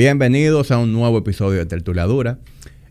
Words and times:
Bienvenidos 0.00 0.70
a 0.70 0.78
un 0.78 0.94
nuevo 0.94 1.18
episodio 1.18 1.58
de 1.58 1.66
Tertuladura. 1.66 2.38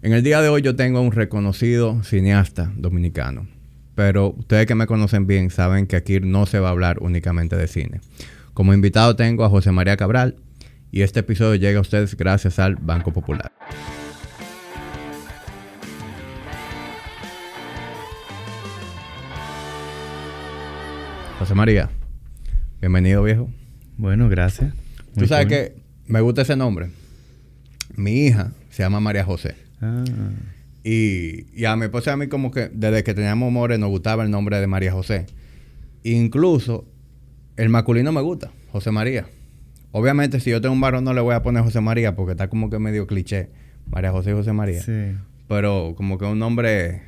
En 0.03 0.13
el 0.13 0.21
día 0.21 0.43
de 0.43 0.49
hoy 0.49 0.61
yo 0.61 0.75
tengo 0.75 0.99
a 0.99 1.01
un 1.01 1.11
reconocido 1.11 2.03
cineasta 2.03 2.71
dominicano, 2.75 3.47
pero 3.95 4.35
ustedes 4.37 4.67
que 4.67 4.75
me 4.75 4.85
conocen 4.85 5.25
bien 5.25 5.49
saben 5.49 5.87
que 5.87 5.95
aquí 5.95 6.19
no 6.19 6.45
se 6.45 6.59
va 6.59 6.67
a 6.67 6.71
hablar 6.71 6.99
únicamente 7.01 7.55
de 7.55 7.67
cine. 7.67 8.01
Como 8.53 8.75
invitado 8.75 9.15
tengo 9.15 9.43
a 9.43 9.49
José 9.49 9.71
María 9.71 9.97
Cabral 9.97 10.35
y 10.91 11.01
este 11.01 11.21
episodio 11.21 11.55
llega 11.55 11.79
a 11.79 11.81
ustedes 11.81 12.15
gracias 12.15 12.59
al 12.59 12.75
Banco 12.75 13.11
Popular. 13.11 13.51
José 21.39 21.55
María, 21.55 21.89
bienvenido 22.79 23.23
viejo. 23.23 23.49
Bueno, 23.97 24.29
gracias. 24.29 24.75
Tú 25.17 25.25
sabes 25.25 25.47
que 25.47 25.73
me 26.05 26.21
gusta 26.21 26.43
ese 26.43 26.55
nombre. 26.55 26.98
Mi 27.95 28.25
hija 28.27 28.51
se 28.69 28.83
llama 28.83 28.99
María 28.99 29.23
José. 29.23 29.55
Ah, 29.81 30.03
Y, 30.83 31.45
y 31.53 31.65
a 31.65 31.75
mi 31.75 31.85
esposa 31.85 32.11
y 32.11 32.13
a 32.13 32.17
mí 32.17 32.27
como 32.27 32.51
que 32.51 32.69
desde 32.73 33.03
que 33.03 33.13
teníamos 33.13 33.47
amores 33.47 33.79
nos 33.79 33.89
gustaba 33.89 34.23
el 34.23 34.31
nombre 34.31 34.59
de 34.59 34.67
María 34.67 34.91
José. 34.93 35.25
Incluso 36.03 36.85
el 37.57 37.69
masculino 37.69 38.11
me 38.11 38.21
gusta, 38.21 38.51
José 38.71 38.91
María. 38.91 39.25
Obviamente 39.91 40.39
si 40.39 40.51
yo 40.51 40.61
tengo 40.61 40.73
un 40.73 40.81
varón 40.81 41.03
no 41.03 41.13
le 41.13 41.21
voy 41.21 41.35
a 41.35 41.41
poner 41.41 41.63
José 41.63 41.81
María 41.81 42.15
porque 42.15 42.31
está 42.31 42.47
como 42.47 42.69
que 42.69 42.79
medio 42.79 43.07
cliché. 43.07 43.49
María 43.89 44.11
José 44.11 44.31
y 44.31 44.33
José 44.33 44.53
María. 44.53 44.81
sí. 44.81 45.15
Pero 45.47 45.95
como 45.97 46.19
que 46.19 46.25
un 46.25 46.37
nombre 46.37 47.01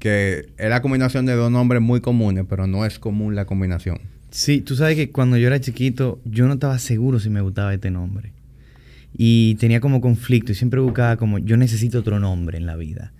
que 0.00 0.48
es 0.58 0.68
la 0.70 0.82
combinación 0.82 1.24
de 1.24 1.34
dos 1.34 1.52
nombres 1.52 1.80
muy 1.80 2.00
comunes, 2.00 2.44
pero 2.48 2.66
no 2.66 2.84
es 2.84 2.98
común 2.98 3.36
la 3.36 3.44
combinación. 3.44 4.00
Sí, 4.30 4.60
tú 4.60 4.74
sabes 4.74 4.96
que 4.96 5.10
cuando 5.12 5.36
yo 5.36 5.46
era 5.46 5.60
chiquito, 5.60 6.20
yo 6.24 6.48
no 6.48 6.54
estaba 6.54 6.78
seguro 6.80 7.20
si 7.20 7.30
me 7.30 7.40
gustaba 7.40 7.72
este 7.72 7.92
nombre. 7.92 8.32
Y 9.16 9.56
tenía 9.56 9.80
como 9.80 10.00
conflicto 10.00 10.52
y 10.52 10.54
siempre 10.54 10.80
buscaba 10.80 11.16
como, 11.16 11.38
yo 11.38 11.56
necesito 11.56 11.98
otro 12.00 12.20
nombre 12.20 12.58
en 12.58 12.66
la 12.66 12.76
vida. 12.76 13.12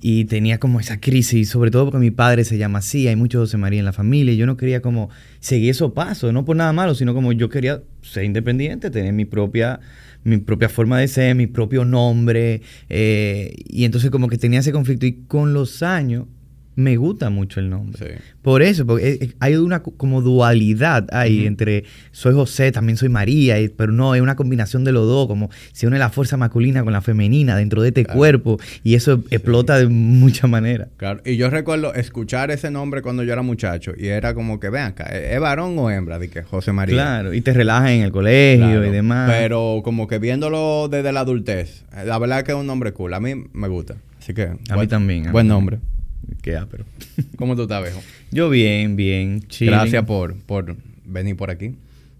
Y 0.00 0.24
tenía 0.26 0.58
como 0.58 0.80
esa 0.80 1.00
crisis, 1.00 1.48
sobre 1.48 1.70
todo 1.70 1.86
porque 1.86 1.98
mi 1.98 2.10
padre 2.10 2.44
se 2.44 2.56
llama 2.56 2.78
así, 2.78 3.08
hay 3.08 3.16
mucho 3.16 3.40
José 3.40 3.56
María 3.56 3.80
en 3.80 3.84
la 3.84 3.92
familia, 3.92 4.32
y 4.32 4.36
yo 4.36 4.46
no 4.46 4.56
quería 4.56 4.80
como 4.80 5.10
seguir 5.40 5.70
esos 5.70 5.92
pasos, 5.92 6.32
no 6.32 6.44
por 6.44 6.56
nada 6.56 6.72
malo, 6.72 6.94
sino 6.94 7.12
como 7.12 7.32
yo 7.32 7.48
quería 7.48 7.82
ser 8.02 8.24
independiente, 8.24 8.90
tener 8.90 9.12
mi 9.12 9.24
propia, 9.24 9.80
mi 10.24 10.38
propia 10.38 10.68
forma 10.68 10.98
de 10.98 11.08
ser, 11.08 11.34
mi 11.34 11.46
propio 11.46 11.84
nombre, 11.84 12.62
eh, 12.88 13.54
y 13.68 13.84
entonces 13.84 14.10
como 14.10 14.28
que 14.28 14.38
tenía 14.38 14.60
ese 14.60 14.72
conflicto, 14.72 15.04
y 15.04 15.24
con 15.26 15.52
los 15.52 15.82
años 15.82 16.26
me 16.76 16.96
gusta 16.96 17.28
mucho 17.30 17.60
el 17.60 17.68
nombre. 17.68 17.98
Sí. 17.98 18.14
Por 18.42 18.62
eso, 18.62 18.86
porque 18.86 19.08
eh, 19.10 19.18
eh, 19.20 19.32
hay 19.40 19.56
una 19.56 19.82
co- 19.82 19.90
como 19.96 20.22
dualidad 20.22 21.06
ahí 21.12 21.46
entre 21.46 21.84
soy 22.10 22.32
José, 22.32 22.72
también 22.72 22.96
soy 22.96 23.08
María, 23.10 23.56
pero 23.76 23.92
no, 23.92 24.14
es 24.14 24.22
una 24.22 24.34
combinación 24.36 24.82
de 24.84 24.92
los 24.92 25.06
dos, 25.06 25.26
como 25.26 25.50
se 25.72 25.86
une 25.86 25.98
la 25.98 26.08
fuerza 26.08 26.36
masculina 26.38 26.82
con 26.82 26.92
la 26.92 27.02
femenina 27.02 27.54
dentro 27.56 27.82
de 27.82 27.88
este 27.88 28.04
Claro. 28.04 28.18
cuerpo 28.18 28.58
y 28.82 28.94
eso 28.94 29.22
explota 29.30 29.78
de 29.78 29.88
muchas 29.88 30.48
maneras. 30.48 30.88
Claro, 30.96 31.20
y 31.26 31.36
yo 31.36 31.50
recuerdo 31.50 31.92
escuchar 31.94 32.50
ese 32.50 32.70
nombre 32.70 33.02
cuando 33.02 33.24
yo 33.24 33.32
era 33.34 33.42
muchacho 33.42 33.92
y 33.98 34.06
era 34.06 34.32
como 34.32 34.58
que, 34.58 34.70
vean 34.70 34.92
acá, 34.92 35.04
¿es 35.04 35.34
es 35.34 35.40
varón 35.40 35.76
o 35.78 35.90
hembra? 35.90 36.18
De 36.18 36.30
que 36.30 36.42
José 36.42 36.72
María. 36.72 36.94
Claro, 36.94 37.34
y 37.34 37.40
te 37.42 37.52
relajas 37.52 37.90
en 37.90 38.02
el 38.02 38.12
colegio 38.12 38.66
Claro, 38.66 38.86
y 38.86 38.90
demás. 38.90 39.30
Pero 39.36 39.82
como 39.84 40.06
que 40.08 40.18
viéndolo 40.18 40.88
desde 40.90 41.12
la 41.12 41.20
adultez, 41.20 41.84
la 42.06 42.18
verdad 42.18 42.42
que 42.44 42.52
es 42.52 42.56
un 42.58 42.66
nombre 42.66 42.92
cool. 42.92 43.12
A 43.12 43.20
mí 43.20 43.34
me 43.52 43.68
gusta. 43.68 43.96
Así 44.18 44.32
que. 44.32 44.50
a 44.70 44.76
mí 44.76 44.86
también. 44.86 45.26
a 45.26 45.32
Buen 45.32 45.46
mí 45.46 45.50
nombre. 45.50 45.76
también. 45.76 45.99
Qué 46.42 46.56
ápero. 46.56 46.84
¿Cómo 47.36 47.56
tú 47.56 47.62
estás, 47.62 47.82
viejo? 47.82 48.00
Yo 48.30 48.48
bien, 48.50 48.96
bien. 48.96 49.40
chilling. 49.42 49.72
Gracias 49.74 50.04
por, 50.04 50.36
por 50.44 50.76
venir 51.04 51.36
por 51.36 51.50
aquí. 51.50 51.76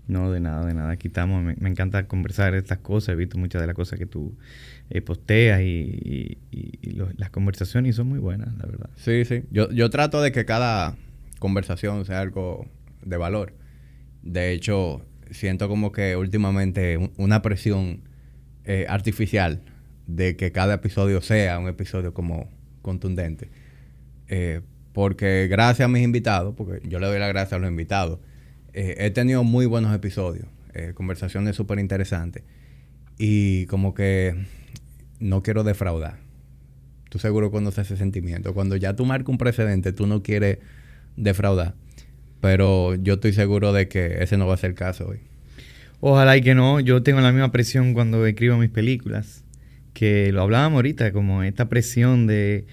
No, 0.09 0.31
de 0.33 0.41
nada, 0.41 0.67
de 0.67 0.75
nada. 0.75 0.91
Aquí 0.91 1.09
estamos. 1.09 1.43
Me, 1.43 1.55
me 1.61 1.69
encanta 1.71 2.07
conversar 2.07 2.55
estas 2.55 2.79
cosas. 2.79 3.13
He 3.13 3.17
visto 3.17 3.39
muchas 3.39 3.61
de 3.61 3.67
las 3.67 3.77
cosas 3.77 3.99
que 3.99 4.07
tú 4.07 4.35
eh, 4.91 5.01
posteas 5.03 5.61
y, 5.61 5.65
y- 5.65 6.39
y- 6.51 6.79
y 6.83 6.91
lo- 6.93 7.09
las 7.17 7.31
conversaciones 7.31 7.91
y 7.91 7.93
son 7.97 8.09
muy 8.09 8.19
buenas, 8.19 8.49
la 8.59 8.67
verdad. 8.67 8.91
Sí, 8.97 9.25
sí. 9.25 9.43
Yo, 9.53 9.71
yo 9.71 9.89
trato 9.89 10.21
de 10.21 10.33
que 10.33 10.45
cada 10.45 10.97
conversación 11.39 12.05
sea 12.05 12.21
algo 12.21 12.67
de 13.05 13.17
valor. 13.17 13.55
De 14.23 14.53
hecho, 14.53 15.07
siento 15.31 15.69
como 15.69 15.93
que 15.93 16.17
últimamente 16.17 16.97
un- 16.97 17.13
una 17.17 17.41
presión 17.41 18.01
eh, 18.65 18.87
artificial 18.89 19.61
de 20.09 20.37
que 20.37 20.51
cada 20.51 20.75
episodio 20.75 21.21
sea 21.23 21.59
un 21.61 21.69
episodio 21.69 22.13
como 22.13 22.51
contundente. 22.83 23.49
Eh, 24.31 24.61
porque 24.93 25.49
gracias 25.51 25.85
a 25.85 25.89
mis 25.89 26.03
invitados, 26.03 26.55
porque 26.57 26.81
yo 26.89 27.01
le 27.01 27.07
doy 27.07 27.19
las 27.19 27.29
gracias 27.29 27.55
a 27.55 27.59
los 27.59 27.69
invitados, 27.69 28.21
eh, 28.73 28.95
he 28.99 29.11
tenido 29.11 29.43
muy 29.43 29.67
buenos 29.67 29.95
episodios, 29.95 30.47
eh, 30.73 30.93
conversaciones 30.95 31.57
súper 31.57 31.81
interesantes. 31.81 32.45
Y 33.19 33.67
como 33.67 33.93
que 33.93 34.35
no 35.19 35.43
quiero 35.43 35.65
defraudar. 35.65 36.19
Tú 37.09 37.19
seguro 37.19 37.51
conoces 37.51 37.87
ese 37.87 37.97
sentimiento. 37.97 38.55
Cuando 38.55 38.77
ya 38.77 38.95
tú 38.95 39.05
marcas 39.05 39.29
un 39.29 39.39
precedente, 39.39 39.93
tú 39.93 40.07
no 40.07 40.23
quieres 40.23 40.59
defraudar. 41.17 41.75
Pero 42.41 42.95
yo 42.95 43.15
estoy 43.15 43.33
seguro 43.33 43.73
de 43.73 43.89
que 43.89 44.23
ese 44.23 44.37
no 44.37 44.47
va 44.47 44.55
a 44.55 44.59
ser 44.59 44.71
el 44.71 44.77
caso 44.77 45.09
hoy. 45.09 45.19
Ojalá 45.99 46.37
y 46.37 46.41
que 46.41 46.55
no. 46.55 46.79
Yo 46.79 47.03
tengo 47.03 47.21
la 47.21 47.33
misma 47.33 47.51
presión 47.51 47.95
cuando 47.95 48.25
escribo 48.27 48.57
mis 48.57 48.71
películas. 48.71 49.45
Que 49.93 50.33
lo 50.33 50.43
hablábamos 50.43 50.77
ahorita, 50.77 51.13
como 51.13 51.43
esta 51.43 51.69
presión 51.69 52.29
de. 52.29 52.65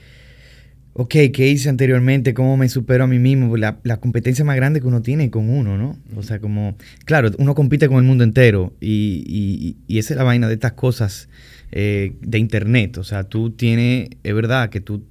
Ok, 1.00 1.12
¿qué 1.32 1.48
hice 1.48 1.70
anteriormente? 1.70 2.34
¿Cómo 2.34 2.58
me 2.58 2.68
supero 2.70 3.04
a 3.04 3.08
mí 3.08 3.20
mismo? 3.20 3.56
La, 3.56 3.78
la 3.84 3.98
competencia 3.98 4.44
más 4.44 4.56
grande 4.56 4.82
que 4.82 4.88
uno 4.88 5.04
tiene 5.04 5.30
con 5.30 5.48
uno, 5.48 5.78
¿no? 5.78 5.96
O 6.16 6.24
sea, 6.24 6.40
como. 6.40 6.76
Claro, 7.06 7.30
uno 7.38 7.54
compite 7.54 7.88
con 7.88 7.98
el 7.98 8.04
mundo 8.04 8.24
entero. 8.24 8.74
Y, 8.82 9.24
y- 9.28 9.76
y 9.88 10.00
esa 10.00 10.16
es 10.16 10.18
la 10.18 10.24
vaina 10.24 10.48
de 10.48 10.56
estas 10.56 10.72
cosas 10.74 11.30
eh, 11.72 12.16
de 12.22 12.40
internet. 12.40 12.98
O 12.98 13.04
sea, 13.04 13.26
tú 13.26 13.52
tienes. 13.52 14.10
Es 14.24 14.34
verdad 14.34 14.70
que 14.70 14.82
tú. 14.82 15.04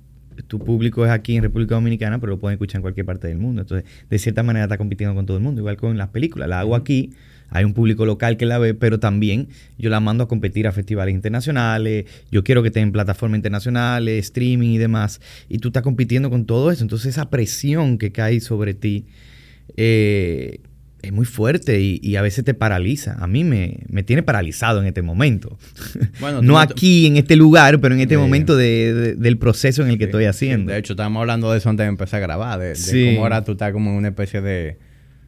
Tu 0.48 0.58
público 0.58 1.04
es 1.06 1.10
aquí 1.12 1.36
en 1.36 1.42
República 1.44 1.76
Dominicana, 1.76 2.18
pero 2.18 2.32
lo 2.32 2.38
pueden 2.38 2.56
escuchar 2.56 2.80
en 2.80 2.82
cualquier 2.82 3.06
parte 3.06 3.26
del 3.28 3.38
mundo. 3.38 3.62
Entonces, 3.62 3.88
de 4.10 4.18
cierta 4.18 4.42
manera, 4.42 4.64
está 4.64 4.76
compitiendo 4.78 5.14
con 5.14 5.24
todo 5.24 5.36
el 5.38 5.42
mundo. 5.42 5.60
Igual 5.60 5.76
con 5.78 5.96
las 5.96 6.08
películas. 6.08 6.48
La 6.48 6.60
hago 6.60 6.74
aquí, 6.74 7.12
hay 7.56 7.64
un 7.64 7.74
público 7.74 8.06
local 8.06 8.36
que 8.36 8.46
la 8.46 8.58
ve, 8.58 8.74
pero 8.74 9.00
también 9.00 9.48
yo 9.78 9.90
la 9.90 10.00
mando 10.00 10.24
a 10.24 10.28
competir 10.28 10.66
a 10.66 10.72
festivales 10.72 11.14
internacionales. 11.14 12.04
Yo 12.30 12.44
quiero 12.44 12.62
que 12.62 12.68
esté 12.68 12.80
en 12.80 12.92
plataformas 12.92 13.38
internacionales, 13.38 14.24
streaming 14.26 14.70
y 14.70 14.78
demás. 14.78 15.20
Y 15.48 15.58
tú 15.58 15.68
estás 15.68 15.82
compitiendo 15.82 16.30
con 16.30 16.44
todo 16.46 16.70
eso. 16.70 16.82
Entonces, 16.82 17.08
esa 17.14 17.30
presión 17.30 17.98
que 17.98 18.12
cae 18.12 18.40
sobre 18.40 18.74
ti 18.74 19.06
eh, 19.76 20.60
es 21.02 21.12
muy 21.12 21.24
fuerte 21.26 21.80
y, 21.80 22.00
y 22.02 22.16
a 22.16 22.22
veces 22.22 22.44
te 22.44 22.54
paraliza. 22.54 23.14
A 23.20 23.26
mí 23.26 23.44
me, 23.44 23.80
me 23.88 24.02
tiene 24.02 24.22
paralizado 24.22 24.80
en 24.80 24.86
este 24.86 25.02
momento. 25.02 25.58
Bueno, 26.20 26.40
no 26.42 26.58
aquí, 26.58 27.06
en 27.06 27.16
este 27.18 27.36
lugar, 27.36 27.78
pero 27.80 27.94
en 27.94 28.00
este 28.00 28.16
momento 28.16 28.56
de- 28.56 28.94
de- 28.94 29.14
del 29.14 29.36
proceso 29.38 29.82
en 29.82 29.90
el 29.90 29.98
que 29.98 30.04
estoy 30.04 30.24
haciendo. 30.24 30.72
De 30.72 30.78
hecho, 30.78 30.94
estábamos 30.94 31.20
hablando 31.20 31.52
de 31.52 31.58
eso 31.58 31.68
antes 31.68 31.84
de 31.84 31.88
empezar 31.88 32.18
a 32.18 32.26
grabar. 32.26 32.58
De, 32.58 32.68
de 32.68 32.74
Sí. 32.74 33.06
cómo 33.10 33.22
ahora 33.24 33.44
tú 33.44 33.52
estás 33.52 33.72
como 33.72 33.90
en 33.90 33.96
una 33.96 34.08
especie 34.08 34.40
de, 34.40 34.78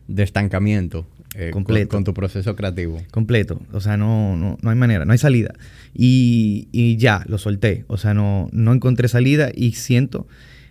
de 0.09 0.23
estancamiento 0.23 1.07
eh, 1.35 1.51
con- 1.51 1.65
Completo. 1.65 1.97
Con, 1.97 2.05
tu 2.05 2.15
proceso 2.15 2.57
creativo. 2.57 3.03
Completo. 3.11 3.61
O 3.73 3.81
sea, 3.81 3.97
no, 3.97 4.37
no, 4.37 4.57
no 4.61 4.71
hay 4.71 4.77
manera, 4.77 5.05
no 5.05 5.13
hay 5.13 5.19
salida. 5.19 5.55
Y, 5.95 6.69
y 6.73 6.97
ya, 6.97 7.25
lo 7.29 7.39
solté. 7.39 7.85
O 7.89 7.97
sea, 7.97 8.15
no, 8.15 8.49
no 8.53 8.73
encontré 8.73 9.09
salida 9.09 9.51
y 9.55 9.73
siento. 9.73 10.27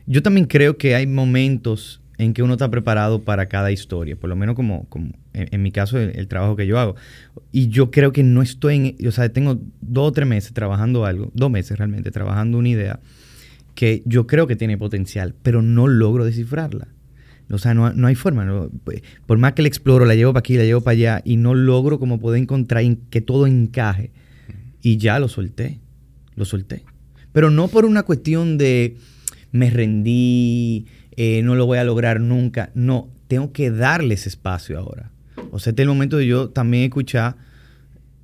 Yo 0.05 0.23
también 0.23 0.47
creo 0.47 0.77
que 0.77 0.95
hay 0.95 1.05
momentos 1.05 2.01
en 2.17 2.33
que 2.33 2.41
uno 2.41 2.53
está 2.53 2.71
preparado 2.71 3.21
para 3.23 3.47
cada 3.47 3.71
historia, 3.71 4.15
por 4.15 4.29
lo 4.29 4.35
menos 4.35 4.55
como, 4.55 4.85
como 4.89 5.11
en, 5.33 5.49
en 5.51 5.61
mi 5.61 5.71
caso, 5.71 5.99
el, 5.99 6.17
el 6.17 6.27
trabajo 6.27 6.55
que 6.55 6.65
yo 6.65 6.79
hago. 6.79 6.95
Y 7.51 7.67
yo 7.67 7.91
creo 7.91 8.11
que 8.11 8.23
no 8.23 8.41
estoy 8.41 8.95
en. 8.97 9.07
O 9.07 9.11
sea, 9.11 9.29
tengo 9.29 9.59
dos 9.81 10.07
o 10.09 10.11
tres 10.11 10.27
meses 10.27 10.53
trabajando 10.53 11.05
algo, 11.05 11.31
dos 11.35 11.51
meses 11.51 11.77
realmente, 11.77 12.09
trabajando 12.09 12.57
una 12.57 12.69
idea 12.69 12.99
que 13.75 14.01
yo 14.05 14.25
creo 14.25 14.47
que 14.47 14.55
tiene 14.55 14.75
potencial, 14.79 15.35
pero 15.43 15.61
no 15.61 15.85
logro 15.85 16.25
descifrarla. 16.25 16.87
O 17.49 17.57
sea, 17.57 17.73
no, 17.73 17.93
no 17.93 18.07
hay 18.07 18.15
forma. 18.15 18.43
no- 18.45 18.69
por 19.25 19.37
más 19.37 19.53
que 19.53 19.61
la 19.61 19.67
exploro, 19.69 20.05
la 20.05 20.15
llevo 20.15 20.33
para 20.33 20.39
aquí, 20.39 20.57
la 20.57 20.63
llevo 20.65 20.81
para 20.81 20.93
allá, 20.93 21.21
y 21.23 21.37
no 21.37 21.53
logro 21.53 21.99
como 21.99 22.19
poder 22.19 22.41
encontrar 22.41 22.83
en- 22.83 22.97
que 23.09 23.21
todo 23.21 23.47
encaje. 23.47 24.11
Y 24.81 24.97
ya 24.97 25.19
lo 25.19 25.27
solté. 25.29 25.79
Lo 26.35 26.45
solté. 26.45 26.83
Pero 27.31 27.49
no 27.49 27.67
por 27.67 27.85
una 27.85 28.03
cuestión 28.03 28.57
de 28.57 28.97
me 29.51 29.69
rendí, 29.69 30.85
eh, 31.15 31.41
no 31.43 31.55
lo 31.55 31.65
voy 31.65 31.77
a 31.77 31.83
lograr 31.83 32.19
nunca. 32.19 32.69
No, 32.75 33.09
tengo 33.27 33.51
que 33.53 33.71
darle 33.71 34.13
ese 34.15 34.29
espacio 34.29 34.77
ahora. 34.77 35.11
O 35.51 35.59
sea, 35.59 35.71
este 35.71 35.81
es 35.81 35.85
el 35.85 35.89
momento 35.89 36.17
de 36.17 36.27
yo 36.27 36.49
también 36.49 36.83
escuchar 36.83 37.35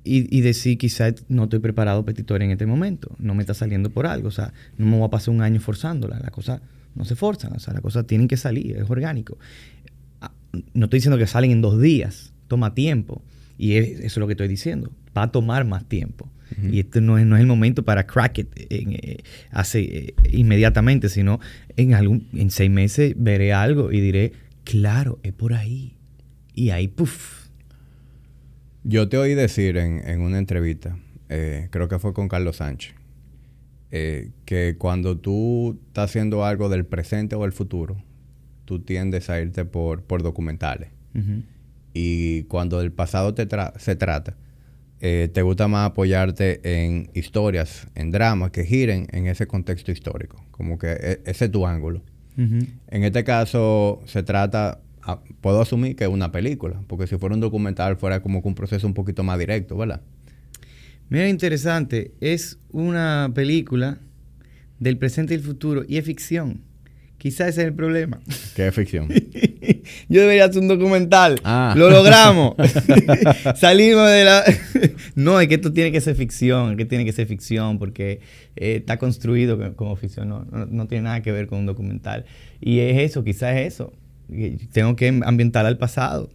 y, 0.04 0.36
y 0.36 0.42
decir, 0.42 0.76
quizás 0.78 1.14
no 1.28 1.44
estoy 1.44 1.60
preparado 1.60 2.02
para 2.02 2.12
esta 2.12 2.20
historia 2.20 2.44
en 2.44 2.50
este 2.52 2.66
momento. 2.66 3.10
No 3.18 3.34
me 3.34 3.42
está 3.42 3.54
saliendo 3.54 3.88
por 3.90 4.06
algo. 4.06 4.28
O 4.28 4.32
sea, 4.32 4.52
no 4.76 4.84
me 4.86 4.98
voy 4.98 5.06
a 5.06 5.10
pasar 5.10 5.34
un 5.34 5.40
año 5.40 5.60
forzándola. 5.60 6.18
Las 6.20 6.30
cosas 6.30 6.60
no 6.94 7.04
se 7.04 7.14
forzan. 7.16 7.52
O 7.54 7.58
sea, 7.58 7.72
las 7.74 7.82
cosas 7.82 8.06
tienen 8.06 8.28
que 8.28 8.36
salir. 8.36 8.76
Es 8.76 8.88
orgánico. 8.90 9.38
Ah, 10.20 10.32
No 10.74 10.84
estoy 10.86 10.98
diciendo 10.98 11.18
que 11.18 11.26
salen 11.26 11.50
en 11.50 11.60
dos 11.60 11.80
días. 11.80 12.32
Toma 12.48 12.74
tiempo. 12.74 13.22
Y 13.58 13.74
es- 13.76 13.98
eso 13.98 14.06
es 14.06 14.16
lo 14.18 14.26
que 14.26 14.32
estoy 14.34 14.48
diciendo. 14.48 14.90
Va 15.16 15.22
a 15.24 15.32
tomar 15.32 15.64
más 15.64 15.84
tiempo. 15.88 16.28
Y 16.70 16.78
este 16.80 17.00
no 17.00 17.18
es, 17.18 17.26
no 17.26 17.34
es 17.36 17.40
el 17.40 17.46
momento 17.48 17.84
para 17.84 18.06
crack 18.06 18.38
it 18.38 18.48
en, 18.70 18.92
eh, 18.92 19.16
hace, 19.50 19.80
eh, 19.80 20.14
inmediatamente, 20.30 21.08
sino 21.08 21.40
en, 21.76 21.94
algún, 21.94 22.28
en 22.32 22.50
seis 22.50 22.70
meses 22.70 23.14
veré 23.16 23.52
algo 23.52 23.90
y 23.90 24.00
diré, 24.00 24.32
claro, 24.62 25.18
es 25.24 25.32
por 25.32 25.54
ahí. 25.54 25.94
Y 26.54 26.70
ahí, 26.70 26.86
puff. 26.86 27.48
Yo 28.84 29.08
te 29.08 29.16
oí 29.16 29.34
decir 29.34 29.76
en, 29.78 30.06
en 30.06 30.20
una 30.20 30.38
entrevista 30.38 30.96
eh, 31.28 31.68
creo 31.70 31.88
que 31.88 31.98
fue 31.98 32.12
con 32.12 32.28
Carlos 32.28 32.56
Sánchez, 32.56 32.94
eh, 33.96 34.32
que 34.44 34.74
cuando 34.76 35.18
tú 35.18 35.78
estás 35.86 36.10
haciendo 36.10 36.44
algo 36.44 36.68
del 36.68 36.84
presente 36.84 37.36
o 37.36 37.42
del 37.42 37.52
futuro, 37.52 37.96
tú 38.64 38.80
tiendes 38.80 39.30
a 39.30 39.40
irte 39.40 39.64
por, 39.64 40.02
por 40.02 40.24
documentales. 40.24 40.90
Y 41.92 42.42
cuando 42.44 42.80
del 42.80 42.90
pasado 42.90 43.34
te 43.34 43.46
se 43.76 43.94
trata, 43.94 44.36
eh, 44.98 45.30
te 45.32 45.42
gusta 45.42 45.68
más 45.68 45.90
apoyarte 45.90 46.60
en 46.64 47.08
historias, 47.14 47.86
en 47.94 48.10
dramas 48.10 48.50
que 48.50 48.64
giren 48.64 49.06
en 49.12 49.28
ese 49.28 49.46
contexto 49.46 49.92
histórico. 49.92 50.44
Como 50.50 50.76
que 50.76 50.88
e, 50.90 51.20
ese 51.24 51.44
es 51.44 51.52
tu 51.52 51.64
ángulo. 51.64 52.02
En 52.36 53.04
este 53.04 53.22
caso 53.22 54.02
se 54.06 54.24
trata, 54.24 54.80
puedo 55.40 55.60
asumir 55.60 55.94
que 55.94 56.02
es 56.02 56.10
una 56.10 56.32
película, 56.32 56.82
porque 56.88 57.06
si 57.06 57.16
fuera 57.16 57.36
un 57.36 57.40
documental 57.40 57.96
fuera 57.96 58.18
como 58.18 58.42
que 58.42 58.48
un 58.48 58.56
proceso 58.56 58.88
un 58.88 58.94
poquito 58.94 59.22
más 59.22 59.38
directo, 59.38 59.76
¿verdad? 59.76 60.00
Mira, 61.14 61.28
interesante, 61.28 62.10
es 62.20 62.58
una 62.72 63.30
película 63.36 63.98
del 64.80 64.98
presente 64.98 65.32
y 65.32 65.36
el 65.36 65.44
futuro 65.44 65.84
y 65.86 65.98
es 65.98 66.04
ficción. 66.04 66.62
Quizás 67.18 67.50
ese 67.50 67.60
es 67.60 67.66
el 67.68 67.72
problema. 67.72 68.18
¿Qué 68.56 68.66
es 68.66 68.74
ficción? 68.74 69.08
Yo 70.08 70.22
debería 70.22 70.46
hacer 70.46 70.60
un 70.60 70.66
documental. 70.66 71.40
Ah. 71.44 71.72
Lo 71.76 71.88
logramos. 71.88 72.56
Salimos 73.54 74.10
de 74.10 74.24
la... 74.24 74.42
no, 75.14 75.40
es 75.40 75.46
que 75.46 75.54
esto 75.54 75.72
tiene 75.72 75.92
que 75.92 76.00
ser 76.00 76.16
ficción, 76.16 76.72
es 76.72 76.78
que 76.78 76.84
tiene 76.84 77.04
que 77.04 77.12
ser 77.12 77.28
ficción 77.28 77.78
porque 77.78 78.18
eh, 78.56 78.78
está 78.80 78.98
construido 78.98 79.76
como 79.76 79.94
ficción, 79.94 80.28
no, 80.28 80.44
no, 80.50 80.88
tiene 80.88 81.04
nada 81.04 81.22
que 81.22 81.30
ver 81.30 81.46
con 81.46 81.60
un 81.60 81.66
documental. 81.66 82.24
Y 82.60 82.80
es 82.80 82.98
eso, 82.98 83.22
quizás 83.22 83.54
es 83.54 83.74
eso. 83.74 83.92
Tengo 84.72 84.96
que 84.96 85.20
ambientar 85.24 85.64
al 85.64 85.78
pasado. 85.78 86.28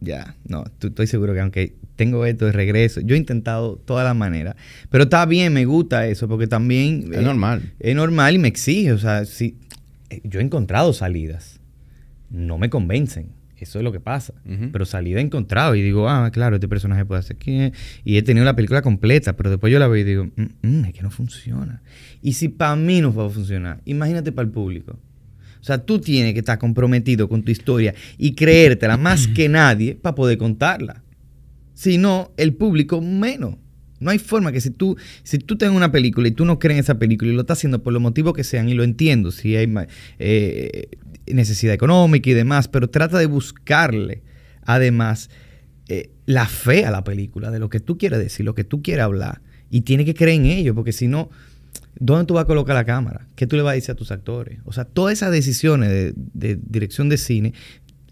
Ya, 0.00 0.36
no, 0.46 0.64
estoy 0.80 1.06
seguro 1.06 1.32
que 1.32 1.40
aunque 1.40 1.74
tengo 1.96 2.26
esto 2.26 2.46
de 2.46 2.52
regreso, 2.52 3.00
yo 3.00 3.14
he 3.14 3.18
intentado 3.18 3.76
todas 3.76 4.04
las 4.04 4.14
maneras, 4.14 4.56
pero 4.90 5.04
está 5.04 5.24
bien, 5.24 5.52
me 5.52 5.64
gusta 5.64 6.06
eso, 6.06 6.28
porque 6.28 6.46
también... 6.46 7.10
Es 7.12 7.22
normal. 7.22 7.72
Es 7.80 7.96
normal 7.96 8.34
y 8.34 8.38
me 8.38 8.48
exige, 8.48 8.92
o 8.92 8.98
sea, 8.98 9.24
si, 9.24 9.56
eh, 10.10 10.20
yo 10.24 10.40
he 10.40 10.42
encontrado 10.42 10.92
salidas, 10.92 11.60
no 12.30 12.58
me 12.58 12.68
convencen. 12.68 13.36
Eso 13.58 13.78
es 13.78 13.84
lo 13.84 13.90
que 13.90 14.00
pasa. 14.00 14.34
Pero 14.70 14.84
salida 14.84 15.18
he 15.18 15.22
encontrado 15.22 15.74
y 15.74 15.82
digo, 15.82 16.10
ah, 16.10 16.30
claro, 16.30 16.56
este 16.56 16.68
personaje 16.68 17.06
puede 17.06 17.20
hacer 17.20 17.36
que... 17.36 17.72
Y 18.04 18.18
he 18.18 18.22
tenido 18.22 18.44
la 18.44 18.54
película 18.54 18.82
completa, 18.82 19.34
pero 19.34 19.48
después 19.48 19.72
yo 19.72 19.78
la 19.78 19.88
veo 19.88 19.96
y 19.96 20.04
digo, 20.04 20.24
mm, 20.36 20.68
mm, 20.68 20.84
es 20.84 20.92
que 20.92 21.02
no 21.02 21.10
funciona. 21.10 21.82
Y 22.20 22.34
si 22.34 22.48
para 22.48 22.76
mí 22.76 23.00
no 23.00 23.14
va 23.14 23.26
a 23.26 23.30
funcionar, 23.30 23.80
imagínate 23.86 24.30
para 24.30 24.44
el 24.44 24.52
público. 24.52 24.98
O 25.66 25.68
sea, 25.68 25.78
tú 25.78 25.98
tienes 25.98 26.32
que 26.32 26.38
estar 26.38 26.60
comprometido 26.60 27.28
con 27.28 27.42
tu 27.42 27.50
historia 27.50 27.92
y 28.18 28.36
creértela 28.36 28.96
más 28.96 29.26
que 29.26 29.48
nadie 29.48 29.96
para 29.96 30.14
poder 30.14 30.38
contarla. 30.38 31.02
Si 31.74 31.98
no, 31.98 32.30
el 32.36 32.54
público 32.54 33.00
menos. 33.00 33.56
No 33.98 34.12
hay 34.12 34.20
forma 34.20 34.52
que 34.52 34.60
si 34.60 34.70
tú, 34.70 34.96
si 35.24 35.38
tú 35.38 35.58
tengas 35.58 35.74
una 35.74 35.90
película 35.90 36.28
y 36.28 36.30
tú 36.30 36.44
no 36.44 36.60
crees 36.60 36.76
en 36.76 36.84
esa 36.84 37.00
película 37.00 37.32
y 37.32 37.34
lo 37.34 37.40
estás 37.40 37.58
haciendo 37.58 37.82
por 37.82 37.92
los 37.92 38.00
motivos 38.00 38.32
que 38.32 38.44
sean, 38.44 38.68
y 38.68 38.74
lo 38.74 38.84
entiendo, 38.84 39.32
si 39.32 39.56
hay 39.56 39.68
eh, 40.20 40.88
necesidad 41.26 41.74
económica 41.74 42.30
y 42.30 42.34
demás, 42.34 42.68
pero 42.68 42.88
trata 42.88 43.18
de 43.18 43.26
buscarle, 43.26 44.22
además, 44.62 45.30
eh, 45.88 46.10
la 46.26 46.46
fe 46.46 46.84
a 46.84 46.92
la 46.92 47.02
película, 47.02 47.50
de 47.50 47.58
lo 47.58 47.70
que 47.70 47.80
tú 47.80 47.98
quieres 47.98 48.20
decir, 48.20 48.46
lo 48.46 48.54
que 48.54 48.62
tú 48.62 48.82
quieres 48.82 49.02
hablar. 49.02 49.42
Y 49.68 49.80
tienes 49.80 50.06
que 50.06 50.14
creer 50.14 50.36
en 50.36 50.46
ello, 50.46 50.76
porque 50.76 50.92
si 50.92 51.08
no, 51.08 51.28
¿dónde 51.98 52.26
tú 52.26 52.34
vas 52.34 52.44
a 52.44 52.46
colocar 52.46 52.74
la 52.74 52.84
cámara? 52.84 53.26
¿Qué 53.34 53.46
tú 53.46 53.56
le 53.56 53.62
vas 53.62 53.72
a 53.72 53.74
decir 53.74 53.92
a 53.92 53.94
tus 53.94 54.10
actores? 54.10 54.58
O 54.64 54.72
sea, 54.72 54.84
todas 54.84 55.12
esas 55.12 55.32
decisiones 55.32 56.14
de, 56.14 56.56
dirección 56.56 57.08
de 57.08 57.18
cine 57.18 57.54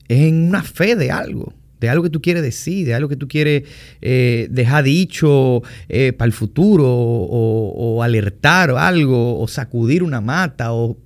es 0.08 0.20
en 0.20 0.44
una 0.44 0.62
fe 0.62 0.96
de 0.96 1.10
algo 1.10 1.52
de 1.80 1.90
algo 1.90 2.04
que 2.04 2.10
tú 2.10 2.22
quieres 2.22 2.42
decir, 2.42 2.86
de 2.86 2.94
algo 2.94 3.10
que 3.10 3.16
tú 3.16 3.28
quieres 3.28 3.64
eh, 4.00 4.48
dejar 4.50 4.84
dicho 4.84 5.62
eh, 5.90 6.14
para 6.14 6.26
el 6.26 6.32
futuro, 6.32 6.86
o, 6.88 8.02
alertar 8.02 8.70
o 8.70 8.78
algo, 8.78 9.38
o 9.38 9.46
sacudir 9.48 10.02
una 10.02 10.22
mata, 10.22 10.72
o 10.72 10.96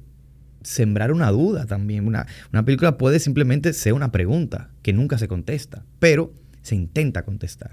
sembrar 0.62 1.10
una 1.10 1.32
duda 1.32 1.66
también. 1.66 2.06
Una 2.06 2.26
película 2.64 2.96
puede 2.96 3.18
simplemente 3.18 3.72
ser 3.72 3.92
una 3.92 4.12
pregunta 4.12 4.70
que 4.82 4.92
nunca 4.92 5.18
se 5.18 5.26
contesta, 5.26 5.84
pero 5.98 6.32
se 6.62 6.76
intenta 6.76 7.24
contestar. 7.24 7.72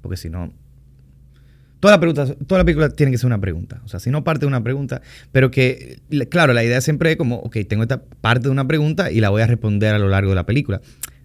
Porque 0.00 0.16
si 0.16 0.30
no, 0.30 0.52
Toda 1.82 1.94
la, 1.94 1.98
pregunta, 1.98 2.26
toda 2.46 2.60
la 2.60 2.64
película 2.64 2.90
tiene 2.90 3.10
que 3.10 3.18
ser 3.18 3.26
una 3.26 3.40
pregunta. 3.40 3.80
O 3.84 3.88
sea, 3.88 3.98
si 3.98 4.08
no 4.08 4.22
parte 4.22 4.42
de 4.42 4.46
una 4.46 4.62
pregunta, 4.62 5.02
pero 5.32 5.50
que, 5.50 5.98
claro, 6.30 6.52
la 6.52 6.62
idea 6.62 6.80
siempre 6.80 7.10
es 7.10 7.16
como, 7.16 7.38
ok, 7.38 7.56
tengo 7.68 7.82
esta 7.82 8.04
parte 8.20 8.44
de 8.44 8.50
una 8.50 8.68
pregunta 8.68 9.10
y 9.10 9.18
la 9.18 9.30
voy 9.30 9.42
a 9.42 9.48
responder 9.48 9.92
a 9.92 9.98
lo 9.98 10.08
largo 10.08 10.30
de 10.30 10.36
la 10.36 10.46
película. 10.46 10.80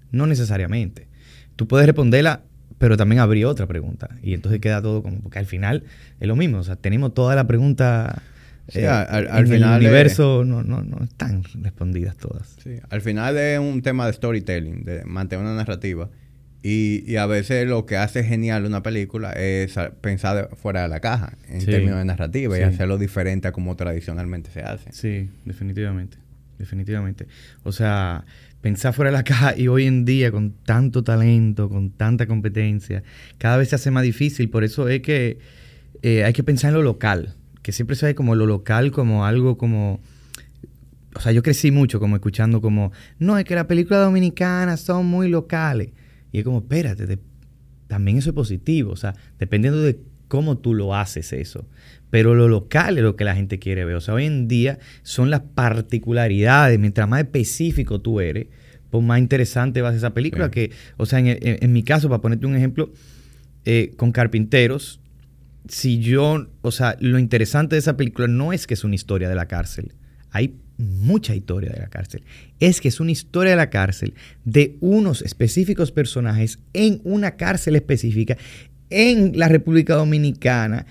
No 0.09 0.25
necesariamente. 0.25 1.09
Tú 1.57 1.67
puedes 1.67 1.85
responderla, 1.85 2.41
pero 2.79 2.97
también 2.97 3.19
habría 3.19 3.47
otra 3.47 3.67
pregunta. 3.67 4.09
Y 4.23 4.33
entonces 4.33 4.59
queda 4.59 4.81
todo 4.81 5.03
como, 5.03 5.19
porque 5.19 5.37
al 5.37 5.45
final 5.45 5.83
es 6.19 6.27
lo 6.27 6.35
mismo. 6.35 6.57
O 6.57 6.63
sea, 6.63 6.75
tenemos 6.75 7.13
toda 7.13 7.35
la 7.35 7.45
pregunta. 7.45 8.23
Sí, 8.67 8.79
eh, 8.79 8.87
al, 8.87 9.45
final 9.45 9.75
el 9.75 9.85
universo 9.85 10.43
no, 10.43 10.63
no, 10.63 10.81
no 10.81 11.03
están 11.03 11.43
respondidas 11.61 12.17
todas. 12.17 12.55
Sí, 12.63 12.79
al 12.89 13.01
final 13.01 13.37
es 13.37 13.59
un 13.59 13.83
tema 13.83 14.07
de 14.07 14.13
storytelling, 14.13 14.85
de 14.85 15.05
mantener 15.05 15.45
una 15.45 15.53
narrativa. 15.53 16.09
Y, 16.69 17.15
a 17.15 17.25
veces 17.27 17.65
lo 17.65 17.85
que 17.85 17.95
hace 17.95 18.25
genial 18.25 18.65
una 18.65 18.83
película 18.83 19.31
es 19.31 19.75
pensar 20.01 20.49
fuera 20.57 20.81
de 20.81 20.89
la 20.89 20.99
caja 20.99 21.37
en 21.47 21.65
términos 21.65 21.97
de 21.97 22.03
narrativa 22.03 22.59
y 22.59 22.61
hacerlo 22.61 22.97
diferente 22.97 23.47
a 23.47 23.53
como 23.53 23.77
tradicionalmente 23.77 24.51
se 24.51 24.63
hace. 24.63 24.91
Sí, 24.91 25.29
definitivamente. 25.45 26.17
Definitivamente. 26.59 27.25
O 27.63 27.71
sea, 27.71 28.25
pensar 28.59 28.93
fuera 28.93 29.11
de 29.11 29.15
la 29.15 29.23
caja 29.23 29.57
y 29.57 29.69
hoy 29.69 29.85
en 29.85 30.03
día 30.03 30.29
con 30.29 30.51
tanto 30.65 31.05
talento, 31.05 31.69
con 31.69 31.91
tanta 31.91 32.27
competencia, 32.27 33.01
cada 33.37 33.55
vez 33.55 33.69
se 33.69 33.75
hace 33.75 33.89
más 33.89 34.03
difícil. 34.03 34.49
Por 34.49 34.65
eso 34.65 34.89
es 34.89 35.01
que 35.01 35.39
eh, 36.01 36.25
hay 36.25 36.33
que 36.33 36.43
pensar 36.43 36.71
en 36.71 36.73
lo 36.75 36.83
local, 36.83 37.33
que 37.61 37.71
siempre 37.71 37.95
se 37.95 38.07
ve 38.07 38.13
como 38.13 38.35
lo 38.35 38.45
local 38.45 38.91
como 38.91 39.25
algo 39.25 39.57
como... 39.57 40.01
O 41.15 41.21
sea, 41.21 41.31
yo 41.31 41.41
crecí 41.43 41.71
mucho 41.71 42.01
como 42.01 42.17
escuchando 42.17 42.59
como, 42.59 42.91
no, 43.19 43.37
es 43.37 43.45
que 43.45 43.55
las 43.55 43.67
películas 43.67 44.03
dominicanas 44.03 44.81
son 44.81 45.05
muy 45.05 45.29
locales. 45.29 45.91
Y 46.37 46.41
es 46.41 46.45
como, 46.45 46.59
espérate, 46.59 47.17
también 47.87 48.19
eso 48.19 48.29
es 48.29 48.35
positivo. 48.35 48.91
O 48.91 48.95
sea, 48.95 49.15
dependiendo 49.39 49.81
de 49.81 49.99
cómo 50.27 50.59
tú 50.59 50.75
lo 50.75 50.93
haces 50.93 51.33
eso. 51.33 51.67
Pero 52.11 52.35
lo 52.35 52.47
local 52.47 52.99
es 52.99 53.03
lo 53.03 53.15
que 53.15 53.25
la 53.25 53.35
gente 53.35 53.57
quiere 53.57 53.85
ver. 53.85 53.95
O 53.95 54.01
sea, 54.01 54.13
hoy 54.13 54.25
en 54.25 54.47
día 54.47 54.77
son 55.01 55.31
las 55.31 55.41
particularidades. 55.41 56.77
Mientras 56.77 57.09
más 57.09 57.21
específico 57.21 58.01
tú 58.01 58.21
eres, 58.21 58.49
pues 58.91 59.03
más 59.03 59.17
interesante 59.17 59.81
va 59.81 59.89
a 59.89 59.91
ser 59.93 59.97
esa 59.97 60.13
película. 60.13 60.51
Que, 60.51 60.69
o 60.97 61.07
sea, 61.07 61.17
en, 61.23 61.73
mi 61.73 61.81
caso, 61.81 62.07
para 62.07 62.21
ponerte 62.21 62.45
un 62.45 62.55
ejemplo, 62.55 62.93
eh, 63.65 63.93
con 63.97 64.11
Carpinteros, 64.11 65.01
si 65.67 65.97
yo, 65.97 66.49
o 66.61 66.71
sea, 66.71 66.97
lo 66.99 67.17
interesante 67.17 67.77
de 67.77 67.79
esa 67.79 67.97
película 67.97 68.27
no 68.27 68.53
es 68.53 68.67
que 68.67 68.75
es 68.75 68.83
una 68.83 68.93
historia 68.93 69.27
de 69.27 69.33
la 69.33 69.47
cárcel. 69.47 69.95
Hay 70.29 70.59
mucha 70.77 71.35
historia 71.35 71.71
de 71.71 71.79
la 71.79 71.87
cárcel. 71.87 72.23
Es 72.59 72.81
que 72.81 72.87
es 72.87 72.99
una 72.99 73.11
historia 73.11 73.51
de 73.51 73.57
la 73.57 73.69
cárcel 73.69 74.13
de 74.45 74.77
unos 74.79 75.21
específicos 75.21 75.91
personajes 75.91 76.59
en 76.73 77.01
una 77.03 77.35
cárcel 77.35 77.75
específica 77.75 78.37
en 78.89 79.37
la 79.37 79.47
República 79.47 79.95
Dominicana 79.95 80.85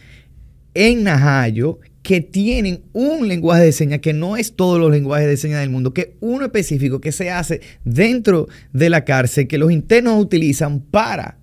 en 0.75 1.05
Najayo 1.05 1.81
que 2.03 2.21
tienen 2.21 2.83
un 2.93 3.27
lenguaje 3.27 3.65
de 3.65 3.73
señas 3.73 4.01
que 4.01 4.13
no 4.13 4.37
es 4.37 4.55
todos 4.55 4.79
los 4.79 4.93
lenguajes 4.93 5.27
de 5.27 5.37
señas 5.37 5.61
del 5.61 5.71
mundo, 5.71 5.93
que 5.93 6.17
uno 6.21 6.45
específico 6.45 7.01
que 7.01 7.11
se 7.11 7.31
hace 7.31 7.61
dentro 7.85 8.47
de 8.73 8.91
la 8.91 9.05
cárcel, 9.05 9.49
que 9.49 9.59
los 9.59 9.73
internos 9.73 10.23
utilizan 10.23 10.81
para 10.81 11.39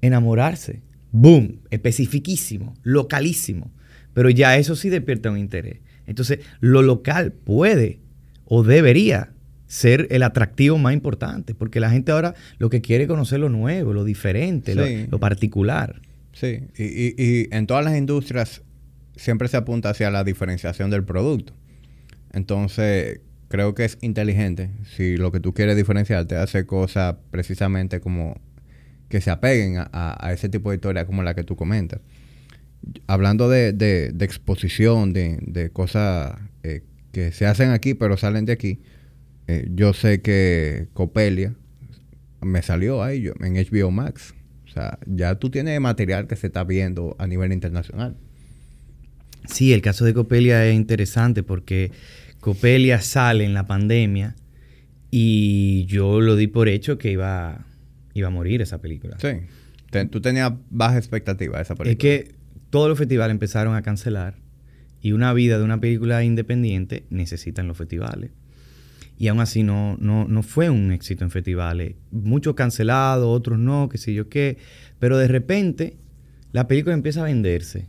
enamorarse. 0.00 0.80
Boom, 1.10 1.60
especificísimo, 1.70 2.74
localísimo. 2.82 3.70
Pero 4.14 4.30
ya 4.30 4.56
eso 4.56 4.74
sí 4.74 4.88
despierta 4.88 5.30
un 5.30 5.38
interés. 5.38 5.80
Entonces, 6.06 6.40
lo 6.60 6.82
local 6.82 7.32
puede 7.32 8.00
o 8.44 8.62
debería 8.62 9.30
ser 9.66 10.06
el 10.10 10.22
atractivo 10.22 10.76
más 10.76 10.92
importante, 10.92 11.54
porque 11.54 11.80
la 11.80 11.90
gente 11.90 12.12
ahora 12.12 12.34
lo 12.58 12.68
que 12.68 12.82
quiere 12.82 13.04
es 13.04 13.08
conocer 13.08 13.40
lo 13.40 13.48
nuevo, 13.48 13.94
lo 13.94 14.04
diferente, 14.04 14.74
lo 15.10 15.18
particular. 15.18 16.02
Sí, 16.32 16.60
y, 16.76 17.54
en 17.54 17.66
todas 17.66 17.84
las 17.84 17.96
industrias 17.96 18.62
siempre 19.16 19.48
se 19.48 19.56
apunta 19.56 19.90
hacia 19.90 20.10
la 20.10 20.24
diferenciación 20.24 20.90
del 20.90 21.04
producto. 21.04 21.54
Entonces, 22.32 23.20
creo 23.48 23.74
que 23.74 23.84
es 23.84 23.98
inteligente 24.00 24.70
si 24.94 25.16
lo 25.16 25.32
que 25.32 25.40
tú 25.40 25.52
quieres 25.52 25.76
diferenciarte 25.76 26.36
hace 26.36 26.64
cosas 26.66 27.16
precisamente 27.30 28.00
como 28.00 28.40
que 29.08 29.20
se 29.20 29.30
apeguen 29.30 29.76
a, 29.78 30.30
ese 30.32 30.48
tipo 30.48 30.70
de 30.70 30.76
historia 30.76 31.06
como 31.06 31.22
la 31.22 31.34
que 31.34 31.44
tú 31.44 31.54
comentas. 31.54 32.00
Hablando 33.06 33.48
de, 33.48 34.14
exposición, 34.20 35.12
de, 35.12 35.70
cosas 35.72 36.38
eh, 36.62 36.82
que 37.12 37.32
se 37.32 37.46
hacen 37.46 37.70
aquí 37.70 37.94
pero 37.94 38.16
salen 38.16 38.44
de 38.44 38.52
aquí, 38.52 38.80
eh, 39.46 39.68
yo 39.74 39.92
sé 39.92 40.20
que 40.20 40.88
Copelia 40.92 41.54
me 42.40 42.62
salió 42.62 43.02
ahí 43.02 43.22
yo, 43.22 43.32
en 43.40 43.54
HBO 43.54 43.90
Max. 43.90 44.34
O 44.66 44.68
sea, 44.68 44.98
ya 45.06 45.34
tú 45.36 45.50
tienes 45.50 45.78
material 45.80 46.26
que 46.26 46.36
se 46.36 46.46
está 46.46 46.64
viendo 46.64 47.14
a 47.18 47.26
nivel 47.26 47.52
internacional. 47.52 48.16
Sí, 49.46 49.72
el 49.72 49.82
caso 49.82 50.04
de 50.04 50.14
Copelia 50.14 50.66
es 50.66 50.74
interesante 50.74 51.42
porque 51.42 51.90
Copelia 52.40 53.00
sale 53.00 53.44
en 53.44 53.54
la 53.54 53.66
pandemia 53.66 54.36
y 55.10 55.84
yo 55.86 56.20
lo 56.20 56.36
di 56.36 56.46
por 56.46 56.68
hecho 56.68 56.96
que 56.96 57.10
iba, 57.10 57.66
iba 58.14 58.28
a 58.28 58.30
morir 58.30 58.62
esa 58.62 58.80
película. 58.80 59.18
Sí. 59.20 60.08
tú 60.10 60.20
tenías 60.20 60.52
baja 60.70 60.96
expectativa 60.96 61.58
de 61.58 61.62
esa 61.62 61.74
película. 61.74 61.92
Es 61.92 61.98
que 61.98 62.34
todos 62.72 62.88
los 62.88 62.96
festivales 62.96 63.32
empezaron 63.32 63.74
a 63.74 63.82
cancelar 63.82 64.36
y 65.02 65.12
una 65.12 65.34
vida 65.34 65.58
de 65.58 65.64
una 65.64 65.78
película 65.78 66.24
independiente 66.24 67.04
necesitan 67.10 67.68
los 67.68 67.76
festivales. 67.76 68.30
Y 69.18 69.28
aún 69.28 69.40
así 69.40 69.62
no, 69.62 69.98
no, 70.00 70.26
no 70.26 70.42
fue 70.42 70.70
un 70.70 70.90
éxito 70.90 71.22
en 71.22 71.30
festivales. 71.30 71.96
Muchos 72.10 72.54
cancelados, 72.54 73.26
otros 73.28 73.58
no, 73.58 73.90
qué 73.90 73.98
sé 73.98 74.14
yo 74.14 74.30
qué. 74.30 74.56
Pero 74.98 75.18
de 75.18 75.28
repente 75.28 75.98
la 76.52 76.66
película 76.66 76.94
empieza 76.94 77.20
a 77.20 77.24
venderse. 77.24 77.88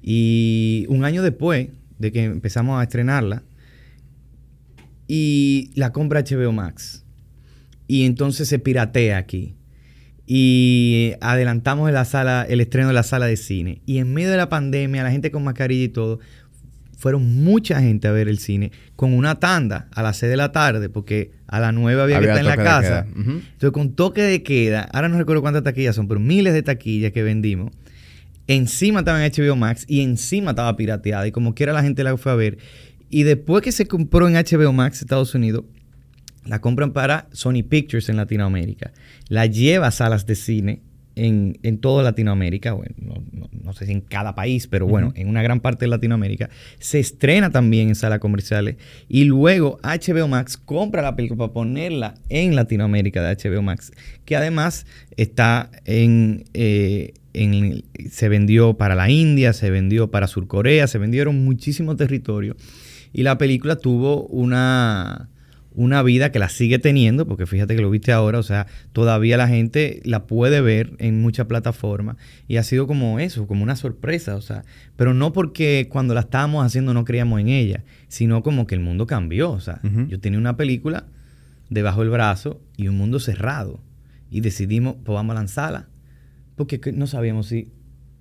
Y 0.00 0.86
un 0.88 1.04
año 1.04 1.24
después 1.24 1.70
de 1.98 2.12
que 2.12 2.22
empezamos 2.22 2.78
a 2.78 2.84
estrenarla, 2.84 3.42
y 5.08 5.72
la 5.74 5.90
compra 5.90 6.22
HBO 6.22 6.52
Max. 6.52 7.04
Y 7.88 8.04
entonces 8.04 8.46
se 8.46 8.60
piratea 8.60 9.16
aquí. 9.16 9.57
Y 10.30 11.14
adelantamos 11.22 11.90
la 11.90 12.04
sala, 12.04 12.44
el 12.46 12.60
estreno 12.60 12.88
de 12.88 12.94
la 12.94 13.02
sala 13.02 13.24
de 13.24 13.38
cine. 13.38 13.80
Y 13.86 13.96
en 13.96 14.12
medio 14.12 14.30
de 14.30 14.36
la 14.36 14.50
pandemia, 14.50 15.02
la 15.02 15.10
gente 15.10 15.30
con 15.30 15.42
mascarilla 15.42 15.84
y 15.84 15.88
todo, 15.88 16.20
fueron 16.98 17.42
mucha 17.42 17.80
gente 17.80 18.08
a 18.08 18.12
ver 18.12 18.28
el 18.28 18.38
cine 18.38 18.70
con 18.94 19.14
una 19.14 19.36
tanda 19.36 19.88
a 19.90 20.02
las 20.02 20.18
6 20.18 20.28
de 20.28 20.36
la 20.36 20.52
tarde, 20.52 20.90
porque 20.90 21.30
a 21.46 21.60
las 21.60 21.72
9 21.72 22.02
había, 22.02 22.18
que 22.18 22.26
estar 22.26 22.40
en 22.40 22.44
la 22.44 22.56
casa. 22.56 23.06
Entonces, 23.16 23.70
con 23.70 23.94
toque 23.94 24.20
de 24.20 24.42
queda, 24.42 24.82
ahora 24.92 25.08
no 25.08 25.16
recuerdo 25.16 25.40
cuántas 25.40 25.62
taquillas 25.62 25.96
son, 25.96 26.08
pero 26.08 26.20
miles 26.20 26.52
de 26.52 26.62
taquillas 26.62 27.12
que 27.12 27.22
vendimos. 27.22 27.72
Encima 28.48 28.98
estaba 28.98 29.24
en 29.24 29.32
HBO 29.32 29.56
Max 29.56 29.86
y 29.88 30.02
encima 30.02 30.50
estaba 30.50 30.76
pirateada. 30.76 31.26
Y 31.26 31.32
como 31.32 31.54
quiera 31.54 31.72
la 31.72 31.82
gente 31.82 32.04
la 32.04 32.14
fue 32.18 32.32
a 32.32 32.34
ver. 32.34 32.58
Y 33.08 33.22
después 33.22 33.62
que 33.62 33.72
se 33.72 33.86
compró 33.86 34.28
en 34.28 34.34
HBO 34.34 34.74
Max 34.74 35.00
Estados 35.00 35.34
Unidos, 35.34 35.64
la 36.48 36.60
compran 36.60 36.92
para 36.92 37.28
Sony 37.32 37.62
Pictures 37.68 38.08
en 38.08 38.16
Latinoamérica. 38.16 38.92
La 39.28 39.46
lleva 39.46 39.88
a 39.88 39.90
salas 39.90 40.26
de 40.26 40.34
cine 40.34 40.80
en, 41.14 41.58
en 41.62 41.78
toda 41.78 42.02
Latinoamérica, 42.02 42.72
bueno, 42.72 42.94
no, 43.62 43.72
sé 43.72 43.86
si 43.86 43.92
en 43.92 44.00
cada 44.00 44.34
país, 44.34 44.66
pero 44.66 44.86
bueno, 44.86 45.12
en 45.14 45.28
una 45.28 45.42
gran 45.42 45.60
parte 45.60 45.84
de 45.84 45.90
Latinoamérica. 45.90 46.48
Se 46.78 47.00
estrena 47.00 47.50
también 47.50 47.88
en 47.88 47.94
salas 47.96 48.20
comerciales 48.20 48.76
y 49.08 49.24
luego 49.24 49.78
HBO 49.82 50.28
Max 50.28 50.56
compra 50.56 51.02
la 51.02 51.16
película 51.16 51.38
para 51.38 51.52
ponerla 51.52 52.14
en 52.28 52.56
Latinoamérica 52.56 53.22
de 53.22 53.36
HBO 53.36 53.62
Max, 53.62 53.92
que 54.24 54.36
además 54.36 54.86
está 55.16 55.70
en... 55.84 56.44
Eh, 56.54 57.14
en, 57.34 57.84
se 58.10 58.28
vendió 58.28 58.78
para 58.78 58.96
la 58.96 59.10
India, 59.10 59.52
se 59.52 59.70
vendió 59.70 60.10
para 60.10 60.26
Surcorea, 60.26 60.88
se 60.88 60.98
vendieron 60.98 61.44
muchísimos 61.44 61.96
territorios 61.96 62.56
y 63.12 63.22
la 63.22 63.38
película 63.38 63.76
tuvo 63.76 64.26
una, 64.26 65.28
una 65.78 66.02
vida 66.02 66.32
que 66.32 66.40
la 66.40 66.48
sigue 66.48 66.80
teniendo, 66.80 67.24
porque 67.24 67.46
fíjate 67.46 67.76
que 67.76 67.82
lo 67.82 67.88
viste 67.88 68.10
ahora, 68.10 68.40
o 68.40 68.42
sea, 68.42 68.66
todavía 68.92 69.36
la 69.36 69.46
gente 69.46 70.02
la 70.04 70.26
puede 70.26 70.60
ver 70.60 70.96
en 70.98 71.22
muchas 71.22 71.46
plataformas 71.46 72.16
y 72.48 72.56
ha 72.56 72.64
sido 72.64 72.88
como 72.88 73.20
eso, 73.20 73.46
como 73.46 73.62
una 73.62 73.76
sorpresa, 73.76 74.34
o 74.34 74.40
sea, 74.40 74.64
pero 74.96 75.14
no 75.14 75.32
porque 75.32 75.86
cuando 75.88 76.14
la 76.14 76.20
estábamos 76.22 76.66
haciendo 76.66 76.94
no 76.94 77.04
creíamos 77.04 77.40
en 77.40 77.48
ella, 77.48 77.84
sino 78.08 78.42
como 78.42 78.66
que 78.66 78.74
el 78.74 78.80
mundo 78.80 79.06
cambió, 79.06 79.52
o 79.52 79.60
sea, 79.60 79.80
yo 80.08 80.18
tenía 80.18 80.40
una 80.40 80.56
película 80.56 81.06
debajo 81.70 82.00
del 82.00 82.10
brazo 82.10 82.60
y 82.76 82.88
un 82.88 82.96
mundo 82.96 83.20
cerrado 83.20 83.80
y 84.32 84.40
decidimos, 84.40 84.96
pues 85.04 85.14
vamos 85.14 85.36
a 85.36 85.38
lanzarla, 85.38 85.88
porque 86.56 86.80
no 86.92 87.06
sabíamos 87.06 87.46
si 87.46 87.70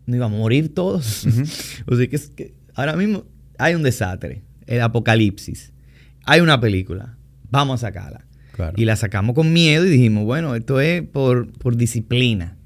no 0.06 0.16
íbamos 0.16 0.38
a 0.38 0.42
morir 0.42 0.76
todos, 0.76 1.26
o 1.88 1.96
sea, 1.96 2.08
que, 2.08 2.54
ahora 2.76 2.96
mismo 2.96 3.26
hay 3.58 3.74
un 3.74 3.82
desastre, 3.82 4.44
el 4.68 4.80
apocalipsis, 4.82 5.74
hay 6.24 6.42
una 6.42 6.62
película 6.62 7.17
vamos 7.50 7.84
a 7.84 7.88
sacarla. 7.88 8.26
Y 8.76 8.86
la 8.86 8.96
sacamos 8.96 9.36
con 9.36 9.54
miedo 9.54 9.86
y 9.86 9.90
dijimos, 9.90 10.26
bueno, 10.26 10.56
esto 10.56 10.80
es 10.80 11.04
por, 11.04 11.76
disciplina. 11.76 12.58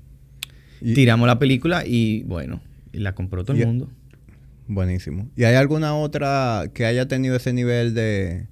Tiramos 0.79 1.27
la 1.27 1.38
película 1.38 1.83
y 1.85 2.23
bueno, 2.23 2.61
la 2.93 3.13
compró 3.13 3.43
todo 3.43 3.57
el 3.57 3.67
mundo. 3.67 3.89
Buenísimo. 4.67 5.29
¿Y 5.35 5.43
hay 5.43 5.55
alguna 5.55 5.95
otra 5.95 6.71
que 6.73 6.85
haya 6.85 7.07
tenido 7.07 7.35
ese 7.35 7.51
nivel 7.51 7.93
de, 7.93 8.47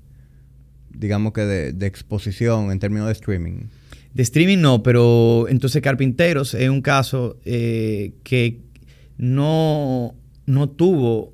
digamos 0.90 1.34
que 1.34 1.42
de, 1.42 1.88
exposición 1.88 2.72
en 2.72 2.80
términos 2.80 3.08
de 3.08 3.14
streaming? 3.14 3.68
De 4.14 4.24
streaming 4.24 4.58
no, 4.58 4.84
pero 4.84 5.48
entonces 5.48 5.82
Carpinteros 5.82 6.54
es 6.54 6.70
un 6.70 6.82
caso 6.82 7.38
eh, 7.46 8.16
que 8.24 8.60
no, 9.18 10.14
no 10.46 10.70
tuvo, 10.70 11.34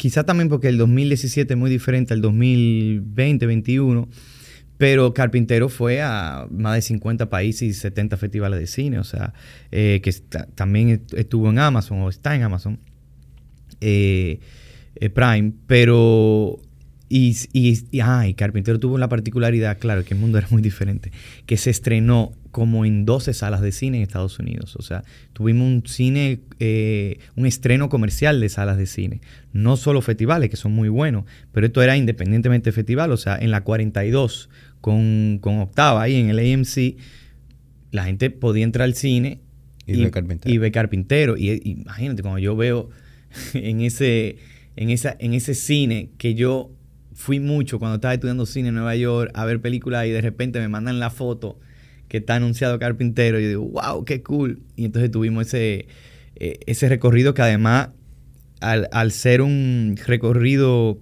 quizá 0.00 0.24
también 0.24 0.48
porque 0.48 0.68
el 0.68 0.78
2017 0.78 1.52
es 1.52 1.58
muy 1.58 1.68
diferente 1.68 2.14
al 2.14 2.22
2020, 2.22 3.44
2021 3.44 4.08
pero 4.78 5.12
Carpintero 5.12 5.68
fue 5.68 6.00
a 6.00 6.46
más 6.50 6.74
de 6.76 6.80
50 6.80 7.28
países 7.28 7.62
y 7.62 7.74
70 7.74 8.16
festivales 8.16 8.58
de 8.58 8.66
cine, 8.66 8.98
o 8.98 9.04
sea, 9.04 9.34
eh, 9.70 10.00
que 10.02 10.10
también 10.54 11.04
estuvo 11.14 11.50
en 11.50 11.58
Amazon 11.58 12.00
o 12.00 12.08
está 12.08 12.34
en 12.34 12.44
Amazon 12.44 12.80
eh, 13.82 14.40
eh, 14.94 15.10
Prime, 15.10 15.52
pero... 15.66 16.58
Y, 17.12 17.36
y, 17.52 18.00
ah, 18.02 18.28
y 18.28 18.34
Carpintero 18.34 18.78
tuvo 18.78 18.96
la 18.96 19.08
particularidad, 19.08 19.78
claro, 19.78 20.04
que 20.04 20.14
el 20.14 20.20
mundo 20.20 20.38
era 20.38 20.46
muy 20.50 20.62
diferente, 20.62 21.10
que 21.44 21.56
se 21.56 21.68
estrenó 21.68 22.30
como 22.52 22.84
en 22.84 23.04
12 23.04 23.34
salas 23.34 23.62
de 23.62 23.72
cine 23.72 23.96
en 23.96 24.04
Estados 24.04 24.38
Unidos. 24.38 24.76
O 24.76 24.82
sea, 24.82 25.02
tuvimos 25.32 25.66
un 25.66 25.82
cine, 25.86 26.38
un 27.34 27.46
estreno 27.46 27.88
comercial 27.88 28.38
de 28.38 28.48
salas 28.48 28.78
de 28.78 28.86
cine. 28.86 29.20
No 29.52 29.76
solo 29.76 30.02
festivales, 30.02 30.50
que 30.50 30.56
son 30.56 30.70
muy 30.70 30.88
buenos, 30.88 31.24
pero 31.50 31.66
esto 31.66 31.82
era 31.82 31.96
independientemente 31.96 32.70
de 32.70 32.74
festival. 32.74 33.10
O 33.10 33.16
sea, 33.16 33.36
en 33.36 33.50
la 33.50 33.62
42 33.62 34.48
con, 34.80 35.38
con 35.40 35.58
octava 35.58 36.02
ahí 36.02 36.14
en 36.14 36.30
el 36.30 36.38
AMC, 36.38 36.96
la 37.90 38.04
gente 38.04 38.30
podía 38.30 38.62
entrar 38.62 38.84
al 38.84 38.94
cine 38.94 39.40
y, 39.84 40.00
ver 40.00 40.12
carpintero. 40.12 40.54
Y 40.54 40.58
ve 40.58 40.70
carpintero. 40.70 41.36
Y, 41.36 41.60
imagínate, 41.64 42.22
cuando 42.22 42.38
yo 42.38 42.54
veo 42.54 42.88
en 43.54 43.80
ese, 43.80 44.36
en, 44.76 44.90
esa, 44.90 45.16
en 45.18 45.34
ese 45.34 45.56
cine 45.56 46.10
que 46.16 46.36
yo 46.36 46.70
fui 47.20 47.38
mucho 47.38 47.78
cuando 47.78 47.96
estaba 47.96 48.14
estudiando 48.14 48.46
cine 48.46 48.68
en 48.68 48.74
Nueva 48.74 48.96
York 48.96 49.30
a 49.34 49.44
ver 49.44 49.60
películas 49.60 50.06
y 50.06 50.10
de 50.10 50.22
repente 50.22 50.58
me 50.58 50.68
mandan 50.68 50.98
la 50.98 51.10
foto 51.10 51.60
que 52.08 52.16
está 52.16 52.36
anunciado 52.36 52.78
Carpintero 52.78 53.38
y 53.38 53.42
yo 53.42 53.48
digo, 53.48 53.68
wow, 53.68 54.04
qué 54.06 54.22
cool. 54.22 54.62
Y 54.74 54.86
entonces 54.86 55.10
tuvimos 55.10 55.46
ese, 55.46 55.86
eh, 56.36 56.58
ese 56.66 56.88
recorrido 56.88 57.34
que 57.34 57.42
además, 57.42 57.90
al, 58.60 58.88
al 58.90 59.12
ser 59.12 59.42
un 59.42 59.96
recorrido 60.06 60.98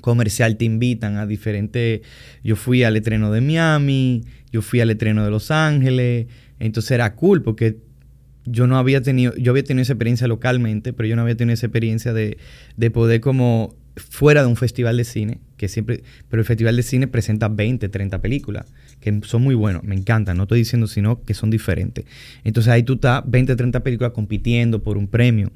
comercial 0.00 0.56
te 0.56 0.64
invitan 0.64 1.16
a 1.16 1.26
diferentes... 1.26 2.02
Yo 2.44 2.54
fui 2.54 2.84
al 2.84 2.96
estreno 2.96 3.32
de 3.32 3.40
Miami, 3.40 4.24
yo 4.52 4.62
fui 4.62 4.80
al 4.80 4.90
estreno 4.90 5.24
de 5.24 5.30
Los 5.30 5.50
Ángeles, 5.50 6.28
entonces 6.60 6.92
era 6.92 7.16
cool 7.16 7.42
porque 7.42 7.78
yo 8.44 8.68
no 8.68 8.78
había 8.78 9.02
tenido, 9.02 9.34
yo 9.36 9.50
había 9.50 9.64
tenido 9.64 9.82
esa 9.82 9.94
experiencia 9.94 10.28
localmente, 10.28 10.92
pero 10.92 11.08
yo 11.08 11.16
no 11.16 11.22
había 11.22 11.36
tenido 11.36 11.54
esa 11.54 11.66
experiencia 11.66 12.12
de, 12.12 12.38
de 12.76 12.90
poder 12.92 13.20
como 13.20 13.81
fuera 13.96 14.42
de 14.42 14.48
un 14.48 14.56
festival 14.56 14.96
de 14.96 15.04
cine, 15.04 15.40
que 15.56 15.68
siempre, 15.68 16.02
pero 16.28 16.40
el 16.40 16.46
festival 16.46 16.76
de 16.76 16.82
cine 16.82 17.08
presenta 17.08 17.48
20, 17.48 17.88
30 17.88 18.20
películas, 18.20 18.66
que 19.00 19.20
son 19.24 19.42
muy 19.42 19.54
buenos, 19.54 19.82
me 19.84 19.94
encantan, 19.94 20.36
no 20.36 20.44
estoy 20.44 20.60
diciendo 20.60 20.86
sino 20.86 21.22
que 21.22 21.34
son 21.34 21.50
diferentes. 21.50 22.04
Entonces 22.44 22.72
ahí 22.72 22.82
tú 22.82 22.94
estás 22.94 23.22
20, 23.26 23.54
30 23.56 23.80
películas 23.80 24.12
compitiendo 24.12 24.82
por 24.82 24.96
un 24.96 25.08
premio. 25.08 25.52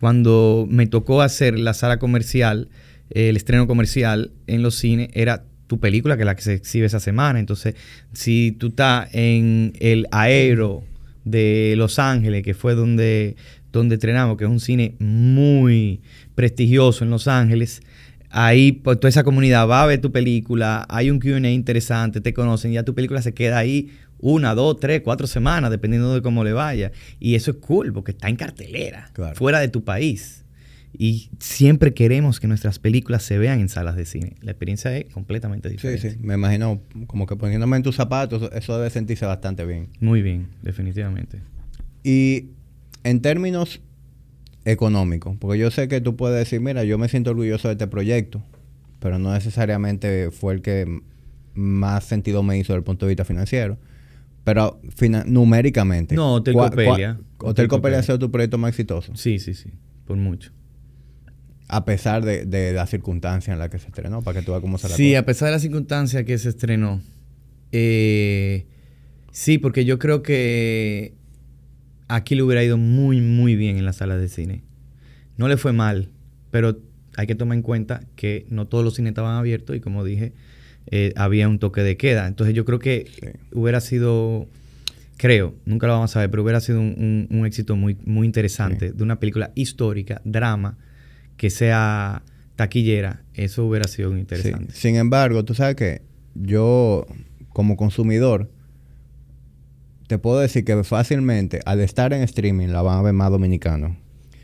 Cuando 0.00 0.66
me 0.68 0.86
tocó 0.86 1.22
hacer 1.22 1.58
la 1.58 1.74
sala 1.74 1.98
comercial, 1.98 2.68
el 3.10 3.36
estreno 3.36 3.66
comercial 3.66 4.32
en 4.46 4.62
los 4.62 4.76
cines 4.76 5.08
era 5.14 5.44
tu 5.66 5.80
película, 5.80 6.16
que 6.16 6.22
es 6.22 6.26
la 6.26 6.36
que 6.36 6.42
se 6.42 6.54
exhibe 6.54 6.86
esa 6.86 7.00
semana. 7.00 7.38
Entonces, 7.38 7.74
si 8.12 8.52
tú 8.52 8.68
estás 8.68 9.08
en 9.12 9.72
el 9.80 10.06
Aero 10.10 10.84
de 11.24 11.74
Los 11.76 11.98
Ángeles, 11.98 12.42
que 12.42 12.54
fue 12.54 12.74
donde, 12.74 13.36
donde 13.78 13.94
entrenamos, 13.94 14.36
que 14.36 14.44
es 14.44 14.50
un 14.50 14.60
cine 14.60 14.94
muy 14.98 16.00
prestigioso 16.34 17.04
en 17.04 17.10
Los 17.10 17.28
Ángeles, 17.28 17.82
ahí 18.30 18.72
pues, 18.72 18.98
toda 18.98 19.08
esa 19.08 19.24
comunidad 19.24 19.68
va 19.68 19.82
a 19.82 19.86
ver 19.86 20.00
tu 20.00 20.10
película, 20.12 20.86
hay 20.88 21.10
un 21.10 21.20
QA 21.20 21.48
interesante, 21.48 22.20
te 22.20 22.34
conocen, 22.34 22.72
ya 22.72 22.82
tu 22.82 22.94
película 22.94 23.22
se 23.22 23.32
queda 23.32 23.58
ahí 23.58 23.90
una, 24.18 24.54
dos, 24.54 24.80
tres, 24.80 25.02
cuatro 25.02 25.26
semanas, 25.26 25.70
dependiendo 25.70 26.14
de 26.14 26.22
cómo 26.22 26.44
le 26.44 26.52
vaya. 26.52 26.92
Y 27.20 27.34
eso 27.34 27.50
es 27.50 27.58
cool, 27.58 27.92
porque 27.92 28.12
está 28.12 28.28
en 28.28 28.36
cartelera, 28.36 29.10
fuera 29.34 29.60
de 29.60 29.68
tu 29.68 29.84
país. 29.84 30.44
Y 30.96 31.28
siempre 31.40 31.92
queremos 31.92 32.38
que 32.38 32.46
nuestras 32.46 32.78
películas 32.78 33.22
se 33.22 33.36
vean 33.36 33.60
en 33.60 33.68
salas 33.68 33.96
de 33.96 34.06
cine. 34.06 34.36
La 34.40 34.52
experiencia 34.52 34.96
es 34.96 35.12
completamente 35.12 35.68
diferente. 35.68 36.10
Sí, 36.10 36.16
sí. 36.16 36.18
Me 36.22 36.34
imagino 36.34 36.80
como 37.06 37.26
que 37.26 37.36
poniéndome 37.36 37.76
en 37.76 37.82
tus 37.82 37.96
zapatos, 37.96 38.48
eso 38.52 38.76
debe 38.78 38.90
sentirse 38.90 39.26
bastante 39.26 39.66
bien. 39.66 39.88
Muy 40.00 40.22
bien, 40.22 40.48
definitivamente. 40.62 41.40
Y 42.04 42.46
en 43.04 43.20
términos 43.20 43.80
económicos, 44.64 45.36
porque 45.38 45.58
yo 45.58 45.70
sé 45.70 45.88
que 45.88 46.00
tú 46.00 46.16
puedes 46.16 46.38
decir, 46.38 46.60
mira, 46.60 46.84
yo 46.84 46.98
me 46.98 47.08
siento 47.08 47.30
orgulloso 47.30 47.68
de 47.68 47.72
este 47.72 47.86
proyecto, 47.86 48.42
pero 48.98 49.18
no 49.18 49.32
necesariamente 49.32 50.30
fue 50.30 50.54
el 50.54 50.62
que 50.62 51.00
más 51.54 52.04
sentido 52.04 52.42
me 52.42 52.58
hizo 52.58 52.72
desde 52.72 52.78
el 52.78 52.84
punto 52.84 53.06
de 53.06 53.10
vista 53.10 53.24
financiero. 53.24 53.78
Pero 54.42 54.78
numéricamente. 55.26 56.14
No, 56.14 56.34
Hotel 56.34 56.54
Copelia. 56.54 57.18
¿Hotel 57.38 57.68
Copelia 57.68 57.98
ha 58.00 58.02
sido 58.02 58.18
tu 58.18 58.30
proyecto 58.30 58.58
más 58.58 58.70
exitoso? 58.70 59.14
Sí, 59.16 59.38
sí, 59.38 59.54
sí, 59.54 59.70
por 60.06 60.16
mucho. 60.16 60.52
A 61.66 61.86
pesar 61.86 62.24
de, 62.24 62.44
de 62.44 62.72
la 62.72 62.86
circunstancia 62.86 63.52
en 63.54 63.58
la 63.58 63.70
que 63.70 63.78
se 63.78 63.86
estrenó, 63.86 64.20
para 64.20 64.40
que 64.40 64.44
tú 64.44 64.52
veas 64.52 64.60
cómo 64.60 64.76
se 64.76 64.88
la 64.88 64.96
Sí, 64.96 65.14
a 65.14 65.24
pesar 65.24 65.46
de 65.46 65.52
la 65.52 65.58
circunstancia 65.58 66.24
que 66.24 66.36
se 66.36 66.50
estrenó. 66.50 67.00
Eh, 67.72 68.66
sí, 69.32 69.56
porque 69.56 69.86
yo 69.86 69.98
creo 69.98 70.22
que 70.22 71.14
aquí 72.08 72.34
le 72.34 72.42
hubiera 72.42 72.62
ido 72.62 72.76
muy, 72.76 73.20
muy 73.20 73.56
bien 73.56 73.76
en 73.76 73.84
las 73.84 73.96
salas 73.96 74.20
de 74.20 74.28
cine. 74.28 74.62
No 75.36 75.48
le 75.48 75.56
fue 75.56 75.72
mal, 75.72 76.10
pero 76.50 76.78
hay 77.16 77.26
que 77.26 77.34
tomar 77.34 77.56
en 77.56 77.62
cuenta 77.62 78.02
que 78.16 78.46
no 78.50 78.66
todos 78.66 78.84
los 78.84 78.94
cines 78.94 79.10
estaban 79.10 79.36
abiertos 79.36 79.76
y 79.76 79.80
como 79.80 80.04
dije, 80.04 80.32
eh, 80.90 81.12
había 81.16 81.48
un 81.48 81.58
toque 81.58 81.82
de 81.82 81.96
queda. 81.96 82.26
Entonces 82.26 82.54
yo 82.54 82.64
creo 82.64 82.78
que 82.78 83.36
hubiera 83.52 83.80
sido, 83.80 84.46
creo, 85.16 85.54
nunca 85.64 85.86
lo 85.86 85.94
vamos 85.94 86.10
a 86.10 86.14
saber, 86.14 86.30
pero 86.30 86.42
hubiera 86.42 86.60
sido 86.60 86.80
un, 86.80 87.42
éxito 87.46 87.76
muy, 87.76 87.96
muy 88.04 88.26
interesante 88.26 88.92
de 88.92 89.02
una 89.02 89.18
película 89.18 89.52
histórica, 89.54 90.20
drama, 90.24 90.76
que 91.36 91.50
sea 91.50 92.22
taquillera. 92.56 93.22
Eso 93.34 93.64
hubiera 93.64 93.88
sido 93.88 94.16
interesante. 94.16 94.72
Sin 94.72 94.96
embargo, 94.96 95.44
tú 95.44 95.54
sabes 95.54 95.76
que 95.76 96.02
yo, 96.34 97.06
como 97.50 97.76
consumidor, 97.76 98.50
te 100.06 100.18
puedo 100.18 100.40
decir 100.40 100.64
que 100.64 100.82
fácilmente 100.84 101.60
al 101.64 101.80
estar 101.80 102.12
en 102.12 102.22
streaming 102.22 102.68
la 102.68 102.82
van 102.82 102.98
a 102.98 103.02
ver 103.02 103.12
más 103.12 103.30
dominicanos 103.30 103.96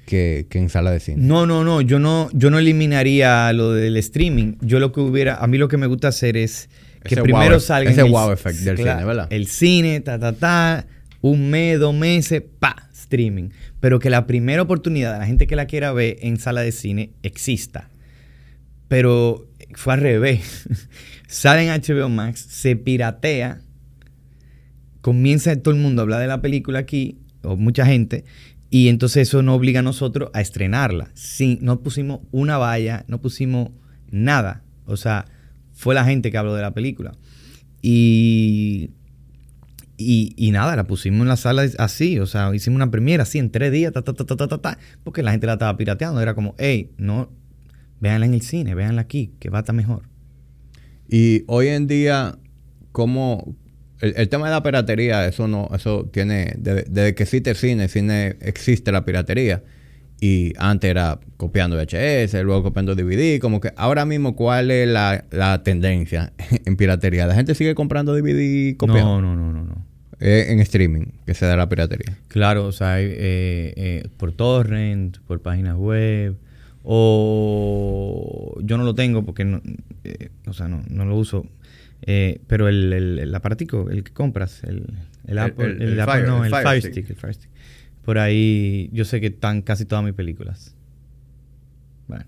que, 0.06 0.46
en 0.50 0.68
sala 0.68 0.90
de 0.90 1.00
cine. 1.00 1.22
No, 1.22 1.46
no, 1.46 1.62
no. 1.62 1.80
Yo 1.80 1.98
no, 1.98 2.28
yo 2.32 2.50
no 2.50 2.58
eliminaría 2.58 3.52
lo 3.52 3.72
del 3.72 3.96
streaming. 3.96 4.56
Yo 4.60 4.80
lo 4.80 4.92
que 4.92 5.00
hubiera, 5.00 5.36
a 5.36 5.46
mí 5.46 5.56
lo 5.56 5.68
que 5.68 5.76
me 5.76 5.86
gusta 5.86 6.08
hacer 6.08 6.36
es 6.36 6.68
que 7.04 7.16
primero 7.16 7.60
salga 7.60 7.90
ese 7.90 8.02
wow 8.02 8.32
effect 8.32 8.58
del 8.60 8.76
cine, 8.76 9.04
¿verdad? 9.04 9.28
El 9.30 9.46
cine, 9.46 10.00
ta, 10.00 10.18
ta, 10.18 10.32
ta, 10.32 10.86
un 11.20 11.50
mes, 11.50 11.78
dos 11.78 11.94
meses, 11.94 12.42
pa, 12.58 12.88
streaming. 12.92 13.50
Pero 13.78 14.00
que 14.00 14.10
la 14.10 14.26
primera 14.26 14.62
oportunidad 14.62 15.12
de 15.12 15.18
la 15.20 15.26
gente 15.26 15.46
que 15.46 15.56
la 15.56 15.66
quiera 15.66 15.92
ver 15.92 16.16
en 16.20 16.38
sala 16.38 16.62
de 16.62 16.72
cine 16.72 17.12
exista. 17.22 17.88
Pero 18.88 19.46
fue 19.74 19.94
al 19.94 20.00
revés. 20.00 20.68
Sale 21.28 21.64
en 21.64 21.80
HBO 21.80 22.08
Max, 22.08 22.44
se 22.50 22.74
piratea 22.74 23.60
comienza 25.00 25.54
todo 25.56 25.74
el 25.74 25.80
mundo 25.80 26.00
a 26.00 26.04
hablar 26.04 26.20
de 26.20 26.26
la 26.26 26.40
película 26.40 26.80
aquí, 26.80 27.18
o 27.42 27.56
mucha 27.56 27.86
gente, 27.86 28.24
y 28.70 28.88
entonces 28.88 29.28
eso 29.28 29.42
nos 29.42 29.56
obliga 29.56 29.80
a 29.80 29.82
nosotros 29.82 30.30
a 30.32 30.40
estrenarla. 30.40 31.10
No 31.60 31.80
pusimos 31.80 32.20
una 32.30 32.56
valla, 32.56 33.04
no 33.08 33.20
pusimos 33.20 33.70
nada. 34.10 34.62
O 34.86 34.96
sea, 34.96 35.26
fue 35.72 35.94
la 35.94 36.04
gente 36.04 36.30
que 36.30 36.38
habló 36.38 36.54
de 36.54 36.62
la 36.62 36.72
película. 36.72 37.12
Y, 37.82 38.90
y, 39.96 40.50
nada, 40.52 40.76
la 40.76 40.86
pusimos 40.86 41.22
en 41.22 41.28
la 41.28 41.36
sala 41.36 41.66
así, 41.78 42.18
o 42.18 42.26
sea, 42.26 42.54
hicimos 42.54 42.76
una 42.76 42.90
premiera 42.90 43.24
así 43.24 43.38
en 43.38 43.50
tres 43.50 43.72
días, 43.72 43.92
ta, 43.92 44.02
ta, 44.02 44.12
ta, 44.14 44.24
ta, 44.24 44.36
ta, 44.36 44.58
ta, 44.58 44.78
porque 45.02 45.22
la 45.22 45.32
gente 45.32 45.46
la 45.46 45.54
estaba 45.54 45.76
pirateando. 45.76 46.20
Era 46.20 46.34
como, 46.34 46.54
hey, 46.58 46.92
no, 46.96 47.28
véanla 47.98 48.26
en 48.26 48.34
el 48.34 48.42
cine, 48.42 48.76
véanla 48.76 49.02
aquí, 49.02 49.32
que 49.40 49.50
va 49.50 49.58
a 49.58 49.60
estar 49.60 49.74
mejor. 49.74 50.02
Y 51.08 51.42
hoy 51.48 51.68
en 51.68 51.88
día, 51.88 52.38
¿cómo, 52.92 53.56
el, 54.00 54.28
tema 54.28 54.46
de 54.46 54.52
la 54.52 54.62
piratería, 54.62 55.26
eso 55.26 55.46
no, 55.46 55.68
eso 55.74 56.08
tiene, 56.10 56.54
desde, 56.56 57.14
que 57.14 57.22
existe 57.22 57.50
el 57.50 57.56
cine, 57.56 57.84
el 57.84 57.90
cine 57.90 58.36
existe 58.40 58.92
la 58.92 59.04
piratería. 59.04 59.62
Y 60.22 60.52
antes 60.58 60.90
era 60.90 61.18
copiando 61.38 61.76
VHS, 61.76 62.34
luego 62.42 62.62
copiando 62.62 62.94
DVD, 62.94 63.38
como 63.40 63.60
que 63.60 63.72
ahora 63.76 64.04
mismo, 64.04 64.36
¿cuál 64.36 64.70
es 64.70 64.86
la, 64.86 65.62
tendencia 65.64 66.32
en 66.66 66.76
piratería? 66.76 67.26
¿La 67.26 67.34
gente 67.34 67.54
sigue 67.54 67.74
comprando 67.74 68.14
DVD 68.14 68.76
copiando? 68.76 69.20
No, 69.20 69.34
no, 69.34 69.36
no, 69.36 69.52
no. 69.52 69.64
no. 69.64 69.86
en 70.18 70.60
streaming 70.60 71.06
que 71.24 71.34
se 71.34 71.46
da 71.46 71.56
la 71.56 71.68
piratería. 71.68 72.18
Claro, 72.28 72.66
o 72.66 72.72
sea, 72.72 73.00
eh, 73.00 73.08
eh, 73.18 74.08
por 74.18 74.32
torrent, 74.32 75.18
por 75.26 75.40
páginas 75.40 75.76
web, 75.76 76.36
o 76.82 78.58
yo 78.62 78.78
no 78.78 78.84
lo 78.84 78.94
tengo 78.94 79.24
porque 79.24 79.44
no, 79.44 79.60
eh, 80.04 80.30
o 80.46 80.52
sea, 80.52 80.68
no, 80.68 80.82
no 80.88 81.04
lo 81.04 81.16
uso 81.16 81.46
eh, 82.02 82.40
pero 82.46 82.68
el, 82.68 82.92
el, 82.92 83.18
el, 83.18 83.34
aparatico, 83.34 83.90
el 83.90 84.04
que 84.04 84.12
compras, 84.12 84.62
el, 84.64 84.86
el 85.26 85.38
Apple, 85.38 85.76
el, 85.78 85.96
no, 86.26 86.44
el 86.44 86.50
Fire, 86.50 86.82
Stick, 86.82 87.10
el 87.10 87.16
Fire 87.16 87.34
Stick. 87.34 87.50
Por 88.04 88.18
ahí 88.18 88.88
yo 88.92 89.04
sé 89.04 89.20
que 89.20 89.26
están 89.26 89.62
casi 89.62 89.84
todas 89.84 90.04
mis 90.04 90.14
películas. 90.14 90.74
Bueno, 92.08 92.24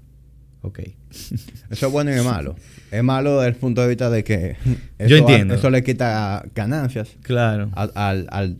ok. 0.61 0.81
Eso 1.71 1.87
es 1.87 1.93
bueno 1.93 2.11
y 2.11 2.15
es 2.15 2.25
malo. 2.25 2.55
Es 2.91 3.03
malo 3.03 3.38
desde 3.38 3.49
el 3.49 3.55
punto 3.57 3.81
de 3.81 3.88
vista 3.88 4.11
de 4.11 4.25
que 4.25 4.57
eso, 4.99 5.09
yo 5.09 5.17
entiendo. 5.17 5.55
eso 5.55 5.71
le 5.71 5.83
quita 5.83 6.45
ganancias 6.55 7.17
claro. 7.23 7.71
a, 7.75 7.91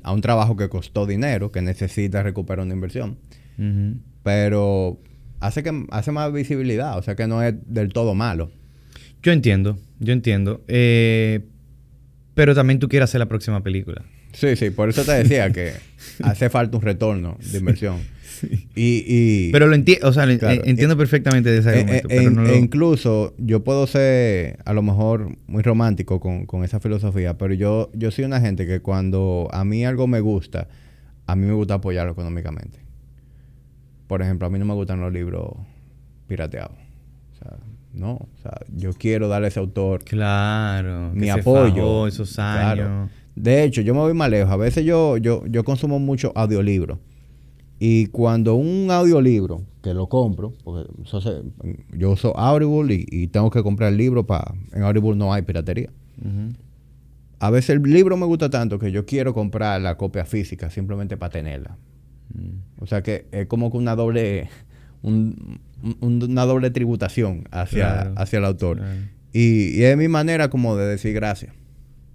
a, 0.03 0.13
un 0.13 0.21
trabajo 0.23 0.57
que 0.57 0.71
costó 0.71 1.07
dinero, 1.07 1.53
que 1.53 1.61
necesita 1.61 2.23
recuperar 2.23 2.65
una 2.65 2.75
inversión. 2.75 3.19
Pero 4.23 4.99
hace 5.43 5.63
que 5.63 5.87
hace 5.91 6.13
más 6.13 6.33
visibilidad, 6.33 6.97
o 6.97 7.03
sea 7.03 7.17
que 7.17 7.27
no 7.27 7.43
es 7.43 7.55
del 7.67 7.93
todo 7.93 8.15
malo. 8.15 8.51
Yo 9.23 9.33
entiendo, 9.33 9.79
yo 9.99 10.13
entiendo. 10.13 10.63
Eh, 10.69 11.41
pero 12.35 12.55
también 12.55 12.79
tú 12.79 12.89
quieres 12.89 13.11
hacer 13.11 13.19
la 13.19 13.27
próxima 13.27 13.63
película. 13.63 14.03
Sí, 14.33 14.57
sí, 14.57 14.71
por 14.71 14.89
eso 14.89 15.05
te 15.05 15.13
decía 15.13 15.53
que 15.53 15.73
hace 16.23 16.49
falta 16.49 16.77
un 16.77 16.83
retorno 16.83 17.37
de 17.53 17.59
inversión. 17.59 17.97
Y, 18.75 19.53
pero 19.53 19.69
lo 19.69 19.75
entiendo, 19.77 20.09
o 20.09 20.13
sea, 20.13 20.25
entiendo 20.25 20.97
perfectamente 20.97 21.51
de 21.51 21.59
ese 21.59 21.81
eh, 21.81 22.03
argumento. 22.19 22.53
E, 22.53 22.59
incluso 22.59 23.35
yo 23.39 23.63
puedo 23.63 23.87
ser 23.87 24.59
a 24.65 24.73
lo 24.73 24.83
mejor 24.83 25.37
muy 25.47 25.63
romántico 25.63 26.19
con, 26.19 26.47
con, 26.47 26.65
esa 26.65 26.81
filosofía, 26.81 27.39
pero 27.39 27.55
yo, 27.55 27.91
yo 27.95 28.11
soy 28.11 28.25
una 28.25 28.41
gente 28.41 28.67
que 28.67 28.81
cuando 28.81 29.49
a 29.53 29.65
mí 29.65 29.85
algo 29.85 30.09
me 30.09 30.19
gusta, 30.19 30.67
a 31.27 31.37
mí 31.37 31.47
me 31.47 31.53
gusta 31.53 31.75
apoyarlo 31.75 32.13
económicamente. 32.13 32.81
Por 34.13 34.21
ejemplo, 34.21 34.47
a 34.47 34.51
mí 34.51 34.59
no 34.59 34.67
me 34.67 34.75
gustan 34.75 35.01
los 35.01 35.11
libros 35.11 35.55
pirateados. 36.27 36.77
O 37.33 37.35
sea, 37.35 37.57
no, 37.95 38.11
o 38.17 38.29
sea, 38.43 38.61
yo 38.77 38.93
quiero 38.93 39.27
darle 39.27 39.47
a 39.47 39.49
ese 39.49 39.59
autor 39.59 40.05
claro, 40.05 41.13
mi 41.15 41.31
apoyo. 41.31 42.07
esos 42.07 42.39
años. 42.39 43.11
De 43.35 43.65
hecho, 43.65 43.81
yo 43.81 43.95
me 43.95 44.01
voy 44.01 44.13
más 44.13 44.29
lejos. 44.29 44.53
A 44.53 44.59
veces 44.59 44.85
yo, 44.85 45.17
yo, 45.17 45.47
yo 45.47 45.65
consumo 45.65 45.99
mucho 45.99 46.31
audiolibros. 46.35 46.99
Y 47.79 48.09
cuando 48.09 48.55
un 48.55 48.91
audiolibro, 48.91 49.63
que 49.83 49.95
lo 49.95 50.11
compro, 50.11 50.53
porque 50.63 50.93
yo 51.97 52.11
uso 52.11 52.37
Audible 52.37 53.07
y, 53.09 53.29
tengo 53.29 53.49
que 53.49 53.63
comprar 53.63 53.93
el 53.93 53.97
libro 53.97 54.27
para... 54.27 54.53
En 54.75 54.83
Audible 54.83 55.17
no 55.17 55.33
hay 55.33 55.41
piratería. 55.41 55.89
A 57.39 57.49
veces 57.49 57.77
el 57.77 57.83
libro 57.83 58.19
me 58.19 58.27
gusta 58.27 58.51
tanto 58.51 58.79
que 58.79 58.93
yo 58.93 59.07
quiero 59.07 59.33
comprar 59.33 59.81
la 59.81 59.97
copia 59.97 60.27
física 60.27 60.69
simplemente 60.69 61.17
para 61.17 61.33
tenerla. 61.33 61.79
O 62.79 62.87
sea 62.87 63.03
que 63.03 63.27
es 63.33 63.47
como 63.47 63.71
que 63.71 63.77
una 63.77 63.95
doble 63.95 64.49
una 65.03 66.45
doble 66.45 66.71
tributación 66.71 67.49
hacia, 67.51 68.13
hacia 68.17 68.39
el 68.39 68.45
autor. 68.45 68.81
Y, 69.33 69.83
es 69.83 69.97
mi 69.97 70.09
manera 70.09 70.49
como 70.51 70.77
de 70.77 70.87
decir 70.87 71.15
gracias. 71.15 71.53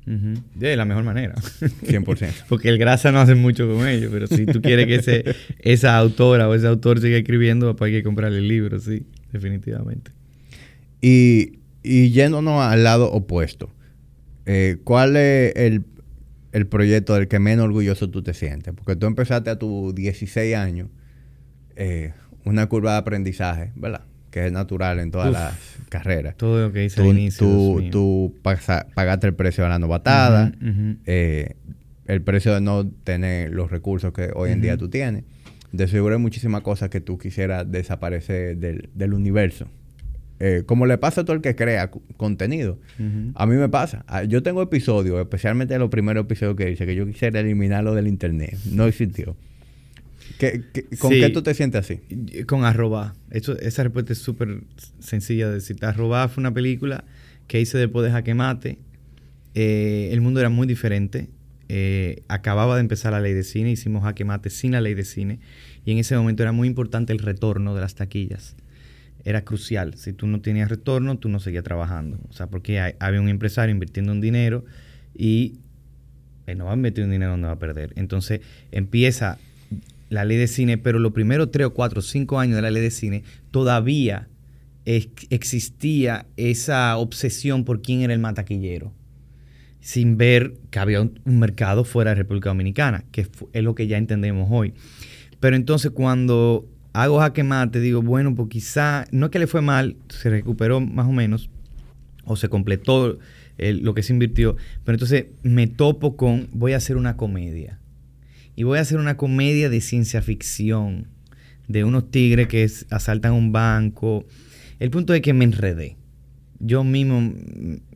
De 0.05 0.77
la 0.77 0.85
mejor 0.85 1.03
manera. 1.03 1.35
100%. 1.83 2.31
Porque 2.47 2.69
el 2.69 2.77
grasa 2.77 3.11
no 3.11 3.19
hace 3.19 3.35
mucho 3.35 3.67
con 3.69 3.85
ellos, 3.85 4.09
pero 4.09 4.25
si 4.27 4.45
tú 4.45 4.61
quieres 4.61 4.87
que 4.87 4.95
ese, 4.95 5.35
esa 5.59 5.97
autora 5.97 6.47
o 6.47 6.55
ese 6.55 6.65
autor 6.65 7.01
siga 7.01 7.17
escribiendo, 7.17 7.75
pues 7.75 7.89
hay 7.89 7.97
que 7.97 8.03
comprarle 8.03 8.37
el 8.37 8.47
libro, 8.47 8.79
sí, 8.79 9.05
definitivamente. 9.33 10.11
Y, 11.01 11.59
y 11.83 12.11
yéndonos 12.11 12.63
al 12.63 12.85
lado 12.85 13.11
opuesto, 13.11 13.69
eh, 14.45 14.77
¿cuál 14.85 15.17
es 15.17 15.53
el, 15.57 15.83
el 16.51 16.67
proyecto 16.67 17.15
del 17.15 17.27
que 17.27 17.39
menos 17.39 17.65
orgulloso 17.65 18.09
tú 18.09 18.21
te 18.23 18.33
sientes? 18.33 18.73
Porque 18.73 18.95
tú 18.95 19.05
empezaste 19.05 19.49
a 19.49 19.59
tus 19.59 19.93
16 19.93 20.55
años 20.55 20.89
eh, 21.75 22.13
una 22.45 22.67
curva 22.67 22.93
de 22.93 22.97
aprendizaje, 22.97 23.71
¿verdad? 23.75 24.01
Que 24.31 24.47
es 24.47 24.51
natural 24.51 24.99
en 24.99 25.11
todas 25.11 25.31
las 25.31 25.55
carreras. 25.89 26.35
Todo 26.37 26.67
lo 26.67 26.73
que 26.73 26.85
hice 26.85 27.01
al 27.01 27.07
inicio. 27.07 27.47
Tú, 27.47 27.89
tú 27.91 28.35
pagaste 28.41 29.27
el 29.27 29.33
precio 29.33 29.63
de 29.63 29.69
la 29.69 29.79
novatada, 29.79 30.51
eh, 31.05 31.55
el 32.05 32.21
precio 32.21 32.53
de 32.53 32.61
no 32.61 32.87
tener 32.87 33.51
los 33.51 33.69
recursos 33.69 34.13
que 34.13 34.31
hoy 34.33 34.51
en 34.51 34.61
día 34.61 34.77
tú 34.77 34.89
tienes. 34.89 35.23
De 35.71 35.87
seguro 35.87 36.15
hay 36.15 36.21
muchísimas 36.21 36.61
cosas 36.61 36.89
que 36.89 37.01
tú 37.01 37.17
quisieras 37.17 37.69
desaparecer 37.69 38.57
del, 38.57 39.13
universo. 39.13 39.67
Eh, 40.39 40.63
como 40.65 40.85
le 40.85 40.97
pasa 40.97 41.21
a 41.21 41.25
todo 41.25 41.35
el 41.35 41.41
que 41.41 41.55
crea 41.55 41.89
contenido. 42.17 42.79
A 43.35 43.45
mí 43.45 43.55
me 43.55 43.69
pasa. 43.69 44.05
Ah, 44.07 44.23
yo 44.23 44.43
tengo 44.43 44.61
episodios, 44.61 45.19
especialmente 45.19 45.77
los 45.79 45.89
primeros 45.89 46.25
episodios 46.25 46.55
que 46.55 46.65
dice 46.65 46.85
que 46.85 46.95
yo 46.95 47.05
quisiera 47.07 47.39
eliminarlo 47.39 47.95
del 47.95 48.07
internet. 48.07 48.57
No 48.71 48.85
existió 48.85 49.35
con 50.99 51.11
qué 51.11 51.29
tú 51.29 51.41
te 51.41 51.53
sientes 51.53 51.79
así? 51.79 52.43
Con 52.45 52.63
Arroba. 52.63 53.15
esa 53.31 53.83
respuesta 53.83 54.13
es 54.13 54.19
súper 54.19 54.61
sencilla 54.99 55.47
de 55.47 55.55
decir. 55.55 55.77
Arroba 55.83 56.27
fue 56.27 56.41
una 56.41 56.53
película 56.53 57.03
que 57.47 57.61
hice 57.61 57.77
después 57.77 58.05
de 58.05 58.11
Jaque 58.11 58.33
Mate. 58.33 58.77
Eh, 59.55 60.09
el 60.11 60.21
mundo 60.21 60.39
era 60.39 60.49
muy 60.49 60.67
diferente. 60.67 61.29
Eh, 61.69 62.23
acababa 62.27 62.75
de 62.75 62.81
empezar 62.81 63.11
la 63.11 63.19
ley 63.19 63.33
de 63.33 63.43
cine, 63.43 63.71
hicimos 63.71 64.03
Jaque 64.03 64.23
Mate 64.23 64.49
sin 64.49 64.71
la 64.71 64.81
ley 64.81 64.93
de 64.93 65.05
cine. 65.05 65.39
Y 65.85 65.91
en 65.91 65.97
ese 65.97 66.15
momento 66.15 66.43
era 66.43 66.51
muy 66.51 66.67
importante 66.67 67.13
el 67.13 67.19
retorno 67.19 67.73
de 67.73 67.81
las 67.81 67.95
taquillas. 67.95 68.55
Era 69.27 69.43
crucial. 69.43 69.95
Si 69.95 70.13
tú 70.13 70.25
no 70.25 70.39
tenías 70.39 70.69
retorno, 70.69 71.17
tú 71.17 71.27
no 71.27 71.41
seguías 71.41 71.65
trabajando. 71.65 72.17
O 72.29 72.33
sea, 72.33 72.47
porque 72.47 72.95
había 72.97 73.19
un 73.19 73.27
empresario 73.27 73.73
invirtiendo 73.73 74.13
un 74.13 74.21
dinero 74.21 74.63
y 75.13 75.59
no 76.55 76.63
va 76.63 76.71
a 76.71 76.75
invertir 76.75 77.03
un 77.03 77.11
dinero 77.11 77.31
donde 77.31 77.47
va 77.47 77.53
a 77.55 77.59
perder. 77.59 77.91
Entonces 77.97 78.39
empieza 78.71 79.37
la 80.09 80.23
ley 80.23 80.37
de 80.37 80.47
cine, 80.47 80.77
pero 80.77 80.97
los 80.97 81.11
primeros 81.11 81.51
tres 81.51 81.67
o 81.67 81.73
cuatro 81.73 81.99
o 81.99 82.01
cinco 82.01 82.39
años 82.39 82.55
de 82.55 82.61
la 82.61 82.71
ley 82.71 82.81
de 82.81 82.89
cine 82.89 83.23
todavía 83.51 84.29
existía 84.85 86.25
esa 86.37 86.95
obsesión 86.95 87.65
por 87.65 87.81
quién 87.81 88.03
era 88.03 88.13
el 88.13 88.19
mataquillero. 88.19 88.93
sin 89.81 90.15
ver 90.15 90.53
que 90.71 90.79
había 90.79 91.01
un, 91.01 91.19
mercado 91.25 91.83
fuera 91.83 92.11
de 92.11 92.15
República 92.15 92.47
Dominicana, 92.47 93.03
que 93.11 93.27
es 93.51 93.61
lo 93.61 93.75
que 93.75 93.87
ya 93.87 93.97
entendemos 93.97 94.47
hoy. 94.49 94.73
Pero 95.41 95.57
entonces 95.57 95.91
cuando 95.91 96.65
hago 97.03 97.19
jaque 97.19 97.43
mate, 97.43 97.79
digo, 97.79 98.01
bueno, 98.01 98.33
pues 98.33 98.49
quizá, 98.49 99.05
no 99.11 99.27
es 99.27 99.31
que 99.31 99.39
le 99.39 99.45
fue 99.45 99.61
mal, 99.61 99.97
se 100.09 100.31
recuperó 100.31 100.79
más 100.79 101.07
o 101.07 101.11
menos, 101.11 101.49
o 102.25 102.35
se 102.35 102.49
completó 102.49 103.19
lo 103.57 103.93
que 103.93 104.03
se 104.03 104.13
invirtió, 104.13 104.55
pero 104.83 104.95
entonces 104.95 105.25
me 105.43 105.67
topo 105.67 106.17
con, 106.17 106.47
voy 106.53 106.73
a 106.73 106.77
hacer 106.77 106.97
una 106.97 107.15
comedia. 107.15 107.79
Y 108.55 108.63
voy 108.63 108.79
a 108.79 108.81
hacer 108.81 108.97
una 108.97 109.17
comedia 109.17 109.69
de 109.69 109.81
ciencia 109.81 110.23
ficción, 110.23 111.07
de 111.67 111.83
unos 111.83 112.09
tigres 112.09 112.47
que 112.47 112.67
asaltan 112.89 113.33
un 113.33 113.51
banco. 113.51 114.25
El 114.79 114.89
punto 114.89 115.13
es 115.13 115.21
que 115.21 115.33
me 115.33 115.45
enredé. 115.45 115.97
Yo 116.59 116.83
mismo, 116.83 117.33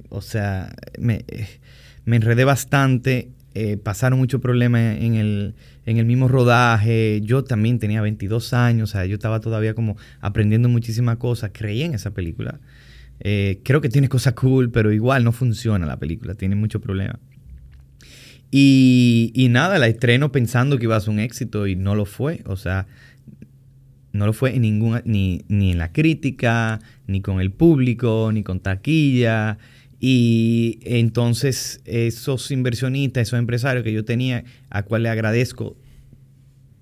o 0.09 0.21
sea, 0.21 0.75
me, 0.99 1.25
me 2.05 2.17
enredé 2.17 2.43
bastante, 2.43 3.31
eh, 3.53 3.77
pasaron 3.77 4.17
muchos 4.19 4.39
problemas 4.39 4.97
en 4.99 5.15
el, 5.15 5.55
en 5.85 5.97
el 5.97 6.05
mismo 6.05 6.27
rodaje. 6.27 7.21
Yo 7.23 7.43
también 7.43 7.79
tenía 7.79 8.01
22 8.01 8.53
años, 8.53 8.89
o 8.89 8.91
sea, 8.91 9.05
yo 9.05 9.15
estaba 9.15 9.39
todavía 9.39 9.73
como 9.73 9.97
aprendiendo 10.21 10.69
muchísimas 10.69 11.17
cosas. 11.17 11.51
Creí 11.53 11.83
en 11.83 11.93
esa 11.93 12.11
película. 12.11 12.59
Eh, 13.19 13.59
creo 13.63 13.81
que 13.81 13.89
tiene 13.89 14.09
cosas 14.09 14.33
cool, 14.33 14.71
pero 14.71 14.91
igual 14.91 15.23
no 15.23 15.31
funciona 15.31 15.85
la 15.85 15.97
película, 15.97 16.33
tiene 16.35 16.55
muchos 16.55 16.81
problemas. 16.81 17.17
Y, 18.51 19.31
y, 19.33 19.47
nada, 19.49 19.79
la 19.79 19.87
estreno 19.87 20.31
pensando 20.31 20.77
que 20.77 20.85
iba 20.85 20.95
a 20.95 20.99
ser 20.99 21.11
un 21.11 21.19
éxito 21.19 21.67
y 21.67 21.75
no 21.75 21.95
lo 21.95 22.05
fue. 22.05 22.41
O 22.45 22.57
sea, 22.57 22.87
no 24.11 24.25
lo 24.25 24.33
fue 24.33 24.55
en 24.55 24.63
ninguna, 24.63 25.01
ni, 25.05 25.43
ni 25.47 25.71
en 25.71 25.77
la 25.77 25.93
crítica, 25.93 26.79
ni 27.07 27.21
con 27.21 27.39
el 27.39 27.51
público, 27.51 28.31
ni 28.33 28.43
con 28.43 28.59
taquilla. 28.59 29.57
Y 30.03 30.79
entonces 30.81 31.79
esos 31.85 32.49
inversionistas, 32.49 33.27
esos 33.27 33.37
empresarios 33.37 33.83
que 33.83 33.93
yo 33.93 34.03
tenía, 34.03 34.43
a 34.71 34.81
cual 34.81 35.03
le 35.03 35.09
agradezco 35.09 35.77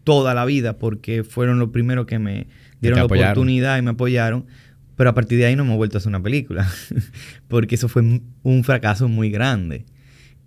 toda 0.05 0.33
la 0.33 0.45
vida 0.45 0.77
porque 0.77 1.25
fueron 1.25 1.59
los 1.59 1.69
primeros 1.69 2.05
que 2.05 2.17
me 2.17 2.47
dieron 2.79 2.99
la 2.99 3.05
oportunidad 3.05 3.77
y 3.77 3.81
me 3.81 3.91
apoyaron, 3.91 4.45
pero 4.95 5.09
a 5.09 5.13
partir 5.13 5.37
de 5.37 5.47
ahí 5.47 5.57
no 5.57 5.65
me 5.65 5.73
he 5.73 5.75
vuelto 5.75 5.97
a 5.97 5.99
hacer 5.99 6.07
una 6.07 6.23
película, 6.23 6.65
porque 7.49 7.75
eso 7.75 7.89
fue 7.89 8.21
un 8.41 8.63
fracaso 8.63 9.09
muy 9.09 9.29
grande. 9.29 9.85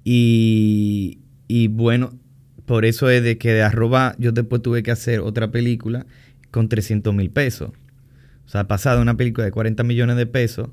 Y, 0.03 1.19
y 1.49 1.69
bueno, 1.69 2.19
por 2.65 2.87
eso 2.87 3.11
es 3.11 3.23
de 3.23 3.37
que 3.37 3.53
de 3.53 3.63
arroba 3.63 4.17
yo 4.19 4.33
después 4.33 4.63
tuve 4.63 4.83
que 4.83 4.91
hacer 4.91 5.21
otra 5.21 5.51
película 5.51 6.07
con 6.51 6.71
300 6.71 7.15
mil 7.15 7.29
pesos. 7.29 7.73
O 8.47 8.49
sea, 8.49 8.67
pasado 8.67 9.03
una 9.03 9.19
película 9.19 9.45
de 9.45 9.53
40 9.53 9.83
millones 9.85 10.17
de 10.17 10.25
pesos 10.25 10.71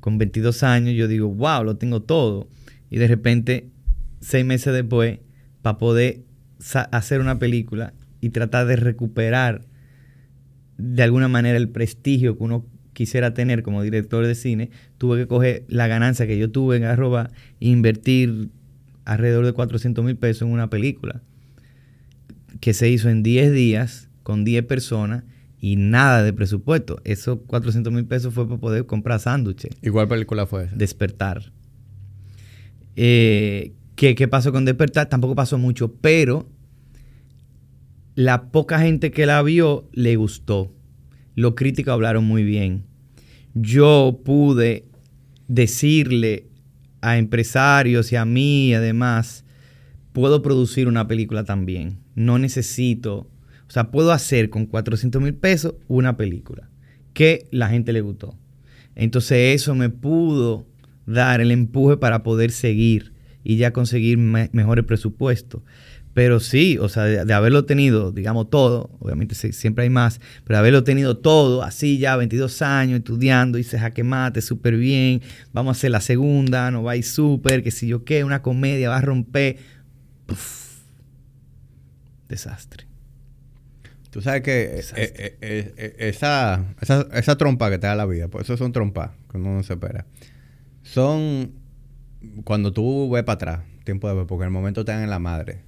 con 0.00 0.18
22 0.18 0.62
años, 0.62 0.94
yo 0.94 1.08
digo, 1.08 1.28
wow, 1.28 1.64
lo 1.64 1.76
tengo 1.76 2.02
todo. 2.02 2.48
Y 2.90 2.98
de 2.98 3.06
repente, 3.06 3.68
seis 4.20 4.44
meses 4.44 4.72
después, 4.72 5.20
para 5.62 5.78
poder 5.78 6.22
hacer 6.90 7.20
una 7.20 7.38
película 7.38 7.94
y 8.20 8.30
tratar 8.30 8.66
de 8.66 8.76
recuperar 8.76 9.62
de 10.76 11.02
alguna 11.02 11.28
manera 11.28 11.58
el 11.58 11.68
prestigio 11.68 12.36
que 12.36 12.44
uno 12.44 12.66
quisiera 12.92 13.34
tener 13.34 13.62
como 13.62 13.82
director 13.82 14.26
de 14.26 14.34
cine, 14.34 14.70
tuve 14.98 15.20
que 15.20 15.26
coger 15.26 15.64
la 15.68 15.86
ganancia 15.86 16.26
que 16.26 16.38
yo 16.38 16.50
tuve 16.50 16.76
en 16.76 16.84
arroba 16.84 17.30
e 17.60 17.68
invertir 17.68 18.50
alrededor 19.04 19.46
de 19.46 19.52
400 19.52 20.04
mil 20.04 20.16
pesos 20.16 20.42
en 20.42 20.52
una 20.52 20.70
película 20.70 21.22
que 22.60 22.74
se 22.74 22.88
hizo 22.90 23.08
en 23.08 23.22
10 23.22 23.52
días 23.52 24.08
con 24.22 24.44
10 24.44 24.64
personas 24.64 25.24
y 25.60 25.76
nada 25.76 26.22
de 26.22 26.32
presupuesto. 26.32 27.00
Esos 27.04 27.38
400 27.46 27.92
mil 27.92 28.06
pesos 28.06 28.32
fue 28.32 28.48
para 28.48 28.60
poder 28.60 28.86
comprar 28.86 29.20
sándwiches. 29.20 29.76
¿Y 29.82 29.90
cuál 29.90 30.08
película 30.08 30.46
fue 30.46 30.64
esa? 30.64 30.76
Despertar. 30.76 31.52
Eh, 32.96 33.74
¿qué, 33.94 34.14
¿Qué 34.14 34.28
pasó 34.28 34.52
con 34.52 34.64
Despertar? 34.64 35.08
Tampoco 35.08 35.34
pasó 35.34 35.58
mucho, 35.58 35.94
pero 36.00 36.48
la 38.14 38.50
poca 38.50 38.80
gente 38.80 39.10
que 39.10 39.26
la 39.26 39.42
vio 39.42 39.88
le 39.92 40.16
gustó. 40.16 40.72
Los 41.34 41.54
críticos 41.54 41.92
hablaron 41.92 42.24
muy 42.24 42.42
bien. 42.42 42.84
Yo 43.54 44.20
pude 44.24 44.86
decirle 45.48 46.46
a 47.00 47.18
empresarios 47.18 48.12
y 48.12 48.16
a 48.16 48.24
mí, 48.24 48.74
además, 48.74 49.44
puedo 50.12 50.42
producir 50.42 50.88
una 50.88 51.08
película 51.08 51.44
también. 51.44 51.98
No 52.14 52.38
necesito 52.38 53.29
o 53.70 53.72
sea, 53.72 53.92
puedo 53.92 54.10
hacer 54.10 54.50
con 54.50 54.66
400 54.66 55.22
mil 55.22 55.32
pesos 55.32 55.74
una 55.86 56.16
película 56.16 56.68
que 57.12 57.46
la 57.52 57.68
gente 57.68 57.92
le 57.92 58.00
gustó. 58.00 58.36
Entonces 58.96 59.54
eso 59.54 59.76
me 59.76 59.90
pudo 59.90 60.66
dar 61.06 61.40
el 61.40 61.52
empuje 61.52 61.96
para 61.96 62.24
poder 62.24 62.50
seguir 62.50 63.12
y 63.44 63.58
ya 63.58 63.72
conseguir 63.72 64.18
mejores 64.18 64.84
presupuestos. 64.84 65.62
Pero 66.14 66.40
sí, 66.40 66.78
o 66.78 66.88
sea, 66.88 67.04
de, 67.04 67.32
haberlo 67.32 67.64
tenido, 67.64 68.10
digamos, 68.10 68.50
todo, 68.50 68.90
obviamente 68.98 69.36
siempre 69.36 69.84
hay 69.84 69.90
más, 69.90 70.20
pero 70.42 70.58
haberlo 70.58 70.82
tenido 70.82 71.18
todo, 71.18 71.62
así 71.62 71.98
ya, 71.98 72.16
22 72.16 72.62
años, 72.62 72.98
estudiando, 72.98 73.56
hice 73.56 73.78
jaque 73.78 74.02
mate, 74.02 74.42
súper 74.42 74.78
bien, 74.78 75.22
vamos 75.52 75.76
a 75.76 75.78
hacer 75.78 75.92
la 75.92 76.00
segunda, 76.00 76.72
no 76.72 76.82
va 76.82 76.92
a 76.92 76.96
ir 76.96 77.04
súper, 77.04 77.62
que 77.62 77.70
si 77.70 77.86
yo 77.86 78.02
qué, 78.02 78.24
una 78.24 78.42
comedia, 78.42 78.88
va 78.88 78.96
a 78.96 79.02
romper. 79.02 79.58
desastre. 82.28 82.89
Tú 84.10 84.20
sabes 84.22 84.42
que 84.42 84.62
eh, 84.62 84.82
eh, 84.96 85.72
eh, 85.76 85.94
esa, 85.98 86.64
esa, 86.80 87.38
trompa 87.38 87.70
que 87.70 87.78
te 87.78 87.86
da 87.86 87.94
la 87.94 88.06
vida, 88.06 88.26
pues 88.26 88.44
eso 88.44 88.56
son 88.56 88.72
trompas 88.72 89.12
que 89.30 89.36
uno 89.36 89.54
no 89.54 89.62
se 89.62 89.74
espera. 89.74 90.04
Son 90.82 91.52
cuando 92.42 92.72
tú 92.72 93.08
ves 93.08 93.22
para 93.22 93.34
atrás, 93.34 93.60
tiempo 93.84 94.08
de 94.08 94.14
ver, 94.14 94.26
porque 94.26 94.42
en 94.42 94.48
el 94.48 94.52
momento 94.52 94.84
te 94.84 94.90
dan 94.90 95.04
en 95.04 95.10
la 95.10 95.20
madre. 95.20 95.62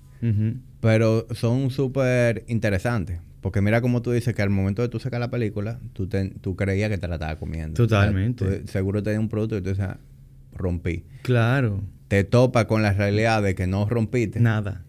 Pero 0.80 1.26
son 1.32 1.70
súper 1.70 2.44
interesantes. 2.46 3.20
Porque 3.40 3.60
mira 3.60 3.80
como 3.80 4.02
tú 4.02 4.12
dices 4.12 4.34
que 4.34 4.42
al 4.42 4.50
momento 4.50 4.82
de 4.82 4.88
tú 4.88 5.00
sacar 5.00 5.18
la 5.18 5.30
película, 5.30 5.80
tú, 5.92 6.08
tú 6.40 6.54
creías 6.54 6.90
que 6.90 6.98
te 6.98 7.08
la 7.08 7.16
estabas 7.16 7.36
comiendo. 7.36 7.74
Totalmente. 7.74 8.66
seguro 8.68 9.02
te 9.02 9.10
dio 9.10 9.20
un 9.20 9.28
producto 9.28 9.56
y 9.56 9.62
tú 9.62 9.70
dices, 9.70 9.86
rompí. 10.52 11.04
Claro. 11.22 11.82
Te 12.08 12.24
topa 12.24 12.66
con 12.66 12.82
la 12.82 12.92
realidad 12.92 13.42
de 13.42 13.54
que 13.54 13.66
no 13.66 13.88
rompiste. 13.88 14.40
Nada. 14.40 14.82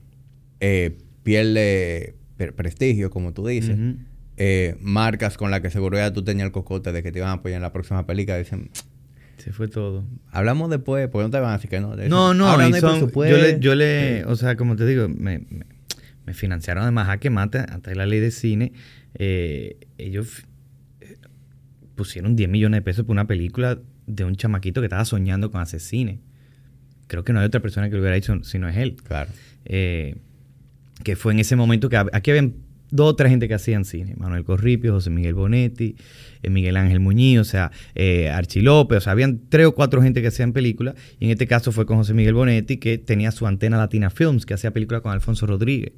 pierde 1.23 2.15
prestigio, 2.51 3.09
como 3.09 3.31
tú 3.33 3.47
dices, 3.47 3.77
eh, 4.35 4.75
marcas 4.81 5.37
con 5.37 5.51
las 5.51 5.61
que 5.61 5.69
seguridad 5.69 6.11
tú 6.11 6.23
tenías 6.23 6.47
el 6.47 6.51
cocote 6.51 6.91
de 6.91 7.01
que 7.01 7.11
te 7.11 7.19
iban 7.19 7.29
a 7.29 7.33
apoyar 7.33 7.57
en 7.57 7.61
la 7.61 7.71
próxima 7.71 8.05
película, 8.05 8.37
dicen... 8.37 8.69
Se 9.37 9.51
fue 9.51 9.67
todo. 9.67 10.05
Hablamos 10.31 10.69
después, 10.69 11.07
porque 11.09 11.23
no 11.23 11.29
te 11.29 11.39
van 11.39 11.51
a 11.51 11.53
decir 11.53 11.69
que 11.69 11.79
no. 11.79 11.95
no, 11.95 12.33
no, 12.33 12.69
yo 12.69 13.37
le, 13.37 13.59
yo 13.59 13.75
le 13.75 14.23
o 14.25 14.35
sea, 14.35 14.55
como 14.55 14.75
te 14.75 14.85
digo, 14.85 15.09
me, 15.09 15.41
me, 16.25 16.33
financiaron 16.33 16.83
además 16.83 17.09
a 17.09 17.17
que 17.17 17.29
mate, 17.29 17.65
de 17.83 17.95
la 17.95 18.05
ley 18.05 18.19
de 18.19 18.31
cine, 18.31 18.71
eh, 19.15 19.77
ellos 19.97 20.45
eh, 21.01 21.17
pusieron 21.95 22.35
10 22.35 22.49
millones 22.49 22.77
de 22.77 22.81
pesos 22.83 23.05
por 23.05 23.11
una 23.11 23.27
película 23.27 23.79
de 24.07 24.23
un 24.23 24.35
chamaquito 24.35 24.81
que 24.81 24.85
estaba 24.85 25.05
soñando 25.05 25.51
con 25.51 25.61
hacer 25.61 25.79
cine. 25.79 26.19
Creo 27.07 27.23
que 27.23 27.33
no 27.33 27.39
hay 27.39 27.45
otra 27.45 27.61
persona 27.61 27.89
que 27.89 27.95
lo 27.95 28.01
hubiera 28.01 28.15
hecho 28.15 28.43
si 28.43 28.59
no 28.59 28.67
es 28.67 28.77
él. 28.77 28.95
Claro. 28.95 29.29
Eh, 29.65 30.15
que 31.03 31.15
fue 31.15 31.33
en 31.33 31.39
ese 31.39 31.55
momento 31.55 31.89
que 31.89 31.97
aquí 31.97 32.31
habían 32.31 32.55
dos 32.91 33.09
o 33.09 33.15
tres 33.15 33.31
gente 33.31 33.47
que 33.47 33.55
hacían 33.55 33.85
cine. 33.85 34.13
Manuel 34.17 34.43
Corripio, 34.43 34.93
José 34.93 35.09
Miguel 35.09 35.33
Bonetti, 35.33 35.95
eh, 36.43 36.49
Miguel 36.49 36.77
Ángel 36.77 36.99
Muñiz, 36.99 37.39
o 37.39 37.43
sea, 37.43 37.71
eh, 37.95 38.29
Archie 38.29 38.61
López, 38.61 38.99
o 38.99 39.01
sea, 39.01 39.13
habían 39.13 39.41
tres 39.49 39.65
o 39.65 39.73
cuatro 39.73 40.01
gente 40.01 40.21
que 40.21 40.27
hacían 40.27 40.53
películas. 40.53 40.95
Y 41.19 41.25
en 41.25 41.31
este 41.31 41.47
caso 41.47 41.71
fue 41.71 41.85
con 41.85 41.97
José 41.97 42.13
Miguel 42.13 42.35
Bonetti, 42.35 42.77
que 42.77 42.99
tenía 42.99 43.31
su 43.31 43.47
antena 43.47 43.77
Latina 43.77 44.09
Films, 44.09 44.45
que 44.45 44.53
hacía 44.53 44.71
películas 44.71 45.01
con 45.01 45.11
Alfonso 45.11 45.47
Rodríguez. 45.47 45.93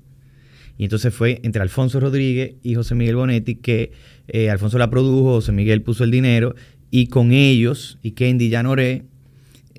Y 0.78 0.84
entonces 0.86 1.13
fue 1.13 1.39
entre 1.44 1.62
Alfonso 1.62 2.00
Rodríguez 2.00 2.56
y 2.63 2.76
José 2.76 2.96
Miguel 2.96 3.15
Bonetti 3.15 3.56
que 3.56 3.91
eh, 4.28 4.50
Alfonso 4.50 4.78
la 4.78 4.89
produjo, 4.89 5.36
José 5.36 5.52
Miguel 5.52 5.82
puso 5.82 6.04
el 6.04 6.12
dinero 6.12 6.56
y 6.91 7.08
con 7.08 7.32
ellos 7.32 7.98
y 8.02 8.12
Kendi 8.12 8.50
Llanoré 8.50 9.04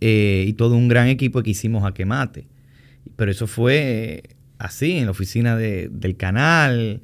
eh, 0.01 0.45
y 0.47 0.53
todo 0.55 0.77
un 0.77 0.89
gran 0.89 1.09
equipo 1.09 1.43
que 1.43 1.51
hicimos 1.51 1.85
a 1.85 1.93
quemate. 1.93 2.47
Pero 3.17 3.31
eso 3.31 3.47
fue 3.47 4.23
así, 4.59 4.92
en 4.92 5.07
la 5.07 5.11
oficina 5.11 5.57
del 5.57 6.16
canal. 6.16 7.03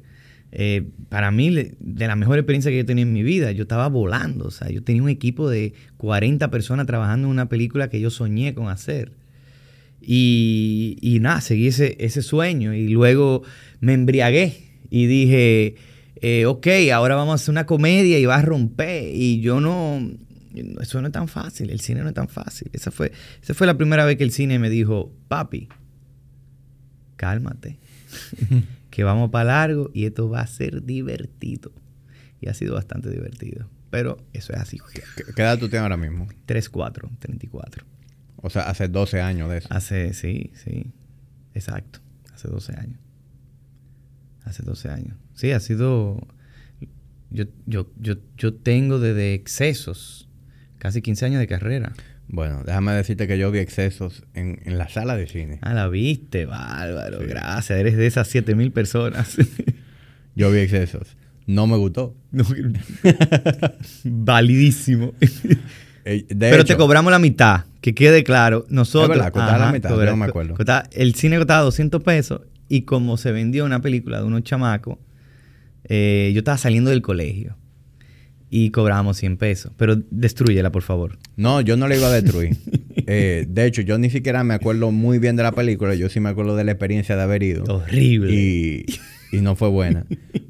Eh, 0.51 0.87
para 1.09 1.31
mí, 1.31 1.49
de 1.79 2.07
la 2.07 2.15
mejor 2.15 2.37
experiencia 2.37 2.69
que 2.69 2.77
yo 2.77 2.85
tenía 2.85 3.03
en 3.03 3.13
mi 3.13 3.23
vida, 3.23 3.51
yo 3.51 3.63
estaba 3.63 3.87
volando. 3.87 4.45
O 4.45 4.51
sea, 4.51 4.69
yo 4.69 4.83
tenía 4.83 5.01
un 5.01 5.09
equipo 5.09 5.49
de 5.49 5.73
40 5.97 6.51
personas 6.51 6.85
trabajando 6.85 7.27
en 7.27 7.31
una 7.31 7.49
película 7.49 7.89
que 7.89 7.99
yo 7.99 8.09
soñé 8.09 8.53
con 8.53 8.69
hacer. 8.69 9.13
Y, 10.01 11.17
nada, 11.21 11.41
seguí 11.41 11.67
ese, 11.67 11.95
ese 11.99 12.21
sueño. 12.21 12.73
Y 12.73 12.89
luego 12.89 13.43
me 13.79 13.93
embriagué 13.93 14.53
y 14.89 15.07
dije, 15.07 15.75
eh, 16.21 16.45
ok, 16.45 16.67
ahora 16.93 17.15
vamos 17.15 17.31
a 17.31 17.35
hacer 17.35 17.51
una 17.51 17.65
comedia 17.65 18.19
y 18.19 18.25
va 18.25 18.35
a 18.35 18.41
romper. 18.41 19.11
Y 19.15 19.41
yo 19.41 19.59
no, 19.59 19.99
eso 20.81 21.01
no 21.01 21.07
es 21.07 21.13
tan 21.13 21.27
fácil, 21.27 21.69
el 21.69 21.79
cine 21.79 22.01
no 22.01 22.09
es 22.09 22.13
tan 22.13 22.27
fácil. 22.27 22.69
Esa 22.73 22.91
fue, 22.91 23.11
esa 23.41 23.53
fue 23.53 23.67
la 23.67 23.77
primera 23.77 24.05
vez 24.05 24.17
que 24.17 24.23
el 24.23 24.31
cine 24.31 24.59
me 24.59 24.69
dijo, 24.69 25.11
papi, 25.27 25.67
cálmate, 27.15 27.79
que 28.89 29.03
vamos 29.03 29.29
para 29.31 29.45
largo 29.45 29.91
y 29.93 30.05
esto 30.05 30.29
va 30.29 30.41
a 30.41 30.47
ser 30.47 30.83
divertido. 30.83 31.71
Y 32.41 32.49
ha 32.49 32.53
sido 32.53 32.75
bastante 32.75 33.09
divertido. 33.09 33.69
Pero 33.89 34.17
eso 34.33 34.53
es 34.53 34.59
así. 34.59 34.79
¿Qué, 35.35 35.41
edad 35.41 35.57
tú 35.59 35.69
tienes 35.69 35.83
ahora 35.83 35.97
mismo? 35.97 36.27
3, 36.45 36.69
4, 36.69 37.11
34. 37.19 37.85
O 38.37 38.49
sea, 38.49 38.63
hace 38.63 38.87
12 38.87 39.21
años 39.21 39.49
de 39.49 39.59
eso. 39.59 39.67
Hace, 39.71 40.13
sí, 40.13 40.51
sí. 40.55 40.91
Exacto. 41.53 41.99
Hace 42.33 42.47
12 42.47 42.75
años. 42.75 42.99
Hace 44.43 44.63
12 44.63 44.89
años. 44.89 45.17
Sí, 45.35 45.51
ha 45.51 45.59
sido... 45.59 46.27
Yo, 47.29 47.45
yo, 47.65 47.91
yo, 47.97 48.15
yo 48.35 48.53
tengo 48.55 48.99
desde 48.99 49.35
excesos 49.35 50.27
casi 50.79 51.01
15 51.01 51.27
años 51.27 51.39
de 51.39 51.47
carrera. 51.47 51.93
Bueno, 52.27 52.63
déjame 52.65 52.93
decirte 52.93 53.27
que 53.27 53.37
yo 53.37 53.51
vi 53.51 53.59
excesos 53.59 54.23
en, 54.33 54.59
en 54.65 54.77
la 54.77 54.89
sala 54.89 55.15
de 55.15 55.27
cine. 55.27 55.59
Ah, 55.61 55.73
la 55.73 55.87
viste, 55.87 56.45
bárbaro. 56.45 57.19
Gracias. 57.19 57.77
Eres 57.77 57.97
de 57.97 58.07
esas 58.07 58.27
7 58.27 58.55
mil 58.55 58.71
personas. 58.71 59.37
yo 60.35 60.51
vi 60.51 60.59
excesos. 60.59 61.15
No 61.45 61.67
me 61.67 61.77
gustó. 61.77 62.15
validísimo. 64.03 65.13
Pero 66.03 66.65
te 66.65 66.75
cobramos 66.75 67.11
la 67.11 67.19
mitad, 67.19 67.65
que 67.81 67.93
quede 67.93 68.23
claro. 68.23 68.65
Nosotros. 68.69 69.17
Es 69.17 69.23
verdad, 69.33 69.59
la 69.59 69.71
mitad, 69.71 69.89
yo 69.89 70.05
no 70.05 70.17
me 70.17 70.25
acuerdo. 70.25 70.55
el 70.91 71.15
cine 71.15 71.37
costaba 71.37 71.61
200 71.61 72.03
pesos 72.03 72.41
y 72.67 72.81
como 72.81 73.17
se 73.17 73.31
vendió 73.31 73.63
una 73.63 73.81
película 73.81 74.19
de 74.19 74.25
unos 74.25 74.43
chamacos, 74.43 74.97
eh, 75.85 76.31
yo 76.33 76.39
estaba 76.39 76.57
saliendo 76.57 76.89
del 76.89 77.01
colegio 77.01 77.55
y 78.55 78.69
cobramos 78.69 79.17
100 79.17 79.37
pesos. 79.37 79.71
Pero 79.77 79.95
destruyela, 80.11 80.71
por 80.71 80.83
favor. 80.83 81.17
No, 81.37 81.61
yo 81.61 81.75
no 81.75 81.87
la 81.87 81.95
iba 81.95 82.07
a 82.07 82.11
destruir. 82.11 82.55
Eh, 83.05 83.45
de 83.49 83.65
hecho, 83.65 83.81
yo 83.81 83.97
ni 83.97 84.09
siquiera 84.09 84.45
me 84.45 84.53
acuerdo 84.53 84.89
muy 84.89 85.19
bien 85.19 85.35
de 85.35 85.43
la 85.43 85.51
película. 85.51 85.93
Yo 85.93 86.07
sí 86.07 86.21
me 86.21 86.29
acuerdo 86.29 86.55
de 86.55 86.63
la 86.63 86.71
experiencia 86.71 87.17
de 87.17 87.21
haber 87.21 87.43
ido. 87.43 87.65
Horrible. 87.65 88.33
Y, 88.33 88.85
y 89.33 89.41
no 89.41 89.57
fue 89.57 89.67
buena. 89.67 90.05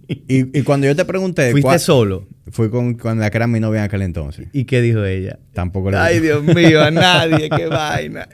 y, 0.07 0.59
y, 0.59 0.61
cuando 0.61 0.85
yo 0.85 0.95
te 0.95 1.03
pregunté... 1.03 1.49
¿Fuiste 1.49 1.79
solo? 1.79 2.27
Fui 2.51 2.69
con, 2.69 2.93
con, 2.93 3.19
la 3.19 3.31
que 3.31 3.37
era 3.37 3.47
mi 3.47 3.59
novia 3.59 3.79
en 3.79 3.85
aquel 3.85 4.03
entonces. 4.03 4.49
¿Y 4.53 4.65
qué 4.65 4.83
dijo 4.83 5.03
ella? 5.03 5.39
Tampoco 5.53 5.89
le 5.89 5.97
Ay, 5.97 6.19
Dios 6.19 6.43
mío, 6.43 6.83
a 6.83 6.91
nadie, 6.91 7.49
qué 7.49 7.65
vaina. 7.65 8.29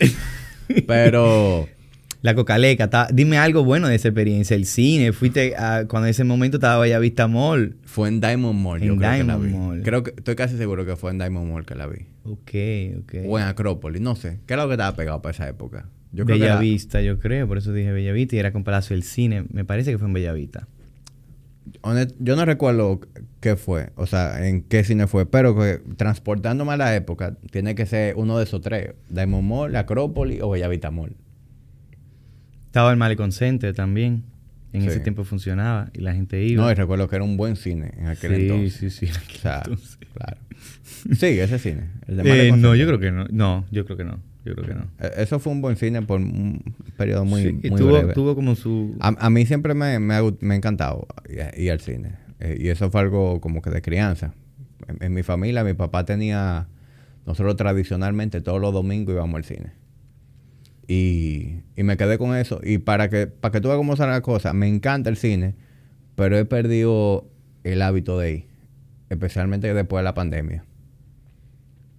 Pero... 0.85 1.69
La 2.21 2.35
cocaleca, 2.35 3.07
dime 3.13 3.37
algo 3.37 3.63
bueno 3.63 3.87
de 3.87 3.95
esa 3.95 4.09
experiencia. 4.09 4.53
El 4.53 4.65
cine, 4.65 5.13
fuiste 5.13 5.55
a, 5.55 5.85
cuando 5.87 6.07
en 6.07 6.11
ese 6.11 6.25
momento 6.25 6.57
estaba 6.57 6.85
ya 6.85 6.99
Vista 6.99 7.27
Mall. 7.27 7.77
Fue 7.85 8.09
en 8.09 8.19
Diamond 8.19 8.59
Mall, 8.59 8.81
en 8.81 8.87
yo 8.89 8.97
creo 8.97 9.11
Diamond 9.11 9.41
que 9.41 9.47
la 9.47 9.53
vi. 9.53 9.57
Mall. 9.57 9.83
Creo 9.83 10.03
que, 10.03 10.11
estoy 10.17 10.35
casi 10.35 10.57
seguro 10.57 10.85
que 10.85 10.97
fue 10.97 11.11
en 11.11 11.17
Diamond 11.17 11.49
Mall 11.49 11.65
que 11.65 11.75
la 11.75 11.87
vi. 11.87 12.07
Ok, 12.25 13.03
ok. 13.03 13.13
O 13.25 13.39
en 13.39 13.45
Acrópolis, 13.45 14.01
no 14.01 14.17
sé. 14.17 14.39
¿Qué 14.45 14.53
era 14.53 14.63
lo 14.63 14.69
que 14.69 14.73
estaba 14.73 14.97
pegado 14.97 15.21
para 15.21 15.31
esa 15.31 15.47
época? 15.47 15.87
Yo 16.11 16.25
creo 16.25 16.39
Bella 16.39 16.59
Vista, 16.59 17.01
yo 17.01 17.19
creo, 17.19 17.47
por 17.47 17.57
eso 17.57 17.71
dije 17.71 17.91
Bella 17.91 18.11
Vista 18.11 18.35
y 18.35 18.39
era 18.39 18.51
con 18.51 18.65
Palacio 18.65 18.95
del 18.95 19.03
Cine. 19.03 19.45
Me 19.53 19.63
parece 19.63 19.91
que 19.91 19.97
fue 19.97 20.07
en 20.07 20.13
Bella 20.13 20.33
Vista. 20.33 20.67
yo 22.19 22.35
no 22.35 22.43
recuerdo 22.43 22.99
qué 23.39 23.55
fue, 23.55 23.91
o 23.95 24.07
sea, 24.07 24.45
en 24.45 24.63
qué 24.63 24.83
cine 24.83 25.07
fue, 25.07 25.25
pero 25.25 25.55
que 25.55 25.79
transportándome 25.95 26.73
a 26.73 26.77
la 26.77 26.95
época, 26.95 27.37
tiene 27.51 27.75
que 27.75 27.85
ser 27.85 28.15
uno 28.17 28.37
de 28.37 28.43
esos 28.43 28.59
tres: 28.59 28.95
Diamond 29.07 29.47
Mall, 29.47 29.75
Acrópolis 29.77 30.41
o 30.41 30.49
Bellavista 30.49 30.91
Mall. 30.91 31.15
Estaba 32.69 32.91
el 32.91 32.97
Malecon 32.97 33.31
Center 33.31 33.73
también. 33.73 34.23
En 34.71 34.83
ese 34.83 34.99
tiempo 34.99 35.23
funcionaba 35.23 35.89
y 35.93 36.01
la 36.01 36.13
gente 36.13 36.43
iba. 36.45 36.63
No, 36.63 36.71
y 36.71 36.75
recuerdo 36.75 37.07
que 37.07 37.15
era 37.15 37.25
un 37.25 37.35
buen 37.35 37.55
cine 37.55 37.93
en 37.97 38.05
aquel 38.05 38.33
entonces. 38.33 38.73
Sí, 38.73 38.89
sí, 38.91 39.07
sí. 39.07 39.11
O 39.11 39.39
sea, 39.39 39.63
claro. 40.13 40.37
Sí, 41.17 41.25
ese 41.39 41.57
cine. 41.57 41.89
El 42.07 42.17
de 42.17 42.49
eh, 42.49 42.51
no, 42.51 42.75
yo 42.75 42.85
creo 42.85 42.99
que 42.99 43.11
no. 43.11 43.25
No, 43.31 43.65
yo 43.71 43.85
creo 43.85 43.97
que 43.97 44.03
no. 44.03 44.19
Yo 44.45 44.53
creo 44.53 44.67
que 44.67 44.75
no. 44.75 44.87
E, 44.99 45.23
eso 45.23 45.39
fue 45.39 45.53
un 45.53 45.61
buen 45.61 45.75
cine 45.77 46.03
por 46.03 46.19
un 46.19 46.75
periodo 46.95 47.25
muy, 47.25 47.41
sí, 47.41 47.51
muy 47.69 47.79
tuvo, 47.79 47.93
breve. 47.93 48.13
tuvo 48.13 48.35
como 48.35 48.53
su... 48.53 48.95
A, 48.99 49.07
a 49.07 49.29
mí 49.31 49.47
siempre 49.47 49.73
me, 49.73 49.97
me, 49.97 50.13
ha, 50.13 50.21
me 50.39 50.53
ha 50.53 50.57
encantado 50.57 51.07
ir 51.57 51.71
al 51.71 51.79
cine. 51.79 52.17
Eh, 52.39 52.57
y 52.59 52.67
eso 52.67 52.91
fue 52.91 53.01
algo 53.01 53.41
como 53.41 53.63
que 53.63 53.71
de 53.71 53.81
crianza. 53.81 54.35
En, 54.87 55.03
en, 55.03 55.13
mi 55.15 55.23
familia, 55.23 55.63
mi 55.63 55.73
papá 55.73 56.05
tenía... 56.05 56.67
Nosotros 57.25 57.55
tradicionalmente 57.55 58.41
todos 58.41 58.61
los 58.61 58.71
domingos 58.71 59.13
íbamos 59.15 59.37
al 59.37 59.45
cine. 59.45 59.71
Y, 60.89 61.61
y 61.75 61.83
me 61.83 61.97
quedé 61.97 62.17
con 62.17 62.35
eso. 62.35 62.59
Y 62.63 62.79
para 62.79 63.11
que, 63.11 63.27
para 63.27 63.51
que 63.51 63.61
tú 63.61 63.67
veas 63.67 63.77
cómo 63.77 63.95
son 63.95 64.09
las 64.09 64.21
cosas, 64.21 64.55
me 64.55 64.67
encanta 64.67 65.11
el 65.11 65.17
cine, 65.17 65.53
pero 66.15 66.35
he 66.35 66.45
perdido 66.45 67.29
el 67.63 67.83
hábito 67.83 68.17
de 68.17 68.31
ir. 68.33 68.45
Especialmente 69.11 69.71
después 69.71 69.99
de 69.99 70.03
la 70.03 70.15
pandemia. 70.15 70.65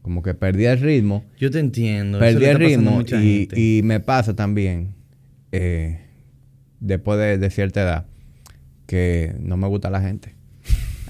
Como 0.03 0.25
que 0.25 0.35
perdí 0.35 0.65
el 0.65 0.81
ritmo. 0.81 1.25
Yo 1.39 1.53
te 1.53 1.61
entiendo. 1.61 2.19
Perdí 2.19 2.47
el 2.47 2.59
ritmo 2.59 3.03
y, 3.03 3.49
y, 3.55 3.83
me 3.85 4.01
pasa 4.01 4.35
también, 4.35 4.95
eh, 5.53 6.01
después 6.81 7.17
de, 7.21 7.39
de, 7.39 7.51
cierta 7.51 7.83
edad, 7.83 8.07
que 8.87 9.37
no 9.39 9.57
me 9.57 9.69
gusta 9.69 9.89
la 9.89 10.01
gente. 10.01 10.35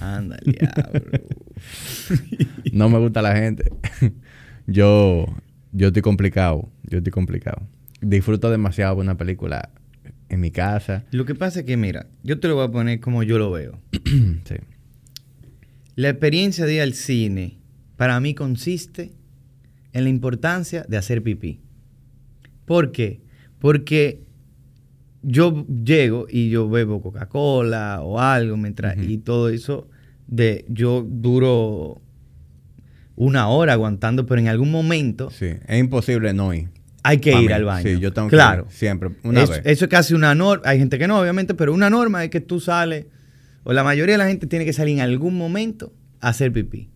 Anda, 0.00 0.36
diablo. 0.44 1.18
no 2.72 2.90
me 2.90 2.98
gusta 2.98 3.22
la 3.22 3.34
gente. 3.36 3.72
yo, 4.66 5.24
yo 5.72 5.88
estoy 5.88 6.02
complicado. 6.02 6.68
Yo 6.84 6.98
estoy 6.98 7.12
complicado. 7.12 7.66
Disfruto 8.00 8.50
demasiado 8.50 8.96
de 8.96 9.02
una 9.02 9.16
película 9.16 9.70
en 10.28 10.40
mi 10.40 10.50
casa. 10.50 11.04
Lo 11.10 11.24
que 11.24 11.34
pasa 11.34 11.60
es 11.60 11.66
que, 11.66 11.76
mira, 11.76 12.06
yo 12.22 12.40
te 12.40 12.48
lo 12.48 12.56
voy 12.56 12.64
a 12.64 12.70
poner 12.70 13.00
como 13.00 13.22
yo 13.22 13.38
lo 13.38 13.50
veo. 13.50 13.78
sí. 14.44 14.54
La 15.96 16.08
experiencia 16.08 16.64
de 16.64 16.74
ir 16.74 16.80
al 16.80 16.94
cine 16.94 17.58
para 17.96 18.18
mí 18.20 18.34
consiste 18.34 19.12
en 19.92 20.04
la 20.04 20.10
importancia 20.10 20.86
de 20.88 20.96
hacer 20.96 21.22
pipí. 21.22 21.60
¿Por 22.64 22.92
qué? 22.92 23.20
Porque 23.58 24.22
yo 25.22 25.66
llego 25.66 26.26
y 26.30 26.48
yo 26.48 26.68
bebo 26.70 27.02
Coca-Cola 27.02 28.00
o 28.02 28.18
algo 28.20 28.56
mientras 28.56 28.96
y 28.96 29.18
todo 29.18 29.48
eso 29.48 29.88
de 30.26 30.64
yo 30.68 31.04
duro 31.06 32.00
una 33.20 33.48
hora 33.48 33.74
aguantando, 33.74 34.24
pero 34.24 34.40
en 34.40 34.48
algún 34.48 34.70
momento 34.70 35.30
sí, 35.30 35.52
es 35.66 35.78
imposible 35.78 36.32
no 36.32 36.54
ir. 36.54 36.70
Hay 37.02 37.18
que 37.18 37.38
ir 37.38 37.52
al 37.52 37.64
baño. 37.64 37.86
Sí, 37.86 38.00
yo 38.00 38.14
tengo 38.14 38.28
claro. 38.28 38.64
que 38.64 38.72
ir 38.72 38.78
siempre 38.78 39.10
una 39.24 39.42
eso, 39.42 39.52
vez. 39.52 39.62
Eso 39.66 39.84
es 39.84 39.90
casi 39.90 40.14
una 40.14 40.34
norma, 40.34 40.62
hay 40.66 40.78
gente 40.78 40.98
que 40.98 41.06
no, 41.06 41.20
obviamente, 41.20 41.52
pero 41.52 41.74
una 41.74 41.90
norma 41.90 42.24
es 42.24 42.30
que 42.30 42.40
tú 42.40 42.60
sales 42.60 43.04
o 43.62 43.74
la 43.74 43.84
mayoría 43.84 44.14
de 44.14 44.18
la 44.18 44.26
gente 44.26 44.46
tiene 44.46 44.64
que 44.64 44.72
salir 44.72 44.94
en 44.94 45.00
algún 45.00 45.36
momento 45.36 45.92
a 46.20 46.28
hacer 46.28 46.50
pipí. 46.50 46.88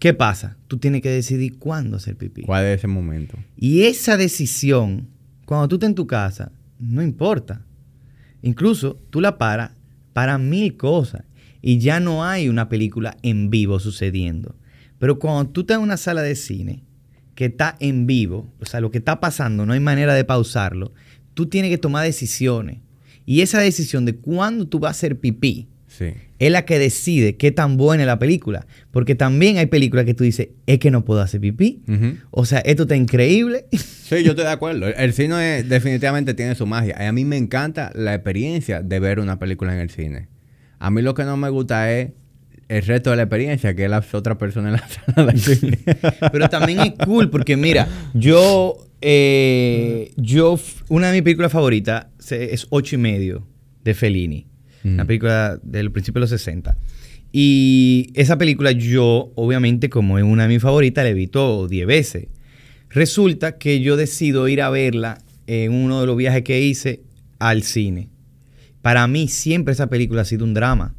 ¿Qué 0.00 0.12
pasa? 0.12 0.56
Tú 0.66 0.78
tienes 0.78 1.02
que 1.02 1.10
decidir 1.10 1.56
cuándo 1.58 1.98
hacer 1.98 2.16
pipí. 2.16 2.42
¿Cuál 2.42 2.64
es 2.64 2.78
ese 2.78 2.88
momento? 2.88 3.38
Y 3.56 3.82
esa 3.82 4.16
decisión, 4.16 5.06
cuando 5.44 5.68
tú 5.68 5.76
estás 5.76 5.90
en 5.90 5.94
tu 5.94 6.08
casa, 6.08 6.50
no 6.80 7.00
importa. 7.00 7.62
Incluso 8.42 8.98
tú 9.10 9.20
la 9.20 9.38
paras 9.38 9.70
para 10.12 10.36
mil 10.36 10.76
cosas 10.76 11.22
y 11.62 11.78
ya 11.78 12.00
no 12.00 12.24
hay 12.24 12.48
una 12.48 12.68
película 12.68 13.16
en 13.22 13.50
vivo 13.50 13.78
sucediendo. 13.78 14.56
Pero 14.98 15.18
cuando 15.18 15.50
tú 15.50 15.60
estás 15.62 15.76
en 15.76 15.82
una 15.82 15.96
sala 15.96 16.22
de 16.22 16.34
cine 16.34 16.82
que 17.34 17.46
está 17.46 17.76
en 17.80 18.06
vivo, 18.06 18.52
o 18.60 18.66
sea, 18.66 18.80
lo 18.80 18.90
que 18.90 18.98
está 18.98 19.20
pasando, 19.20 19.64
no 19.64 19.72
hay 19.72 19.80
manera 19.80 20.14
de 20.14 20.24
pausarlo, 20.24 20.92
tú 21.34 21.46
tienes 21.46 21.70
que 21.70 21.78
tomar 21.78 22.04
decisiones. 22.04 22.78
Y 23.26 23.42
esa 23.42 23.60
decisión 23.60 24.04
de 24.04 24.16
cuándo 24.16 24.66
tú 24.66 24.78
vas 24.80 24.88
a 24.88 24.90
hacer 24.92 25.18
pipí, 25.20 25.68
Sí. 25.86 26.06
es 26.38 26.52
la 26.52 26.64
que 26.64 26.78
decide 26.78 27.36
qué 27.36 27.50
tan 27.50 27.76
buena 27.76 28.02
es 28.02 28.06
la 28.06 28.18
película. 28.18 28.66
Porque 28.90 29.14
también 29.14 29.56
hay 29.58 29.66
películas 29.66 30.04
que 30.04 30.14
tú 30.14 30.22
dices, 30.24 30.48
es 30.66 30.78
que 30.78 30.90
no 30.90 31.04
puedo 31.04 31.20
hacer 31.22 31.40
pipí. 31.40 31.82
O 32.30 32.44
sea, 32.44 32.58
esto 32.60 32.82
está 32.82 32.94
increíble. 32.96 33.66
Sí, 33.72 34.22
yo 34.24 34.30
estoy 34.30 34.44
de 34.44 34.50
acuerdo. 34.50 34.86
El 34.88 35.12
cine 35.12 35.62
definitivamente 35.64 36.34
tiene 36.34 36.54
su 36.54 36.66
magia. 36.66 36.96
Y 37.00 37.04
a 37.04 37.12
mí 37.12 37.24
me 37.24 37.36
encanta 37.36 37.90
la 37.94 38.14
experiencia 38.14 38.82
de 38.82 38.98
ver 39.00 39.18
una 39.20 39.38
película 39.38 39.72
en 39.74 39.80
el 39.80 39.90
cine. 39.90 40.28
A 40.78 40.90
mí 40.90 41.02
lo 41.02 41.14
que 41.14 41.24
no 41.24 41.36
me 41.36 41.48
gusta 41.50 41.92
es 41.92 42.10
el 42.68 42.82
resto 42.82 43.10
de 43.10 43.16
la 43.16 43.22
experiencia, 43.22 43.74
que 43.74 43.84
es 43.84 43.90
las 43.90 44.14
otras 44.14 44.36
personas 44.36 44.74
en 44.74 44.80
la 44.80 45.14
sala 45.14 45.32
de 45.32 45.38
cine. 45.38 45.78
Pero 46.32 46.48
también 46.48 46.80
es 46.80 46.92
cool 47.04 47.30
porque, 47.30 47.56
mira, 47.56 47.88
yo, 48.14 48.76
eh, 49.00 50.12
yo, 50.16 50.58
una 50.88 51.08
de 51.08 51.14
mis 51.14 51.22
películas 51.22 51.52
favoritas 51.52 52.06
es 52.30 52.66
Ocho 52.70 52.96
y 52.96 52.98
Medio 52.98 53.46
de 53.84 53.94
Fellini. 53.94 54.46
Una 54.84 55.04
película 55.04 55.58
del 55.62 55.90
principio 55.90 56.20
de 56.20 56.22
los 56.22 56.30
60. 56.30 56.78
Y 57.32 58.10
esa 58.14 58.38
película 58.38 58.72
yo, 58.72 59.32
obviamente, 59.34 59.90
como 59.90 60.18
es 60.18 60.24
una 60.24 60.44
de 60.44 60.48
mis 60.48 60.62
favoritas, 60.62 61.04
la 61.04 61.10
he 61.10 61.14
visto 61.14 61.68
10 61.68 61.86
veces. 61.86 62.28
Resulta 62.88 63.58
que 63.58 63.80
yo 63.80 63.96
decido 63.96 64.48
ir 64.48 64.62
a 64.62 64.70
verla 64.70 65.18
en 65.46 65.72
uno 65.72 66.00
de 66.00 66.06
los 66.06 66.16
viajes 66.16 66.42
que 66.42 66.60
hice 66.60 67.02
al 67.38 67.64
cine. 67.64 68.08
Para 68.80 69.06
mí 69.08 69.28
siempre 69.28 69.72
esa 69.72 69.88
película 69.88 70.22
ha 70.22 70.24
sido 70.24 70.44
un 70.44 70.54
drama. 70.54 70.94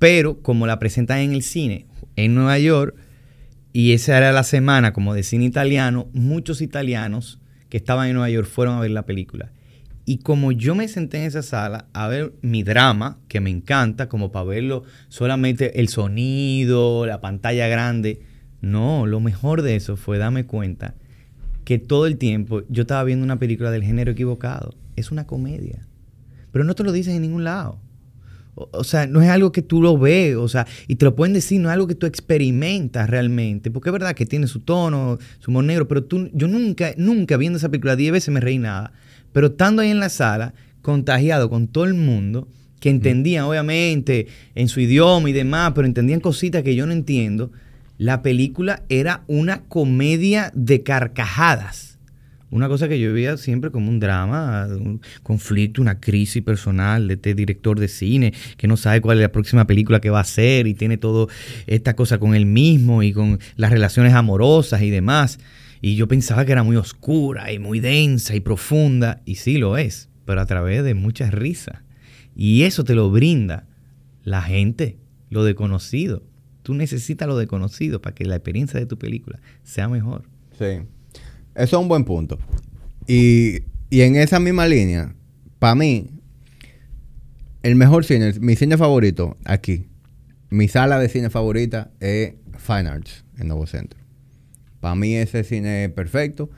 Pero 0.00 0.40
como 0.40 0.66
la 0.66 0.78
presentan 0.78 1.18
en 1.18 1.32
el 1.32 1.42
cine 1.42 1.86
en 2.16 2.34
Nueva 2.34 2.58
York, 2.58 2.96
y 3.72 3.92
esa 3.92 4.16
era 4.16 4.32
la 4.32 4.42
semana 4.44 4.92
como 4.92 5.14
de 5.14 5.22
cine 5.22 5.44
italiano, 5.44 6.08
muchos 6.14 6.62
italianos 6.62 7.38
que 7.68 7.76
estaban 7.76 8.08
en 8.08 8.14
Nueva 8.14 8.30
York 8.30 8.48
fueron 8.48 8.76
a 8.76 8.80
ver 8.80 8.90
la 8.90 9.04
película. 9.04 9.52
Y 10.06 10.18
como 10.18 10.52
yo 10.52 10.74
me 10.74 10.88
senté 10.88 11.18
en 11.18 11.24
esa 11.24 11.42
sala 11.42 11.86
a 11.92 12.08
ver 12.08 12.32
mi 12.40 12.62
drama, 12.62 13.18
que 13.28 13.40
me 13.40 13.50
encanta, 13.50 14.08
como 14.08 14.32
para 14.32 14.46
verlo 14.46 14.84
solamente 15.08 15.80
el 15.80 15.88
sonido, 15.88 17.04
la 17.04 17.20
pantalla 17.20 17.68
grande, 17.68 18.22
no, 18.62 19.06
lo 19.06 19.20
mejor 19.20 19.60
de 19.60 19.76
eso 19.76 19.98
fue 19.98 20.16
darme 20.16 20.46
cuenta 20.46 20.94
que 21.64 21.78
todo 21.78 22.06
el 22.06 22.16
tiempo 22.16 22.62
yo 22.70 22.82
estaba 22.82 23.04
viendo 23.04 23.22
una 23.22 23.38
película 23.38 23.70
del 23.70 23.84
género 23.84 24.12
equivocado. 24.12 24.74
Es 24.96 25.12
una 25.12 25.26
comedia. 25.26 25.86
Pero 26.52 26.64
no 26.64 26.74
te 26.74 26.84
lo 26.84 26.90
dicen 26.90 27.16
en 27.16 27.22
ningún 27.22 27.44
lado. 27.44 27.78
O, 28.72 28.84
sea, 28.84 29.06
no 29.06 29.22
es 29.22 29.28
algo 29.28 29.52
que 29.52 29.62
tú 29.62 29.80
lo 29.82 29.96
ves, 29.96 30.36
o 30.36 30.48
sea, 30.48 30.66
y 30.86 30.96
te 30.96 31.04
lo 31.04 31.14
pueden 31.14 31.32
decir, 31.32 31.60
no 31.60 31.68
es 31.68 31.74
algo 31.74 31.86
que 31.86 31.94
tú 31.94 32.06
experimentas 32.06 33.08
realmente, 33.08 33.70
porque 33.70 33.88
es 33.88 33.92
verdad 33.92 34.14
que 34.14 34.26
tiene 34.26 34.46
su 34.46 34.60
tono, 34.60 35.18
su 35.38 35.50
humor 35.50 35.64
negro, 35.64 35.88
pero 35.88 36.04
tú, 36.04 36.30
yo 36.32 36.48
nunca, 36.48 36.92
nunca 36.96 37.36
viendo 37.36 37.56
esa 37.58 37.68
película 37.68 37.96
10 37.96 38.12
veces 38.12 38.34
me 38.34 38.40
reí 38.40 38.58
nada, 38.58 38.92
pero 39.32 39.48
estando 39.48 39.82
ahí 39.82 39.90
en 39.90 40.00
la 40.00 40.08
sala, 40.08 40.54
contagiado 40.82 41.48
con 41.50 41.68
todo 41.68 41.84
el 41.84 41.94
mundo, 41.94 42.48
que 42.80 42.90
entendían 42.90 43.44
obviamente 43.44 44.26
en 44.54 44.68
su 44.68 44.80
idioma 44.80 45.28
y 45.28 45.32
demás, 45.32 45.72
pero 45.74 45.86
entendían 45.86 46.20
cositas 46.20 46.62
que 46.62 46.74
yo 46.74 46.86
no 46.86 46.92
entiendo, 46.92 47.52
la 47.98 48.22
película 48.22 48.82
era 48.88 49.24
una 49.26 49.64
comedia 49.64 50.50
de 50.54 50.82
carcajadas 50.82 51.89
una 52.50 52.68
cosa 52.68 52.88
que 52.88 52.98
yo 52.98 53.12
veía 53.12 53.36
siempre 53.36 53.70
como 53.70 53.88
un 53.88 54.00
drama, 54.00 54.66
un 54.66 55.00
conflicto, 55.22 55.80
una 55.80 56.00
crisis 56.00 56.42
personal 56.42 57.06
de 57.06 57.14
este 57.14 57.34
director 57.34 57.78
de 57.78 57.88
cine 57.88 58.34
que 58.56 58.66
no 58.66 58.76
sabe 58.76 59.00
cuál 59.00 59.18
es 59.18 59.22
la 59.22 59.32
próxima 59.32 59.66
película 59.66 60.00
que 60.00 60.10
va 60.10 60.18
a 60.18 60.22
hacer 60.22 60.66
y 60.66 60.74
tiene 60.74 60.96
todo 60.96 61.28
esta 61.66 61.94
cosa 61.94 62.18
con 62.18 62.34
él 62.34 62.46
mismo 62.46 63.02
y 63.02 63.12
con 63.12 63.38
las 63.56 63.70
relaciones 63.70 64.14
amorosas 64.14 64.82
y 64.82 64.90
demás. 64.90 65.38
Y 65.80 65.96
yo 65.96 66.08
pensaba 66.08 66.44
que 66.44 66.52
era 66.52 66.62
muy 66.62 66.76
oscura 66.76 67.52
y 67.52 67.58
muy 67.58 67.80
densa 67.80 68.34
y 68.34 68.40
profunda, 68.40 69.22
y 69.24 69.36
sí 69.36 69.56
lo 69.56 69.78
es, 69.78 70.10
pero 70.26 70.40
a 70.40 70.46
través 70.46 70.84
de 70.84 70.94
muchas 70.94 71.32
risas. 71.32 71.78
Y 72.36 72.62
eso 72.62 72.84
te 72.84 72.94
lo 72.94 73.10
brinda 73.10 73.66
la 74.24 74.42
gente, 74.42 74.98
lo 75.30 75.44
desconocido. 75.44 76.22
Tú 76.62 76.74
necesitas 76.74 77.26
lo 77.26 77.38
desconocido 77.38 78.02
para 78.02 78.14
que 78.14 78.24
la 78.24 78.36
experiencia 78.36 78.78
de 78.78 78.86
tu 78.86 78.98
película 78.98 79.40
sea 79.62 79.88
mejor. 79.88 80.24
Sí. 80.58 80.82
Eso 81.60 81.76
es 81.76 81.82
un 81.82 81.88
buen 81.88 82.04
punto. 82.04 82.38
Y, 83.06 83.64
en 83.90 84.16
esa 84.16 84.40
misma 84.40 84.66
línea, 84.66 85.14
para 85.58 85.74
mí, 85.74 86.10
el 87.62 87.74
mejor 87.74 88.04
cine, 88.04 88.32
mi 88.40 88.56
cine 88.56 88.78
favorito 88.78 89.36
aquí, 89.44 89.88
mi 90.48 90.68
sala 90.68 90.98
de 90.98 91.08
cine 91.10 91.28
favorita 91.28 91.90
es 92.00 92.32
Fine 92.56 92.88
Arts 92.88 93.24
en 93.38 93.48
Nuevo 93.48 93.66
Centro. 93.66 94.00
Para 94.80 94.94
mí 94.94 95.14
ese 95.14 95.44
cine 95.44 95.84
es 95.84 95.90
perfecto. 95.90 96.50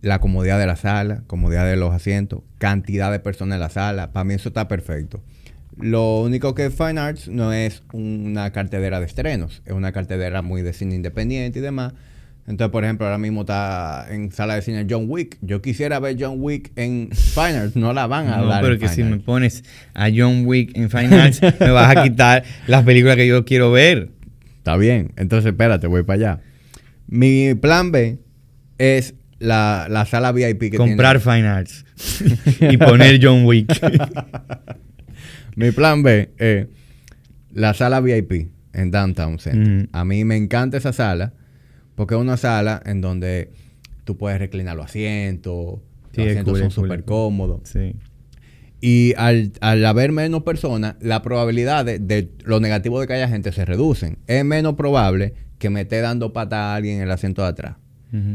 La 0.00 0.20
comodidad 0.20 0.58
de 0.58 0.66
la 0.66 0.76
sala, 0.76 1.22
comodidad 1.28 1.66
de 1.66 1.76
los 1.76 1.94
asientos, 1.94 2.42
cantidad 2.58 3.12
de 3.12 3.20
personas 3.20 3.56
en 3.56 3.60
la 3.60 3.70
sala, 3.70 4.12
para 4.12 4.24
mí 4.24 4.34
eso 4.34 4.48
está 4.48 4.66
perfecto. 4.66 5.22
Lo 5.76 6.22
único 6.22 6.56
que 6.56 6.70
Fine 6.70 6.98
Arts 6.98 7.28
no 7.28 7.52
es 7.52 7.84
una 7.92 8.50
cartelera 8.50 8.98
de 8.98 9.06
estrenos, 9.06 9.62
es 9.64 9.72
una 9.72 9.92
cartelera 9.92 10.42
muy 10.42 10.62
de 10.62 10.72
cine 10.72 10.96
independiente 10.96 11.60
y 11.60 11.62
demás. 11.62 11.94
Entonces, 12.48 12.72
por 12.72 12.82
ejemplo, 12.82 13.04
ahora 13.04 13.18
mismo 13.18 13.42
está 13.42 14.06
en 14.08 14.32
sala 14.32 14.54
de 14.54 14.62
cine 14.62 14.86
John 14.88 15.04
Wick. 15.06 15.36
Yo 15.42 15.60
quisiera 15.60 16.00
ver 16.00 16.16
John 16.18 16.36
Wick 16.38 16.72
en 16.76 17.10
Fine 17.12 17.58
Arts. 17.58 17.76
No 17.76 17.92
la 17.92 18.06
van 18.06 18.28
a 18.28 18.38
no, 18.38 18.46
dar. 18.46 18.62
pero 18.62 18.78
que 18.78 18.88
si 18.88 19.02
me 19.02 19.18
pones 19.18 19.62
a 19.92 20.08
John 20.08 20.46
Wick 20.46 20.74
en 20.74 20.88
Fine 20.88 21.14
Arts, 21.14 21.42
me 21.60 21.70
vas 21.70 21.94
a 21.94 22.02
quitar 22.02 22.44
las 22.66 22.84
películas 22.84 23.16
que 23.16 23.26
yo 23.26 23.44
quiero 23.44 23.70
ver. 23.70 24.12
Está 24.56 24.78
bien. 24.78 25.12
Entonces, 25.16 25.50
espérate, 25.50 25.88
voy 25.88 26.04
para 26.04 26.14
allá. 26.14 26.40
Mi 27.06 27.54
plan 27.54 27.92
B 27.92 28.18
es 28.78 29.14
la, 29.38 30.06
sala 30.08 30.32
VIP 30.32 30.70
que 30.70 30.78
Comprar 30.78 31.20
Fine 31.20 31.46
Arts 31.46 31.84
y 32.60 32.78
poner 32.78 33.20
John 33.22 33.44
Wick. 33.44 33.68
Mi 35.54 35.70
plan 35.70 36.02
B 36.02 36.30
es 36.38 36.66
la 37.52 37.74
sala 37.74 38.00
VIP 38.00 38.48
en 38.72 38.90
Downtown 38.90 39.38
Center. 39.38 39.90
A 39.92 40.06
mí 40.06 40.24
me 40.24 40.36
encanta 40.36 40.78
esa 40.78 40.94
sala 40.94 41.34
porque 41.98 42.14
es 42.14 42.20
una 42.20 42.36
sala 42.36 42.80
en 42.86 43.00
donde 43.00 43.50
tú 44.04 44.16
puedes 44.16 44.38
reclinar 44.38 44.76
los 44.76 44.86
asientos, 44.86 45.80
los 46.14 46.26
asientos 46.28 46.56
son 46.56 46.70
súper 46.70 47.02
cómodos. 47.02 47.62
Sí. 47.64 47.96
Y 48.80 49.14
al, 49.16 49.50
haber 49.60 50.12
menos 50.12 50.44
personas, 50.44 50.94
la 51.00 51.22
probabilidad 51.22 51.84
de, 51.84 52.30
lo 52.44 52.60
negativo 52.60 53.00
de 53.00 53.08
que 53.08 53.14
haya 53.14 53.28
gente 53.28 53.50
se 53.50 53.64
reducen. 53.64 54.18
Es 54.28 54.44
menos 54.44 54.74
probable 54.74 55.34
que 55.58 55.70
me 55.70 55.80
esté 55.80 56.00
dando 56.00 56.32
pata 56.32 56.70
a 56.70 56.76
alguien 56.76 56.98
en 56.98 57.02
el 57.02 57.10
asiento 57.10 57.42
de 57.42 57.48
atrás. 57.48 57.74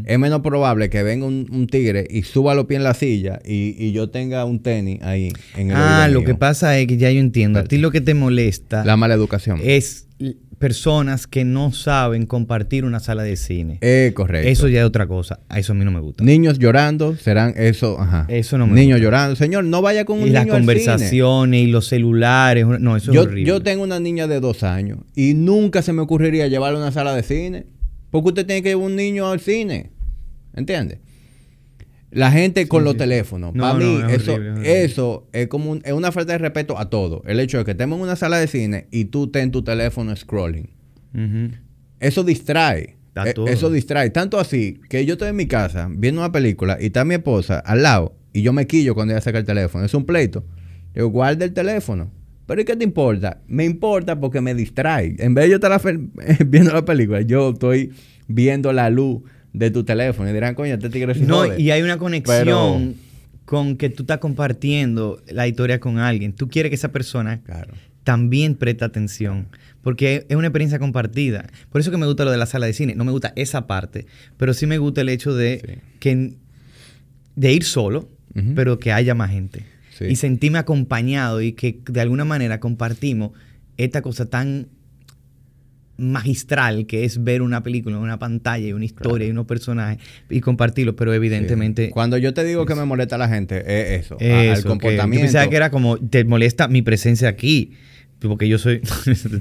Es 0.06 0.20
menos 0.20 0.42
probable 0.42 0.90
que 0.90 1.02
venga 1.02 1.26
un, 1.26 1.68
tigre 1.68 2.06
y 2.10 2.24
suba 2.24 2.56
los 2.56 2.66
pies 2.66 2.80
en 2.80 2.84
la 2.84 2.94
silla 2.94 3.40
y, 3.46 3.94
yo 3.94 4.10
tenga 4.10 4.44
un 4.44 4.62
tenis 4.62 5.02
ahí 5.04 5.32
en 5.56 5.72
el 5.72 5.78
Ah, 5.78 6.10
lo 6.10 6.26
que 6.26 6.36
pasa 6.36 6.78
es 6.78 6.86
que 6.86 6.98
ya 6.98 7.10
yo 7.12 7.22
entiendo. 7.22 7.60
A 7.60 7.64
ti 7.64 7.78
lo 7.78 7.92
que 7.92 8.02
te 8.02 8.14
molesta. 8.14 8.84
La 8.84 8.98
mala 8.98 9.14
educación. 9.14 9.62
Es 9.64 10.10
personas 10.64 11.28
que 11.28 11.44
no 11.44 11.74
saben 11.74 12.26
compartir 12.26 12.86
una 12.86 13.02
sala 13.02 13.24
de 13.24 13.36
cine. 13.36 13.80
Eh, 13.82 14.14
correcto. 14.16 14.48
Eso 14.48 14.70
ya 14.70 14.80
es 14.80 14.86
otra 14.86 15.08
cosa. 15.08 15.42
A 15.50 15.60
eso 15.60 15.74
a 15.74 15.76
mí 15.76 15.84
no 15.84 15.92
me 15.92 16.00
gusta. 16.00 16.24
Niños 16.24 16.58
llorando 16.58 17.18
serán 17.18 17.54
eso, 17.58 18.00
ajá. 18.00 18.28
Eso 18.30 18.58
no 18.58 18.66
me 18.66 18.80
Niños 18.80 19.02
llorando. 19.02 19.36
Señor, 19.36 19.66
no 19.66 19.82
vaya 19.82 20.06
con 20.06 20.22
un 20.22 20.30
y 20.30 20.32
las 20.32 20.48
conversaciones 20.48 21.64
y 21.64 21.68
los 21.68 21.88
celulares. 21.88 22.66
No, 22.80 22.96
eso 22.96 23.12
yo, 23.12 23.24
es 23.24 23.28
horrible. 23.28 23.46
Yo 23.46 23.62
tengo 23.62 23.84
una 23.84 24.00
niña 24.00 24.26
de 24.28 24.40
dos 24.40 24.64
años 24.64 25.00
y 25.18 25.34
nunca 25.34 25.82
se 25.82 25.92
me 25.92 26.02
ocurriría 26.02 26.48
llevarla 26.48 26.80
a 26.80 26.84
una 26.84 26.92
sala 26.94 27.14
de 27.14 27.24
cine. 27.24 27.66
Porque 28.10 28.30
usted 28.30 28.46
tiene 28.46 28.64
que 28.64 28.70
llevar 28.70 28.86
un 28.86 28.96
niño 28.96 29.30
al 29.30 29.42
cine. 29.42 29.92
¿Entiende? 30.56 31.02
La 32.14 32.32
gente 32.32 32.68
con 32.68 32.84
los 32.84 32.98
teléfonos. 32.98 33.54
Para 33.58 33.74
mí, 33.74 34.00
eso, 34.10 34.38
eso 34.64 35.28
es 35.32 35.48
como 35.48 35.76
es 35.76 35.94
una 35.94 36.12
falta 36.12 36.34
de 36.34 36.40
respeto 36.40 36.78
a 36.78 36.90
todo. 36.90 37.24
El 37.26 37.40
hecho 37.40 37.58
de 37.58 37.66
que 37.66 37.72
estemos 37.72 37.98
en 37.98 38.04
una 38.04 38.16
sala 38.16 38.38
de 38.38 38.48
cine 38.48 38.88
y 38.92 39.06
tú 39.06 39.26
estés 39.26 39.44
en 39.44 39.52
tu 39.52 39.64
teléfono 39.64 40.16
scrolling. 40.16 40.70
Eso 42.00 42.24
distrae. 42.24 42.98
E, 43.16 43.34
eso 43.48 43.70
distrae. 43.70 44.10
Tanto 44.10 44.40
así 44.40 44.80
que 44.90 45.06
yo 45.06 45.14
estoy 45.14 45.30
en 45.30 45.36
mi 45.36 45.48
casa 45.48 45.88
viendo 45.90 46.22
una 46.22 46.32
película 46.32 46.78
y 46.80 46.88
está 46.88 47.06
mi 47.06 47.16
esposa 47.16 47.60
al 47.60 47.84
lado 47.84 48.16
y 48.34 48.42
yo 48.42 48.52
me 48.54 48.66
quillo 48.66 48.96
cuando 48.96 49.14
ella 49.14 49.22
saca 49.22 49.38
el 49.38 49.46
teléfono. 49.46 49.86
Es 49.86 49.94
un 49.94 50.06
pleito. 50.06 50.44
Digo, 50.94 51.08
guarda 51.08 51.46
el 51.46 51.54
teléfono. 51.54 52.12
Pero 52.46 52.62
¿y 52.62 52.66
qué 52.66 52.76
te 52.76 52.84
importa? 52.84 53.42
Me 53.48 53.64
importa 53.64 54.20
porque 54.20 54.42
me 54.42 54.54
distrae. 54.54 55.16
En 55.20 55.34
vez 55.34 55.46
de 55.46 55.52
yo 55.52 55.56
estar 55.56 55.80
viendo 56.46 56.74
la 56.74 56.84
película, 56.84 57.22
yo 57.22 57.52
estoy 57.52 57.94
viendo 58.28 58.74
la 58.74 58.90
luz 58.90 59.22
de 59.54 59.72
tu 59.72 59.84
teléfono 59.84 60.30
y 60.30 60.34
dirán, 60.34 60.56
coño, 60.56 60.74
este 60.74 60.90
tigre 60.90 61.16
No, 61.16 61.58
y 61.58 61.72
hay 61.72 61.82
una 61.82 61.98
conexión 61.98 62.96
con 63.46 63.78
que 63.78 63.90
tú 63.90 64.04
estás 64.04 64.18
compartiendo 64.18 65.22
la 65.28 65.48
historia 65.48 65.80
con 65.80 66.00
alguien. 66.00 66.34
Tú 66.34 66.50
quieres 66.50 66.70
que 66.70 66.76
esa 66.76 66.92
persona 66.92 67.42
también 68.04 68.56
preste 68.56 68.84
atención. 68.84 69.48
Porque 69.82 70.26
es 70.30 70.36
una 70.36 70.48
experiencia 70.48 70.80
compartida. 70.80 71.46
Por 71.70 71.82
eso 71.82 71.92
que 71.92 71.98
me 71.98 72.06
gusta 72.06 72.24
lo 72.24 72.32
de 72.32 72.38
la 72.38 72.46
sala 72.46 72.66
de 72.66 72.74
cine. 72.74 72.96
No 72.96 73.04
me 73.04 73.12
gusta 73.12 73.34
esa 73.36 73.68
parte, 73.68 74.06
pero 74.38 74.54
sí 74.54 74.66
me 74.66 74.78
gusta 74.78 75.02
el 75.02 75.10
hecho 75.10 75.36
de, 75.36 75.80
que, 76.00 76.34
de 77.36 77.54
ir 77.54 77.64
solo, 77.64 78.10
pero 78.56 78.80
que 78.80 78.92
haya 78.92 79.14
más 79.14 79.32
gente. 79.32 79.66
Y 80.00 80.16
sentirme 80.16 80.58
acompañado 80.58 81.42
y 81.42 81.54
que 81.54 81.80
de 81.86 82.02
alguna 82.02 82.26
manera 82.26 82.60
compartimos 82.60 83.32
esta 83.78 84.02
cosa 84.02 84.26
tan 84.26 84.68
magistral 85.98 86.88
que 86.88 87.06
es 87.06 87.24
ver 87.24 87.42
una 87.42 87.62
película 87.62 87.96
en 87.96 88.02
una 88.02 88.18
pantalla 88.18 88.68
y 88.68 88.74
una 88.74 88.86
historia 88.86 89.28
y 89.28 89.32
unos 89.32 89.46
personajes 89.46 90.04
y 90.30 90.42
compartirlo, 90.42 90.96
pero 90.96 91.14
evidentemente... 91.14 91.92
Cuando 91.92 92.18
yo 92.18 92.34
te 92.34 92.44
digo 92.44 92.66
que 92.66 92.76
me 92.76 92.86
molesta 92.86 93.18
la 93.18 93.30
gente, 93.30 93.60
es 93.60 94.06
eso, 94.06 94.18
el 94.20 94.64
comportamiento. 94.64 95.26
yo 95.26 95.32
pensaba 95.32 95.50
que 95.50 95.56
era 95.56 95.70
como, 95.70 95.98
te 95.98 96.26
molesta 96.26 96.68
mi 96.68 96.82
presencia 96.82 97.30
aquí, 97.30 97.74
porque 98.20 98.48
yo 98.48 98.58
soy... 98.58 98.82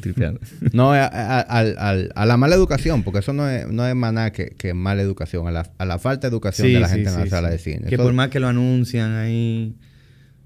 no, 0.73 0.93
a, 0.93 1.07
a, 1.07 2.27
la 2.27 2.37
mala 2.37 2.55
educación, 2.55 3.03
porque 3.03 3.21
eso 3.21 3.33
no 3.33 3.49
es, 3.49 3.69
no 3.69 3.87
es 3.87 3.95
más 3.95 4.13
nada 4.13 4.33
que, 4.33 4.75
mala 4.75 5.01
educación, 5.01 5.47
a 5.47 5.85
la, 5.85 5.99
falta 5.99 6.29
de 6.29 6.33
educación 6.33 6.69
de 6.69 6.81
la 6.81 6.89
gente 6.89 7.09
en 7.09 7.19
la 7.19 7.27
sala 7.27 7.51
de 7.51 7.59
cine. 7.59 7.89
Que 7.89 7.97
por 7.97 8.13
más 8.13 8.29
que 8.29 8.41
lo 8.41 8.49
anuncian 8.49 9.13
ahí, 9.15 9.75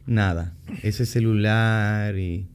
nada, 0.07 0.55
ese 0.83 1.05
celular 1.05 2.17
y 2.17 2.47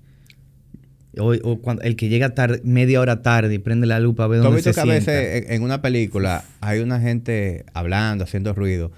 o, 1.17 1.59
cuando, 1.61 1.83
el 1.83 1.95
que 1.95 2.09
llega 2.09 2.33
tarde, 2.33 2.61
media 2.63 3.01
hora 3.01 3.21
tarde 3.21 3.53
y 3.53 3.59
prende 3.59 3.87
la 3.87 3.99
lupa, 3.99 4.27
ve 4.27 4.37
dónde 4.37 4.61
se 4.61 4.73
que 4.73 4.79
a 4.79 4.85
veces 4.85 5.45
en, 5.49 5.63
una 5.63 5.81
película 5.81 6.45
hay 6.61 6.79
una 6.79 6.99
gente 6.99 7.65
hablando, 7.73 8.23
haciendo 8.23 8.53
ruido, 8.53 8.91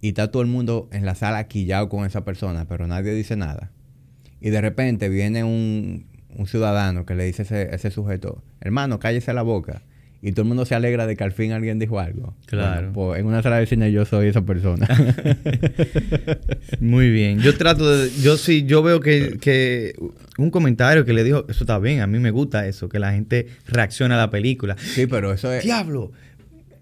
y 0.00 0.08
está 0.08 0.30
todo 0.30 0.42
el 0.42 0.48
mundo 0.48 0.88
en 0.92 1.04
la 1.04 1.14
sala 1.14 1.46
quillado 1.48 1.88
con 1.88 2.06
esa 2.06 2.24
persona, 2.24 2.66
pero 2.66 2.86
nadie 2.86 3.12
dice 3.12 3.36
nada. 3.36 3.70
Y 4.40 4.50
de 4.50 4.60
repente 4.62 5.08
viene 5.10 5.44
un, 5.44 6.06
ciudadano 6.46 7.04
que 7.04 7.14
le 7.14 7.24
dice 7.24 7.42
a 7.42 7.44
ese, 7.44 7.74
ese 7.74 7.90
sujeto, 7.90 8.42
hermano, 8.60 8.98
cállese 8.98 9.34
la 9.34 9.42
boca 9.42 9.82
y 10.22 10.32
todo 10.32 10.42
el 10.42 10.48
mundo 10.48 10.66
se 10.66 10.74
alegra 10.74 11.06
de 11.06 11.16
que 11.16 11.24
al 11.24 11.32
fin 11.32 11.52
alguien 11.52 11.78
dijo 11.78 11.98
algo. 11.98 12.34
Claro. 12.44 12.92
pues 12.92 13.20
en 13.20 13.26
una 13.26 13.42
sala 13.42 13.56
de 13.56 13.66
cine 13.66 13.90
yo 13.90 14.04
soy 14.04 14.28
esa 14.28 14.42
persona. 14.42 14.86
Muy 16.80 17.10
bien. 17.10 17.40
Yo 17.40 17.56
trato 17.56 17.96
de. 17.96 18.10
Yo 18.20 18.36
sí, 18.36 18.64
yo 18.64 18.82
veo 18.82 19.00
que, 19.00 19.94
un 20.36 20.50
comentario 20.50 21.06
que 21.06 21.14
le 21.14 21.24
dijo, 21.24 21.46
eso 21.48 21.64
está 21.64 21.78
bien, 21.78 22.00
a 22.00 22.06
mí 22.06 22.18
me 22.18 22.30
gusta 22.30 22.66
eso, 22.66 22.88
que 22.88 22.98
la 22.98 23.12
gente 23.12 23.46
reacciona 23.66 24.16
a 24.16 24.18
la 24.18 24.30
película. 24.30 24.76
Sí, 24.78 25.06
pero 25.06 25.32
eso 25.32 25.52
es. 25.52 25.64
¡Diablo! 25.64 26.12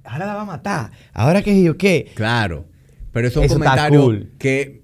Ahora 0.02 0.26
la 0.26 0.34
va 0.34 0.42
a 0.42 0.46
matar. 0.46 0.90
¿Ahora 1.12 1.42
qué 1.42 1.62
yo 1.62 1.76
qué? 1.76 2.10
Claro. 2.14 2.66
Pero 3.12 3.28
eso 3.28 3.42
es 3.42 3.52
un 3.52 3.58
comentario 3.58 4.26
que, 4.38 4.82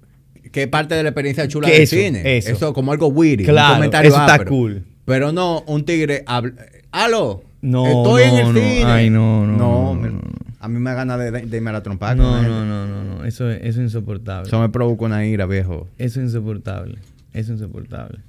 que 0.53 0.63
es 0.63 0.69
parte 0.69 0.95
de 0.95 1.03
la 1.03 1.09
experiencia 1.09 1.49
chula 1.49 1.69
del 1.69 1.87
cine. 1.89 2.37
Eso. 2.37 2.53
eso 2.53 2.73
como 2.73 2.93
algo 2.93 3.09
weird. 3.09 3.45
Claro, 3.45 3.73
un 3.73 3.79
comentario 3.79 4.11
eso 4.11 4.21
está 4.21 4.45
cool. 4.45 4.85
Pero 5.05 5.33
no, 5.33 5.65
un 5.67 5.85
tigre 5.85 6.23
habla. 6.27 6.53
¡Halo! 6.93 7.43
No, 7.65 7.87
Estoy 7.87 8.25
en 8.25 8.35
el 8.35 8.47
cine. 8.49 8.85
Ay, 8.85 9.09
no, 9.09 9.47
no. 9.47 9.95
No, 9.95 10.21
a 10.61 10.69
mí 10.69 10.79
me 10.79 10.93
gana 10.93 11.17
de, 11.17 11.31
de, 11.31 11.57
irme 11.57 11.71
a 11.71 11.73
la 11.73 11.83
trompada. 11.83 12.15
No, 12.15 12.43
no, 12.43 12.67
no, 12.67 12.87
no, 12.87 13.05
no. 13.05 13.25
Eso, 13.25 13.51
eso 13.51 13.81
es 13.81 13.87
insoportable. 13.87 14.49
Eso 14.49 14.61
me 14.61 14.69
provoca 14.69 15.07
una 15.07 15.25
ira, 15.25 15.47
viejo. 15.47 15.89
Eso 15.97 16.21
es 16.21 16.27
insoportable. 16.27 16.99
Eso 17.33 17.55
es 17.55 17.61
insoportable. 17.61 18.21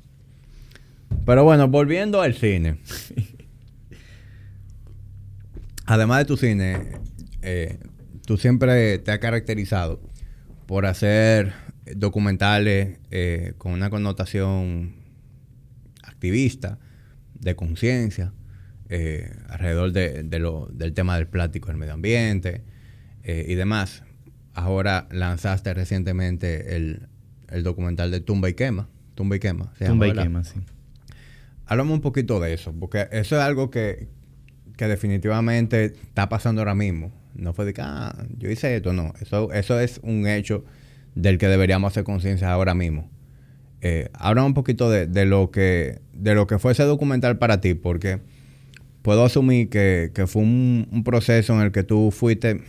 Pero 1.25 1.43
bueno, 1.43 1.67
volviendo 1.67 2.21
al 2.21 2.33
cine. 2.33 2.77
Además 5.86 6.19
de 6.19 6.25
tu 6.25 6.38
cine, 6.38 6.77
eh, 7.41 7.77
tú 8.25 8.38
siempre 8.38 8.99
te 8.99 9.11
has 9.11 9.19
caracterizado 9.19 9.99
por 10.65 10.86
hacer 10.86 11.51
documentales 11.93 12.99
eh, 13.11 13.51
con 13.57 13.73
una 13.73 13.89
connotación 13.89 14.95
activista, 16.03 16.79
de 17.38 17.57
conciencia, 17.57 18.31
eh, 18.89 19.31
alrededor 19.49 19.91
de, 19.91 20.39
lo, 20.39 20.67
del 20.71 20.93
tema 20.93 21.15
del 21.17 21.27
plástico 21.27 21.67
del 21.69 21.77
medio 21.77 21.93
ambiente 21.93 22.63
y 23.23 23.55
demás. 23.55 24.03
Ahora 24.53 25.07
lanzaste 25.09 25.73
recientemente 25.73 26.75
el, 26.75 27.07
el 27.49 27.63
documental 27.63 28.11
de 28.11 28.19
Tumba 28.21 28.49
y 28.49 28.53
Quema. 28.53 28.88
Tumba 29.15 29.36
y 29.38 29.39
Quema. 29.39 29.73
Tumba 29.83 30.07
y 30.07 30.13
Quema, 30.13 30.43
sí. 30.43 30.59
Háblame 31.65 31.93
un 31.93 32.01
poquito 32.01 32.39
de 32.39 32.53
eso, 32.53 32.73
porque 32.79 33.07
eso 33.11 33.36
es 33.36 33.41
algo 33.41 33.71
que, 33.71 34.07
que 34.77 34.88
definitivamente 34.88 35.86
está 35.86 36.29
pasando 36.29 36.61
ahora 36.61 36.75
mismo. 36.75 37.11
No 37.33 37.53
fue 37.53 37.65
de 37.65 37.73
que, 37.73 37.81
ah, 37.81 38.15
yo 38.38 38.49
hice 38.49 38.75
esto, 38.75 38.93
no. 38.93 39.13
Eso, 39.19 39.51
eso 39.51 39.79
es 39.79 39.99
un 40.03 40.27
hecho 40.27 40.63
del 41.15 41.38
que 41.38 41.47
deberíamos 41.47 41.91
hacer 41.91 42.03
conciencia 42.03 42.51
ahora 42.51 42.75
mismo. 42.75 43.09
Eh, 43.81 44.09
háblame 44.13 44.47
un 44.47 44.53
poquito 44.53 44.89
de, 44.89 45.07
de, 45.07 45.25
lo 45.25 45.49
que, 45.51 46.01
de 46.13 46.36
lo 46.36 46.47
que 46.47 46.59
fue 46.59 46.73
ese 46.73 46.83
documental 46.83 47.38
para 47.38 47.61
ti, 47.61 47.73
porque 47.73 48.21
puedo 49.06 49.24
asumir 49.24 49.70
que, 49.70 50.10
que 50.16 50.26
fue 50.26 50.41
un, 50.41 50.88
un, 50.91 51.03
proceso 51.03 51.53
en 51.53 51.62
el 51.62 51.72
que 51.72 51.84
tú 51.84 52.10
fuiste 52.10 52.62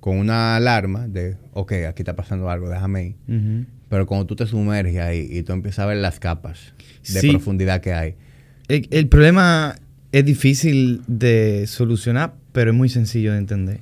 con 0.00 0.16
una 0.16 0.56
alarma 0.56 1.06
de, 1.06 1.36
ok, 1.52 1.72
aquí 1.88 2.02
está 2.02 2.16
pasando 2.16 2.50
algo, 2.50 2.68
déjame 2.68 3.14
ir. 3.28 3.66
Pero 3.88 4.04
cuando 4.04 4.26
tú 4.26 4.34
te 4.34 4.46
sumerges 4.46 4.98
ahí 4.98 5.28
y 5.30 5.44
tú 5.44 5.52
empiezas 5.52 5.84
a 5.84 5.86
ver 5.86 5.98
las 5.98 6.18
capas 6.18 6.74
de 7.08 7.20
profundidad 7.30 7.80
que 7.80 7.92
hay. 7.92 8.16
El, 8.66 9.06
problema 9.06 9.76
es 10.10 10.24
difícil 10.24 11.02
de 11.06 11.68
solucionar, 11.68 12.34
pero 12.50 12.72
es 12.72 12.76
muy 12.76 12.88
sencillo 12.88 13.30
de 13.30 13.38
entender. 13.38 13.78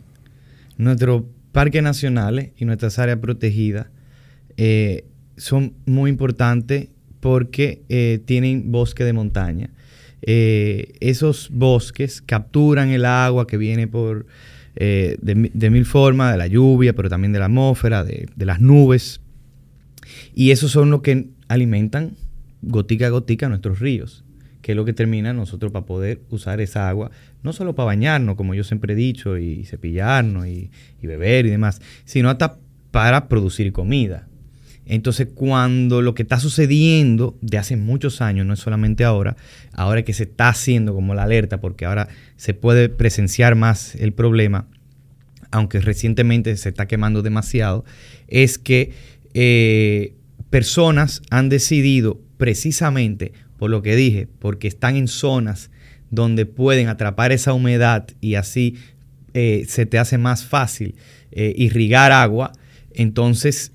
Nuestros 0.77 1.23
parques 1.53 1.83
nacionales 1.83 2.51
y 2.59 2.67
nuestras 2.67 2.99
áreas 2.99 3.17
protegidas 3.17 3.87
eh, 4.59 5.07
son 5.39 5.73
muy 5.87 6.11
importantes 6.11 6.89
porque 7.21 7.81
eh, 7.89 8.21
tienen 8.27 8.71
bosque 8.73 9.05
de 9.05 9.15
montaña. 9.15 9.71
Eh, 10.23 10.95
esos 11.01 11.49
bosques 11.51 12.23
capturan 12.23 12.91
el 12.91 13.05
agua 13.05 13.47
que 13.47 13.57
viene 13.57 13.87
por 13.87 14.27
de, 14.75 15.71
mil 15.71 15.85
formas, 15.85 16.31
de 16.31 16.39
la 16.39 16.47
lluvia, 16.47 16.93
pero 16.93 17.09
también 17.09 17.33
de 17.33 17.41
la 17.41 17.47
atmósfera, 17.47 18.05
de, 18.05 18.29
las 18.37 18.61
nubes 18.61 19.21
y 20.35 20.51
esos 20.51 20.71
son 20.71 20.91
los 20.91 21.03
que 21.03 21.31
alimentan 21.49 22.17
gotica 22.63 23.07
a 23.07 23.11
gotica 23.11 23.49
nuestros 23.49 23.81
ríos, 23.81 24.25
que 24.63 24.73
es 24.73 24.77
lo 24.77 24.85
que 24.85 24.93
termina 24.93 25.33
nosotros 25.33 25.73
para 25.73 25.87
poder 25.87 26.21
usar 26.31 26.61
esa 26.61 26.89
agua, 26.89 27.11
no 27.43 27.53
solo 27.53 27.75
para 27.75 27.87
bañarnos, 27.87 28.37
como 28.37 28.55
yo 28.55 28.65
siempre 28.65 28.93
he 28.93 28.97
dicho, 28.97 29.39
y 29.39 29.65
cepillarnos 29.65 30.47
y, 30.47 30.71
beber 31.03 31.47
y 31.47 31.51
demás, 31.51 31.81
sino 32.05 32.31
hasta 32.31 32.59
para 32.91 33.29
producir 33.29 33.73
comida. 33.73 34.29
Entonces, 34.89 35.29
cuando 35.35 36.01
lo 36.01 36.15
que 36.15 36.23
está 36.23 36.41
sucediendo 36.41 37.37
de 37.43 37.59
hace 37.59 37.77
muchos 37.77 38.23
años, 38.23 38.47
no 38.47 38.55
es 38.55 38.59
solamente 38.61 39.05
ahora, 39.05 39.37
ahora 39.73 40.03
que 40.03 40.15
se 40.15 40.23
está 40.23 40.49
haciendo 40.49 40.95
como 40.95 41.15
la 41.15 41.25
alerta, 41.25 41.61
porque 41.61 41.85
ahora 41.85 42.09
se 42.37 42.55
puede 42.55 42.89
presenciar 42.89 43.55
más 43.55 43.95
el 43.97 44.15
problema, 44.15 44.67
aunque 45.51 45.81
recientemente 45.81 46.57
se 46.57 46.71
está 46.71 46.89
quemando 46.89 47.21
demasiado, 47.21 47.85
es 48.29 48.57
que 48.57 48.93
eh, 49.35 50.15
personas 50.49 51.21
han 51.29 51.51
decidido 51.51 52.19
precisamente 52.39 53.33
por 53.59 53.69
lo 53.69 53.83
que 53.83 53.95
dije, 53.95 54.27
porque 54.39 54.69
están 54.69 54.97
en 54.97 55.07
zonas 55.07 55.71
donde 56.11 56.47
pueden 56.47 56.89
atrapar 56.89 57.33
esa 57.33 57.53
humedad 57.53 58.07
y 58.23 58.37
así 58.37 58.77
eh, 59.35 59.67
se 59.69 59.85
te 59.85 59.99
hace 59.99 60.17
más 60.17 60.47
fácil 60.47 60.95
eh, 61.31 61.53
irrigar 61.59 62.11
agua, 62.11 62.53
entonces 62.95 63.73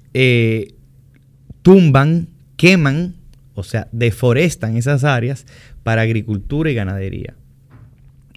tumban, 1.64 2.28
queman, 2.56 3.16
o 3.56 3.64
sea, 3.64 3.88
deforestan 3.92 4.78
esas 4.78 5.04
áreas 5.04 5.46
para 5.82 6.04
agricultura 6.04 6.70
y 6.70 6.76
ganadería. 6.76 7.34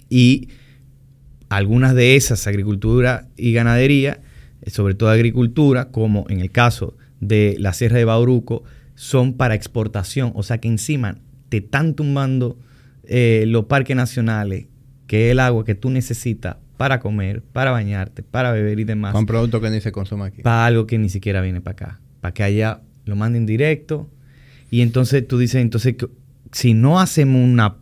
Y 0.09 0.49
algunas 1.49 1.93
de 1.93 2.15
esas, 2.15 2.47
agricultura 2.47 3.27
y 3.37 3.53
ganadería, 3.53 4.21
sobre 4.65 4.95
todo 4.95 5.09
agricultura, 5.09 5.91
como 5.91 6.25
en 6.29 6.39
el 6.39 6.51
caso 6.51 6.97
de 7.19 7.55
la 7.59 7.73
Sierra 7.73 7.97
de 7.97 8.05
Bauruco 8.05 8.63
son 8.95 9.33
para 9.33 9.55
exportación. 9.55 10.31
O 10.35 10.43
sea 10.43 10.59
que 10.59 10.67
encima 10.67 11.17
te 11.49 11.57
están 11.57 11.93
tumbando 11.93 12.57
eh, 13.03 13.45
los 13.47 13.65
parques 13.65 13.95
nacionales, 13.95 14.65
que 15.07 15.27
es 15.27 15.31
el 15.31 15.39
agua 15.39 15.63
que 15.63 15.75
tú 15.75 15.89
necesitas 15.89 16.57
para 16.77 16.99
comer, 16.99 17.41
para 17.41 17.71
bañarte, 17.71 18.23
para 18.23 18.51
beber 18.51 18.79
y 18.79 18.83
demás. 18.83 19.13
Con 19.13 19.25
producto 19.25 19.61
que 19.61 19.69
ni 19.69 19.81
se 19.81 19.91
consume 19.91 20.25
aquí. 20.25 20.41
Para 20.41 20.65
algo 20.65 20.85
que 20.85 20.97
ni 20.97 21.09
siquiera 21.09 21.41
viene 21.41 21.61
para 21.61 21.71
acá. 21.73 21.99
Para 22.21 22.33
que 22.33 22.43
allá 22.43 22.81
lo 23.07 23.15
manden 23.15 23.45
directo. 23.45 24.09
Y 24.69 24.81
entonces 24.81 25.27
tú 25.27 25.37
dices, 25.37 25.61
entonces, 25.61 25.95
si 26.51 26.73
no 26.73 26.99
hacemos 26.99 27.43
una, 27.43 27.77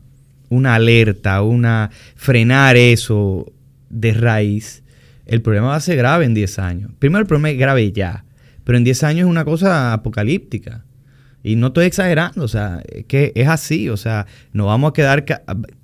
una 0.49 0.75
alerta, 0.75 1.41
una 1.41 1.91
frenar 2.15 2.77
eso 2.77 3.51
de 3.89 4.13
raíz, 4.13 4.83
el 5.25 5.41
problema 5.41 5.67
va 5.67 5.75
a 5.75 5.81
ser 5.81 5.97
grave 5.97 6.25
en 6.25 6.33
10 6.33 6.59
años. 6.59 6.91
Primero 6.99 7.21
el 7.21 7.27
problema 7.27 7.49
es 7.49 7.57
grave 7.57 7.91
ya. 7.91 8.25
Pero 8.63 8.77
en 8.77 8.83
10 8.83 9.03
años 9.03 9.25
es 9.25 9.31
una 9.31 9.45
cosa 9.45 9.93
apocalíptica. 9.93 10.83
Y 11.43 11.55
no 11.55 11.67
estoy 11.67 11.85
exagerando, 11.85 12.43
o 12.43 12.47
sea, 12.47 12.81
es 12.91 13.05
que 13.05 13.31
es 13.35 13.47
así, 13.47 13.87
o 13.89 13.97
sea, 13.97 14.25
nos 14.51 14.65
vamos 14.65 14.89
a 14.89 14.93
quedar, 14.93 15.25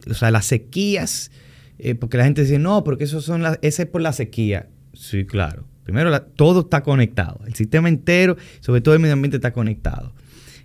o 0.10 0.14
sea, 0.16 0.32
las 0.32 0.46
sequías, 0.46 1.30
eh, 1.78 1.94
porque 1.94 2.18
la 2.18 2.24
gente 2.24 2.42
dice, 2.42 2.58
no, 2.58 2.84
porque 2.84 3.04
eso 3.04 3.22
son 3.22 3.44
las, 3.44 3.60
ese 3.62 3.84
es 3.84 3.88
por 3.88 4.02
la 4.02 4.12
sequía. 4.12 4.70
Sí, 4.94 5.26
claro. 5.26 5.68
Primero, 5.84 6.22
todo 6.22 6.62
está 6.62 6.84
conectado. 6.84 7.40
El 7.46 7.56
sistema 7.56 7.90
entero, 7.90 8.38
sobre 8.60 8.82
todo 8.82 8.94
el 8.94 9.00
medio 9.00 9.14
ambiente, 9.14 9.38
está 9.38 9.54
conectado. 9.54 10.14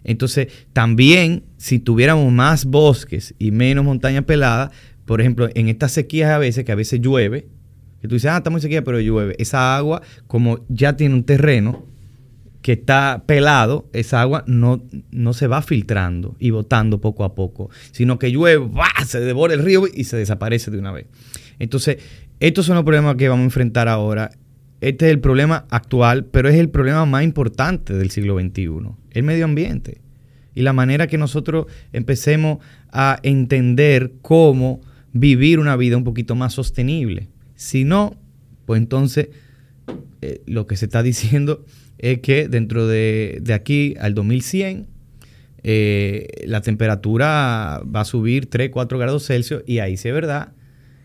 Entonces, 0.04 0.48
también, 0.72 1.44
si 1.56 1.78
tuviéramos 1.78 2.32
más 2.32 2.64
bosques 2.64 3.34
y 3.38 3.50
menos 3.50 3.84
montañas 3.84 4.24
peladas, 4.24 4.70
por 5.04 5.20
ejemplo, 5.20 5.48
en 5.54 5.68
estas 5.68 5.92
sequías 5.92 6.30
a 6.30 6.38
veces, 6.38 6.64
que 6.64 6.72
a 6.72 6.76
veces 6.76 7.00
llueve, 7.00 7.48
que 8.00 8.08
tú 8.08 8.14
dices, 8.14 8.30
ah, 8.30 8.36
está 8.36 8.50
muy 8.50 8.60
sequía, 8.60 8.84
pero 8.84 9.00
llueve. 9.00 9.34
Esa 9.38 9.76
agua, 9.76 10.02
como 10.26 10.64
ya 10.68 10.96
tiene 10.96 11.14
un 11.14 11.24
terreno, 11.24 11.86
que 12.66 12.72
está 12.72 13.22
pelado, 13.26 13.88
esa 13.92 14.20
agua 14.20 14.42
no, 14.48 14.82
no 15.12 15.32
se 15.34 15.46
va 15.46 15.62
filtrando 15.62 16.34
y 16.40 16.50
botando 16.50 17.00
poco 17.00 17.22
a 17.22 17.36
poco, 17.36 17.70
sino 17.92 18.18
que 18.18 18.32
llueve, 18.32 18.68
se 19.06 19.20
devora 19.20 19.54
el 19.54 19.62
río 19.62 19.84
y 19.86 20.02
se 20.02 20.16
desaparece 20.16 20.72
de 20.72 20.78
una 20.80 20.90
vez. 20.90 21.06
Entonces, 21.60 21.98
estos 22.40 22.66
son 22.66 22.74
los 22.74 22.84
problemas 22.84 23.14
que 23.14 23.28
vamos 23.28 23.42
a 23.42 23.44
enfrentar 23.44 23.86
ahora. 23.86 24.32
Este 24.80 25.06
es 25.06 25.12
el 25.12 25.20
problema 25.20 25.66
actual, 25.70 26.26
pero 26.26 26.48
es 26.48 26.56
el 26.56 26.68
problema 26.68 27.06
más 27.06 27.24
importante 27.24 27.94
del 27.94 28.10
siglo 28.10 28.38
XXI, 28.38 28.70
el 29.12 29.22
medio 29.22 29.44
ambiente. 29.44 30.00
Y 30.54 30.62
la 30.62 30.72
manera 30.72 31.06
que 31.06 31.18
nosotros 31.18 31.66
empecemos 31.92 32.58
a 32.90 33.18
entender 33.22 34.12
cómo 34.22 34.80
vivir 35.12 35.58
una 35.58 35.76
vida 35.76 35.96
un 35.96 36.04
poquito 36.04 36.34
más 36.34 36.54
sostenible. 36.54 37.28
Si 37.54 37.84
no, 37.84 38.16
pues 38.66 38.80
entonces 38.80 39.28
eh, 40.22 40.42
lo 40.46 40.66
que 40.66 40.76
se 40.76 40.86
está 40.86 41.02
diciendo 41.02 41.64
es 41.98 42.20
que 42.20 42.48
dentro 42.48 42.86
de, 42.86 43.42
aquí 43.54 43.94
al 43.98 44.14
2100 44.14 44.86
eh, 45.62 46.26
la 46.46 46.60
temperatura 46.60 47.82
va 47.84 48.00
a 48.00 48.04
subir 48.04 48.48
3, 48.48 48.70
4 48.70 48.98
grados 48.98 49.26
Celsius 49.26 49.62
y 49.66 49.78
ahí 49.78 49.96
sí 49.96 50.08
es 50.08 50.14
verdad 50.14 50.52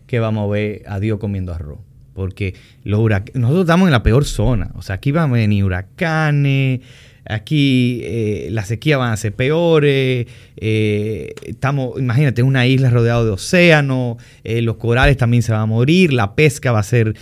que 0.06 0.20
vamos 0.20 0.48
a 0.48 0.52
ver 0.52 0.82
a 0.86 1.00
Dios 1.00 1.18
comiendo 1.18 1.52
arroz. 1.52 1.80
Porque 2.14 2.54
los 2.84 3.00
nosotros 3.34 3.62
estamos 3.62 3.88
en 3.88 3.92
la 3.92 4.02
peor 4.02 4.24
zona. 4.24 4.70
O 4.74 4.82
sea, 4.82 4.96
aquí 4.96 5.12
van 5.12 5.30
a 5.30 5.34
venir 5.34 5.64
huracanes, 5.64 6.80
Aquí 7.24 8.00
eh, 8.02 8.48
las 8.50 8.66
sequías 8.68 8.98
van 8.98 9.12
a 9.12 9.16
ser 9.16 9.32
peores. 9.32 10.26
Eh, 10.56 11.34
estamos, 11.46 11.98
imagínate, 11.98 12.42
una 12.42 12.66
isla 12.66 12.90
rodeada 12.90 13.24
de 13.24 13.30
océano. 13.30 14.16
Eh, 14.42 14.60
los 14.60 14.76
corales 14.76 15.16
también 15.16 15.42
se 15.42 15.52
van 15.52 15.60
a 15.60 15.66
morir. 15.66 16.12
La 16.12 16.34
pesca 16.34 16.72
va 16.72 16.80
a 16.80 16.84
ser. 16.84 17.14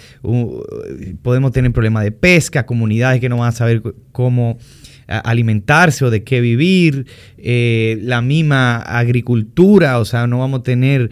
podemos 1.23 1.53
tener 1.53 1.73
problemas 1.73 2.05
de 2.05 2.13
pesca. 2.13 2.65
Comunidades 2.65 3.21
que 3.21 3.29
no 3.29 3.39
van 3.39 3.49
a 3.49 3.53
saber 3.53 3.83
cómo 4.13 4.59
alimentarse 5.07 6.05
o 6.05 6.11
de 6.11 6.23
qué 6.23 6.41
vivir, 6.41 7.05
la 7.37 8.23
misma 8.23 8.77
agricultura, 8.77 9.99
o 9.99 10.05
sea, 10.05 10.29
no 10.29 10.39
vamos 10.39 10.61
a 10.61 10.63
tener 10.63 11.11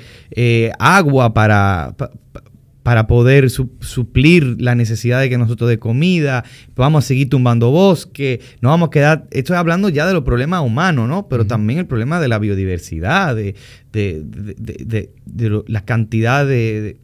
agua 0.78 1.34
para 1.34 1.96
poder 3.06 3.50
suplir 3.50 4.56
la 4.60 4.74
necesidad 4.74 5.20
de 5.20 5.28
que 5.28 5.38
nosotros 5.38 5.68
de 5.68 5.78
comida, 5.78 6.44
vamos 6.74 7.04
a 7.04 7.08
seguir 7.08 7.28
tumbando 7.28 7.70
bosque, 7.70 8.40
no 8.60 8.70
vamos 8.70 8.88
a 8.88 8.90
quedar, 8.90 9.26
estoy 9.30 9.56
hablando 9.56 9.88
ya 9.88 10.06
de 10.06 10.14
los 10.14 10.24
problemas 10.24 10.62
humanos, 10.62 11.08
¿no? 11.08 11.28
Pero 11.28 11.46
también 11.46 11.78
el 11.78 11.86
problema 11.86 12.20
de 12.20 12.28
la 12.28 12.38
biodiversidad, 12.38 13.36
de, 13.36 13.54
la 15.66 15.84
cantidad 15.84 16.46
de, 16.46 16.96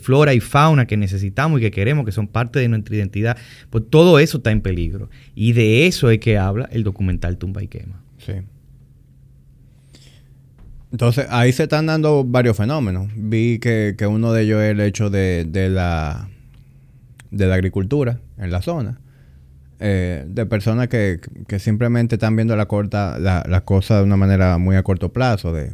flora 0.00 0.34
y 0.34 0.40
fauna 0.40 0.86
que 0.86 0.96
necesitamos 0.96 1.60
y 1.60 1.62
que 1.62 1.70
queremos, 1.70 2.04
que 2.04 2.12
son 2.12 2.28
parte 2.28 2.58
de 2.58 2.68
nuestra 2.68 2.96
identidad, 2.96 3.36
pues 3.70 3.84
todo 3.88 4.18
eso 4.18 4.38
está 4.38 4.50
en 4.50 4.60
peligro. 4.60 5.10
Y 5.34 5.52
de 5.52 5.86
eso 5.86 6.10
es 6.10 6.18
que 6.18 6.38
habla 6.38 6.68
el 6.72 6.84
documental 6.84 7.38
Tumba 7.38 7.62
y 7.62 7.68
Quema. 7.68 8.02
Sí. 8.18 8.34
Entonces, 10.92 11.26
ahí 11.30 11.52
se 11.52 11.64
están 11.64 11.86
dando 11.86 12.24
varios 12.24 12.56
fenómenos. 12.56 13.08
Vi 13.14 13.58
que, 13.58 13.94
que 13.96 14.06
uno 14.06 14.32
de 14.32 14.42
ellos 14.42 14.60
es 14.60 14.70
el 14.72 14.80
hecho 14.80 15.08
de, 15.08 15.46
de, 15.48 15.68
la, 15.68 16.28
de 17.30 17.46
la 17.46 17.54
agricultura 17.54 18.20
en 18.38 18.50
la 18.50 18.60
zona. 18.60 19.00
Eh, 19.78 20.24
de 20.28 20.44
personas 20.46 20.88
que, 20.88 21.20
que, 21.46 21.58
simplemente 21.58 22.16
están 22.16 22.36
viendo 22.36 22.54
la 22.54 22.66
corta 22.66 23.18
la, 23.18 23.42
la 23.48 23.62
cosa 23.62 23.96
de 23.96 24.02
una 24.02 24.18
manera 24.18 24.58
muy 24.58 24.76
a 24.76 24.82
corto 24.82 25.10
plazo, 25.10 25.54
de 25.54 25.72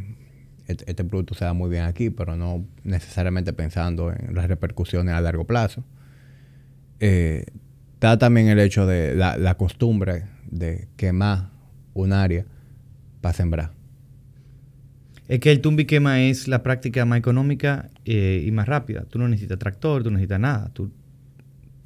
este, 0.69 0.89
este, 0.89 1.05
producto 1.05 1.35
se 1.35 1.45
da 1.45 1.55
muy 1.55 1.71
bien 1.71 1.83
aquí, 1.83 2.11
pero 2.11 2.37
no 2.37 2.65
necesariamente 2.85 3.53
pensando 3.53 4.13
en 4.13 4.35
las 4.35 4.47
repercusiones 4.47 5.13
a 5.13 5.21
largo 5.21 5.45
plazo. 5.45 5.83
Eh, 7.01 7.47
está 7.95 8.17
también 8.17 8.47
el 8.47 8.61
hecho 8.61 8.87
de 8.87 9.17
la, 9.17 9.37
la 9.37 9.57
costumbre 9.57 10.27
de 10.49 10.87
quemar 10.97 11.51
un 11.95 12.13
área 12.13 12.45
para 13.21 13.33
sembrar. 13.33 13.76
Es 15.29 15.41
que 15.41 15.51
el 15.51 15.61
tumbi 15.61 15.85
quema 15.87 16.21
es 16.23 16.47
la 16.49 16.63
práctica 16.63 17.05
más 17.05 17.19
económica 17.19 17.91
eh, 18.05 18.45
y 18.47 18.51
más 18.53 18.67
rápida. 18.69 19.05
Tú 19.11 19.19
no 19.19 19.29
necesitas 19.29 19.59
tractor, 19.59 20.03
tú 20.03 20.11
no 20.11 20.17
necesitas 20.19 20.41
nada. 20.41 20.71
Tú 20.73 20.93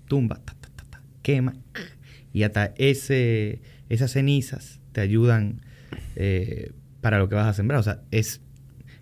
tumbas, 0.09 0.41
ta, 0.45 0.55
ta, 0.61 0.84
ta, 0.91 1.03
quema. 1.22 1.55
Y 2.32 2.43
hasta 2.43 2.72
ese, 2.76 3.61
esas 3.88 4.12
cenizas 4.12 4.80
te 4.93 5.01
ayudan 5.01 5.62
eh, 6.16 6.72
para 7.01 7.18
lo 7.18 7.28
que 7.28 7.34
vas 7.34 7.47
a 7.47 7.55
sembrar. 7.55 7.80
O 7.80 7.82
sea, 7.82 8.01
es 8.11 8.41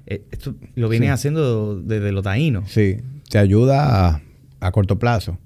eh, 0.06 0.22
esto 0.30 0.54
lo 0.76 0.88
viene 0.88 1.10
haciendo 1.10 1.80
desde 1.80 2.12
los 2.12 2.22
taínos. 2.22 2.70
Sí, 2.70 2.98
te 3.28 3.38
ayuda 3.38 4.08
a, 4.08 4.22
a 4.60 4.72
corto 4.72 4.98
plazo. 4.98 5.38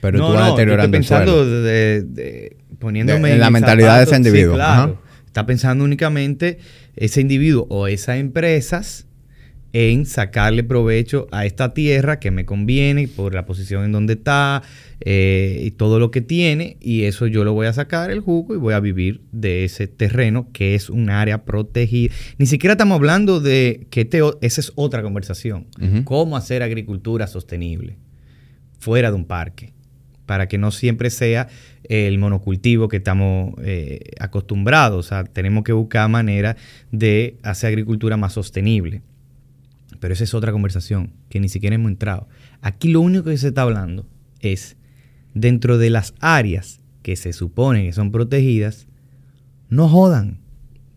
Pero 0.00 0.18
no, 0.18 0.26
tú 0.28 0.32
vas 0.34 0.44
no, 0.48 0.50
deteriorando 0.56 0.96
estoy 0.98 1.16
pensando 1.16 1.42
el 1.42 1.46
suelo. 1.48 1.62
de, 1.62 2.02
de- 2.02 2.56
poniéndome 2.78 3.28
De- 3.28 3.34
en 3.34 3.40
la 3.40 3.50
mentalidad 3.50 3.98
de 3.98 4.04
ese 4.04 4.16
individuo, 4.16 4.54
claro. 4.54 4.92
ajá. 5.00 5.09
Está 5.30 5.46
pensando 5.46 5.84
únicamente 5.84 6.58
ese 6.96 7.20
individuo 7.20 7.66
o 7.70 7.86
esas 7.86 8.18
empresas 8.18 9.06
en 9.72 10.04
sacarle 10.04 10.64
provecho 10.64 11.28
a 11.30 11.46
esta 11.46 11.72
tierra 11.72 12.18
que 12.18 12.32
me 12.32 12.44
conviene 12.44 13.06
por 13.06 13.32
la 13.32 13.46
posición 13.46 13.84
en 13.84 13.92
donde 13.92 14.14
está 14.14 14.64
eh, 15.00 15.62
y 15.64 15.70
todo 15.70 16.00
lo 16.00 16.10
que 16.10 16.20
tiene 16.20 16.76
y 16.80 17.04
eso 17.04 17.28
yo 17.28 17.44
lo 17.44 17.52
voy 17.52 17.68
a 17.68 17.72
sacar 17.72 18.10
el 18.10 18.18
jugo 18.18 18.56
y 18.56 18.58
voy 18.58 18.74
a 18.74 18.80
vivir 18.80 19.20
de 19.30 19.64
ese 19.64 19.86
terreno 19.86 20.48
que 20.52 20.74
es 20.74 20.90
un 20.90 21.08
área 21.08 21.44
protegida. 21.44 22.12
Ni 22.38 22.46
siquiera 22.46 22.72
estamos 22.72 22.96
hablando 22.96 23.38
de 23.38 23.86
que 23.90 24.00
este 24.00 24.22
o- 24.22 24.36
esa 24.42 24.60
es 24.60 24.72
otra 24.74 25.02
conversación. 25.04 25.68
Cómo 26.04 26.36
hacer 26.36 26.64
agricultura 26.64 27.28
sostenible 27.28 27.96
fuera 28.80 29.10
de 29.10 29.14
un 29.14 29.24
parque 29.26 29.72
para 30.30 30.46
que 30.46 30.58
no 30.58 30.70
siempre 30.70 31.10
sea 31.10 31.48
el 31.82 32.16
monocultivo 32.20 32.86
que 32.86 32.98
estamos 32.98 33.52
eh, 33.64 34.12
acostumbrados. 34.20 35.04
O 35.04 35.08
sea, 35.08 35.24
tenemos 35.24 35.64
que 35.64 35.72
buscar 35.72 36.08
manera 36.08 36.56
de 36.92 37.36
hacer 37.42 37.66
agricultura 37.66 38.16
más 38.16 38.34
sostenible. 38.34 39.02
Pero 39.98 40.14
esa 40.14 40.22
es 40.22 40.32
otra 40.32 40.52
conversación 40.52 41.10
que 41.30 41.40
ni 41.40 41.48
siquiera 41.48 41.74
hemos 41.74 41.90
entrado. 41.90 42.28
Aquí 42.62 42.92
lo 42.92 43.00
único 43.00 43.24
que 43.24 43.36
se 43.38 43.48
está 43.48 43.62
hablando 43.62 44.06
es 44.38 44.76
dentro 45.34 45.78
de 45.78 45.90
las 45.90 46.14
áreas 46.20 46.78
que 47.02 47.16
se 47.16 47.32
supone 47.32 47.86
que 47.86 47.92
son 47.92 48.12
protegidas, 48.12 48.86
no 49.68 49.88
jodan. 49.88 50.38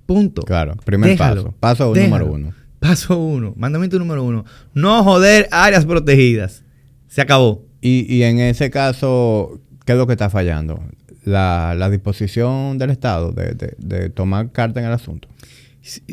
Punto. 0.05 0.43
Claro, 0.43 0.75
primer 0.85 1.09
Déjalo, 1.09 1.43
paso. 1.43 1.55
Paso 1.59 1.93
déjalo. 1.95 2.25
número 2.25 2.31
uno. 2.35 2.53
Paso 2.77 3.17
uno. 3.17 3.55
Mandamiento 3.57 3.97
número 3.97 4.23
uno. 4.23 4.45
No 4.75 5.03
joder 5.03 5.47
áreas 5.49 5.87
protegidas. 5.87 6.63
Se 7.07 7.19
acabó. 7.19 7.72
Y, 7.85 8.05
y 8.13 8.23
en 8.23 8.39
ese 8.39 8.69
caso, 8.69 9.59
¿qué 9.85 9.91
es 9.91 9.97
lo 9.97 10.07
que 10.07 10.13
está 10.13 10.29
fallando? 10.29 10.81
La, 11.25 11.75
la 11.77 11.89
disposición 11.89 12.77
del 12.77 12.91
Estado 12.91 13.31
de, 13.33 13.53
de- 13.55 13.75
de 13.77 14.09
tomar 14.09 14.51
carta 14.53 14.79
en 14.79 14.85
el 14.85 14.93
asunto. 14.93 15.27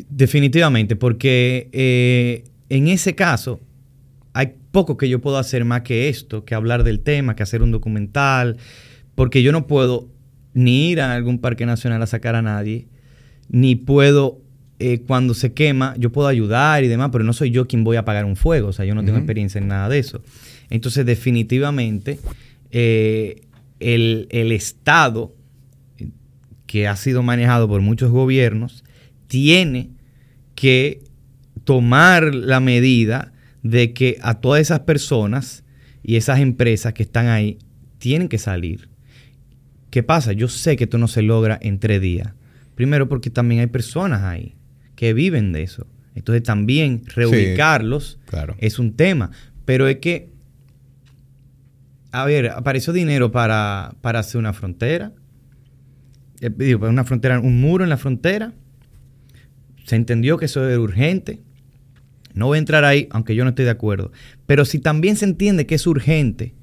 Definitivamente, 0.09 0.97
porque 0.97 1.69
eh, 1.73 2.45
en 2.69 2.89
ese 2.89 3.15
caso 3.15 3.61
hay 4.33 4.55
poco 4.73 4.97
que 4.97 5.09
yo 5.09 5.21
puedo 5.21 5.39
hacer 5.39 5.65
más 5.65 5.83
que 5.83 6.09
esto, 6.09 6.45
que 6.45 6.55
hablar 6.55 6.83
del 6.85 7.01
tema, 7.01 7.37
que 7.37 7.43
hacer 7.43 7.63
un 7.63 7.71
documental, 7.71 8.57
porque 9.15 9.43
yo 9.43 9.53
no 9.53 9.67
puedo 9.67 10.09
ni 10.55 10.91
ir 10.91 11.01
a 11.01 11.15
algún 11.15 11.39
parque 11.39 11.67
nacional 11.67 12.03
a 12.03 12.07
sacar 12.07 12.35
a 12.35 12.43
nadie, 12.43 12.89
ni 13.49 13.77
puedo, 13.77 14.41
eh, 14.81 15.01
cuando 15.07 15.35
se 15.35 15.53
quema, 15.53 15.95
yo 15.99 16.11
puedo 16.11 16.29
ayudar 16.29 16.83
y 16.85 16.89
demás, 16.89 17.11
pero 17.13 17.25
no 17.25 17.33
soy 17.33 17.51
yo 17.51 17.67
quien 17.69 17.85
voy 17.85 17.97
a 17.97 18.01
apagar 18.01 18.25
un 18.25 18.37
fuego, 18.37 18.69
o 18.69 18.73
sea, 18.73 18.85
yo 18.85 18.95
no 18.95 19.05
tengo 19.05 19.19
experiencia 19.19 19.61
en 19.61 19.69
nada 19.69 19.89
de 19.89 19.99
eso. 19.99 20.23
Entonces, 20.71 21.05
definitivamente, 21.05 22.19
eh, 22.71 23.43
el, 23.81 24.27
el 24.31 24.53
Estado 24.53 25.35
que 26.67 26.87
ha 26.87 26.95
sido 26.97 27.23
manejado 27.23 27.67
por 27.69 27.81
muchos 27.81 28.11
gobiernos, 28.13 28.85
tiene 29.27 29.91
que 30.55 31.03
tomar 31.65 32.35
la 32.35 32.61
medida 32.61 33.33
de 33.63 33.93
que 33.93 34.19
a 34.23 34.41
todas 34.41 34.61
esas 34.63 34.81
personas 34.81 35.65
y 36.03 36.17
esas 36.17 36.39
empresas 36.41 36.93
que 36.95 37.03
están 37.03 37.27
ahí 37.27 37.59
tienen 37.99 38.29
que 38.29 38.39
salir. 38.39 38.89
¿Qué 39.91 40.03
pasa? 40.05 40.33
Yo 40.33 40.49
sé 40.49 40.77
que 40.77 40.85
esto 40.85 40.99
no 40.99 41.09
se 41.09 41.23
logra 41.23 41.59
en 41.61 41.81
tres 41.81 42.01
días. 42.01 42.33
Primero 42.77 43.09
porque 43.09 43.31
también 43.31 43.61
hay 43.61 43.67
personas 43.67 44.23
ahí 44.23 44.55
que 44.95 45.13
viven 45.13 45.53
de 45.53 45.63
eso. 45.65 45.87
Entonces 46.15 46.43
también 46.45 47.03
reubicarlos 47.15 48.19
Claro. 48.27 48.55
es 48.59 48.79
un 48.79 48.95
tema. 48.95 49.33
Pero 49.65 49.89
es 49.89 49.97
que, 49.97 50.30
a 52.13 52.25
ver, 52.25 52.51
apareció 52.51 52.93
dinero 52.93 53.31
para, 53.31 53.95
para 54.01 54.21
hacer 54.21 54.39
una 54.39 54.53
frontera. 54.53 55.13
Eh, 56.41 56.51
digo, 56.55 56.81
para 56.81 56.93
una 56.93 57.05
frontera, 57.05 57.41
un 57.41 57.61
muro 57.61 57.85
en 57.85 57.91
la 57.91 57.97
frontera. 57.97 58.53
Se 59.85 59.97
entendió 59.97 60.37
que 60.37 60.47
eso 60.47 60.69
era 60.69 60.79
urgente. 60.79 61.41
No 62.35 62.47
voy 62.47 62.57
a 62.57 62.61
entrar 62.61 62.85
ahí, 62.85 63.09
aunque 63.11 63.35
yo 63.35 63.45
no 63.45 63.51
estoy 63.51 63.65
de 63.65 63.73
acuerdo. 63.73 64.13
Pero 64.47 64.65
si 64.65 64.79
también 64.79 65.17
se 65.17 65.25
entiende 65.25 65.67
que 65.67 65.75
es 65.75 65.87
urgente 65.87 66.55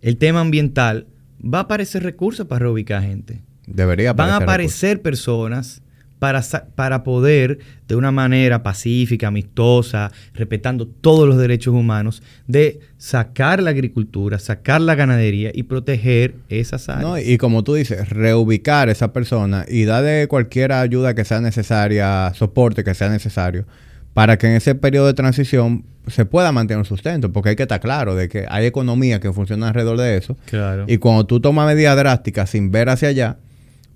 el 0.00 0.16
tema 0.16 0.40
ambiental, 0.40 1.08
va 1.42 1.58
a 1.58 1.62
aparecer 1.62 2.02
recursos 2.02 2.46
para 2.46 2.60
reubicar 2.60 3.02
gente. 3.02 3.42
Debería 3.66 4.12
Van 4.12 4.30
a 4.30 4.36
aparecer 4.36 4.48
aparecer 4.48 5.02
personas 5.02 5.82
para, 6.18 6.42
para 6.74 7.04
poder, 7.04 7.58
de 7.86 7.94
una 7.96 8.10
manera 8.10 8.62
pacífica, 8.62 9.28
amistosa, 9.28 10.10
respetando 10.34 10.86
todos 10.86 11.28
los 11.28 11.38
derechos 11.38 11.74
humanos, 11.74 12.22
de 12.46 12.80
sacar 12.96 13.62
la 13.62 13.70
agricultura, 13.70 14.38
sacar 14.38 14.80
la 14.80 14.94
ganadería 14.94 15.50
y 15.54 15.62
proteger 15.64 16.34
esas 16.48 16.88
áreas. 16.88 17.02
No, 17.04 17.18
y 17.18 17.38
como 17.38 17.62
tú 17.64 17.74
dices, 17.74 18.08
reubicar 18.08 18.88
a 18.88 18.92
esa 18.92 19.12
persona 19.12 19.64
y 19.68 19.84
darle 19.84 20.26
cualquier 20.28 20.72
ayuda 20.72 21.14
que 21.14 21.24
sea 21.24 21.40
necesaria, 21.40 22.32
soporte 22.34 22.84
que 22.84 22.94
sea 22.94 23.08
necesario, 23.08 23.64
para 24.14 24.36
que 24.38 24.48
en 24.48 24.54
ese 24.54 24.74
periodo 24.74 25.06
de 25.06 25.14
transición 25.14 25.84
se 26.08 26.24
pueda 26.24 26.50
mantener 26.52 26.78
un 26.78 26.84
sustento, 26.86 27.32
porque 27.32 27.50
hay 27.50 27.56
que 27.56 27.62
estar 27.64 27.80
claro 27.80 28.14
de 28.14 28.28
que 28.28 28.46
hay 28.48 28.64
economía 28.66 29.20
que 29.20 29.32
funciona 29.32 29.68
alrededor 29.68 29.98
de 29.98 30.16
eso, 30.16 30.36
Claro. 30.46 30.84
y 30.88 30.96
cuando 30.98 31.26
tú 31.26 31.38
tomas 31.38 31.66
medidas 31.66 31.96
drásticas 31.96 32.50
sin 32.50 32.70
ver 32.70 32.88
hacia 32.88 33.08
allá, 33.08 33.36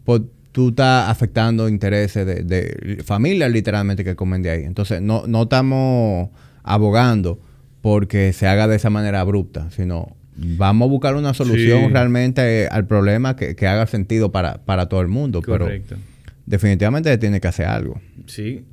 pues 0.05 0.21
tú 0.53 0.69
estás 0.71 1.09
afectando 1.09 1.69
intereses 1.69 2.27
de, 2.27 2.43
de 2.45 3.03
familias 3.05 3.51
literalmente 3.51 4.05
que 4.05 4.15
comen 4.15 4.43
de 4.43 4.51
ahí. 4.51 4.63
Entonces, 4.65 5.01
no, 5.01 5.25
no 5.27 5.43
estamos 5.45 6.29
abogando 6.63 7.41
porque 7.81 8.33
se 8.33 8.47
haga 8.47 8.69
de 8.69 8.77
esa 8.77 8.91
manera 8.91 9.21
abrupta, 9.21 9.71
sino 9.71 10.15
vamos 10.37 10.87
a 10.87 10.91
buscar 10.91 11.17
una 11.17 11.35
solución 11.35 11.87
Sí. 11.87 11.93
realmente 11.93 12.69
al 12.71 12.87
problema 12.87 13.35
que, 13.37 13.57
que 13.57 13.67
haga 13.67 13.87
sentido 13.87 14.31
para, 14.31 14.63
para 14.65 14.87
todo 14.89 15.01
el 15.01 15.09
mundo. 15.09 15.43
Correcto. 15.43 15.97
Pero 15.97 16.03
definitivamente 16.47 17.11
se 17.11 17.19
tiene 17.19 17.41
que 17.41 17.49
hacer 17.49 17.67
algo. 17.67 18.01
Sí. 18.27 18.65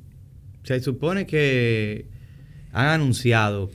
Se 0.64 0.80
supone 0.80 1.26
que 1.26 2.06
han 2.72 2.86
anunciado 2.88 3.70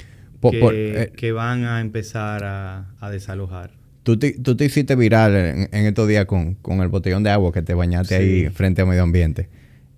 que, 0.52 0.60
por- 0.60 0.74
eh, 0.76 1.12
que 1.18 1.32
van 1.32 1.66
a 1.66 1.82
empezar 1.82 2.44
a, 2.44 2.94
a 3.00 3.10
desalojar. 3.10 3.72
Tú 4.06 4.18
te, 4.20 4.34
tú 4.40 4.56
te 4.56 4.66
hiciste 4.66 4.96
viral 4.96 5.36
en, 5.36 5.70
en 5.72 5.86
estos 5.88 6.08
días 6.08 6.26
con, 6.26 6.54
con 6.56 6.80
el 6.82 6.88
botellón 6.90 7.24
de 7.24 7.32
agua 7.32 7.52
que 7.52 7.62
te 7.64 7.74
bañaste 7.74 8.18
Sí. 8.18 8.24
ahí 8.46 8.50
frente 8.50 8.84
a 8.84 8.86
medio 8.86 9.02
ambiente. 9.04 9.50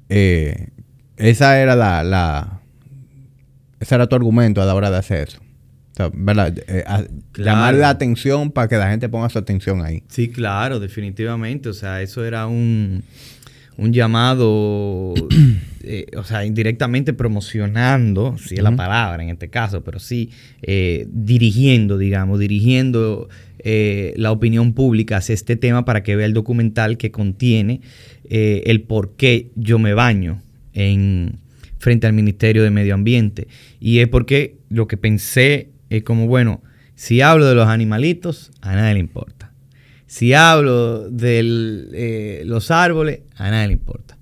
Eh, 0.10 0.70
esa 1.18 1.60
era 1.60 1.76
la, 1.76 2.03
la... 2.03 2.62
Ese 3.82 3.95
era 3.95 4.08
tu 4.08 4.16
argumento 4.16 4.62
a 4.62 4.66
la 4.66 4.74
hora 4.76 4.89
de 4.89 4.97
hacer 4.97 5.28
eso. 5.28 5.39
O 5.91 5.95
sea, 5.97 6.10
¿verdad? 6.14 6.58
Eh, 6.68 6.84
a- 6.88 7.03
Claro. 7.34 7.51
Llamar 7.58 7.74
la 7.76 7.89
atención 7.89 8.49
para 8.51 8.68
que 8.68 8.78
la 8.78 8.89
gente 8.89 9.10
ponga 9.10 9.30
su 9.30 9.38
atención 9.39 9.84
ahí. 9.86 10.01
Sí, 10.08 10.30
claro, 10.30 10.80
definitivamente. 10.80 11.70
O 11.70 11.74
sea, 11.74 12.01
eso 12.01 12.24
era 12.26 12.47
un, 12.47 13.03
un 13.78 13.93
llamado, 13.93 15.13
eh, 15.84 16.07
o 16.17 16.23
sea, 16.23 16.45
indirectamente 16.45 17.13
promocionando, 17.13 18.36
si 18.38 18.55
es 18.55 18.63
la 18.63 18.75
palabra 18.75 19.23
en 19.23 19.30
este 19.30 19.49
caso, 19.49 19.84
pero 19.84 19.99
sí 19.99 20.32
eh, 20.61 21.07
dirigiendo, 21.09 21.97
digamos, 21.97 22.39
dirigiendo 22.39 23.30
eh, 23.59 24.13
la 24.17 24.32
opinión 24.32 24.73
pública 24.73 25.17
hacia 25.17 25.34
este 25.34 25.55
tema 25.55 25.86
para 25.86 26.03
que 26.03 26.15
vea 26.15 26.25
el 26.25 26.34
documental 26.34 26.97
que 26.97 27.11
contiene 27.11 27.82
el 28.30 28.82
por 28.82 29.15
qué 29.15 29.51
yo 29.55 29.80
me 29.80 29.93
baño 29.93 30.41
en 30.73 31.39
frente 31.80 32.07
al 32.07 32.13
Ministerio 32.13 32.63
de 32.63 32.71
Medio 32.71 32.93
Ambiente. 32.93 33.47
Y 33.80 33.99
es 33.99 34.09
porque 34.09 34.57
lo 34.69 34.88
que 34.88 34.97
pensé 34.97 35.69
es 35.89 36.03
como, 36.03 36.28
bueno, 36.28 36.61
si 36.95 37.21
hablo 37.21 37.45
de 37.45 37.55
los 37.55 37.67
animalitos, 37.67 38.51
a 38.59 38.75
nadie 38.75 38.95
le 38.95 38.99
importa. 38.99 39.36
Si 40.08 40.34
hablo 40.34 41.10
de 41.10 42.41
los 42.45 42.72
árboles, 42.72 43.20
a 43.36 43.51
nadie 43.51 43.68
le 43.68 43.74
importa. 43.74 44.18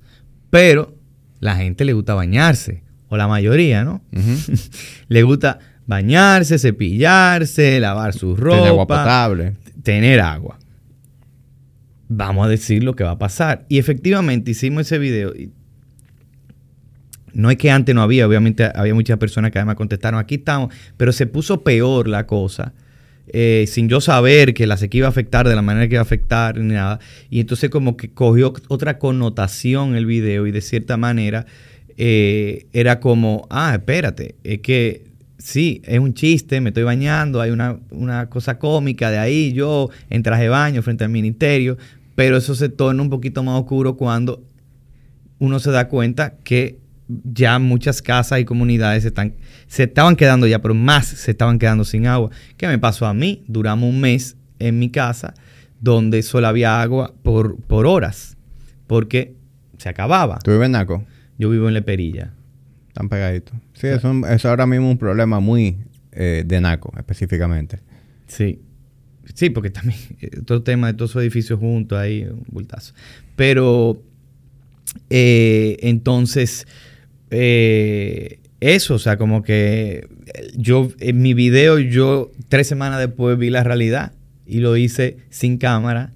Pero 0.49 0.95
la 1.39 1.55
gente 1.55 1.85
le 1.85 1.93
gusta 1.93 2.15
bañarse. 2.15 2.83
o 3.07 3.17
la 3.17 3.27
mayoría, 3.27 3.83
¿no? 3.83 4.01
le 5.07 5.23
gusta 5.23 5.59
bañarse, 5.85 6.57
cepillarse, 6.57 7.79
lavar 7.79 8.13
su 8.13 8.35
ropa. 8.35 8.57
Tener 8.57 8.69
agua 8.69 8.87
potable. 8.87 9.53
Tener 9.83 10.19
agua. 10.21 10.57
Vamos 12.07 12.45
a 12.47 12.49
decir 12.49 12.83
lo 12.83 12.95
que 12.95 13.03
va 13.03 13.11
a 13.11 13.17
pasar. 13.19 13.65
Y 13.69 13.77
efectivamente 13.77 14.51
hicimos 14.51 14.81
ese 14.87 14.97
video. 14.97 15.33
No 17.33 17.51
es 17.51 17.57
que 17.57 17.69
antes 17.69 17.93
no 17.93 18.01
había, 18.01 18.27
obviamente 18.27 18.71
había 18.73 18.95
muchas 18.95 19.17
personas 19.17 19.51
que 19.51 19.59
además 19.59 19.75
contestaron, 19.75 20.19
aquí 20.19 20.35
estamos, 20.35 20.73
pero 20.97 21.11
se 21.11 21.27
puso 21.27 21.63
peor 21.63 22.07
la 22.07 22.25
cosa. 22.25 22.73
Eh, 23.27 23.65
sin 23.67 23.89
yo 23.89 24.01
saber 24.01 24.53
que 24.53 24.67
la 24.67 24.77
sequía 24.77 24.99
iba 24.99 25.07
a 25.07 25.09
afectar 25.09 25.47
de 25.47 25.55
la 25.55 25.61
manera 25.61 25.87
que 25.87 25.95
iba 25.95 26.01
a 26.01 26.03
afectar 26.03 26.57
ni 26.57 26.73
nada. 26.73 26.99
Y 27.29 27.39
entonces 27.39 27.69
como 27.69 27.97
que 27.97 28.11
cogió 28.11 28.53
otra 28.67 28.99
connotación 28.99 29.95
el 29.95 30.05
video 30.05 30.47
y 30.47 30.51
de 30.51 30.61
cierta 30.61 30.97
manera 30.97 31.45
eh, 31.97 32.67
era 32.73 32.99
como, 32.99 33.47
ah, 33.49 33.73
espérate, 33.73 34.35
es 34.43 34.59
que 34.59 35.05
sí, 35.37 35.81
es 35.85 35.99
un 35.99 36.13
chiste, 36.13 36.59
me 36.61 36.69
estoy 36.69 36.83
bañando, 36.83 37.41
hay 37.41 37.51
una, 37.51 37.79
una, 37.91 38.29
cosa 38.29 38.59
cómica 38.59 39.11
de 39.11 39.17
ahí, 39.17 39.53
yo 39.53 39.89
en 40.09 40.23
traje 40.23 40.43
de 40.43 40.49
baño 40.49 40.81
frente 40.81 41.03
al 41.03 41.09
ministerio, 41.09 41.77
pero 42.15 42.37
eso 42.37 42.55
se 42.55 42.69
torna 42.69 43.01
un 43.01 43.09
poquito 43.09 43.43
más 43.43 43.59
oscuro 43.59 43.95
cuando 43.95 44.43
uno 45.39 45.59
se 45.59 45.71
da 45.71 45.87
cuenta 45.87 46.35
que 46.43 46.79
ya 47.07 47.59
muchas 47.59 48.01
casas 48.01 48.39
y 48.39 48.45
comunidades 48.45 49.03
se, 49.03 49.09
están, 49.09 49.33
se 49.67 49.83
estaban 49.83 50.15
quedando 50.15 50.47
ya, 50.47 50.61
pero 50.61 50.73
más 50.73 51.05
se 51.05 51.31
estaban 51.31 51.59
quedando 51.59 51.83
sin 51.83 52.07
agua. 52.07 52.31
¿Qué 52.57 52.67
me 52.67 52.79
pasó 52.79 53.05
a 53.05 53.13
mí? 53.13 53.43
Duramos 53.47 53.89
un 53.89 54.01
mes 54.01 54.35
en 54.59 54.79
mi 54.79 54.89
casa 54.89 55.33
donde 55.81 56.23
solo 56.23 56.47
había 56.47 56.81
agua 56.81 57.13
por, 57.21 57.57
por 57.57 57.85
horas, 57.85 58.37
porque 58.87 59.35
se 59.77 59.89
acababa. 59.89 60.39
¿Tú 60.39 60.51
vives 60.51 60.65
en 60.65 60.71
Naco? 60.71 61.05
Yo 61.37 61.49
vivo 61.49 61.67
en 61.67 61.73
Leperilla. 61.73 62.33
Están 62.87 63.09
pegaditos. 63.09 63.55
Sí, 63.73 63.87
eso 63.87 64.25
es 64.27 64.45
ahora 64.45 64.65
mismo 64.65 64.89
un 64.89 64.97
problema 64.97 65.39
muy 65.39 65.77
eh, 66.11 66.43
de 66.45 66.61
Naco, 66.61 66.93
específicamente. 66.97 67.79
Sí. 68.25 68.61
Sí, 69.33 69.49
porque 69.49 69.69
también 69.69 69.99
eh, 70.21 70.29
todo 70.45 70.59
el 70.59 70.63
tema 70.63 70.87
de 70.87 70.93
todos 70.93 71.11
esos 71.11 71.21
edificios 71.21 71.59
juntos 71.59 71.97
ahí, 71.97 72.23
un 72.23 72.45
bultazo. 72.47 72.93
Pero 73.35 74.01
eh, 75.09 75.77
entonces 75.81 76.67
eh, 77.37 78.39
eso, 78.61 78.95
o 78.95 78.99
sea, 78.99 79.17
como 79.17 79.43
que 79.43 80.07
yo 80.55 80.89
en 80.99 81.21
mi 81.21 81.33
video, 81.33 81.79
yo 81.79 82.31
tres 82.47 82.67
semanas 82.67 82.99
después 82.99 83.37
vi 83.37 83.49
la 83.49 83.63
realidad 83.63 84.13
y 84.45 84.59
lo 84.59 84.77
hice 84.77 85.17
sin 85.29 85.57
cámara, 85.57 86.13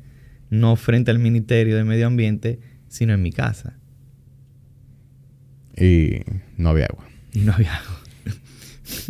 no 0.49 0.75
frente 0.75 1.11
al 1.11 1.19
Ministerio 1.19 1.75
de 1.75 1.83
Medio 1.83 2.07
Ambiente, 2.07 2.59
sino 2.87 3.13
en 3.13 3.21
mi 3.21 3.31
casa. 3.31 3.77
Y 5.75 6.21
no 6.57 6.69
había 6.69 6.85
agua. 6.85 7.05
Y 7.33 7.39
no 7.39 7.53
había 7.53 7.75
agua. 7.75 7.99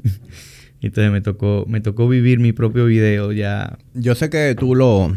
Entonces 0.81 1.11
me 1.11 1.21
tocó, 1.21 1.65
me 1.67 1.81
tocó 1.81 2.07
vivir 2.07 2.39
mi 2.39 2.53
propio 2.53 2.85
video 2.85 3.31
ya. 3.31 3.77
Yo 3.93 4.15
sé 4.15 4.29
que 4.29 4.55
tú 4.55 4.75
lo 4.75 5.15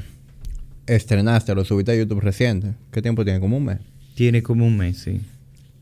estrenaste, 0.87 1.55
lo 1.55 1.65
subiste 1.65 1.93
a 1.93 1.97
YouTube 1.97 2.21
reciente. 2.21 2.75
¿Qué 2.91 3.01
tiempo 3.01 3.25
tiene? 3.25 3.41
¿Como 3.41 3.57
un 3.57 3.65
mes? 3.65 3.79
Tiene 4.15 4.43
como 4.43 4.67
un 4.67 4.77
mes, 4.77 4.99
sí. 4.99 5.21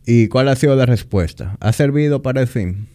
¿Y 0.07 0.28
cuál 0.28 0.48
ha 0.48 0.57
sido 0.57 0.74
la 0.76 0.86
respuesta? 0.86 1.57
¿Ha 1.61 1.72
servido 1.72 2.22
para 2.22 2.40
el 2.40 2.46
fin? 2.46 2.88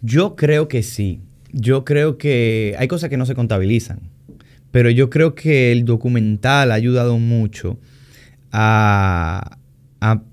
Yo 0.00 0.36
creo 0.36 0.68
que 0.68 0.82
sí. 0.82 1.20
Yo 1.52 1.84
creo 1.84 2.18
que 2.18 2.74
hay 2.78 2.88
cosas 2.88 3.10
que 3.10 3.16
no 3.16 3.26
se 3.26 3.34
contabilizan, 3.34 4.00
pero 4.70 4.90
yo 4.90 5.08
creo 5.08 5.34
que 5.34 5.72
el 5.72 5.84
documental 5.84 6.70
ha 6.70 6.74
ayudado 6.74 7.18
mucho 7.18 7.78
a, 8.52 9.58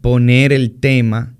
poner 0.02 0.54
el 0.54 0.72
tema 0.72 1.34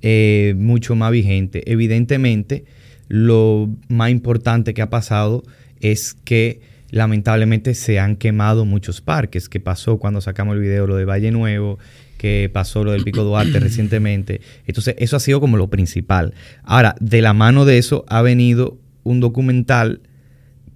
eh, 0.00 0.54
mucho 0.56 0.94
más 0.94 1.12
vigente. 1.12 1.70
Evidentemente, 1.70 2.64
lo 3.08 3.68
más 3.88 4.10
importante 4.10 4.74
que 4.74 4.82
ha 4.82 4.90
pasado 4.90 5.42
es 5.80 6.14
que 6.14 6.60
lamentablemente 6.90 7.74
se 7.74 7.98
han 7.98 8.16
quemado 8.16 8.64
muchos 8.64 9.00
parques, 9.00 9.48
que 9.48 9.60
pasó 9.60 9.98
cuando 9.98 10.20
sacamos 10.20 10.54
el 10.54 10.62
video 10.62 10.86
lo 10.86 10.96
de 10.96 11.04
Valle 11.04 11.30
Nuevo, 11.30 11.78
que 12.16 12.50
pasó 12.52 12.84
lo 12.84 12.92
del 12.92 13.04
Pico 13.04 13.24
Duarte 13.24 13.60
recientemente. 13.60 14.40
Entonces, 14.66 14.94
eso 14.98 15.16
ha 15.16 15.20
sido 15.20 15.40
como 15.40 15.56
lo 15.56 15.68
principal. 15.68 16.34
Ahora, 16.62 16.96
de 17.00 17.22
la 17.22 17.32
mano 17.32 17.64
de 17.64 17.78
eso 17.78 18.04
ha 18.08 18.22
venido 18.22 18.78
un 19.02 19.20
documental 19.20 20.00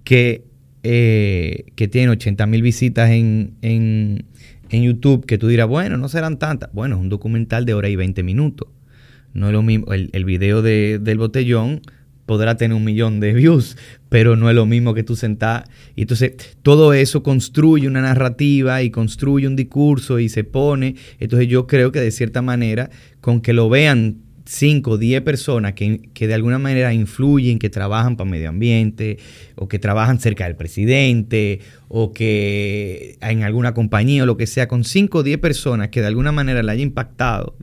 que, 0.03 0.45
eh, 0.83 1.65
que 1.75 1.87
tiene 1.87 2.09
80 2.11 2.45
mil 2.47 2.61
visitas 2.61 3.09
en, 3.11 3.55
en, 3.61 4.25
YouTube, 4.69 5.25
que 5.25 5.37
tú 5.37 5.47
dirás, 5.47 5.67
bueno, 5.67 5.97
no 5.97 6.07
serán 6.07 6.39
tantas. 6.39 6.71
Bueno, 6.71 6.95
es 6.95 7.01
un 7.01 7.09
documental 7.09 7.65
de 7.65 7.73
hora 7.73 7.89
y 7.89 7.95
20 7.95 8.23
minutos. 8.23 8.69
No 9.33 9.47
es 9.47 9.53
lo 9.53 9.61
mismo. 9.63 9.93
El, 9.93 10.09
el 10.13 10.25
video 10.25 10.61
de, 10.61 10.99
del 11.01 11.17
botellón 11.17 11.81
podrá 12.25 12.55
tener 12.57 12.75
un 12.75 12.83
millón 12.83 13.19
de 13.19 13.33
views, 13.33 13.77
pero 14.09 14.35
no 14.35 14.49
es 14.49 14.55
lo 14.55 14.65
mismo 14.65 14.93
que 14.93 15.03
tú 15.03 15.15
sentás. 15.15 15.63
Y 15.95 16.01
entonces 16.01 16.33
todo 16.61 16.93
eso 16.93 17.23
construye 17.23 17.87
una 17.87 18.01
narrativa 18.01 18.81
y 18.81 18.89
construye 18.89 19.47
un 19.47 19.55
discurso 19.55 20.19
y 20.19 20.29
se 20.29 20.43
pone. 20.43 20.95
Entonces 21.19 21.47
yo 21.47 21.67
creo 21.67 21.91
que 21.91 21.99
de 21.99 22.11
cierta 22.11 22.41
manera, 22.41 22.89
con 23.19 23.41
que 23.41 23.53
lo 23.53 23.69
vean 23.69 24.17
5 24.45 24.91
o 24.91 24.97
10 24.97 25.21
personas 25.21 25.73
que, 25.73 26.09
que, 26.13 26.27
de 26.27 26.33
alguna 26.33 26.59
manera 26.59 26.93
influyen, 26.93 27.59
que 27.59 27.69
trabajan 27.69 28.17
para 28.17 28.29
medio 28.29 28.49
ambiente, 28.49 29.17
o 29.55 29.67
que 29.67 29.79
trabajan 29.79 30.19
cerca 30.19 30.45
del 30.45 30.55
presidente, 30.55 31.59
o 31.87 32.11
que 32.11 33.17
en 33.21 33.43
alguna 33.43 33.73
compañía 33.73 34.23
o 34.23 34.25
lo 34.25 34.37
que 34.37 34.47
sea, 34.47 34.67
con 34.67 34.83
5 34.83 35.19
o 35.19 35.23
10 35.23 35.37
personas 35.39 35.89
que 35.89 36.01
de 36.01 36.07
alguna 36.07 36.31
manera 36.31 36.63
le 36.63 36.71
haya 36.71 36.83
impactado 36.83 37.55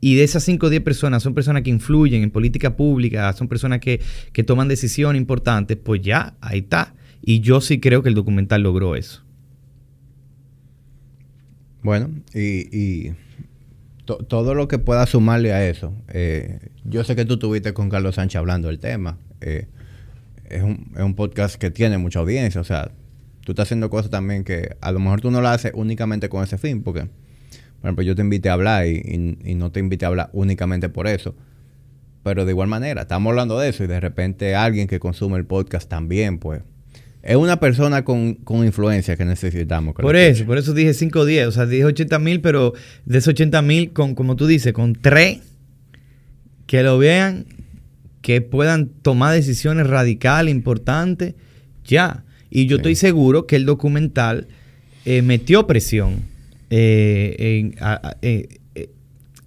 y 0.00 0.14
de 0.14 0.24
esas 0.24 0.42
5 0.44 0.66
o 0.66 0.70
10 0.70 0.82
personas 0.82 1.22
son 1.22 1.34
personas 1.34 1.62
que 1.62 1.70
influyen 1.70 2.22
en 2.22 2.30
política 2.30 2.76
pública, 2.76 3.32
son 3.34 3.48
personas 3.48 3.80
que, 3.80 4.00
toman 4.46 4.68
decisiones 4.68 5.20
importantes, 5.20 5.76
pues 5.76 6.00
ya, 6.00 6.34
ahí 6.40 6.60
está. 6.60 6.94
Y 7.22 7.40
yo 7.40 7.60
sí 7.60 7.80
creo 7.80 8.02
que 8.02 8.08
el 8.08 8.14
documental 8.14 8.62
logró 8.62 8.96
eso. 8.96 9.22
Bueno, 11.82 12.10
y, 12.34 13.10
todo 14.26 14.54
lo 14.54 14.66
que 14.66 14.78
pueda 14.78 15.06
sumarle 15.06 15.52
a 15.52 15.68
eso. 15.68 15.94
Eh, 16.08 16.58
yo 16.84 17.04
sé 17.04 17.14
que 17.14 17.24
tú 17.24 17.34
estuviste 17.34 17.72
con 17.74 17.88
Carlos 17.88 18.16
Sánchez 18.16 18.40
hablando 18.40 18.66
del 18.66 18.80
tema. 18.80 19.18
Eh, 19.40 19.68
es, 20.48 20.62
un, 20.62 20.90
es 20.96 21.02
un 21.02 21.14
podcast 21.14 21.56
que 21.56 21.70
tiene 21.70 21.96
mucha 21.96 22.18
audiencia, 22.18 22.60
o 22.60 22.64
sea, 22.64 22.90
tú 23.44 23.52
estás 23.52 23.68
haciendo 23.68 23.88
cosas 23.88 24.10
también 24.10 24.42
que 24.42 24.76
a 24.80 24.90
lo 24.90 24.98
mejor 24.98 25.20
tú 25.20 25.30
no 25.30 25.40
las 25.40 25.56
haces 25.56 25.72
únicamente 25.74 26.28
con 26.28 26.42
ese 26.42 26.58
fin, 26.58 26.82
porque 26.82 27.08
por 27.80 27.88
ejemplo, 27.88 28.04
yo 28.04 28.14
te 28.14 28.20
invité 28.20 28.50
a 28.50 28.52
hablar 28.52 28.86
y, 28.86 29.54
no 29.54 29.72
te 29.72 29.80
invité 29.80 30.04
a 30.04 30.08
hablar 30.08 30.30
únicamente 30.32 30.90
por 30.90 31.06
eso. 31.06 31.34
Pero 32.22 32.44
de 32.44 32.52
igual 32.52 32.68
manera, 32.68 33.02
estamos 33.02 33.30
hablando 33.30 33.58
de 33.58 33.70
eso 33.70 33.84
y 33.84 33.86
de 33.86 33.98
repente 33.98 34.54
alguien 34.54 34.86
que 34.86 35.00
consume 35.00 35.38
el 35.38 35.46
podcast 35.46 35.88
también, 35.88 36.38
pues, 36.38 36.62
es 37.22 37.36
una 37.36 37.58
persona 37.58 38.04
con, 38.04 38.36
influencia 38.48 39.16
que 39.16 39.24
necesitamos. 39.24 39.94
por 39.94 40.16
eso, 40.16 40.44
por 40.44 40.58
eso 40.58 40.74
dije 40.74 40.92
5 40.92 41.20
o 41.20 41.24
10, 41.24 41.46
o 41.46 41.52
sea, 41.52 41.64
dije 41.64 41.84
80 41.84 42.18
mil, 42.18 42.42
pero 42.42 42.74
de 43.06 43.18
esos 43.18 43.28
80 43.28 43.62
mil, 43.62 43.92
con, 43.92 44.14
como 44.14 44.36
tú 44.36 44.46
dices, 44.46 44.74
con 44.74 44.94
tres 44.94 45.40
que 46.66 46.82
lo 46.82 46.98
vean, 46.98 47.46
que 48.20 48.42
puedan 48.42 48.88
tomar 48.88 49.34
decisiones 49.34 49.86
radicales, 49.86 50.54
importantes, 50.54 51.34
ya. 51.84 52.24
Y 52.50 52.66
yo 52.66 52.76
estoy 52.76 52.94
seguro 52.94 53.46
que 53.46 53.56
el 53.56 53.64
documental 53.64 54.48
eh, 55.06 55.22
metió 55.22 55.66
presión 55.66 56.22
eh, 56.70 57.72
eh, 58.22 58.88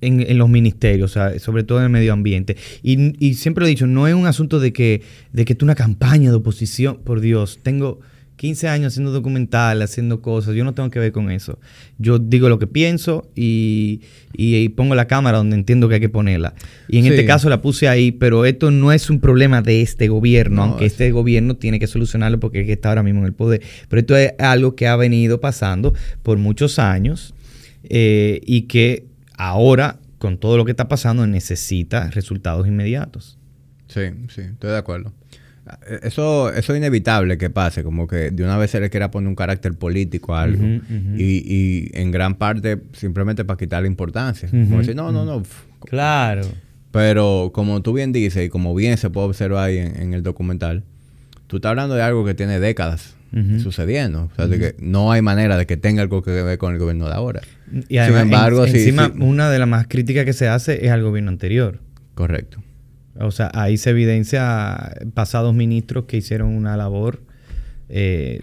en, 0.02 0.20
en, 0.22 0.38
los 0.38 0.50
ministerios, 0.50 1.18
sobre 1.38 1.64
todo 1.64 1.80
en 1.80 1.86
el 1.86 1.90
medio 1.90 2.14
ambiente. 2.14 2.58
Y, 2.82 3.34
siempre 3.36 3.66
he 3.66 3.70
dicho, 3.70 3.88
no 3.88 4.08
es 4.08 4.14
un 4.14 4.28
asunto 4.28 4.60
de 4.60 4.74
que, 4.74 5.02
de 5.32 5.46
que 5.46 5.58
una 5.64 5.76
campaña 5.76 6.30
de 6.30 6.36
oposición, 6.36 7.00
por 7.04 7.22
Dios, 7.22 7.60
tengo 7.64 8.02
15 8.36 8.68
años 8.68 8.94
haciendo 8.94 9.12
documental, 9.12 9.82
haciendo 9.82 10.22
cosas, 10.22 10.56
yo 10.56 10.64
no 10.64 10.74
tengo 10.74 10.90
que 10.90 11.00
ver 11.00 11.12
con 11.12 11.32
eso. 11.32 11.60
Yo 11.98 12.20
digo 12.20 12.50
lo 12.50 12.60
que 12.60 12.68
pienso 12.68 13.30
y, 13.36 14.02
pongo 14.76 14.96
la 14.96 15.08
cámara 15.08 15.38
donde 15.38 15.56
entiendo 15.56 15.88
que 15.88 15.96
hay 15.96 16.02
que 16.02 16.10
ponerla. 16.10 16.54
Y 16.88 16.98
en 16.98 17.06
este 17.06 17.26
caso 17.26 17.50
la 17.50 17.62
puse 17.62 17.88
ahí, 17.88 18.12
pero 18.12 18.46
esto 18.46 18.72
no 18.72 18.92
es 18.92 19.10
un 19.10 19.20
problema 19.20 19.62
de 19.62 19.82
este 19.82 20.08
gobierno, 20.08 20.64
aunque 20.64 20.86
este 20.86 21.12
gobierno 21.12 21.56
tiene 21.56 21.80
que 21.80 21.88
solucionarlo 21.88 22.40
porque 22.40 22.62
es 22.62 22.66
que 22.66 22.74
está 22.74 22.90
ahora 22.90 23.04
mismo 23.04 23.22
en 23.22 23.28
el 23.28 23.34
poder. 23.34 23.62
Pero 23.88 24.00
esto 24.00 24.18
es 24.18 24.34
algo 24.40 24.76
que 24.76 24.88
ha 24.88 24.96
venido 24.96 25.40
pasando 25.40 25.94
por 26.24 26.38
muchos 26.38 26.80
años 26.80 27.34
eh, 27.84 28.42
y 28.46 28.64
que 28.64 29.06
ahora, 29.38 30.00
con 30.18 30.38
todo 30.38 30.58
lo 30.58 30.66
que 30.66 30.72
está 30.72 30.88
pasando, 30.88 31.28
necesita 31.28 32.10
resultados 32.10 32.68
inmediatos. 32.68 33.38
Sí, 33.88 34.02
sí, 34.30 34.42
estoy 34.42 34.72
de 34.72 34.78
acuerdo. 34.78 35.14
Eso, 36.02 36.52
eso 36.52 36.74
es 36.74 36.78
inevitable 36.78 37.38
que 37.38 37.50
pase, 37.50 37.84
como 37.84 38.06
que 38.06 38.32
de 38.32 38.44
una 38.44 38.58
vez 38.58 38.72
se 38.72 38.82
le 38.82 38.90
quiera 38.90 39.12
poner 39.12 39.30
un 39.30 39.36
carácter 39.36 39.74
político 39.74 40.36
a 40.36 40.44
algo 40.44 40.62
Y, 41.18 41.90
en 41.94 42.12
gran 42.12 42.36
parte 42.36 42.82
simplemente 42.94 43.46
para 43.46 43.58
quitarle 43.58 43.88
importancia. 43.88 44.50
como 44.50 44.80
decir, 44.80 44.96
no, 44.96 45.12
no, 45.12 45.24
no. 45.24 45.44
Claro. 45.86 46.44
Pero 46.92 47.52
como 47.54 47.82
tú 47.82 47.94
bien 47.94 48.12
dices 48.12 48.46
y 48.46 48.50
como 48.50 48.76
bien 48.76 48.98
se 48.98 49.10
puede 49.10 49.28
observar 49.28 49.66
ahí 49.66 49.78
en, 49.78 50.14
el 50.14 50.22
documental, 50.22 50.84
tú 51.48 51.58
estás 51.58 51.72
hablando 51.72 51.96
de 51.96 52.04
algo 52.04 52.26
que 52.26 52.34
tiene 52.34 52.60
décadas 52.60 53.16
sucediendo. 53.64 54.30
O 54.32 54.36
sea, 54.36 54.48
de 54.48 54.60
que 54.60 54.76
no 54.80 55.12
hay 55.12 55.22
manera 55.22 55.58
de 55.58 55.66
que 55.66 55.78
tenga 55.78 56.02
algo 56.02 56.22
que 56.22 56.32
ver 56.32 56.58
con 56.58 56.74
el 56.74 56.80
gobierno 56.80 57.08
de 57.08 57.14
ahora. 57.14 57.42
Y 57.88 57.98
además, 57.98 58.22
Sin 58.22 58.34
embargo, 58.34 58.66
encima, 58.66 59.12
una 59.18 59.50
de 59.50 59.58
las 59.58 59.68
más 59.68 59.88
críticas 59.88 60.26
que 60.26 60.34
se 60.34 60.48
hace 60.48 60.86
es 60.86 60.92
al 60.92 61.02
gobierno 61.02 61.32
anterior. 61.32 61.80
Correcto. 62.14 62.62
O 63.20 63.32
sea, 63.32 63.52
ahí 63.54 63.78
se 63.78 63.92
evidencia 63.92 64.96
pasados 65.14 65.54
ministros 65.54 66.06
que 66.06 66.18
hicieron 66.18 66.50
una 66.50 66.76
labor 66.76 67.22
eh, 67.90 68.42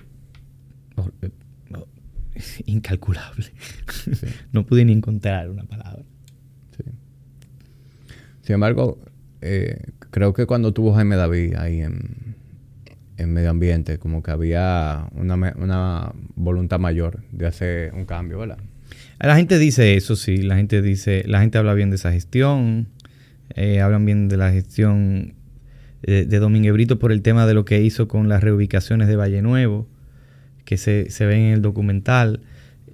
eh, 1.22 1.30
incalculable. 2.66 3.46
no 4.52 4.64
pude 4.64 4.84
ni 4.84 4.92
encontrar 4.92 5.50
una 5.50 5.64
palabra. 5.64 6.04
Sin 8.42 8.54
embargo, 8.54 8.98
eh, 9.40 9.92
creo 10.10 10.32
que 10.32 10.46
cuando 10.46 10.72
tuvo 10.72 10.94
Jaime 10.94 11.16
David 11.16 11.54
ahí 11.56 11.80
en, 11.82 12.36
en 13.16 13.32
medio 13.32 13.50
ambiente, 13.50 13.98
como 13.98 14.22
que 14.22 14.30
había 14.30 15.08
una, 15.12 15.34
una 15.56 16.12
voluntad 16.34 16.78
mayor 16.78 17.22
de 17.32 17.46
hacer 17.46 17.94
un 17.94 18.06
cambio, 18.06 18.38
¿verdad? 18.38 18.58
La 19.20 19.36
gente 19.36 19.58
dice 19.58 19.96
eso, 19.96 20.16
sí. 20.16 20.38
La 20.38 20.56
gente 20.56 20.80
dice, 20.80 21.24
la 21.26 21.40
gente 21.40 21.58
habla 21.58 21.74
bien 21.74 21.90
de 21.90 21.96
esa 21.96 22.12
gestión. 22.12 22.88
Eh, 23.54 23.80
hablan 23.80 24.04
bien 24.06 24.28
de 24.28 24.36
la 24.36 24.52
gestión 24.52 25.34
de, 26.02 26.24
de 26.24 26.38
Domínguez 26.38 26.72
Brito 26.72 26.98
por 26.98 27.12
el 27.12 27.22
tema 27.22 27.46
de 27.46 27.54
lo 27.54 27.64
que 27.64 27.82
hizo 27.82 28.08
con 28.08 28.28
las 28.28 28.42
reubicaciones 28.42 29.08
de 29.08 29.16
Valle 29.16 29.42
Nuevo, 29.42 29.88
que 30.64 30.76
se, 30.76 31.10
se 31.10 31.26
ven 31.26 31.40
en 31.40 31.52
el 31.54 31.62
documental. 31.62 32.40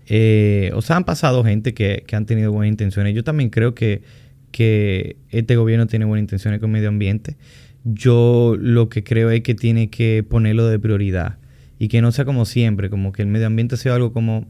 Eh, 0.07 0.71
o 0.75 0.83
sea, 0.83 0.97
han 0.97 1.05
pasado 1.05 1.45
gente 1.45 1.75
que, 1.75 2.05
que, 2.07 2.17
han 2.17 2.27
tenido 2.27 2.53
buenas 2.53 2.71
intenciones. 2.71 3.15
Yo 3.15 3.25
también 3.25 3.51
creo 3.51 3.75
que, 3.75 4.03
que 4.51 5.17
este 5.31 5.57
gobierno 5.57 5.87
tiene 5.87 6.05
buenas 6.05 6.23
intenciones 6.23 6.61
con 6.61 6.71
el 6.71 6.75
medio 6.75 6.89
ambiente. 6.89 7.37
Yo 7.85 8.57
lo 8.59 8.89
que 8.89 9.05
creo 9.05 9.31
es 9.31 9.43
que 9.43 9.55
tiene 9.55 9.91
que 9.91 10.25
ponerlo 10.29 10.67
de 10.67 10.79
prioridad 10.79 11.39
y 11.79 11.89
que 11.89 12.01
no 12.01 12.13
sea 12.13 12.25
como 12.25 12.45
siempre, 12.45 12.91
como 12.91 13.13
que 13.13 13.23
el 13.23 13.29
medio 13.29 13.47
ambiente 13.47 13.77
sea 13.77 13.95
algo 13.95 14.13
como, 14.13 14.47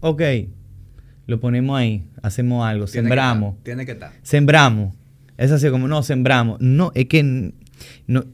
ok, 0.00 0.22
lo 1.26 1.40
ponemos 1.40 1.78
ahí, 1.78 2.04
hacemos 2.22 2.66
algo, 2.66 2.86
sembramos. 2.86 3.56
tiene 3.62 3.86
que 3.86 3.92
estar. 3.92 4.12
Sembramos. 4.22 4.94
Es 5.36 5.50
así 5.50 5.68
como, 5.70 5.88
no, 5.88 6.02
sembramos. 6.02 6.60
No, 6.60 6.92
es 6.94 7.06
que 7.06 7.52
no. 8.06 8.24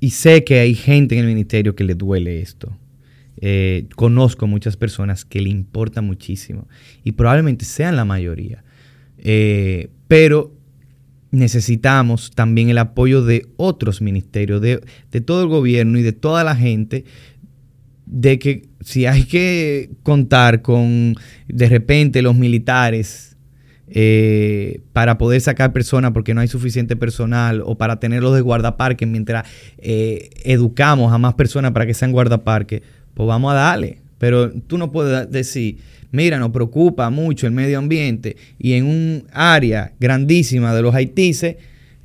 Y 0.00 0.10
sé 0.10 0.44
que 0.44 0.58
hay 0.58 0.74
gente 0.74 1.14
en 1.14 1.20
el 1.20 1.26
ministerio 1.28 1.76
que 1.76 1.84
le 1.84 1.94
duele 1.94 2.40
esto. 2.40 2.76
Eh, 3.40 3.86
conozco 3.96 4.46
muchas 4.46 4.76
personas 4.76 5.24
que 5.24 5.40
le 5.40 5.50
importa 5.50 6.02
muchísimo. 6.02 6.68
Y 7.04 7.12
probablemente 7.12 7.64
sean 7.64 7.96
la 7.96 8.04
mayoría. 8.04 8.64
Eh, 9.18 9.90
pero 10.08 10.52
necesitamos 11.30 12.30
también 12.32 12.68
el 12.68 12.78
apoyo 12.78 13.24
de 13.24 13.46
otros 13.56 14.02
ministerios, 14.02 14.60
de, 14.60 14.80
de 15.10 15.20
todo 15.20 15.42
el 15.42 15.48
gobierno 15.48 15.98
y 15.98 16.02
de 16.02 16.12
toda 16.12 16.44
la 16.44 16.54
gente 16.54 17.04
de 18.12 18.38
que 18.38 18.68
si 18.80 19.06
hay 19.06 19.24
que 19.24 19.90
contar 20.02 20.60
con 20.60 21.14
de 21.48 21.68
repente 21.68 22.20
los 22.20 22.36
militares 22.36 23.31
eh, 23.88 24.80
para 24.92 25.18
poder 25.18 25.40
sacar 25.40 25.72
personas 25.72 26.12
porque 26.12 26.34
no 26.34 26.40
hay 26.40 26.48
suficiente 26.48 26.96
personal 26.96 27.62
o 27.64 27.76
para 27.76 28.00
tenerlos 28.00 28.34
de 28.34 28.40
guardaparque 28.40 29.06
mientras 29.06 29.46
eh, 29.78 30.30
educamos 30.44 31.12
a 31.12 31.18
más 31.18 31.34
personas 31.34 31.72
para 31.72 31.86
que 31.86 31.94
sean 31.94 32.12
guardaparque, 32.12 32.82
pues 33.14 33.26
vamos 33.26 33.52
a 33.52 33.56
darle. 33.56 33.98
Pero 34.18 34.52
tú 34.52 34.78
no 34.78 34.92
puedes 34.92 35.30
decir, 35.30 35.78
mira, 36.12 36.38
nos 36.38 36.50
preocupa 36.50 37.10
mucho 37.10 37.46
el 37.46 37.52
medio 37.52 37.78
ambiente 37.78 38.36
y 38.58 38.74
en 38.74 38.86
un 38.86 39.24
área 39.32 39.92
grandísima 39.98 40.74
de 40.74 40.82
los 40.82 40.94
haitises, 40.94 41.56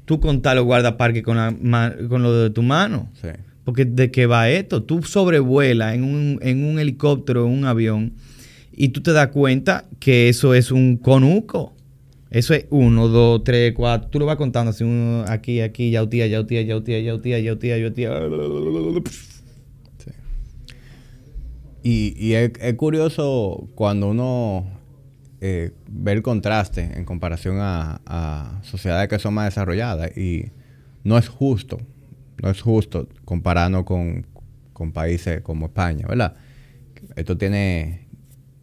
tú 0.05 0.19
contar 0.19 0.55
los 0.55 0.65
guardaparques 0.65 1.21
con, 1.21 1.38
la, 1.38 1.95
con 2.09 2.23
lo 2.23 2.34
de 2.43 2.49
tu 2.49 2.63
mano. 2.63 3.09
Sí. 3.21 3.30
Porque 3.63 3.86
de 3.86 4.11
qué 4.11 4.25
va 4.25 4.49
esto, 4.49 4.82
tú 4.82 5.03
sobrevuelas 5.03 5.93
en 5.93 6.03
un, 6.03 6.39
en 6.41 6.63
un 6.63 6.80
helicóptero, 6.80 7.45
en 7.45 7.51
un 7.51 7.65
avión, 7.65 8.13
y 8.78 8.89
tú 8.89 9.01
te 9.01 9.11
das 9.11 9.28
cuenta 9.30 9.86
que 9.99 10.30
eso 10.30 10.53
es 10.53 10.71
un 10.71 10.97
conuco. 10.97 11.73
Eso 12.30 12.53
es 12.53 12.67
uno, 12.69 13.07
dos, 13.07 13.43
tres, 13.43 13.73
cuatro. 13.73 14.09
Tú 14.09 14.19
lo 14.19 14.25
vas 14.25 14.38
contando 14.38 14.69
así, 14.71 14.84
uno 14.84 15.25
aquí, 15.28 15.61
aquí, 15.61 15.91
yautía, 15.91 16.28
yautía, 16.28 16.61
yautía, 16.61 16.99
yautía, 17.01 17.39
yautía, 17.39 17.78
yautía. 17.78 18.11
Sí. 19.97 20.11
Y, 21.84 22.13
y 22.17 22.34
es, 22.34 22.51
es, 22.59 22.73
curioso 22.75 23.67
cuando 23.75 24.09
uno 24.09 24.65
eh, 25.41 25.71
ve 25.89 26.11
el 26.11 26.21
contraste 26.21 26.91
en 26.95 27.05
comparación 27.05 27.57
a, 27.59 28.01
a 28.05 28.61
sociedades 28.63 29.09
que 29.09 29.19
son 29.19 29.34
más 29.34 29.45
desarrolladas. 29.45 30.15
Y 30.17 30.51
no 31.03 31.17
es 31.17 31.28
justo 31.30 31.80
no 32.41 32.49
es 32.49 32.61
justo 32.61 33.07
compararnos 33.25 33.84
con, 33.84 34.25
con, 34.73 34.91
países 34.91 35.41
como 35.41 35.67
España, 35.67 36.05
¿verdad? 36.07 36.36
Esto 37.15 37.38
tiene 37.38 38.06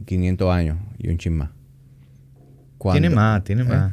500 0.05 0.51
años 0.51 0.79
y 0.99 1.09
un 1.09 1.19
chin 1.19 1.37
más. 1.37 1.51
Tiene 2.93 3.11
más, 3.11 3.45
tiene 3.45 3.63
¿Eh? 3.63 3.67
más. 3.67 3.93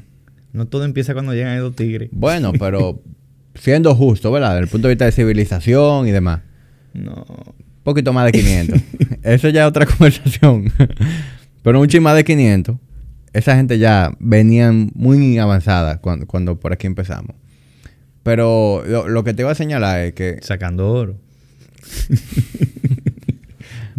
No 0.54 0.68
todo 0.68 0.84
empieza 0.84 1.14
cuando 1.14 1.34
llegan 1.34 1.56
esos 1.56 1.76
tigres. 1.76 2.10
Bueno, 2.12 2.52
pero 2.60 3.02
siendo 3.56 3.96
justo, 3.96 4.32
¿verdad? 4.32 4.52
Desde 4.52 4.64
el 4.64 4.68
punto 4.68 4.88
de 4.88 4.94
vista 4.94 5.06
de 5.06 5.12
civilización 5.12 6.08
y 6.08 6.12
demás. 6.12 6.42
No. 6.94 7.14
Un 7.14 7.84
poquito 7.84 8.14
más 8.14 8.26
de 8.26 8.32
500. 8.40 8.82
Eso 9.24 9.50
ya 9.50 9.64
es 9.64 9.68
otra 9.68 9.86
conversación. 9.86 10.72
pero 11.64 11.80
un 11.80 11.88
chin 11.88 12.04
más 12.04 12.16
de 12.16 12.24
500. 12.24 12.76
Esa 13.34 13.56
gente 13.56 13.80
ya 13.80 14.12
venían 14.20 14.92
muy 14.94 15.38
avanzada 15.38 16.00
cuando, 16.00 16.28
cuando 16.28 16.60
por 16.60 16.74
aquí 16.74 16.86
empezamos. 16.86 17.36
Pero 18.24 18.84
lo, 18.86 19.08
lo, 19.08 19.24
que 19.24 19.34
te 19.34 19.42
iba 19.42 19.52
a 19.52 19.56
señalar 19.56 20.02
es 20.02 20.14
que... 20.14 20.38
Sacando 20.42 20.92
oro. 20.92 21.16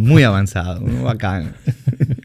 Muy 0.02 0.22
avanzado, 0.24 0.80
muy 0.80 1.02
bacán. 1.02 1.54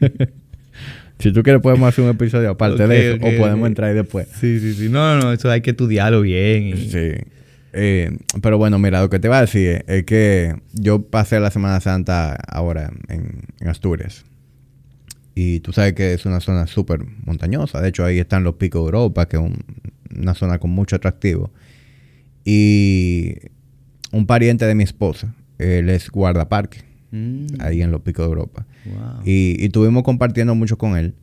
si 1.18 1.32
tú 1.32 1.42
quieres 1.42 1.62
podemos 1.62 1.88
hacer 1.88 2.04
un 2.04 2.10
episodio 2.10 2.50
aparte 2.50 2.82
okay, 2.82 2.88
de 2.88 3.08
eso 3.08 3.16
okay, 3.16 3.36
o 3.36 3.38
podemos 3.38 3.60
okay. 3.60 3.68
entrar 3.68 3.90
ahí 3.90 3.94
después. 3.94 4.28
Sí, 4.40 4.58
sí, 4.60 4.74
sí. 4.74 4.88
No, 4.88 5.14
no, 5.14 5.22
no, 5.22 5.32
eso 5.32 5.50
hay 5.50 5.60
que 5.60 5.70
estudiarlo 5.70 6.22
bien. 6.22 6.68
Y... 6.68 6.90
Sí. 6.90 7.12
Eh, 7.72 8.16
pero 8.42 8.58
bueno, 8.58 8.78
mira, 8.78 9.00
lo 9.00 9.10
que 9.10 9.18
te 9.18 9.28
iba 9.28 9.38
a 9.38 9.42
decir 9.42 9.68
es, 9.68 9.84
es 9.86 10.04
que 10.04 10.56
yo 10.72 11.02
pasé 11.02 11.38
la 11.38 11.50
Semana 11.50 11.80
Santa 11.80 12.34
ahora 12.48 12.90
en, 13.08 13.42
en 13.60 13.68
Asturias. 13.68 14.24
Y 15.34 15.60
tú 15.60 15.72
sabes 15.72 15.92
que 15.92 16.14
es 16.14 16.26
una 16.26 16.40
zona 16.40 16.66
súper 16.66 17.04
montañosa. 17.24 17.80
De 17.80 17.90
hecho, 17.90 18.04
ahí 18.04 18.18
están 18.18 18.42
los 18.42 18.54
picos 18.54 18.80
de 18.80 18.86
Europa, 18.86 19.28
que 19.28 19.36
es 19.36 19.42
un, 19.42 19.64
una 20.16 20.34
zona 20.34 20.58
con 20.58 20.70
mucho 20.70 20.96
atractivo. 20.96 21.52
Y 22.44 23.36
un 24.10 24.26
pariente 24.26 24.64
de 24.64 24.74
mi 24.74 24.82
esposa, 24.82 25.34
él 25.58 25.90
es 25.90 26.10
guardaparque, 26.10 26.87
mm. 27.10 27.60
ahí 27.60 27.82
en 27.82 27.90
los 27.90 28.00
picos 28.02 28.26
de 28.26 28.28
Europa. 28.30 28.66
Wow. 28.84 29.22
Y, 29.24 29.56
y 29.58 29.66
estuvimos 29.66 30.02
compartiendo 30.02 30.54
mucho 30.54 30.78
con 30.78 30.96
él. 30.96 31.14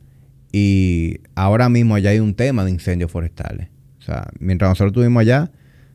Y 0.52 1.20
ahora 1.34 1.68
mismo 1.68 1.94
allá 1.94 2.10
hay 2.10 2.20
un 2.20 2.34
tema 2.34 2.64
de 2.64 2.70
incendios 2.70 3.10
forestales. 3.10 3.68
O 3.98 4.02
sea, 4.02 4.28
mientras 4.38 4.70
nosotros 4.70 4.92
estuvimos 4.92 5.20
allá, 5.20 5.50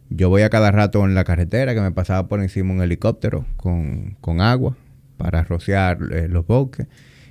yo 0.09 0.29
voy 0.29 0.41
a 0.41 0.49
cada 0.49 0.71
rato 0.71 1.05
en 1.05 1.15
la 1.15 1.23
carretera 1.23 1.73
que 1.73 1.81
me 1.81 1.91
pasaba 1.91 2.27
por 2.27 2.41
encima 2.41 2.73
un 2.73 2.81
helicóptero 2.81 3.45
con, 3.55 4.17
con 4.19 4.41
agua 4.41 4.75
para 5.17 5.43
rociar 5.43 5.99
eh, 6.11 6.27
los 6.27 6.45
bosques. 6.45 6.87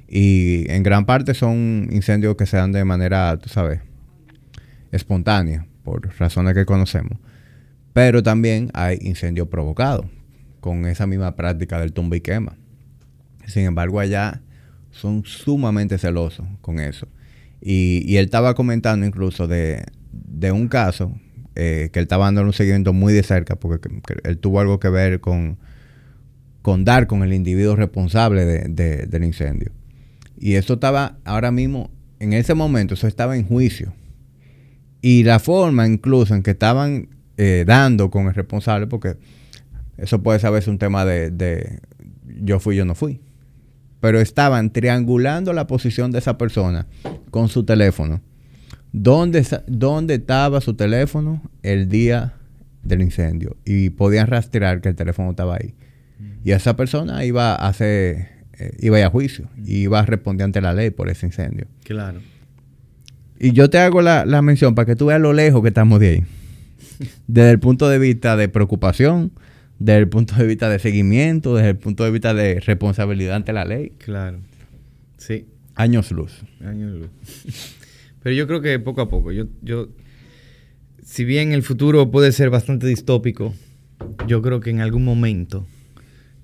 Y 0.09 0.65
en 0.71 0.83
gran 0.83 1.07
parte 1.07 1.35
son 1.35 1.89
incendios 1.93 2.37
que 2.37 2.47
se 2.47 2.57
dan 2.57 2.73
de 2.73 2.85
manera, 2.85 3.37
tú 3.37 3.49
sabes, 3.49 3.81
espontánea, 4.91 5.67
por 5.85 6.09
razones 6.19 6.55
que 6.55 6.65
conocemos. 6.65 7.19
Pero 7.93 8.23
también 8.23 8.71
hay 8.75 8.99
incendios 9.03 9.49
provocados 9.49 10.07
con 10.61 10.87
esa 10.87 11.07
misma 11.07 11.37
práctica 11.37 11.81
del 11.81 11.93
tumba 11.93 12.17
y 12.17 12.21
quema. 12.21 12.57
Sin 13.47 13.65
embargo, 13.65 14.01
allá 14.01 14.43
son 14.91 15.25
sumamente 15.25 15.99
celosos 15.99 16.47
con 16.61 16.79
eso. 16.79 17.09
Y, 17.61 18.17
él 18.17 18.25
estaba 18.25 18.55
comentando 18.55 19.05
incluso 19.07 19.47
de, 19.47 19.85
un 20.53 20.69
caso 20.69 21.13
eh, 21.55 21.91
que 21.93 21.99
él 21.99 22.05
estaba 22.05 22.27
dando 22.27 22.43
un 22.43 22.53
seguimiento 22.53 22.93
muy 22.93 23.13
de 23.13 23.23
cerca 23.23 23.57
porque 23.57 23.89
que, 23.89 24.01
que 24.01 24.29
él 24.29 24.39
tuvo 24.39 24.61
algo 24.61 24.81
que 24.81 24.89
ver 24.89 25.21
con, 25.21 25.59
dar 26.85 27.07
con 27.07 27.23
el 27.23 27.33
individuo 27.33 27.77
responsable 27.77 28.45
de, 28.45 29.07
del 29.07 29.25
incendio. 29.25 29.73
Y 30.39 30.55
eso 30.55 30.75
estaba 30.75 31.19
ahora 31.25 31.51
mismo, 31.51 31.91
en 32.19 32.33
ese 32.33 32.55
momento, 32.55 32.95
eso 32.95 33.07
estaba 33.07 33.37
en 33.37 33.45
juicio. 33.45 33.93
Y 35.03 35.23
la 35.25 35.39
forma 35.39 35.87
incluso 35.87 36.35
en 36.35 36.43
que 36.43 36.53
estaban 36.53 37.09
eh, 37.37 37.65
dando 37.67 38.11
con 38.11 38.27
el 38.27 38.35
responsable, 38.35 38.87
porque 38.87 39.17
eso 40.01 40.23
puede 40.23 40.39
saberse 40.39 40.71
un 40.71 40.79
tema 40.79 41.05
de, 41.05 41.31
de, 41.31 41.81
yo 42.41 42.59
fui, 42.59 42.77
yo 42.77 42.85
no 42.85 42.95
fui. 42.95 43.21
Pero 44.01 44.19
estaban 44.19 44.73
triangulando 44.73 45.53
la 45.53 45.67
posición 45.67 46.11
de 46.11 46.19
esa 46.19 46.39
persona 46.39 46.87
con 47.31 47.49
su 47.49 47.65
teléfono. 47.65 48.23
¿Dónde, 48.93 49.47
dónde 49.67 50.15
estaba 50.15 50.61
su 50.61 50.75
teléfono 50.75 51.43
el 51.63 51.89
día 51.89 52.35
del 52.83 53.03
incendio? 53.03 53.57
Y 53.65 53.91
podían 53.91 54.27
rastrear 54.27 54.81
que 54.81 54.89
el 54.89 54.97
teléfono 54.97 55.31
estaba 55.31 55.57
ahí. 55.57 55.75
Y 56.45 56.53
esa 56.53 56.77
persona 56.77 57.25
iba 57.25 57.55
a 57.55 57.69
hacer, 57.69 58.29
eh, 58.59 58.77
iba 58.81 58.97
a, 58.97 59.01
ir 59.01 59.07
a 59.07 59.11
juicio, 59.11 59.49
iba 59.67 60.01
a 60.01 60.07
responder 60.07 60.47
ante 60.47 60.63
la 60.63 60.73
ley 60.73 60.91
por 60.91 61.11
ese 61.11 61.27
incendio. 61.27 61.67
Claro. 61.85 62.21
Y 63.39 63.53
yo 63.53 63.69
te 63.69 63.79
hago 63.79 64.01
la, 64.01 64.25
la 64.25 64.41
mención 64.41 64.75
para 64.75 64.87
que 64.87 64.97
tú 64.97 65.07
veas 65.07 65.21
lo 65.21 65.33
lejos 65.35 65.63
que 65.63 65.69
estamos 65.69 66.01
de 66.01 66.09
ahí 66.09 66.25
desde 67.27 67.51
el 67.51 67.59
punto 67.59 67.89
de 67.89 67.99
vista 67.99 68.37
de 68.37 68.49
preocupación, 68.49 69.33
desde 69.81 69.99
el 69.99 70.09
punto 70.09 70.37
de 70.37 70.47
vista 70.47 70.69
de 70.69 70.79
seguimiento, 70.79 71.57
desde 71.57 71.71
el 71.71 71.79
punto 71.79 72.05
de 72.05 72.11
vista 72.11 72.35
de 72.35 72.61
responsabilidad 72.61 73.35
ante 73.35 73.53
la 73.53 73.65
ley. 73.65 73.93
Claro. 73.99 74.39
Sí. 75.17 75.47
Años 75.75 76.13
luz. 76.13 76.43
Años 76.63 76.93
luz. 76.93 77.11
Pero 78.23 78.37
yo 78.37 78.47
creo 78.47 78.61
que 78.61 78.79
poco 78.79 79.01
a 79.01 79.09
poco, 79.09 79.33
yo, 79.33 79.47
yo 79.63 79.89
si 81.03 81.25
bien 81.25 81.53
el 81.53 81.63
futuro 81.63 82.11
puede 82.11 82.31
ser 82.33 82.51
bastante 82.51 82.87
distópico, 82.87 83.55
yo 84.27 84.43
creo 84.43 84.61
que 84.61 84.69
en 84.69 84.81
algún 84.81 85.03
momento 85.03 85.67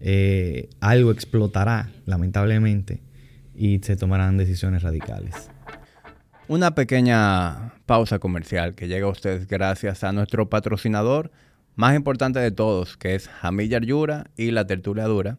eh, 0.01 0.71
algo 0.81 1.13
explotará, 1.13 1.91
lamentablemente, 2.07 3.03
y 3.55 3.81
se 3.81 3.97
tomarán 3.97 4.39
decisiones 4.39 4.83
radicales. 4.83 5.51
Una 6.49 6.75
pequeña 6.75 7.75
pausa 7.85 8.19
comercial 8.19 8.75
que 8.75 8.89
llega 8.89 9.07
a 9.07 9.11
ustedes 9.11 9.47
gracias 9.47 10.05
a 10.05 10.13
nuestro 10.13 10.49
patrocinador 10.49 11.31
más 11.77 11.95
importante 11.95 12.41
de 12.41 12.51
todos, 12.51 12.97
que 12.97 13.15
es 13.15 13.29
Jamilla 13.29 13.79
Yura 13.79 14.31
y 14.37 14.51
La 14.51 14.67
Tertulia 14.67 15.05
Dura. 15.05 15.39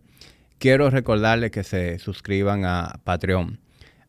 Quiero 0.59 0.89
recordarles 0.89 1.51
que 1.51 1.63
se 1.63 1.99
suscriban 1.99 2.63
a 2.63 2.99
Patreon. 3.03 3.59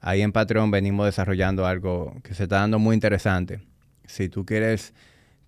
Ahí 0.00 0.20
en 0.20 0.32
Patreon 0.32 0.70
venimos 0.70 1.06
desarrollando 1.06 1.66
algo 1.66 2.20
que 2.22 2.34
se 2.34 2.44
está 2.44 2.60
dando 2.60 2.78
muy 2.78 2.94
interesante. 2.94 3.60
Si 4.06 4.28
tú 4.28 4.44
quieres 4.44 4.94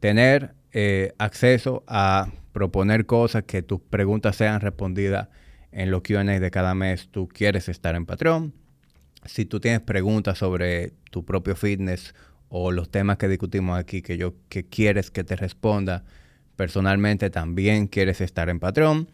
tener 0.00 0.54
eh, 0.72 1.12
acceso 1.18 1.84
a 1.86 2.32
proponer 2.52 3.06
cosas, 3.06 3.44
que 3.44 3.62
tus 3.62 3.80
preguntas 3.80 4.36
sean 4.36 4.60
respondidas 4.60 5.28
en 5.72 5.90
los 5.90 6.02
QA 6.02 6.24
de 6.24 6.50
cada 6.50 6.74
mes, 6.74 7.08
tú 7.10 7.28
quieres 7.28 7.68
estar 7.68 7.94
en 7.94 8.06
Patreon. 8.06 8.54
Si 9.26 9.44
tú 9.44 9.60
tienes 9.60 9.80
preguntas 9.80 10.38
sobre 10.38 10.94
tu 11.10 11.26
propio 11.26 11.54
fitness 11.56 12.14
o 12.48 12.72
los 12.72 12.90
temas 12.90 13.18
que 13.18 13.28
discutimos 13.28 13.78
aquí 13.78 14.00
que 14.00 14.16
yo 14.16 14.34
que 14.48 14.64
quieres 14.64 15.10
que 15.10 15.24
te 15.24 15.36
responda 15.36 16.04
personalmente, 16.60 17.30
también 17.30 17.86
quieres 17.86 18.20
estar 18.20 18.50
en 18.50 18.60
Patreon. 18.60 19.08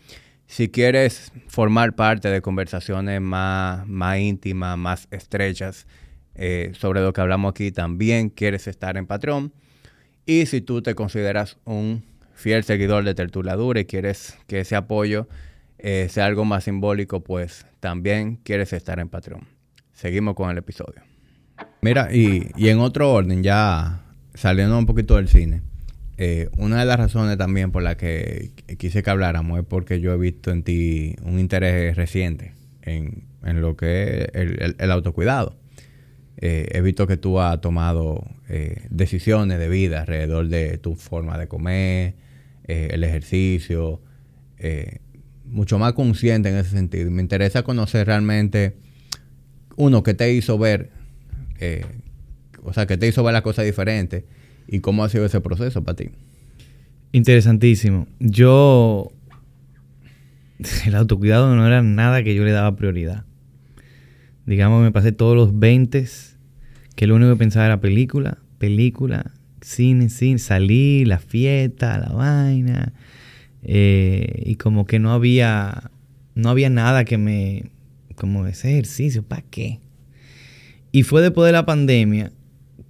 Si 0.48 0.68
quieres 0.68 1.30
formar 1.46 1.94
parte 1.94 2.28
de 2.28 2.42
conversaciones 2.42 3.20
más, 3.20 3.86
más 3.86 4.18
íntimas, 4.18 4.76
más 4.76 5.06
estrechas 5.12 5.86
eh, 6.34 6.72
sobre 6.76 7.02
lo 7.02 7.12
que 7.12 7.20
hablamos 7.20 7.50
aquí, 7.50 7.70
también 7.70 8.30
quieres 8.30 8.66
estar 8.66 8.96
en 8.96 9.06
Patreon. 9.06 9.52
Y 10.26 10.46
si 10.46 10.60
tú 10.60 10.82
te 10.82 10.96
consideras 10.96 11.56
un 11.64 12.02
fiel 12.34 12.64
seguidor 12.64 13.04
de 13.04 13.14
Tertuladura 13.14 13.78
y 13.78 13.84
quieres 13.84 14.36
que 14.48 14.58
ese 14.58 14.74
apoyo 14.74 15.28
eh, 15.78 16.08
sea 16.10 16.26
algo 16.26 16.44
más 16.44 16.64
simbólico, 16.64 17.22
pues 17.22 17.64
también 17.78 18.40
quieres 18.42 18.72
estar 18.72 18.98
en 18.98 19.08
Patreon. 19.08 19.46
Seguimos 19.92 20.34
con 20.34 20.50
el 20.50 20.58
episodio. 20.58 21.00
Mira, 21.80 22.12
y, 22.12 22.50
en 22.56 22.80
otro 22.80 23.12
orden, 23.12 23.44
ya 23.44 24.02
saliendo 24.34 24.76
un 24.76 24.84
poquito 24.84 25.14
del 25.14 25.28
cine, 25.28 25.62
eh, 26.18 26.48
una 26.56 26.80
de 26.80 26.86
las 26.86 26.98
razones 26.98 27.36
también 27.36 27.72
por 27.72 27.82
la 27.82 27.96
que 27.96 28.52
quise 28.78 29.02
que 29.02 29.10
habláramos 29.10 29.58
es 29.58 29.66
porque 29.66 30.00
yo 30.00 30.12
he 30.12 30.16
visto 30.16 30.50
en 30.50 30.62
ti 30.62 31.16
un 31.22 31.38
interés 31.38 31.96
reciente 31.96 32.54
en, 32.82 33.24
lo 33.42 33.76
que 33.76 34.30
es 34.32 34.74
el, 34.78 34.90
autocuidado. 34.90 35.56
Eh, 36.38 36.68
he 36.72 36.80
visto 36.80 37.06
que 37.06 37.16
tú 37.16 37.40
has 37.40 37.60
tomado 37.60 38.24
decisiones 38.90 39.58
de 39.58 39.68
vida 39.68 40.02
alrededor 40.02 40.48
de 40.48 40.78
tu 40.78 40.94
forma 40.94 41.36
de 41.38 41.48
comer, 41.48 42.14
el 42.64 43.02
ejercicio, 43.02 44.00
mucho 45.48 45.78
más 45.78 45.92
consciente 45.94 46.48
en 46.48 46.56
ese 46.56 46.70
sentido. 46.70 47.10
Me 47.10 47.22
interesa 47.22 47.62
conocer 47.62 48.06
realmente, 48.06 48.76
uno, 49.76 50.02
que 50.02 50.14
te 50.14 50.32
hizo 50.32 50.58
ver, 50.58 50.90
eh, 51.60 51.84
o 52.62 52.72
sea, 52.72 52.86
que 52.86 52.96
te 52.96 53.06
hizo 53.06 53.22
ver 53.22 53.32
las 53.32 53.42
cosas 53.42 53.64
diferentes 53.64 54.24
y 54.68 54.80
cómo 54.80 55.04
ha 55.04 55.08
sido 55.08 55.24
ese 55.24 55.40
proceso 55.40 55.82
para 55.84 55.96
ti. 55.96 56.10
Interesantísimo. 57.12 58.06
Yo, 58.18 59.12
el 60.86 60.94
autocuidado 60.94 61.54
no 61.54 61.66
era 61.66 61.82
nada 61.82 62.22
que 62.22 62.34
yo 62.34 62.44
le 62.44 62.52
daba 62.52 62.76
prioridad. 62.76 63.24
Digamos, 64.46 64.82
me 64.82 64.92
pasé 64.92 65.12
todos 65.12 65.34
los 65.34 65.58
20 65.58 66.06
que 66.94 67.06
lo 67.06 67.16
único 67.16 67.32
que 67.32 67.38
pensaba 67.38 67.66
era 67.66 67.80
película, 67.80 68.38
película, 68.58 69.32
cine, 69.60 70.08
cine, 70.08 70.38
salir, 70.38 71.08
la 71.08 71.18
fiesta, 71.18 71.98
la 71.98 72.08
vaina 72.08 72.92
eh, 73.62 74.42
y 74.46 74.54
como 74.56 74.86
que 74.86 74.98
no 74.98 75.12
había, 75.12 75.90
no 76.34 76.48
había 76.48 76.70
nada 76.70 77.04
que 77.04 77.18
me, 77.18 77.70
como 78.14 78.46
ese 78.46 78.70
ejercicio, 78.72 79.22
¿para 79.24 79.42
qué? 79.42 79.80
Y 80.92 81.02
fue 81.02 81.20
después 81.20 81.46
de 81.46 81.52
la 81.52 81.66
pandemia 81.66 82.32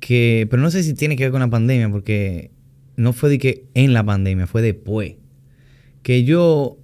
que, 0.00 0.46
pero 0.50 0.62
no 0.62 0.70
sé 0.70 0.82
si 0.82 0.94
tiene 0.94 1.16
que 1.16 1.24
ver 1.24 1.32
con 1.32 1.40
la 1.40 1.50
pandemia, 1.50 1.90
porque 1.90 2.50
no 2.96 3.12
fue 3.12 3.30
de 3.30 3.38
que 3.38 3.64
en 3.74 3.92
la 3.92 4.04
pandemia, 4.04 4.46
fue 4.46 4.62
después, 4.62 5.14
que 6.02 6.24
yo 6.24 6.78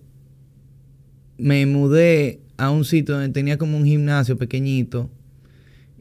me 1.38 1.64
mudé 1.66 2.40
a 2.56 2.70
un 2.70 2.84
sitio 2.84 3.14
donde 3.14 3.30
tenía 3.30 3.58
como 3.58 3.76
un 3.76 3.84
gimnasio 3.84 4.36
pequeñito 4.36 5.10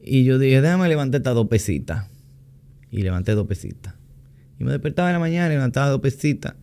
y 0.04 0.24
yo 0.24 0.40
dije, 0.40 0.62
déjame 0.62 0.90
levantar 0.90 1.20
estas 1.20 1.36
dos 1.36 1.48
pesitas. 1.48 2.08
Y 2.90 3.04
levanté 3.04 3.34
dos 3.34 3.48
pesitas. 3.48 3.94
Y 4.60 4.64
me 4.64 4.72
despertaba 4.72 5.10
en 5.10 5.14
la 5.14 5.20
mañana 5.20 5.48
y 5.48 5.56
levantaba 5.56 5.90
dos 5.90 6.02
pesitas 6.02 6.56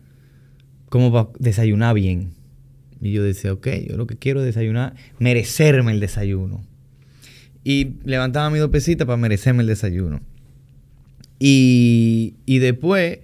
como 0.89 1.11
para 1.11 1.29
desayunar 1.39 1.95
bien. 1.95 2.33
Y 3.01 3.11
yo 3.11 3.23
decía, 3.23 3.53
ok, 3.53 3.67
yo 3.87 3.97
lo 3.97 4.07
que 4.07 4.17
quiero 4.17 4.41
es 4.41 4.45
desayunar, 4.45 4.95
merecerme 5.19 5.91
el 5.91 5.99
desayuno. 5.99 6.63
Y 7.63 7.95
levantaba 8.03 8.49
mis 8.49 8.59
dos 8.59 8.69
pesitas 8.69 9.05
para 9.05 9.17
merecerme 9.17 9.61
el 9.61 9.67
desayuno. 9.67 10.21
Y, 11.39 12.35
y 12.45 12.59
después 12.59 13.19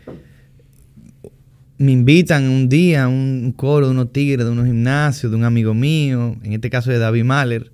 me 1.77 1.91
invitan 1.91 2.49
un 2.49 2.69
día 2.69 3.03
a 3.03 3.07
un 3.09 3.53
coro 3.55 3.87
de 3.87 3.91
unos 3.91 4.13
tigres, 4.13 4.45
de 4.45 4.51
unos 4.51 4.65
gimnasios, 4.65 5.31
de 5.31 5.37
un 5.37 5.43
amigo 5.43 5.73
mío, 5.73 6.37
en 6.41 6.53
este 6.53 6.69
caso 6.69 6.91
de 6.91 6.97
David 6.97 7.25
Mahler. 7.25 7.71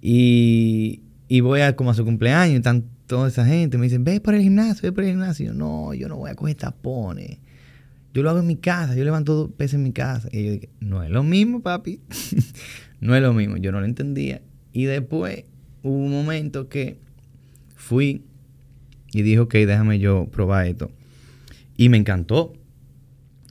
Y, 0.00 1.00
y 1.28 1.40
voy 1.40 1.60
a 1.60 1.74
como 1.74 1.90
a 1.90 1.94
su 1.94 2.04
cumpleaños 2.04 2.54
y 2.54 2.56
están 2.56 2.84
toda 3.06 3.28
esa 3.28 3.44
gente. 3.44 3.76
Me 3.78 3.84
dicen, 3.84 4.04
ve 4.04 4.20
por 4.20 4.34
el 4.34 4.42
gimnasio, 4.42 4.82
ve 4.82 4.92
por 4.92 5.04
el 5.04 5.10
gimnasio. 5.10 5.52
no, 5.52 5.92
yo 5.94 6.08
no 6.08 6.16
voy 6.16 6.30
a 6.30 6.34
coger 6.34 6.56
tapones. 6.56 7.38
Yo 8.12 8.22
lo 8.22 8.30
hago 8.30 8.38
en 8.38 8.46
mi 8.46 8.56
casa, 8.56 8.94
yo 8.94 9.02
levanto 9.02 9.34
dos 9.34 9.50
pesos 9.50 9.74
en 9.74 9.82
mi 9.82 9.92
casa. 9.92 10.28
Y 10.30 10.44
yo 10.44 10.52
dije, 10.52 10.68
no 10.78 11.02
es 11.02 11.10
lo 11.10 11.24
mismo, 11.24 11.62
papi. 11.62 12.00
no 13.00 13.16
es 13.16 13.22
lo 13.22 13.32
mismo. 13.32 13.56
Yo 13.56 13.72
no 13.72 13.80
lo 13.80 13.86
entendía. 13.86 14.40
Y 14.72 14.84
después 14.84 15.44
hubo 15.82 15.96
un 15.96 16.12
momento 16.12 16.68
que 16.68 16.98
fui 17.74 18.22
y 19.14 19.22
dije, 19.22 19.38
ok, 19.38 19.54
déjame 19.54 20.00
yo 20.00 20.26
probar 20.26 20.66
esto. 20.66 20.90
Y 21.76 21.88
me 21.88 21.96
encantó. 21.96 22.52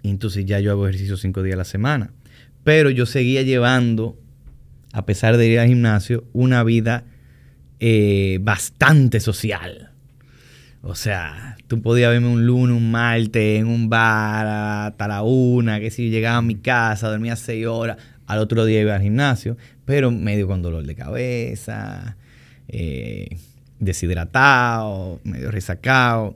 Y 0.02 0.10
entonces 0.10 0.46
ya 0.46 0.60
yo 0.60 0.72
hago 0.72 0.88
ejercicio 0.88 1.16
cinco 1.16 1.42
días 1.42 1.56
a 1.56 1.60
la 1.60 1.64
semana. 1.64 2.12
Pero 2.66 2.90
yo 2.90 3.06
seguía 3.06 3.42
llevando, 3.44 4.20
a 4.92 5.06
pesar 5.06 5.38
de 5.38 5.48
ir 5.48 5.60
al 5.60 5.70
gimnasio, 5.70 6.26
una 6.34 6.64
vida 6.64 7.06
eh, 7.80 8.40
bastante 8.42 9.22
social. 9.22 9.92
O 10.82 10.96
sea, 10.96 11.56
tú 11.68 11.82
podías 11.82 12.12
verme 12.12 12.28
un 12.28 12.46
lunes, 12.46 12.76
un 12.76 12.92
martes, 12.92 13.62
en 13.62 13.68
un 13.68 13.90
bar 13.90 14.46
hasta 14.88 15.08
la 15.08 15.24
una, 15.24 15.80
que 15.80 15.92
si 15.92 16.10
llegaba 16.10 16.38
a 16.38 16.42
mi 16.42 16.56
casa, 16.56 17.10
dormía 17.10 17.38
seis 17.38 17.66
horas, 17.66 17.98
al 18.28 18.40
otro 18.40 18.66
día 18.66 18.82
iba 18.82 18.96
al 18.96 19.02
gimnasio, 19.02 19.56
pero 19.86 20.12
medio 20.12 20.46
con 20.46 20.62
dolor 20.62 20.86
de 20.86 20.96
cabeza, 20.96 22.18
eh, 22.68 23.38
deshidratado, 23.86 25.20
medio 25.24 25.52
resacado. 25.52 26.36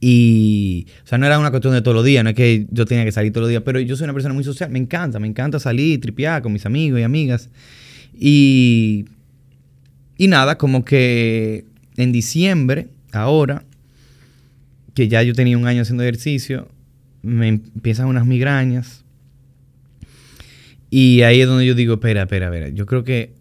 Y, 0.00 0.88
o 1.04 1.06
sea, 1.06 1.16
no 1.18 1.26
era 1.26 1.38
una 1.38 1.50
cuestión 1.50 1.74
de 1.74 1.80
todos 1.80 1.94
los 1.94 2.04
días, 2.04 2.24
no 2.24 2.30
es 2.30 2.36
que 2.36 2.66
yo 2.70 2.86
tenía 2.86 3.04
que 3.04 3.12
salir 3.12 3.32
todos 3.32 3.42
los 3.42 3.50
días, 3.50 3.62
pero 3.64 3.78
yo 3.78 3.94
soy 3.96 4.04
una 4.04 4.12
persona 4.12 4.34
muy 4.34 4.42
social, 4.42 4.68
me 4.68 4.80
encanta, 4.80 5.20
me 5.20 5.28
encanta 5.28 5.60
salir, 5.60 6.00
tripear 6.00 6.42
con 6.42 6.52
mis 6.52 6.66
amigos 6.66 6.98
y 6.98 7.04
amigas. 7.04 7.48
Y, 8.18 9.04
y 10.18 10.26
nada, 10.26 10.58
como 10.58 10.84
que 10.84 11.66
en 11.96 12.10
diciembre 12.10 12.88
ahora, 13.12 13.64
que 14.94 15.06
ya 15.08 15.22
yo 15.22 15.34
tenía 15.34 15.56
un 15.56 15.66
año 15.66 15.82
haciendo 15.82 16.02
ejercicio, 16.02 16.68
me 17.22 17.48
empiezan 17.48 18.08
unas 18.08 18.26
migrañas. 18.26 19.04
Y 20.90 21.22
ahí 21.22 21.40
es 21.40 21.46
donde 21.46 21.64
yo 21.64 21.74
digo, 21.74 21.94
espera, 21.94 22.22
espera, 22.22 22.46
espera, 22.46 22.68
yo 22.70 22.86
creo 22.86 23.04
que 23.04 23.32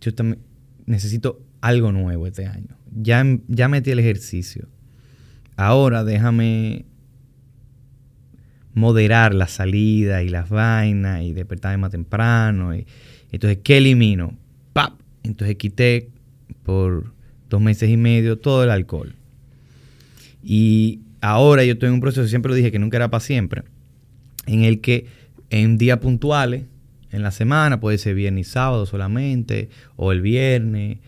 yo 0.00 0.14
también 0.14 0.38
necesito 0.86 1.40
algo 1.62 1.92
nuevo 1.92 2.26
este 2.26 2.46
año. 2.46 2.76
Ya, 2.94 3.24
ya 3.48 3.68
metí 3.68 3.90
el 3.90 4.00
ejercicio. 4.00 4.68
Ahora 5.56 6.04
déjame 6.04 6.84
moderar 8.74 9.34
la 9.34 9.46
salida 9.46 10.22
y 10.22 10.28
las 10.28 10.50
vainas 10.50 11.22
y 11.22 11.32
despertarme 11.32 11.78
más 11.78 11.90
temprano. 11.90 12.74
Y, 12.74 12.86
entonces, 13.30 13.60
¿qué 13.62 13.78
elimino? 13.78 14.36
¡Pap! 14.72 14.94
Entonces 15.22 15.56
quité 15.56 16.10
por 16.64 17.12
dos 17.48 17.60
meses 17.60 17.88
y 17.88 17.96
medio, 17.96 18.38
todo 18.38 18.64
el 18.64 18.70
alcohol. 18.70 19.14
Y 20.42 21.00
ahora 21.20 21.64
yo 21.64 21.74
estoy 21.74 21.88
en 21.88 21.94
un 21.94 22.00
proceso, 22.00 22.26
siempre 22.26 22.50
lo 22.50 22.56
dije 22.56 22.72
que 22.72 22.78
nunca 22.78 22.96
era 22.96 23.10
para 23.10 23.20
siempre, 23.20 23.62
en 24.46 24.64
el 24.64 24.80
que 24.80 25.06
en 25.50 25.78
días 25.78 25.98
puntuales, 25.98 26.64
en 27.10 27.22
la 27.22 27.30
semana, 27.30 27.78
puede 27.78 27.98
ser 27.98 28.14
viernes 28.14 28.48
y 28.48 28.50
sábado 28.50 28.86
solamente, 28.86 29.68
o 29.96 30.12
el 30.12 30.22
viernes, 30.22 30.98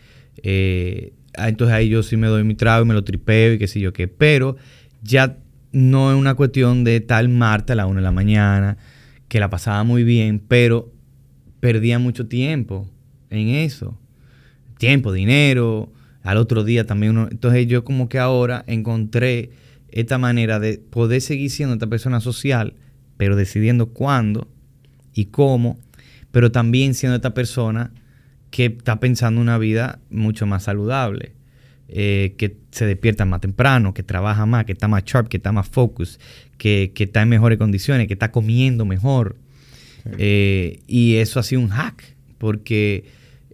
eh, 0.45 1.14
ah, 1.36 1.49
entonces 1.49 1.74
ahí 1.74 1.88
yo 1.88 2.03
sí 2.03 2.18
me 2.18 2.26
doy 2.26 2.45
mi 2.45 2.55
trago 2.55 2.84
y 2.84 2.88
me 2.88 2.95
lo 2.95 3.03
tripeo 3.03 3.55
y 3.55 3.59
qué 3.59 3.66
sé 3.66 3.80
yo 3.80 3.95
qué, 3.95 4.09
pero 4.09 4.57
ya 5.03 5.38
no 5.72 6.12
es 6.12 6.18
una 6.18 6.34
cuestión 6.34 6.84
de 6.84 7.01
tal 7.01 7.30
martes 7.30 7.72
a 7.72 7.76
la 7.76 7.86
una 7.86 8.01
de 8.01 8.05
la 8.05 8.12
mañana, 8.12 8.76
que 9.28 9.40
la 9.40 9.49
pasaba 9.49 9.82
muy 9.84 10.05
bien, 10.05 10.38
pero 10.47 10.92
perdía 11.61 11.99
mucho 11.99 12.26
tiempo 12.26 12.88
en 13.30 13.49
eso. 13.49 13.99
Tiempo, 14.78 15.12
dinero, 15.12 15.90
al 16.22 16.36
otro 16.36 16.62
día 16.62 16.86
también 16.86 17.12
uno. 17.12 17.28
Entonces 17.30 17.66
yo 17.66 17.84
como 17.84 18.09
que 18.11 18.18
ahora 18.18 18.64
encontré 18.66 19.51
esta 19.88 20.18
manera 20.18 20.61
de 20.61 20.78
poder 20.78 21.22
seguir 21.22 21.51
siendo 21.51 21.74
esta 21.74 21.86
persona 21.86 22.20
social, 22.20 22.74
pero 23.16 23.34
decidiendo 23.34 23.86
cuándo 23.86 24.47
y 25.14 25.26
cómo, 25.26 25.78
pero 26.32 26.53
también 26.53 26.92
siendo 26.92 27.16
esta 27.16 27.32
persona 27.32 27.92
que 28.55 28.66
está 28.66 29.00
pensando 29.00 29.40
una 29.40 29.59
vida 29.59 29.98
mucho 30.11 30.46
más 30.46 30.62
saludable, 30.62 31.32
eh, 31.88 32.36
que 32.38 32.57
se 32.70 32.86
despierta 32.86 33.24
más 33.24 33.40
temprano, 33.40 33.94
que 33.94 34.05
trabaja 34.05 34.46
más, 34.46 34.64
que 34.64 34.70
está 34.70 34.86
más 34.86 35.02
sharp, 35.02 35.26
que 35.26 35.38
está 35.38 35.50
más 35.50 35.66
focus, 35.66 36.20
que, 36.57 36.92
está 36.96 37.22
en 37.22 37.30
mejores 37.30 37.59
condiciones, 37.59 38.07
que 38.07 38.12
está 38.12 38.30
comiendo 38.30 38.84
mejor. 38.84 39.34
Eh, 40.18 40.82
y 40.86 41.16
eso 41.16 41.40
ha 41.40 41.42
sido 41.42 41.62
un 41.62 41.70
hack, 41.70 42.14
porque 42.38 43.07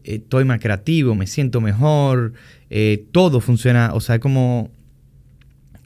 eh, 0.05 0.16
estoy 0.16 0.44
más 0.44 0.61
creativo, 0.61 1.14
me 1.14 1.26
siento 1.26 1.62
mejor, 1.62 2.34
todo 3.11 3.40
funciona, 3.40 3.94
o 3.94 4.03
sea, 4.03 4.20
como, 4.20 4.70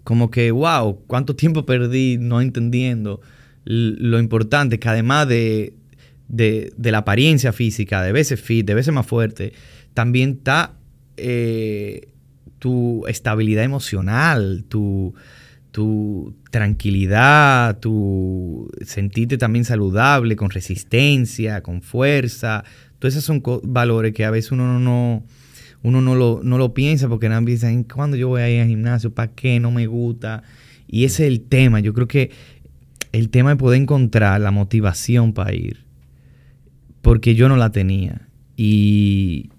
como 0.03 0.29
que, 0.29 0.51
wow, 0.51 1.05
cuánto 1.07 1.37
tiempo 1.37 1.65
perdí 1.65 2.19
no 2.19 2.41
entendiendo 2.41 3.21
lo 3.65 4.19
importante 4.19 4.81
que 4.81 4.89
además 4.89 5.29
de, 5.29 5.73
de, 6.29 6.73
la 6.79 6.99
apariencia 6.99 7.53
física, 7.53 8.03
de 8.03 8.13
veces 8.13 8.41
fit, 8.41 8.67
de 8.67 8.75
veces 8.75 8.93
más 8.93 9.07
fuerte, 9.07 9.53
también 9.95 10.31
está 10.39 10.75
eh, 11.17 12.09
tu 12.59 13.07
estabilidad 13.07 13.65
emocional, 13.65 14.65
tu, 14.69 15.15
tu 15.71 16.35
tranquilidad, 16.51 17.79
tu 17.79 18.71
sentirte 18.85 19.39
también 19.39 19.65
saludable, 19.65 20.37
con 20.37 20.51
resistencia, 20.51 21.63
con 21.63 21.83
fuerza. 21.83 22.65
Todos 22.99 23.15
esos 23.15 23.25
son 23.25 23.43
valores 23.65 24.13
que 24.15 24.25
a 24.25 24.31
veces 24.31 24.53
uno 24.53 24.79
no, 24.79 25.25
uno 25.83 26.01
no, 26.01 26.15
lo, 26.15 26.41
no 26.43 26.59
lo 26.59 26.73
piensa 26.75 27.09
porque 27.09 27.29
nadie 27.29 27.47
piensa, 27.47 27.71
¿cuándo 27.93 28.17
yo 28.17 28.29
voy 28.29 28.41
a 28.41 28.51
ir 28.51 28.63
al 28.63 28.69
gimnasio? 28.69 29.13
¿Para 29.13 29.33
qué? 29.33 29.61
No 29.61 29.71
me 29.71 29.87
gusta. 29.87 30.43
Y 30.87 31.05
ese 31.05 31.27
es 31.27 31.33
el 31.33 31.43
tema. 31.43 31.81
Yo 31.81 31.93
creo 31.93 32.09
que 32.09 32.31
el 33.13 33.31
tema 33.31 33.51
de 33.51 33.57
poder 33.57 33.81
encontrar 33.81 34.41
la 34.41 34.51
motivación 34.51 35.33
para 35.33 35.55
ir, 35.55 35.84
porque 37.05 37.35
yo 37.35 37.51
no 37.51 37.57
la 37.57 37.71
tenía. 37.71 38.27
Y, 38.57 39.51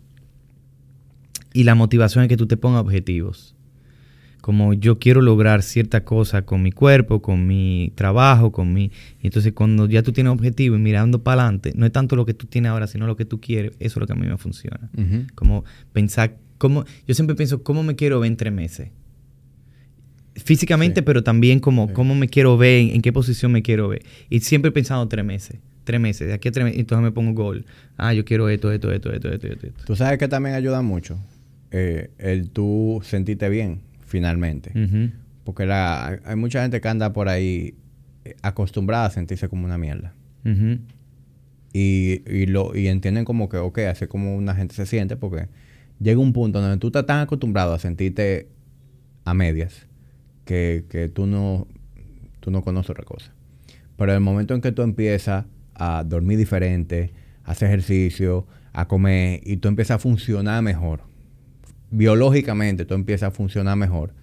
y 1.53 1.63
la 1.63 1.75
motivación 1.75 2.23
es 2.23 2.27
que 2.27 2.37
tú 2.37 2.47
te 2.47 2.57
pongas 2.57 2.81
objetivos. 2.81 3.55
Como 4.41 4.73
yo 4.73 4.97
quiero 4.97 5.21
lograr 5.21 5.61
cierta 5.61 6.03
cosa 6.03 6.41
con 6.41 6.63
mi 6.63 6.71
cuerpo, 6.71 7.21
con 7.21 7.45
mi 7.45 7.93
trabajo, 7.95 8.51
con 8.51 8.73
mi... 8.73 8.91
Y 9.21 9.27
entonces 9.27 9.53
cuando 9.53 9.87
ya 9.87 10.01
tú 10.01 10.11
tienes 10.11 10.33
objetivo 10.33 10.75
y 10.75 10.79
mirando 10.79 11.23
para 11.23 11.43
adelante, 11.43 11.71
no 11.75 11.85
es 11.85 11.91
tanto 11.91 12.15
lo 12.15 12.25
que 12.25 12.33
tú 12.33 12.47
tienes 12.47 12.71
ahora, 12.71 12.87
sino 12.87 13.05
lo 13.05 13.15
que 13.15 13.25
tú 13.25 13.39
quieres, 13.39 13.73
eso 13.79 13.79
es 13.79 13.97
lo 13.97 14.07
que 14.07 14.13
a 14.13 14.15
mí 14.15 14.27
me 14.27 14.37
funciona. 14.37 14.89
Como 15.35 15.63
pensar, 15.93 16.37
cómo, 16.57 16.83
yo 17.07 17.13
siempre 17.13 17.35
pienso, 17.35 17.61
¿cómo 17.61 17.83
me 17.83 17.95
quiero 17.95 18.19
ver 18.19 18.31
en 18.31 18.37
tres 18.37 18.53
meses? 18.53 18.89
físicamente, 20.35 21.01
pero 21.01 21.23
también 21.23 21.61
como 21.61 21.93
cómo 21.93 22.13
me 22.13 22.27
quiero 22.27 22.57
ver, 22.57 22.93
en, 22.93 23.01
qué 23.01 23.13
posición 23.13 23.53
me 23.53 23.61
quiero 23.61 23.87
ver. 23.87 24.03
Y 24.29 24.41
siempre 24.41 24.69
he 24.69 24.71
pensado 24.73 25.07
tres 25.07 25.23
meses. 25.23 25.59
Tres 25.85 26.01
meses, 26.01 26.27
de 26.27 26.33
aquí 26.33 26.49
a 26.49 26.51
tres 26.51 26.65
meses, 26.65 26.79
entonces 26.79 27.03
me 27.03 27.11
pongo 27.11 27.31
gol. 27.33 27.65
Ah, 27.95 28.13
yo 28.13 28.25
quiero 28.25 28.49
esto, 28.49 28.71
esto, 28.71 28.91
esto, 28.91 29.13
esto, 29.13 29.31
esto, 29.31 29.47
esto. 29.47 29.83
Tú 29.85 29.95
sabes 29.95 30.19
que 30.19 30.27
también 30.27 30.55
ayuda 30.55 30.81
mucho 30.81 31.17
eh, 31.71 32.09
el 32.17 32.49
tú 32.49 33.01
sentirte 33.03 33.49
bien, 33.49 33.81
finalmente. 34.01 34.71
Porque 35.43 35.65
la, 35.65 36.19
hay 36.25 36.35
mucha 36.35 36.61
gente 36.61 36.81
que 36.81 36.87
anda 36.87 37.13
por 37.13 37.29
ahí 37.29 37.75
eh, 38.23 38.35
acostumbrada 38.41 39.05
a 39.05 39.09
sentirse 39.11 39.47
como 39.47 39.65
una 39.65 39.77
mierda. 39.77 40.13
y, 41.73 42.21
y, 42.27 42.45
lo, 42.47 42.75
y 42.75 42.87
entienden 42.87 43.25
como 43.25 43.47
que, 43.47 43.57
ok, 43.57 43.79
así 43.79 44.07
como 44.07 44.35
una 44.35 44.55
gente 44.55 44.75
se 44.75 44.85
siente, 44.85 45.17
porque 45.17 45.47
llega 45.99 46.19
un 46.19 46.33
punto 46.33 46.61
donde 46.61 46.77
tú 46.77 46.87
estás 46.87 47.05
tan 47.05 47.19
acostumbrado 47.19 47.73
a 47.73 47.79
sentirte 47.79 48.47
a 49.23 49.33
medias 49.33 49.87
que, 50.45 51.11
tú, 51.13 51.25
no, 51.25 51.67
tú 52.39 52.51
no 52.51 52.63
conoces 52.63 52.91
otra 52.91 53.03
cosa. 53.03 53.33
Pero 53.97 54.13
el 54.13 54.19
momento 54.19 54.53
en 54.53 54.61
que 54.61 54.71
tú 54.71 54.81
empiezas 54.81 55.45
a 55.75 56.03
dormir 56.05 56.37
diferente, 56.37 57.13
a 57.43 57.51
hacer 57.51 57.69
ejercicio, 57.69 58.47
a 58.73 58.87
comer 58.87 59.41
y 59.43 59.57
tú 59.57 59.67
empiezas 59.67 59.95
a 59.95 59.99
funcionar 59.99 60.61
mejor, 60.61 61.01
biológicamente 61.91 62.85
tú 62.85 62.93
empiezas 62.93 63.29
a 63.29 63.31
funcionar 63.31 63.77
mejor, 63.77 64.13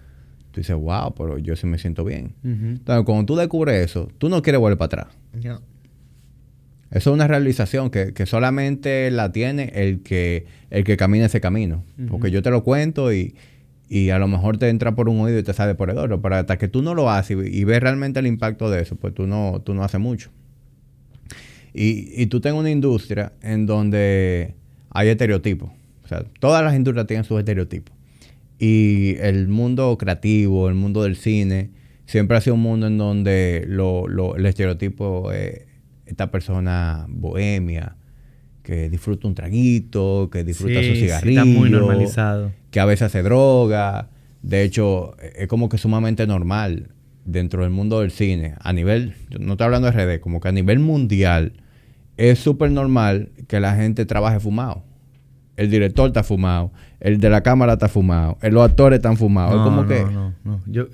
tú 0.51 0.59
dices, 0.59 0.75
wow, 0.75 1.13
pero 1.15 1.37
yo 1.37 1.55
sí 1.55 1.65
me 1.65 1.77
siento 1.77 2.03
bien. 2.03 2.33
Entonces, 2.43 3.05
cuando 3.05 3.25
tú 3.25 3.35
descubres 3.35 3.83
eso, 3.83 4.09
tú 4.17 4.29
no 4.29 4.41
quieres 4.41 4.59
volver 4.59 4.77
para 4.77 5.03
atrás. 5.03 5.07
Eso 6.91 7.09
es 7.09 7.13
una 7.13 7.27
realización 7.27 7.89
que, 7.89 8.25
solamente 8.27 9.09
la 9.09 9.31
tiene 9.31 9.71
el 9.73 10.01
que, 10.03 10.45
el 10.69 10.83
que 10.83 10.95
camina 10.95 11.25
ese 11.25 11.41
camino. 11.41 11.83
Porque 12.07 12.29
yo 12.29 12.43
te 12.43 12.51
lo 12.51 12.63
cuento 12.63 13.11
y, 13.11 13.33
y 13.89 14.09
a 14.09 14.19
lo 14.19 14.27
mejor 14.27 14.57
te 14.57 14.69
entra 14.69 14.95
por 14.95 15.09
un 15.09 15.19
oído 15.19 15.39
y 15.39 15.43
te 15.43 15.53
sale 15.53 15.75
por 15.75 15.89
el 15.89 15.97
otro, 15.97 16.21
pero 16.21 16.35
hasta 16.35 16.57
que 16.57 16.67
tú 16.67 16.81
no 16.81 16.95
lo 16.95 17.11
haces 17.11 17.37
y, 17.45 17.63
ves 17.63 17.79
realmente 17.79 18.19
el 18.19 18.27
impacto 18.27 18.69
de 18.69 18.81
eso, 18.81 18.95
pues 18.95 19.13
tú 19.13 19.27
no, 19.27 19.61
tú 19.63 19.73
no 19.73 19.83
haces 19.83 19.99
mucho. 19.99 20.31
Y, 21.73 22.21
y 22.21 22.27
tú 22.27 22.39
tienes 22.39 22.59
una 22.59 22.69
industria 22.69 23.33
en 23.41 23.65
donde 23.65 24.55
hay 24.91 25.09
estereotipos. 25.09 25.71
O 26.03 26.07
sea, 26.07 26.23
todas 26.39 26.63
las 26.63 26.75
industrias 26.75 27.07
tienen 27.07 27.23
sus 27.23 27.39
estereotipos. 27.39 27.95
Y 28.59 29.15
el 29.19 29.47
mundo 29.47 29.97
creativo, 29.97 30.69
el 30.69 30.75
mundo 30.75 31.03
del 31.03 31.15
cine, 31.15 31.71
siempre 32.05 32.37
ha 32.37 32.41
sido 32.41 32.55
un 32.55 32.61
mundo 32.61 32.87
en 32.87 32.97
donde 32.97 33.65
lo, 33.67 34.07
lo, 34.07 34.35
el 34.35 34.45
estereotipo 34.45 35.31
es 35.31 35.63
esta 36.05 36.31
persona 36.31 37.05
bohemia, 37.09 37.95
que 38.61 38.89
disfruta 38.89 39.27
un 39.27 39.35
traguito, 39.35 40.29
que 40.31 40.43
disfruta 40.43 40.81
su 40.83 40.93
cigarrillo. 40.95 41.41
está 41.41 41.59
muy 41.59 41.69
normalizado. 41.69 42.51
Que 42.71 42.79
a 42.79 42.85
veces 42.85 43.07
hace 43.07 43.23
droga. 43.23 44.09
De 44.41 44.63
hecho, 44.63 45.15
es 45.35 45.47
como 45.47 45.69
que 45.69 45.77
sumamente 45.77 46.27
normal 46.27 46.89
dentro 47.25 47.63
del 47.63 47.71
mundo 47.71 48.01
del 48.01 48.11
cine. 48.11 48.55
A 48.59 48.73
nivel, 48.73 49.15
no 49.39 49.53
estoy 49.53 49.65
hablando 49.65 49.91
de 49.91 50.17
RD, 50.17 50.21
como 50.21 50.39
que 50.39 50.49
a 50.49 50.51
nivel 50.51 50.79
mundial 50.79 51.53
es 52.17 52.39
súper 52.39 52.71
normal 52.71 53.31
que 53.47 53.59
la 53.59 53.75
gente 53.75 54.05
trabaje 54.05 54.39
fumado. 54.39 54.83
El 55.55 55.69
director 55.69 56.07
está 56.07 56.23
fumado, 56.23 56.71
el 56.99 57.19
de 57.19 57.29
la 57.29 57.43
cámara 57.43 57.73
está 57.73 57.87
fumado, 57.87 58.39
los 58.41 58.67
actores 58.67 58.97
están 58.97 59.17
fumados. 59.17 59.55
No, 59.55 59.63
como 59.63 59.83
no, 59.83 59.87
que... 59.87 60.03
no, 60.03 60.33
no. 60.43 60.61
Yo, 60.65 60.87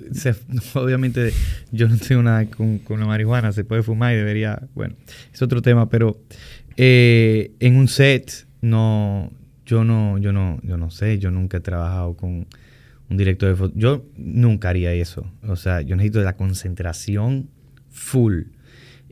obviamente, 0.74 1.32
yo 1.72 1.88
no 1.88 1.96
tengo 1.96 2.22
nada 2.22 2.44
con, 2.44 2.78
con 2.78 3.00
la 3.00 3.06
marihuana, 3.06 3.52
se 3.52 3.64
puede 3.64 3.82
fumar 3.82 4.12
y 4.12 4.16
debería. 4.16 4.60
Bueno, 4.74 4.96
es 5.32 5.40
otro 5.40 5.62
tema, 5.62 5.88
pero 5.88 6.20
eh, 6.76 7.52
en 7.60 7.76
un 7.76 7.88
set, 7.88 8.46
no, 8.60 9.30
yo 9.64 9.84
no, 9.84 10.18
yo 10.18 10.32
no, 10.32 10.58
yo 10.62 10.76
no 10.76 10.90
sé, 10.90 11.18
yo 11.18 11.30
nunca 11.30 11.56
he 11.58 11.60
trabajado 11.60 12.14
con 12.16 12.46
un 13.10 13.16
director 13.16 13.48
de 13.48 13.56
foto. 13.56 13.74
Yo 13.76 14.04
nunca 14.16 14.70
haría 14.70 14.92
eso. 14.92 15.30
O 15.46 15.56
sea, 15.56 15.80
yo 15.82 15.96
necesito 15.96 16.20
la 16.22 16.36
concentración 16.36 17.50
full. 17.90 18.42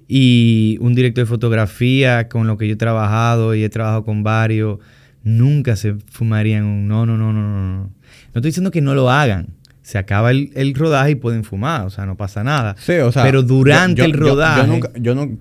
Y 0.09 0.79
un 0.81 0.95
director 0.95 1.25
de 1.25 1.29
fotografía 1.29 2.29
con 2.29 2.47
lo 2.47 2.57
que 2.57 2.67
yo 2.67 2.75
he 2.75 2.77
trabajado 2.77 3.55
y 3.55 3.63
he 3.63 3.69
trabajado 3.69 4.05
con 4.05 4.23
varios, 4.23 4.79
nunca 5.23 5.77
se 5.77 5.95
fumarían 6.11 6.65
un 6.65 6.89
no, 6.89 7.05
no, 7.05 7.17
no, 7.19 7.33
no, 7.33 7.43
no. 7.43 7.83
No 7.83 7.91
estoy 8.35 8.49
diciendo 8.49 8.71
que 8.71 8.81
no 8.81 8.95
lo 8.95 9.11
hagan. 9.11 9.55
Se 9.83 9.99
acaba 9.99 10.31
el, 10.31 10.75
rodaje 10.75 11.13
y 11.13 11.15
pueden 11.15 11.45
fumar, 11.45 11.87
o 11.87 11.91
sea, 11.91 12.05
no 12.05 12.17
pasa 12.17 12.45
nada. 12.45 12.75
Sí, 12.79 12.93
o 12.95 13.13
sea, 13.13 13.23
pero 13.23 13.43
durante 13.43 14.05
el 14.05 14.13
rodaje. 14.13 14.61
Yo, 14.61 14.67
nunca, 14.67 14.91
yo, 14.97 15.15
no, 15.15 15.39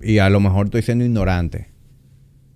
y 0.00 0.18
a 0.18 0.30
lo 0.30 0.40
mejor 0.40 0.66
estoy 0.66 0.82
siendo 0.82 1.04
ignorante. 1.04 1.68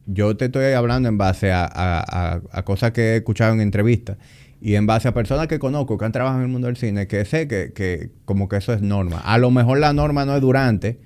Yo 0.06 0.36
te 0.36 0.46
estoy 0.46 0.72
hablando 0.72 1.08
en 1.08 1.18
base 1.18 1.52
a, 1.52 2.40
cosas 2.64 2.92
que 2.92 3.12
he 3.12 3.16
escuchado 3.16 3.52
en 3.54 3.60
entrevistas 3.60 4.18
y 4.60 4.74
en 4.74 4.86
base 4.86 5.08
a 5.08 5.14
personas 5.14 5.46
que 5.46 5.58
conozco 5.58 5.96
que 5.96 6.04
han 6.04 6.12
trabajado 6.12 6.40
en 6.40 6.46
el 6.46 6.52
mundo 6.52 6.66
del 6.66 6.76
cine, 6.76 7.06
que 7.06 7.24
sé 7.24 7.46
que, 7.46 8.10
como 8.24 8.48
que 8.48 8.56
eso 8.56 8.72
es 8.72 8.82
norma. 8.82 9.20
A 9.20 9.38
lo 9.38 9.50
mejor 9.50 9.78
la 9.78 9.92
norma 9.92 10.24
no 10.24 10.34
es 10.34 10.40
durante, 10.40 11.00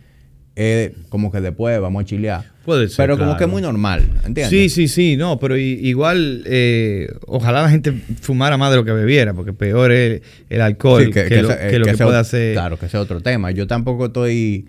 es 0.56 0.92
como 1.08 1.32
que 1.32 1.40
después 1.40 1.80
vamos 1.80 2.02
a 2.02 2.06
chilear. 2.06 2.44
Puede 2.64 2.88
ser. 2.88 3.04
Pero 3.04 3.18
como 3.18 3.36
que 3.36 3.44
es 3.44 3.50
muy 3.50 3.60
normal, 3.60 4.02
¿entiendes? 4.24 4.48
Sí, 4.48 4.68
sí, 4.68 4.88
sí, 4.88 5.16
no, 5.16 5.38
pero 5.38 5.56
igual, 5.56 6.42
eh, 6.46 7.08
ojalá 7.26 7.62
la 7.62 7.70
gente 7.70 7.92
fumara 8.20 8.56
más 8.56 8.70
de 8.70 8.76
lo 8.76 8.84
que 8.84 8.92
bebiera, 8.92 9.34
porque 9.34 9.52
peor 9.52 9.92
es 9.92 10.22
el 10.48 10.60
alcohol 10.60 11.10
que, 11.10 11.42
lo 11.42 11.84
que, 11.84 11.94
puede 11.96 12.18
hacer. 12.18 12.54
Claro, 12.54 12.78
que 12.78 12.86
ese 12.86 12.96
es 12.96 13.02
otro 13.02 13.20
tema. 13.20 13.50
Yo 13.50 13.66
tampoco 13.66 14.06
estoy 14.06 14.66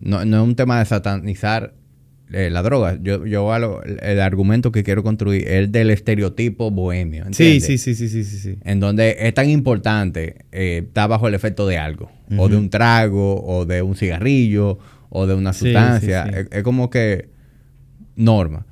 no, 0.00 0.24
no 0.24 0.42
es 0.42 0.48
un 0.48 0.56
tema 0.56 0.78
de 0.78 0.86
satanizar 0.86 1.74
eh, 2.32 2.50
la 2.50 2.62
droga. 2.62 2.98
Yo, 3.02 3.26
yo 3.26 3.52
el 3.54 4.20
argumento 4.20 4.72
que 4.72 4.82
quiero 4.82 5.02
construir 5.02 5.42
es 5.42 5.54
el 5.54 5.72
del 5.72 5.90
estereotipo 5.90 6.70
bohemio. 6.70 7.24
Sí, 7.32 7.60
sí, 7.60 7.78
sí, 7.78 7.94
sí, 7.94 8.08
sí, 8.08 8.24
sí, 8.24 8.58
En 8.64 8.80
donde 8.80 9.16
es 9.20 9.34
tan 9.34 9.48
importante 9.48 10.44
eh, 10.52 10.84
estar 10.86 11.08
bajo 11.08 11.28
el 11.28 11.34
efecto 11.34 11.66
de 11.66 11.78
algo. 11.78 12.10
O 12.36 12.48
de 12.48 12.56
un 12.56 12.70
trago, 12.70 13.44
o 13.44 13.66
de 13.66 13.82
un 13.82 13.96
cigarrillo, 13.96 14.78
o 15.08 15.26
de 15.26 15.34
una 15.34 15.52
sustancia. 15.52 16.24
es, 16.50 16.62
como 16.62 16.88
que 16.88 17.28
norma. 18.14 18.66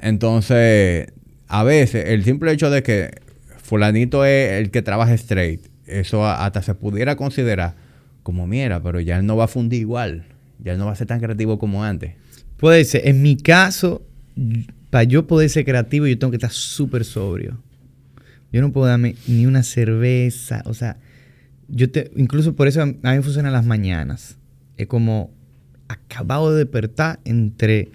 Entonces, 0.00 1.12
a 1.46 1.62
veces, 1.62 2.08
el 2.08 2.24
simple 2.24 2.50
hecho 2.50 2.70
de 2.70 2.82
que 2.82 3.12
fulanito 3.58 4.24
es 4.24 4.60
el 4.60 4.72
que 4.72 4.82
trabaja 4.82 5.14
straight, 5.14 5.60
eso 5.86 6.26
hasta 6.26 6.60
se 6.62 6.74
pudiera 6.74 7.14
considerar 7.14 7.76
como, 8.24 8.48
mira, 8.48 8.82
pero 8.82 8.98
ya 8.98 9.18
él 9.18 9.26
no 9.26 9.36
va 9.36 9.44
a 9.44 9.48
fundir 9.48 9.80
igual 9.80 10.24
ya 10.64 10.76
no 10.76 10.86
va 10.86 10.92
a 10.92 10.96
ser 10.96 11.06
tan 11.06 11.20
creativo 11.20 11.58
como 11.58 11.84
antes. 11.84 12.14
Puede 12.64 12.86
ser. 12.86 13.06
En 13.06 13.20
mi 13.20 13.36
caso, 13.36 14.00
para 14.88 15.04
yo 15.04 15.26
poder 15.26 15.50
ser 15.50 15.66
creativo, 15.66 16.06
yo 16.06 16.18
tengo 16.18 16.30
que 16.30 16.38
estar 16.38 16.50
súper 16.50 17.04
sobrio. 17.04 17.58
Yo 18.54 18.62
no 18.62 18.72
puedo 18.72 18.86
darme 18.86 19.16
ni 19.26 19.44
una 19.44 19.62
cerveza. 19.62 20.62
O 20.64 20.72
sea, 20.72 20.96
yo 21.68 21.90
te, 21.90 22.10
incluso 22.16 22.56
por 22.56 22.66
eso 22.66 22.80
a 22.80 22.86
mí 22.86 22.96
me 23.02 23.20
funcionan 23.20 23.52
las 23.52 23.66
mañanas. 23.66 24.38
Es 24.78 24.86
como 24.86 25.30
acabado 25.88 26.52
de 26.52 26.64
despertar 26.64 27.20
entre, 27.26 27.90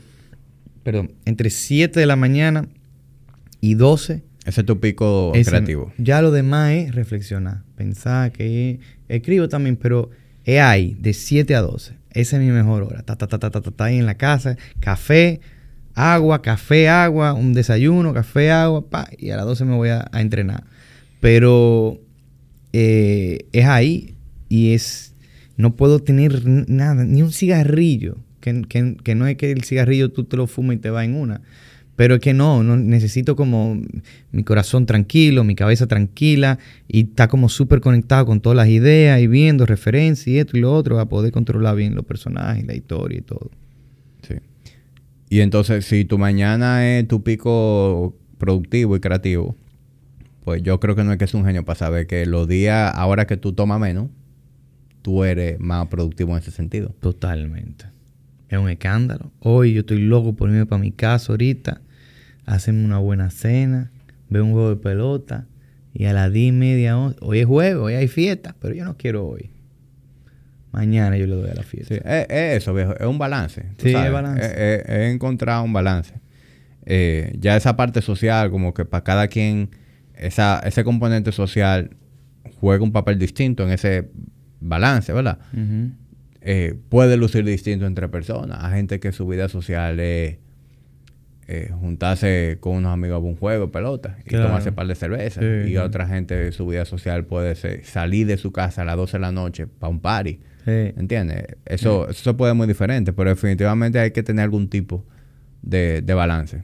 perdón, 0.83 1.13
entre 1.25 1.49
7 1.49 1.99
de 1.99 2.05
la 2.05 2.15
mañana 2.15 2.67
y 3.61 3.73
12. 3.73 4.21
Ese 4.45 4.61
es 4.61 4.67
tu 4.67 4.79
pico 4.79 5.31
Ese- 5.33 5.49
creativo. 5.49 5.91
Ya 5.97 6.21
lo 6.21 6.29
demás 6.29 6.73
es 6.73 6.93
reflexionar, 6.93 7.63
pensar 7.75 8.31
que 8.31 8.79
escribo 9.07 9.49
también, 9.49 9.77
pero 9.77 10.11
es 10.45 10.59
ahí, 10.61 10.95
de 10.99 11.13
7 11.13 11.55
a 11.55 11.61
12. 11.61 11.98
Esa 12.11 12.37
es 12.37 12.43
mi 12.43 12.51
mejor 12.51 12.83
hora. 12.83 13.03
Ta, 13.03 13.15
ta, 13.15 13.27
ta, 13.27 13.37
ta, 13.39 13.49
ta, 13.51 13.61
ta, 13.61 13.71
ta, 13.71 13.85
ahí 13.85 13.97
en 13.99 14.05
la 14.05 14.15
casa, 14.15 14.57
café, 14.79 15.41
agua, 15.95 16.41
café, 16.41 16.89
agua, 16.89 17.33
un 17.33 17.53
desayuno, 17.53 18.13
café, 18.13 18.51
agua, 18.51 18.89
pa, 18.89 19.07
y 19.17 19.29
a 19.31 19.37
las 19.37 19.45
12 19.45 19.65
me 19.65 19.75
voy 19.75 19.89
a, 19.89 20.07
a 20.11 20.21
entrenar. 20.21 20.63
Pero 21.19 21.99
eh, 22.73 23.45
es 23.51 23.65
ahí 23.65 24.15
y 24.47 24.73
es, 24.73 25.13
no 25.57 25.75
puedo 25.75 25.99
tener 25.99 26.43
nada, 26.47 27.03
ni 27.05 27.21
un 27.21 27.31
cigarrillo, 27.31 28.17
que, 28.41 28.61
que- 28.67 28.95
que 29.03 29.15
no 29.15 29.27
es 29.27 29.35
que 29.37 29.51
el 29.51 29.63
cigarrillo 29.63 30.11
tú 30.11 30.23
te 30.23 30.37
lo 30.37 30.47
fumas 30.47 30.77
y 30.77 30.79
te 30.79 30.89
va 30.89 31.03
en 31.03 31.15
una. 31.15 31.41
Pero 31.99 32.15
es 32.15 32.21
que 32.21 32.33
no, 32.33 32.63
no 32.63 32.77
necesito 32.77 33.35
como 33.35 33.77
mi 34.31 34.43
corazón 34.45 34.85
tranquilo, 34.85 35.43
mi 35.43 35.53
cabeza 35.53 35.85
tranquila 35.85 36.57
y 36.87 37.01
está 37.01 37.27
como 37.27 37.49
súper 37.49 37.81
conectado 37.81 38.25
con 38.25 38.39
todas 38.39 38.55
las 38.55 38.69
ideas 38.69 39.19
y 39.19 39.27
viendo 39.27 39.65
referencias 39.65 40.25
y 40.27 40.39
esto 40.39 40.55
y 40.55 40.61
lo 40.61 40.73
otro 40.73 40.97
a 40.97 41.09
poder 41.09 41.33
controlar 41.33 41.75
bien 41.75 41.95
los 41.95 42.05
personajes, 42.05 42.65
la 42.65 42.73
historia 42.73 43.17
y 43.17 43.21
todo. 43.21 43.51
Sí. 44.25 44.35
Y 45.29 45.41
entonces, 45.41 45.83
si 45.83 46.05
tu 46.05 46.17
mañana 46.17 46.87
es 46.87 47.05
tu 47.05 47.21
pico 47.21 48.15
productivo 48.37 48.95
y 48.95 49.01
creativo, 49.01 49.57
pues 50.45 50.63
yo 50.63 50.79
creo 50.79 50.95
que 50.95 51.03
no 51.03 51.11
es 51.11 51.17
que 51.17 51.25
es 51.25 51.33
un 51.33 51.43
genio 51.43 51.65
para 51.65 51.77
saber 51.77 52.07
que 52.07 52.25
los 52.25 52.47
días, 52.47 52.93
ahora 52.95 53.27
que 53.27 53.35
tú 53.35 53.51
tomas 53.51 53.77
menos, 53.77 54.07
tú 55.01 55.25
eres 55.25 55.59
más 55.59 55.87
productivo 55.87 56.31
en 56.31 56.37
ese 56.37 56.51
sentido. 56.51 56.95
Totalmente. 57.01 57.87
Es 58.47 58.57
un 58.57 58.69
escándalo. 58.69 59.33
Hoy 59.41 59.73
yo 59.73 59.81
estoy 59.81 59.99
loco 59.99 60.33
por 60.33 60.49
irme 60.49 60.65
para 60.65 60.81
mi 60.81 60.93
casa 60.93 61.33
ahorita, 61.33 61.81
hacerme 62.55 62.85
una 62.85 62.97
buena 62.99 63.29
cena, 63.29 63.91
ver 64.29 64.41
un 64.41 64.51
juego 64.51 64.69
de 64.69 64.75
pelota 64.77 65.47
y 65.93 66.05
a 66.05 66.13
las 66.13 66.31
10 66.31 66.49
y 66.49 66.51
media, 66.51 66.97
11, 66.97 67.17
hoy 67.21 67.39
es 67.39 67.45
juego, 67.45 67.85
hoy 67.85 67.93
hay 67.95 68.07
fiesta, 68.07 68.55
pero 68.59 68.73
yo 68.75 68.85
no 68.85 68.95
quiero 68.97 69.27
hoy. 69.27 69.51
Mañana 70.71 71.17
yo 71.17 71.25
le 71.25 71.35
doy 71.35 71.49
a 71.49 71.55
la 71.55 71.63
fiesta. 71.63 71.95
Sí, 71.95 72.01
es, 72.03 72.25
es 72.29 72.57
eso, 72.61 72.73
viejo. 72.75 72.95
Es 72.95 73.05
un 73.07 73.17
balance. 73.17 73.65
Sí, 73.79 73.87
es 73.87 73.93
sabes. 73.93 74.11
balance. 74.11 74.45
Es- 74.45 74.51
es- 74.51 74.85
es 74.89 75.13
encontrar 75.13 75.63
un 75.63 75.73
balance. 75.73 76.13
Eh, 76.85 77.35
ya 77.39 77.55
esa 77.57 77.75
parte 77.75 78.01
social, 78.01 78.51
como 78.51 78.73
que 78.73 78.85
para 78.85 79.03
cada 79.03 79.27
quien, 79.27 79.71
esa, 80.15 80.59
ese 80.63 80.83
componente 80.83 81.31
social 81.31 81.91
juega 82.59 82.83
un 82.83 82.91
papel 82.91 83.17
distinto 83.17 83.63
en 83.63 83.71
ese 83.71 84.09
balance, 84.59 85.11
¿verdad? 85.11 85.39
Eh, 86.41 86.75
puede 86.89 87.17
lucir 87.17 87.43
distinto 87.45 87.85
entre 87.87 88.07
personas. 88.07 88.63
Hay 88.63 88.75
gente 88.77 88.99
que 88.99 89.11
su 89.11 89.25
vida 89.27 89.49
social 89.49 89.99
es 89.99 90.37
eh, 91.51 91.71
juntarse 91.79 92.57
con 92.59 92.75
unos 92.75 92.93
amigos 92.93 93.15
a 93.15 93.19
un 93.19 93.35
juego 93.35 93.65
de 93.65 93.71
pelota 93.71 94.17
y 94.23 94.29
Claro. 94.29 94.45
tomarse 94.45 94.69
un 94.69 94.75
par 94.75 94.85
de 94.85 94.93
cervezas. 94.95 95.43
Sí, 95.43 95.71
y 95.71 95.77
otra 95.77 96.07
gente, 96.07 96.51
su 96.51 96.67
vida 96.67 96.85
social 96.85 97.25
puede 97.25 97.55
ser 97.55 97.83
salir 97.85 98.27
de 98.27 98.37
su 98.37 98.51
casa 98.51 98.83
a 98.83 98.85
las 98.85 98.95
12 98.97 99.17
de 99.17 99.21
la 99.21 99.31
noche 99.31 99.65
para 99.65 99.89
un 99.89 99.99
party. 99.99 100.39
Sí. 100.65 100.71
¿Entiendes? 100.97 101.45
Eso, 101.65 102.07
eso 102.09 102.37
puede 102.37 102.53
muy 102.53 102.67
diferente, 102.67 103.13
pero 103.13 103.31
definitivamente 103.31 103.97
hay 103.99 104.11
que 104.11 104.21
tener 104.21 104.43
algún 104.43 104.69
tipo 104.69 105.03
de, 105.63 106.01
de 106.03 106.13
balance. 106.13 106.61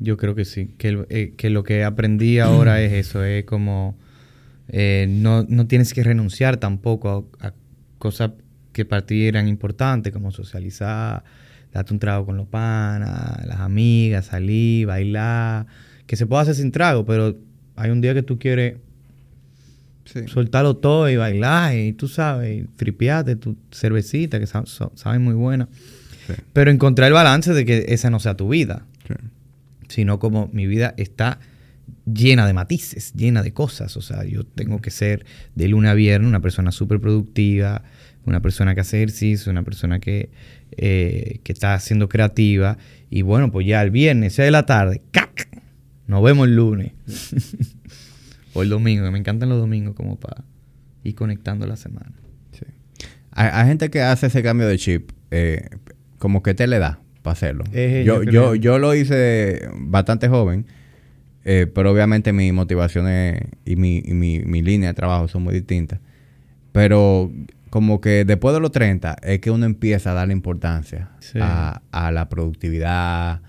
Yo 0.00 0.16
creo 0.16 0.34
que 0.34 0.44
sí. 0.44 0.74
Que, 0.78 1.04
eh, 1.10 1.34
que 1.36 1.48
lo 1.50 1.62
que 1.62 1.84
aprendí 1.84 2.38
ahora 2.40 2.80
es 2.82 2.92
eso. 2.92 3.22
Es 3.24 3.44
como... 3.44 3.96
eh, 4.68 5.06
no, 5.08 5.44
no 5.48 5.66
tienes 5.68 5.94
que 5.94 6.02
renunciar 6.02 6.56
tampoco 6.56 7.28
a, 7.40 7.46
a 7.48 7.54
cosas 7.98 8.32
que 8.72 8.84
para 8.84 9.06
ti 9.06 9.26
eran 9.28 9.46
importantes, 9.48 10.12
como 10.12 10.32
socializar, 10.32 11.22
darte 11.72 11.92
un 11.92 11.98
trago 11.98 12.26
con 12.26 12.36
los 12.36 12.46
panas, 12.48 13.44
las 13.46 13.60
amigas, 13.60 14.26
salir, 14.26 14.86
bailar. 14.86 15.66
Que 16.06 16.16
se 16.16 16.26
puede 16.26 16.42
hacer 16.42 16.54
sin 16.54 16.70
trago, 16.72 17.04
pero 17.06 17.36
hay 17.76 17.90
un 17.90 18.00
día 18.00 18.12
que 18.14 18.22
tú 18.22 18.38
quieres 18.38 18.76
soltarlo 20.26 20.76
todo 20.76 21.08
y 21.08 21.16
bailar 21.16 21.76
y 21.76 21.92
tú 21.92 22.08
sabes, 22.08 22.62
y 22.64 22.66
tripearte 22.76 23.36
tu 23.36 23.56
cervecita 23.70 24.38
que 24.40 24.46
sa- 24.46 24.66
sa- 24.66 24.90
sabe 24.94 25.18
muy 25.18 25.34
buena. 25.34 25.68
Sí. 26.26 26.34
Pero 26.52 26.70
encontrar 26.70 27.06
el 27.08 27.14
balance 27.14 27.52
de 27.54 27.64
que 27.64 27.86
esa 27.88 28.10
no 28.10 28.20
sea 28.20 28.36
tu 28.36 28.48
vida 28.48 28.84
Sí. 29.08 29.14
sino 29.88 30.18
como 30.18 30.48
mi 30.52 30.66
vida 30.66 30.94
está 30.96 31.38
llena 32.04 32.46
de 32.46 32.52
matices, 32.52 33.12
llena 33.14 33.42
de 33.42 33.52
cosas. 33.52 33.96
O 33.96 34.02
sea, 34.02 34.24
yo 34.24 34.44
tengo 34.44 34.80
que 34.80 34.90
ser 34.90 35.24
de 35.54 35.68
lunes 35.68 35.90
a 35.90 35.94
viernes 35.94 36.28
una 36.28 36.40
persona 36.40 36.72
súper 36.72 37.00
productiva, 37.00 37.82
una 38.24 38.40
persona 38.40 38.74
que 38.74 38.80
hace 38.80 38.98
ejercicio, 38.98 39.50
una 39.50 39.62
persona 39.62 40.00
que, 40.00 40.30
eh, 40.76 41.40
que 41.42 41.52
está 41.52 41.78
siendo 41.80 42.08
creativa. 42.08 42.78
Y 43.10 43.22
bueno, 43.22 43.50
pues 43.50 43.66
ya 43.66 43.82
el 43.82 43.90
viernes, 43.90 44.34
sea 44.34 44.44
de 44.44 44.50
la 44.50 44.66
tarde, 44.66 45.02
¡cac! 45.10 45.48
Nos 46.06 46.22
vemos 46.22 46.48
el 46.48 46.56
lunes. 46.56 46.92
o 48.54 48.62
el 48.62 48.68
domingo, 48.68 49.04
que 49.04 49.10
me 49.10 49.18
encantan 49.18 49.48
los 49.48 49.58
domingos 49.58 49.94
como 49.94 50.18
para 50.18 50.44
ir 51.04 51.14
conectando 51.14 51.66
la 51.66 51.76
semana. 51.76 52.12
Sí. 52.52 52.66
Hay, 53.32 53.48
hay 53.52 53.66
gente 53.68 53.90
que 53.90 54.02
hace 54.02 54.26
ese 54.26 54.42
cambio 54.42 54.66
de 54.68 54.78
chip, 54.78 55.10
eh, 55.30 55.68
como 56.18 56.42
que 56.42 56.54
te 56.54 56.66
le 56.66 56.78
da 56.78 57.00
para 57.22 57.32
hacerlo. 57.32 57.64
Eh, 57.72 58.04
yo, 58.06 58.22
yo 58.22 58.54
yo, 58.54 58.78
lo 58.78 58.94
hice 58.94 59.68
bastante 59.74 60.28
joven, 60.28 60.66
eh, 61.44 61.66
pero 61.72 61.90
obviamente 61.90 62.32
mis 62.32 62.52
motivaciones 62.52 63.42
y, 63.64 63.76
mi, 63.76 64.02
y 64.04 64.12
mi, 64.12 64.40
mi 64.40 64.62
línea 64.62 64.90
de 64.90 64.94
trabajo 64.94 65.28
son 65.28 65.42
muy 65.42 65.54
distintas. 65.54 66.00
Pero 66.72 67.32
como 67.72 68.02
que 68.02 68.26
después 68.26 68.52
de 68.54 68.60
los 68.60 68.70
30 68.70 69.16
es 69.22 69.40
que 69.40 69.50
uno 69.50 69.64
empieza 69.64 70.10
a 70.10 70.14
darle 70.14 70.34
importancia 70.34 71.08
Sí. 71.20 71.38
a, 71.40 71.80
a 71.90 72.12
la 72.12 72.28
productividad, 72.28 73.40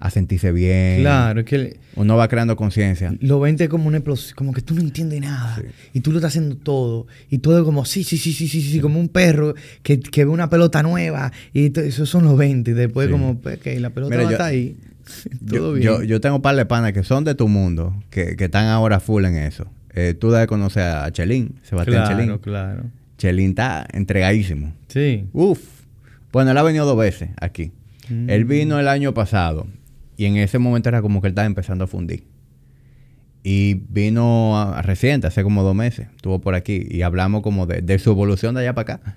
a 0.00 0.10
sentirse 0.10 0.50
bien. 0.50 1.02
Claro, 1.02 1.38
es 1.40 1.46
que 1.46 1.78
Uno 1.94 2.16
va 2.16 2.26
creando 2.26 2.56
conciencia. 2.56 3.14
lo 3.20 3.38
20 3.38 3.62
es 3.64 3.70
como 3.70 3.86
una 3.86 3.98
explosión, 3.98 4.34
como 4.34 4.52
que 4.52 4.62
tú 4.62 4.74
no 4.74 4.80
entiendes 4.80 5.20
nada. 5.20 5.56
Sí. 5.60 5.62
Y 5.94 6.00
tú 6.00 6.10
lo 6.10 6.18
estás 6.18 6.30
haciendo 6.32 6.56
todo. 6.56 7.06
Y 7.30 7.38
todo 7.38 7.56
es 7.58 7.64
como, 7.64 7.84
sí, 7.84 8.02
sí, 8.02 8.18
sí, 8.18 8.32
sí, 8.32 8.48
sí, 8.48 8.60
sí, 8.62 8.80
como 8.80 8.98
un 8.98 9.08
perro 9.08 9.54
que, 9.84 10.00
que 10.00 10.24
ve 10.24 10.30
una 10.32 10.50
pelota 10.50 10.82
nueva. 10.82 11.30
Y 11.54 11.78
esos 11.78 12.08
son 12.08 12.24
los 12.24 12.36
20. 12.36 12.72
Y 12.72 12.74
después 12.74 13.06
Sí. 13.06 13.12
como, 13.12 13.38
pues, 13.38 13.58
que 13.60 13.78
la 13.78 13.90
pelota 13.90 14.10
Mira, 14.16 14.24
va 14.24 14.30
yo- 14.30 14.34
estar 14.36 14.48
ahí. 14.48 14.76
todo 15.48 15.56
Yo, 15.58 15.72
bien. 15.74 15.84
yo, 15.86 16.02
yo 16.02 16.20
tengo 16.20 16.36
un 16.36 16.42
par 16.42 16.56
de 16.56 16.66
panas 16.66 16.92
que 16.92 17.04
son 17.04 17.22
de 17.22 17.34
tu 17.36 17.46
mundo, 17.48 17.94
que, 18.10 18.34
que 18.36 18.44
están 18.46 18.66
ahora 18.66 18.98
full 19.00 19.24
en 19.24 19.36
eso. 19.36 19.66
Eh, 19.94 20.14
tú 20.14 20.30
debes 20.30 20.46
conocer 20.48 20.82
a 20.82 21.10
Chelín, 21.12 21.54
Sebastián 21.62 22.04
claro, 22.04 22.18
Chelín. 22.20 22.38
claro. 22.38 22.82
Chelín 23.18 23.50
está 23.50 23.86
entregadísimo. 23.92 24.72
Sí. 24.88 25.26
Uf. 25.32 25.60
Bueno, 26.32 26.50
él 26.52 26.58
ha 26.58 26.62
venido 26.62 26.86
dos 26.86 26.96
veces 26.96 27.30
aquí. 27.40 27.72
Mm. 28.08 28.30
Él 28.30 28.44
vino 28.46 28.78
el 28.80 28.88
año 28.88 29.12
pasado 29.12 29.66
y 30.16 30.24
en 30.24 30.36
ese 30.36 30.58
momento 30.58 30.88
era 30.88 31.02
como 31.02 31.20
que 31.20 31.26
él 31.28 31.32
estaba 31.32 31.46
empezando 31.46 31.84
a 31.84 31.86
fundir. 31.86 32.24
Y 33.42 33.74
vino 33.88 34.58
a- 34.58 34.78
a 34.78 34.82
reciente, 34.82 35.26
hace 35.26 35.42
como 35.42 35.62
dos 35.62 35.74
meses. 35.74 36.08
Estuvo 36.16 36.40
por 36.40 36.54
aquí 36.54 36.86
y 36.90 37.02
hablamos 37.02 37.42
como 37.42 37.66
de, 37.66 37.80
de 37.82 37.98
su 37.98 38.10
evolución 38.10 38.54
de 38.54 38.62
allá 38.62 38.74
para 38.74 38.94
acá. 38.94 39.16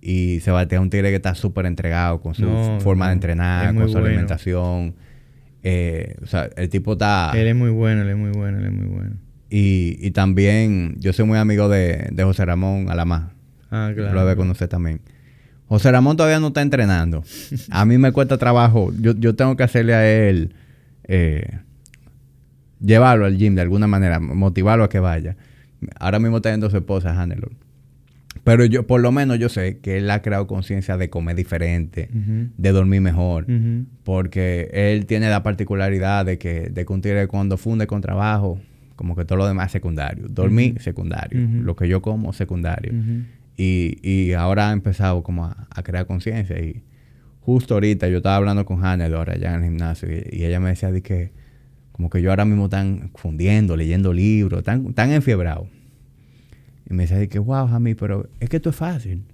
Y 0.00 0.40
Sebastián 0.40 0.80
es 0.80 0.84
un 0.84 0.90
tigre 0.90 1.10
que 1.10 1.16
está 1.16 1.34
súper 1.34 1.66
entregado 1.66 2.20
con 2.20 2.34
su 2.34 2.42
No, 2.42 2.80
forma 2.80 3.08
de 3.08 3.14
entrenar, 3.14 3.74
con 3.74 3.86
su 3.88 3.92
bueno. 3.94 4.06
alimentación. 4.06 4.94
Eh, 5.62 6.14
o 6.22 6.26
sea, 6.26 6.48
el 6.56 6.68
tipo 6.68 6.92
está... 6.92 7.32
Él 7.34 7.46
es 7.48 7.54
muy 7.56 7.70
bueno, 7.70 8.02
él 8.02 8.08
es 8.10 8.16
muy 8.16 8.30
bueno, 8.30 8.58
él 8.58 8.66
es 8.66 8.72
muy 8.72 8.86
bueno. 8.86 9.16
Y, 9.50 9.96
y 10.00 10.10
también 10.12 10.96
yo 10.98 11.12
soy 11.12 11.26
muy 11.26 11.38
amigo 11.38 11.68
de, 11.68 12.08
de 12.12 12.24
José 12.24 12.44
Ramón 12.44 12.90
Alamá. 12.90 13.34
Ah, 13.70 13.92
claro. 13.94 14.14
Lo 14.14 14.20
debe 14.20 14.36
conocer 14.36 14.68
también. 14.68 15.00
José 15.66 15.92
Ramón 15.92 16.16
todavía 16.16 16.40
no 16.40 16.48
está 16.48 16.62
entrenando. 16.62 17.22
A 17.70 17.84
mí 17.84 17.98
me 17.98 18.10
cuesta 18.12 18.38
trabajo. 18.38 18.92
Yo, 18.98 19.14
yo 19.14 19.34
tengo 19.34 19.54
que 19.56 19.62
hacerle 19.62 19.94
a 19.94 20.08
él, 20.08 20.54
eh, 21.04 21.58
llevarlo 22.80 23.26
al 23.26 23.36
gym 23.36 23.54
de 23.54 23.60
alguna 23.60 23.86
manera, 23.86 24.18
motivarlo 24.18 24.84
a 24.84 24.88
que 24.88 24.98
vaya. 24.98 25.36
Ahora 26.00 26.18
mismo 26.18 26.38
está 26.38 26.48
viendo 26.48 26.70
su 26.70 26.76
esposa, 26.76 27.14
Hannelore. 27.20 27.56
Pero 28.44 28.64
yo, 28.64 28.86
por 28.86 29.02
lo 29.02 29.12
menos 29.12 29.38
yo 29.38 29.50
sé 29.50 29.78
que 29.78 29.98
él 29.98 30.10
ha 30.10 30.22
creado 30.22 30.46
conciencia 30.46 30.96
de 30.96 31.10
comer 31.10 31.36
diferente, 31.36 32.08
de 32.12 32.72
dormir 32.72 33.02
mejor. 33.02 33.46
Porque 34.04 34.70
él 34.72 35.04
tiene 35.04 35.28
la 35.28 35.42
particularidad 35.42 36.24
de 36.24 36.38
que, 36.38 36.70
de 36.70 36.86
que 36.86 36.92
un 36.92 37.02
tigre 37.02 37.26
cuando 37.26 37.58
funde 37.58 37.86
con 37.86 38.00
trabajo, 38.00 38.58
como 38.96 39.14
que 39.14 39.26
todo 39.26 39.36
lo 39.38 39.46
demás 39.46 39.66
es 39.66 39.72
secundario. 39.72 40.26
Dormir, 40.30 40.80
secundario. 40.80 41.46
Lo 41.62 41.76
que 41.76 41.88
yo 41.88 42.00
como, 42.00 42.32
secundario. 42.32 42.92
Y, 43.58 43.98
y 44.02 44.32
ahora 44.32 44.70
ha 44.70 44.72
empezado 44.72 45.22
como 45.22 45.44
a, 45.44 45.68
a 45.68 45.82
crear 45.82 46.06
conciencia. 46.06 46.58
Y 46.58 46.84
justo 47.40 47.74
ahorita 47.74 48.08
yo 48.08 48.18
estaba 48.18 48.36
hablando 48.36 48.64
con 48.64 48.82
Hannah 48.82 49.06
ahora 49.06 49.34
allá 49.34 49.54
en 49.54 49.62
el 49.62 49.64
gimnasio 49.64 50.08
y, 50.10 50.24
y 50.30 50.44
ella 50.46 50.60
me 50.60 50.70
decía 50.70 50.90
de 50.90 51.02
que 51.02 51.32
como 51.92 52.08
que 52.08 52.22
yo 52.22 52.30
ahora 52.30 52.44
mismo 52.44 52.66
están 52.66 53.10
fundiendo, 53.16 53.76
leyendo 53.76 54.12
libros, 54.12 54.62
tan, 54.62 54.94
tan 54.94 55.10
enfiebrado. 55.10 55.68
Y 56.88 56.94
me 56.94 57.02
decía 57.02 57.18
de 57.18 57.28
que, 57.28 57.38
wow, 57.38 57.66
Jamie, 57.66 57.96
pero 57.96 58.30
es 58.40 58.48
que 58.48 58.56
esto 58.56 58.70
es 58.70 58.76
fácil. 58.76 59.24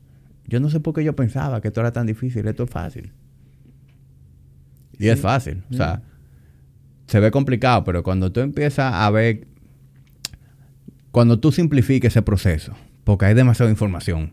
Yo 0.47 0.59
no 0.59 0.71
sé 0.71 0.81
por 0.81 0.95
qué 0.95 1.05
yo 1.05 1.15
pensaba 1.15 1.61
que 1.61 1.69
esto 1.69 1.81
era 1.81 1.93
tan 1.93 2.07
difícil. 2.07 2.49
Esto 2.49 2.65
es 2.65 2.71
fácil. 2.71 3.13
Y 4.99 5.09
es 5.09 5.21
fácil. 5.21 5.63
O 5.71 5.75
sea, 5.75 6.03
se 7.07 7.21
ve 7.21 7.31
complicado, 7.31 7.85
pero 7.85 8.03
cuando 8.03 8.33
tú 8.33 8.41
empiezas 8.41 8.93
a 8.95 9.11
ver 9.11 9.47
cuando 11.15 11.39
tú 11.39 11.53
simplifiques 11.53 12.13
ese 12.13 12.23
proceso, 12.23 12.75
porque 13.05 13.27
hay 13.27 13.35
demasiada 13.35 13.71
información, 13.71 14.33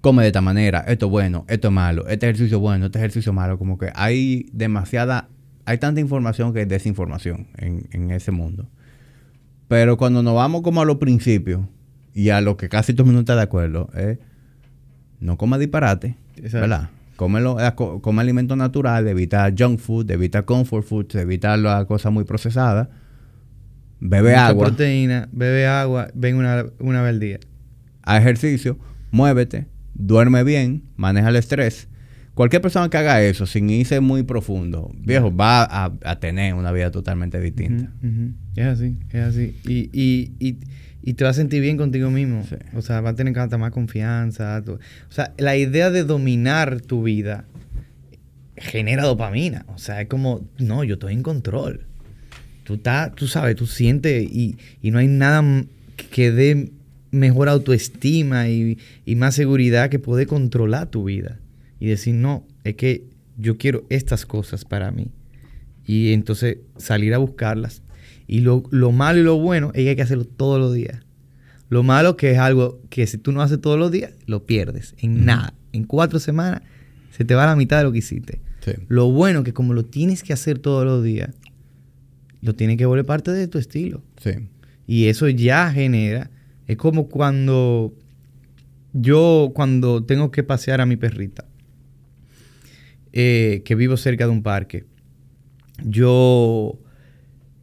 come 0.00 0.22
de 0.22 0.28
esta 0.28 0.40
manera, 0.40 0.80
esto 0.86 1.06
es 1.06 1.10
bueno, 1.10 1.44
esto 1.48 1.68
es 1.68 1.74
malo, 1.74 2.06
este 2.08 2.26
ejercicio 2.26 2.56
es 2.58 2.60
bueno, 2.60 2.86
este 2.86 2.98
ejercicio 2.98 3.30
es 3.30 3.36
malo, 3.36 3.58
como 3.58 3.76
que 3.76 3.90
hay 3.94 4.48
demasiada, 4.52 5.28
hay 5.64 5.78
tanta 5.78 6.00
información 6.00 6.52
que 6.52 6.62
es 6.62 6.68
desinformación 6.68 7.48
en, 7.58 7.88
en 7.90 8.10
ese 8.10 8.30
mundo. 8.30 8.68
Pero 9.68 9.96
cuando 9.96 10.22
nos 10.22 10.34
vamos 10.34 10.62
como 10.62 10.80
a 10.80 10.84
los 10.84 10.96
principios 10.96 11.62
y 12.14 12.30
a 12.30 12.40
lo 12.40 12.56
que 12.56 12.68
casi 12.68 12.92
todo 12.94 13.02
el 13.02 13.06
mundo 13.06 13.20
está 13.20 13.34
de 13.34 13.42
acuerdo, 13.42 13.90
es 13.94 14.18
no 15.20 15.36
coma 15.36 15.58
disparate, 15.58 16.16
¿verdad? 16.52 16.90
Come, 17.16 17.40
eh, 17.40 17.72
come 17.74 18.20
alimentos 18.20 18.56
naturales, 18.56 19.10
evita 19.10 19.50
junk 19.56 19.78
food, 19.78 20.10
evita 20.10 20.42
comfort 20.42 20.84
food, 20.86 21.16
evita 21.16 21.56
las 21.56 21.86
cosas 21.86 22.12
muy 22.12 22.24
procesadas. 22.24 22.88
Bebe 23.98 24.30
Mucha 24.30 24.46
agua. 24.48 24.66
proteína, 24.66 25.28
bebe 25.32 25.66
agua, 25.66 26.08
ven 26.14 26.36
una, 26.36 26.66
una 26.78 27.00
vez 27.02 27.08
al 27.08 27.20
día. 27.20 27.40
Haz 28.06 28.22
ejercicio, 28.22 28.78
muévete, 29.10 29.66
duerme 29.94 30.42
bien, 30.44 30.84
maneja 30.96 31.28
el 31.28 31.36
estrés. 31.36 31.88
Cualquier 32.34 32.62
persona 32.62 32.88
que 32.90 32.98
haga 32.98 33.22
eso 33.22 33.46
sin 33.46 33.68
irse 33.68 33.98
muy 34.00 34.22
profundo, 34.22 34.94
viejo, 34.98 35.34
va 35.34 35.64
a, 35.64 35.92
a 36.04 36.20
tener 36.20 36.54
una 36.54 36.70
vida 36.70 36.90
totalmente 36.90 37.40
distinta. 37.40 37.92
Es 38.54 38.66
así, 38.66 38.96
es 39.10 39.22
así. 39.22 39.56
Y, 39.66 39.90
y, 39.92 40.32
y, 40.38 40.58
y 41.02 41.14
te 41.14 41.24
vas 41.24 41.36
a 41.36 41.40
sentir 41.40 41.62
bien 41.62 41.76
contigo 41.76 42.10
mismo. 42.10 42.44
Sí. 42.48 42.56
O 42.74 42.82
sea, 42.82 43.00
vas 43.00 43.14
a 43.14 43.16
tener 43.16 43.38
hasta 43.38 43.56
más 43.56 43.70
confianza. 43.70 44.62
O 44.68 44.78
sea, 45.12 45.32
la 45.38 45.56
idea 45.56 45.90
de 45.90 46.04
dominar 46.04 46.82
tu 46.82 47.02
vida 47.02 47.46
genera 48.56 49.04
dopamina. 49.04 49.64
O 49.68 49.78
sea, 49.78 50.02
es 50.02 50.08
como, 50.08 50.46
no, 50.58 50.84
yo 50.84 50.94
estoy 50.94 51.14
en 51.14 51.22
control. 51.22 51.86
Tú, 52.64 52.74
estás, 52.74 53.14
tú 53.14 53.28
sabes, 53.28 53.56
tú 53.56 53.66
sientes 53.66 54.22
y, 54.30 54.58
y 54.82 54.90
no 54.90 54.98
hay 54.98 55.08
nada 55.08 55.42
que 56.10 56.32
dé 56.32 56.70
mejor 57.10 57.48
autoestima 57.48 58.48
y, 58.48 58.78
y 59.04 59.14
más 59.14 59.34
seguridad 59.34 59.90
que 59.90 59.98
poder 59.98 60.26
controlar 60.26 60.90
tu 60.90 61.04
vida. 61.04 61.38
Y 61.78 61.86
decir, 61.86 62.14
no, 62.14 62.46
es 62.64 62.76
que 62.76 63.04
yo 63.36 63.58
quiero 63.58 63.84
estas 63.90 64.26
cosas 64.26 64.64
para 64.64 64.90
mí. 64.90 65.08
Y 65.84 66.12
entonces 66.12 66.58
salir 66.76 67.14
a 67.14 67.18
buscarlas. 67.18 67.82
Y 68.26 68.40
lo, 68.40 68.64
lo 68.70 68.92
malo 68.92 69.20
y 69.20 69.22
lo 69.22 69.38
bueno 69.38 69.68
es 69.68 69.82
que 69.84 69.90
hay 69.90 69.96
que 69.96 70.02
hacerlo 70.02 70.24
todos 70.24 70.58
los 70.58 70.74
días. 70.74 71.00
Lo 71.68 71.82
malo 71.82 72.16
que 72.16 72.32
es 72.32 72.38
algo 72.38 72.80
que 72.90 73.06
si 73.06 73.18
tú 73.18 73.32
no 73.32 73.42
haces 73.42 73.60
todos 73.60 73.78
los 73.78 73.90
días, 73.90 74.12
lo 74.26 74.44
pierdes. 74.44 74.94
En 74.98 75.24
nada. 75.24 75.54
En 75.72 75.84
cuatro 75.84 76.18
semanas 76.18 76.62
se 77.10 77.24
te 77.24 77.34
va 77.34 77.46
la 77.46 77.56
mitad 77.56 77.78
de 77.78 77.84
lo 77.84 77.92
que 77.92 77.98
hiciste. 77.98 78.40
Sí. 78.64 78.72
Lo 78.88 79.10
bueno 79.10 79.44
que 79.44 79.52
como 79.52 79.74
lo 79.74 79.84
tienes 79.84 80.22
que 80.22 80.32
hacer 80.32 80.58
todos 80.58 80.84
los 80.84 81.02
días, 81.04 81.30
lo 82.40 82.54
tienes 82.54 82.78
que 82.78 82.86
volver 82.86 83.04
parte 83.04 83.30
de 83.32 83.48
tu 83.48 83.58
estilo. 83.58 84.02
Sí. 84.22 84.32
Y 84.86 85.06
eso 85.06 85.28
ya 85.28 85.70
genera. 85.72 86.30
Es 86.66 86.76
como 86.76 87.08
cuando 87.08 87.94
yo, 88.92 89.52
cuando 89.54 90.04
tengo 90.04 90.30
que 90.30 90.42
pasear 90.42 90.80
a 90.80 90.86
mi 90.86 90.96
perrita, 90.96 91.44
eh, 93.12 93.62
que 93.64 93.74
vivo 93.74 93.96
cerca 93.96 94.24
de 94.24 94.30
un 94.30 94.42
parque, 94.42 94.84
yo 95.84 96.78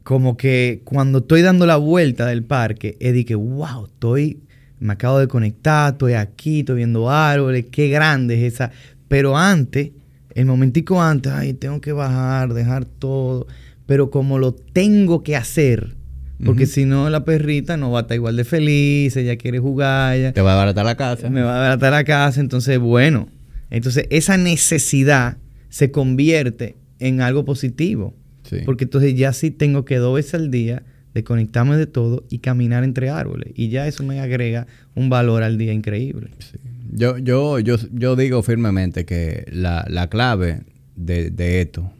como 0.03 0.35
que 0.37 0.81
cuando 0.83 1.19
estoy 1.19 1.41
dando 1.41 1.65
la 1.65 1.77
vuelta 1.77 2.25
del 2.27 2.43
parque, 2.43 2.97
es 2.99 3.13
de 3.13 3.25
que, 3.25 3.35
wow, 3.35 3.85
estoy, 3.85 4.41
me 4.79 4.93
acabo 4.93 5.19
de 5.19 5.27
conectar, 5.27 5.93
estoy 5.93 6.13
aquí, 6.13 6.59
estoy 6.59 6.77
viendo 6.77 7.09
árboles, 7.09 7.65
qué 7.71 7.87
grande 7.89 8.35
es 8.45 8.53
esa. 8.53 8.71
Pero 9.07 9.37
antes, 9.37 9.91
el 10.35 10.45
momentico 10.45 11.01
antes, 11.01 11.31
ay, 11.31 11.53
tengo 11.53 11.79
que 11.79 11.93
bajar, 11.93 12.53
dejar 12.53 12.85
todo. 12.85 13.47
Pero 13.85 14.11
como 14.11 14.39
lo 14.39 14.53
tengo 14.53 15.23
que 15.23 15.35
hacer, 15.35 15.95
porque 16.45 16.65
si 16.65 16.85
no, 16.85 17.09
la 17.09 17.23
perrita 17.25 17.77
no 17.77 17.91
va 17.91 17.99
a 17.99 18.01
estar 18.03 18.15
igual 18.15 18.35
de 18.35 18.43
feliz, 18.43 19.15
ella 19.17 19.35
quiere 19.37 19.59
jugar, 19.59 20.15
ella 20.15 20.33
Te 20.33 20.41
va 20.41 20.51
a 20.51 20.55
abaratar 20.55 20.85
la 20.85 20.95
casa. 20.95 21.29
me 21.29 21.41
va 21.41 21.55
a 21.63 21.65
adaptar 21.67 21.91
la 21.91 22.03
casa, 22.03 22.39
entonces, 22.41 22.79
bueno, 22.79 23.27
entonces 23.69 24.05
esa 24.09 24.37
necesidad 24.37 25.37
se 25.69 25.91
convierte 25.91 26.75
en 26.99 27.21
algo 27.21 27.45
positivo. 27.45 28.13
Sí. 28.43 28.57
Porque 28.65 28.83
entonces 28.83 29.15
ya 29.15 29.33
sí 29.33 29.51
tengo 29.51 29.85
que 29.85 29.97
dos 29.97 30.15
veces 30.15 30.35
al 30.35 30.51
día 30.51 30.83
desconectarme 31.13 31.77
de 31.77 31.85
todo 31.87 32.23
y 32.29 32.39
caminar 32.39 32.83
entre 32.83 33.09
árboles. 33.09 33.51
Y 33.55 33.69
ya 33.69 33.87
eso 33.87 34.03
me 34.03 34.19
agrega 34.19 34.67
un 34.95 35.09
valor 35.09 35.43
al 35.43 35.57
día 35.57 35.73
increíble. 35.73 36.29
Sí. 36.39 36.57
Yo, 36.91 37.17
yo, 37.17 37.59
yo, 37.59 37.77
yo 37.91 38.15
digo 38.15 38.43
firmemente 38.43 39.05
que 39.05 39.45
la, 39.51 39.85
la 39.89 40.07
clave 40.09 40.61
de, 40.95 41.31
de 41.31 41.61
esto, 41.61 41.91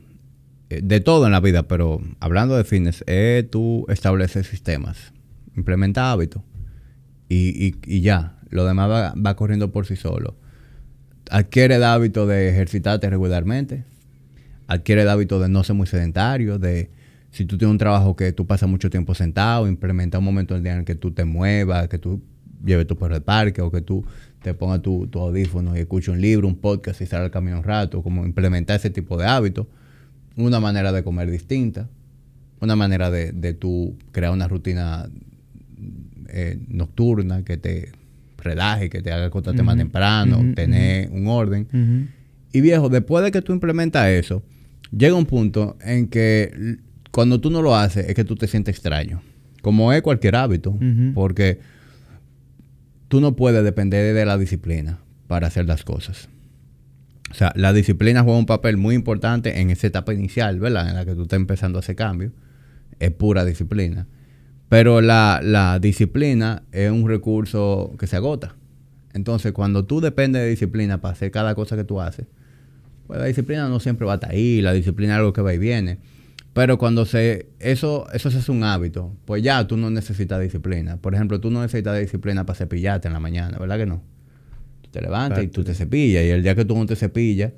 de 0.82 1.00
todo 1.00 1.26
en 1.26 1.32
la 1.32 1.40
vida, 1.40 1.64
pero 1.64 2.02
hablando 2.20 2.56
de 2.56 2.64
fitness, 2.64 3.04
es 3.08 3.50
tú 3.50 3.86
establecer 3.90 4.46
sistemas, 4.46 5.14
implementar 5.56 6.06
hábitos 6.06 6.42
y, 7.30 7.76
y, 7.86 8.02
ya, 8.02 8.38
lo 8.50 8.66
demás 8.66 8.90
va, 8.90 9.14
va 9.16 9.36
corriendo 9.36 9.72
por 9.72 9.86
sí 9.86 9.96
solo. 9.96 10.36
Adquiere 11.30 11.76
el 11.76 11.84
hábito 11.84 12.28
de 12.28 12.50
ejercitarte 12.50 13.10
regularmente, 13.10 13.86
adquiere 14.68 15.04
el 15.04 15.10
hábito 15.10 15.40
de 15.40 15.50
no 15.50 15.64
ser 15.64 15.76
muy 15.76 15.88
sedentario, 15.88 16.60
de 16.60 16.92
si 17.32 17.46
tú 17.46 17.58
tienes 17.58 17.72
un 17.72 17.78
trabajo 17.80 18.16
que 18.16 18.32
tú 18.32 18.46
pasas 18.46 18.70
mucho 18.70 18.90
tiempo 18.90 19.16
sentado, 19.16 19.68
implementa 19.68 20.20
un 20.20 20.26
momento 20.26 20.54
del 20.54 20.64
día 20.64 20.74
en 20.74 20.80
el 20.80 20.86
que 20.86 20.96
tú 20.96 21.12
te 21.12 21.26
muevas, 21.26 21.88
que 21.88 21.98
tú 21.98 22.22
lleves 22.64 22.88
tu 22.88 22.96
perro 22.96 23.16
al 23.16 23.24
parque 23.24 23.62
o 23.62 23.72
que 23.72 23.82
tú 23.82 24.06
te 24.42 24.54
pongas 24.54 24.82
tu, 24.82 25.08
tu 25.08 25.20
audífono 25.20 25.76
y 25.76 25.80
escuches 25.80 26.10
un 26.10 26.22
libro, 26.22 26.48
un 26.48 26.56
podcast 26.56 27.02
y 27.02 27.06
salgas 27.06 27.26
al 27.26 27.32
camino 27.32 27.58
un 27.58 27.64
rato, 27.64 28.04
como 28.04 28.26
implementar 28.26 28.76
ese 28.76 28.90
tipo 28.90 29.18
de 29.18 29.26
hábitos. 29.26 29.68
Una 30.36 30.60
manera 30.60 30.92
de 30.92 31.04
comer 31.04 31.30
distinta, 31.30 31.90
una 32.60 32.76
manera 32.76 33.12
de, 33.12 33.32
de 33.32 33.54
tú 33.54 33.98
crear 34.12 34.32
una 34.32 34.48
rutina 34.48 35.10
eh, 36.30 36.58
nocturna 36.68 37.44
que 37.44 37.58
te 37.58 37.92
relaje, 38.38 38.90
que 38.90 39.02
te 39.02 39.12
haga 39.12 39.26
acostarte 39.26 39.64
más 39.64 39.76
Ujú, 39.76 39.84
temprano, 39.84 40.54
tener 40.56 41.10
un 41.12 41.28
orden. 41.28 42.10
Y 42.52 42.62
viejo, 42.62 42.90
después 42.90 43.24
de 43.24 43.32
que 43.32 43.42
tú 43.42 43.54
implementas 43.54 44.08
eso, 44.10 44.44
llega 44.96 45.16
un 45.16 45.26
punto 45.26 45.78
en 45.82 46.08
que 46.08 46.78
cuando 47.12 47.40
tú 47.40 47.50
no 47.50 47.62
lo 47.62 47.76
haces 47.76 48.08
es 48.10 48.16
que 48.16 48.24
tú 48.24 48.36
te 48.36 48.48
sientes 48.48 48.76
extraño. 48.76 49.22
Como 49.62 49.94
es 49.94 50.02
cualquier 50.02 50.36
hábito. 50.36 50.78
Porque 51.14 51.60
tú 53.08 53.22
no 53.22 53.36
puedes 53.36 53.64
depender 53.64 54.14
de 54.14 54.26
la 54.26 54.38
disciplina 54.38 55.00
para 55.28 55.48
hacer 55.48 55.66
las 55.68 55.84
cosas. 55.84 56.30
O 57.34 57.36
sea, 57.36 57.52
la 57.56 57.74
disciplina 57.74 58.22
juega 58.22 58.38
un 58.38 58.46
papel 58.46 58.78
muy 58.78 58.94
importante 58.94 59.60
en 59.60 59.72
esa 59.72 59.88
etapa 59.88 60.14
inicial, 60.14 60.60
¿verdad? 60.60 60.88
En 60.88 60.96
la 60.96 61.04
que 61.04 61.16
tú 61.16 61.24
estás 61.24 61.38
empezando 61.38 61.80
a 61.80 61.82
hacer 61.82 61.96
cambio. 61.96 62.32
Es 63.00 63.10
pura 63.10 63.44
disciplina. 63.44 64.06
Pero 64.70 65.02
la, 65.02 65.40
la 65.42 65.80
disciplina 65.80 66.62
es 66.72 66.92
un 66.92 67.10
recurso 67.10 67.96
que 67.98 68.06
se 68.06 68.18
agota. 68.18 68.56
Entonces, 69.14 69.52
cuando 69.52 69.84
tú 69.84 70.00
dependes 70.00 70.44
de 70.44 70.50
disciplina 70.50 71.02
para 71.02 71.14
hacer 71.14 71.32
cada 71.32 71.56
cosa 71.56 71.76
que 71.76 71.84
tú 71.84 72.00
haces, 72.00 72.28
pues 73.08 73.20
la 73.20 73.26
disciplina 73.26 73.68
no 73.68 73.80
siempre 73.80 74.06
va 74.06 74.12
a 74.12 74.16
estar 74.16 74.30
ahí, 74.30 74.62
la 74.62 74.72
disciplina 74.72 75.14
es 75.14 75.18
algo 75.18 75.34
que 75.34 75.42
va 75.42 75.56
y 75.56 75.58
viene. 75.58 75.98
Pero 76.54 76.78
cuando 76.78 77.04
se 77.08 77.48
eso, 77.60 78.06
eso 78.14 78.30
se 78.30 78.38
hace 78.38 78.52
un 78.52 78.64
hábito, 78.64 79.12
pues 79.26 79.42
ya 79.42 79.66
tú 79.66 79.76
no 79.76 79.90
necesitas 79.90 80.40
disciplina. 80.40 80.98
Por 80.98 81.16
ejemplo, 81.16 81.40
tú 81.40 81.50
no 81.50 81.64
necesitas 81.64 82.00
disciplina 82.00 82.46
para 82.46 82.58
cepillarte 82.58 83.08
en 83.08 83.16
la 83.16 83.20
mañana, 83.20 83.58
¿verdad 83.58 83.80
que 83.80 83.88
no? 83.88 84.13
Te 84.94 85.02
levantas 85.02 85.44
y 85.44 85.48
tú 85.48 85.64
te 85.64 85.74
cepillas. 85.74 86.24
Y 86.24 86.30
el 86.30 86.44
día 86.44 86.54
que 86.54 86.66
tú 86.66 86.76
no 86.78 86.86
te 86.86 86.96
cepillas, 86.96 87.52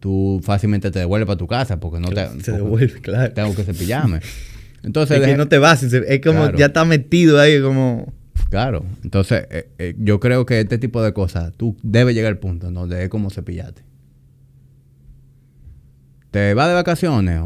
tú 0.00 0.40
fácilmente 0.42 0.90
te 0.90 0.98
devuelves 1.00 1.26
para 1.26 1.36
tu 1.36 1.46
casa 1.46 1.78
porque 1.78 2.00
no 2.00 2.08
te... 2.08 2.26
Se 2.42 2.52
devuelve, 2.52 3.02
claro. 3.02 3.34
Tengo 3.34 3.54
que 3.54 3.64
cepillarme. 3.64 4.20
Entonces, 4.82 5.20
es 5.20 5.26
que 5.26 5.36
no 5.36 5.46
te 5.46 5.58
vas, 5.58 5.82
es 5.82 6.20
como 6.22 6.40
Claro. 6.40 6.56
ya 6.56 6.66
está 6.66 6.86
metido 6.86 7.38
ahí, 7.38 7.60
como... 7.60 8.14
Claro. 8.48 8.82
Entonces, 9.04 9.46
eh, 9.50 9.68
eh, 9.78 9.94
yo 9.98 10.20
creo 10.20 10.46
que 10.46 10.60
este 10.60 10.78
tipo 10.78 11.02
de 11.02 11.12
cosas, 11.12 11.52
tú 11.54 11.76
debes 11.82 12.14
llegar 12.14 12.32
al 12.32 12.38
punto 12.38 12.68
en 12.68 12.74
donde 12.74 13.02
es 13.02 13.10
como 13.10 13.28
cepillarte. 13.28 13.82
¿Te 16.30 16.54
vas 16.54 16.68
de 16.68 16.74
vacaciones? 16.74 17.40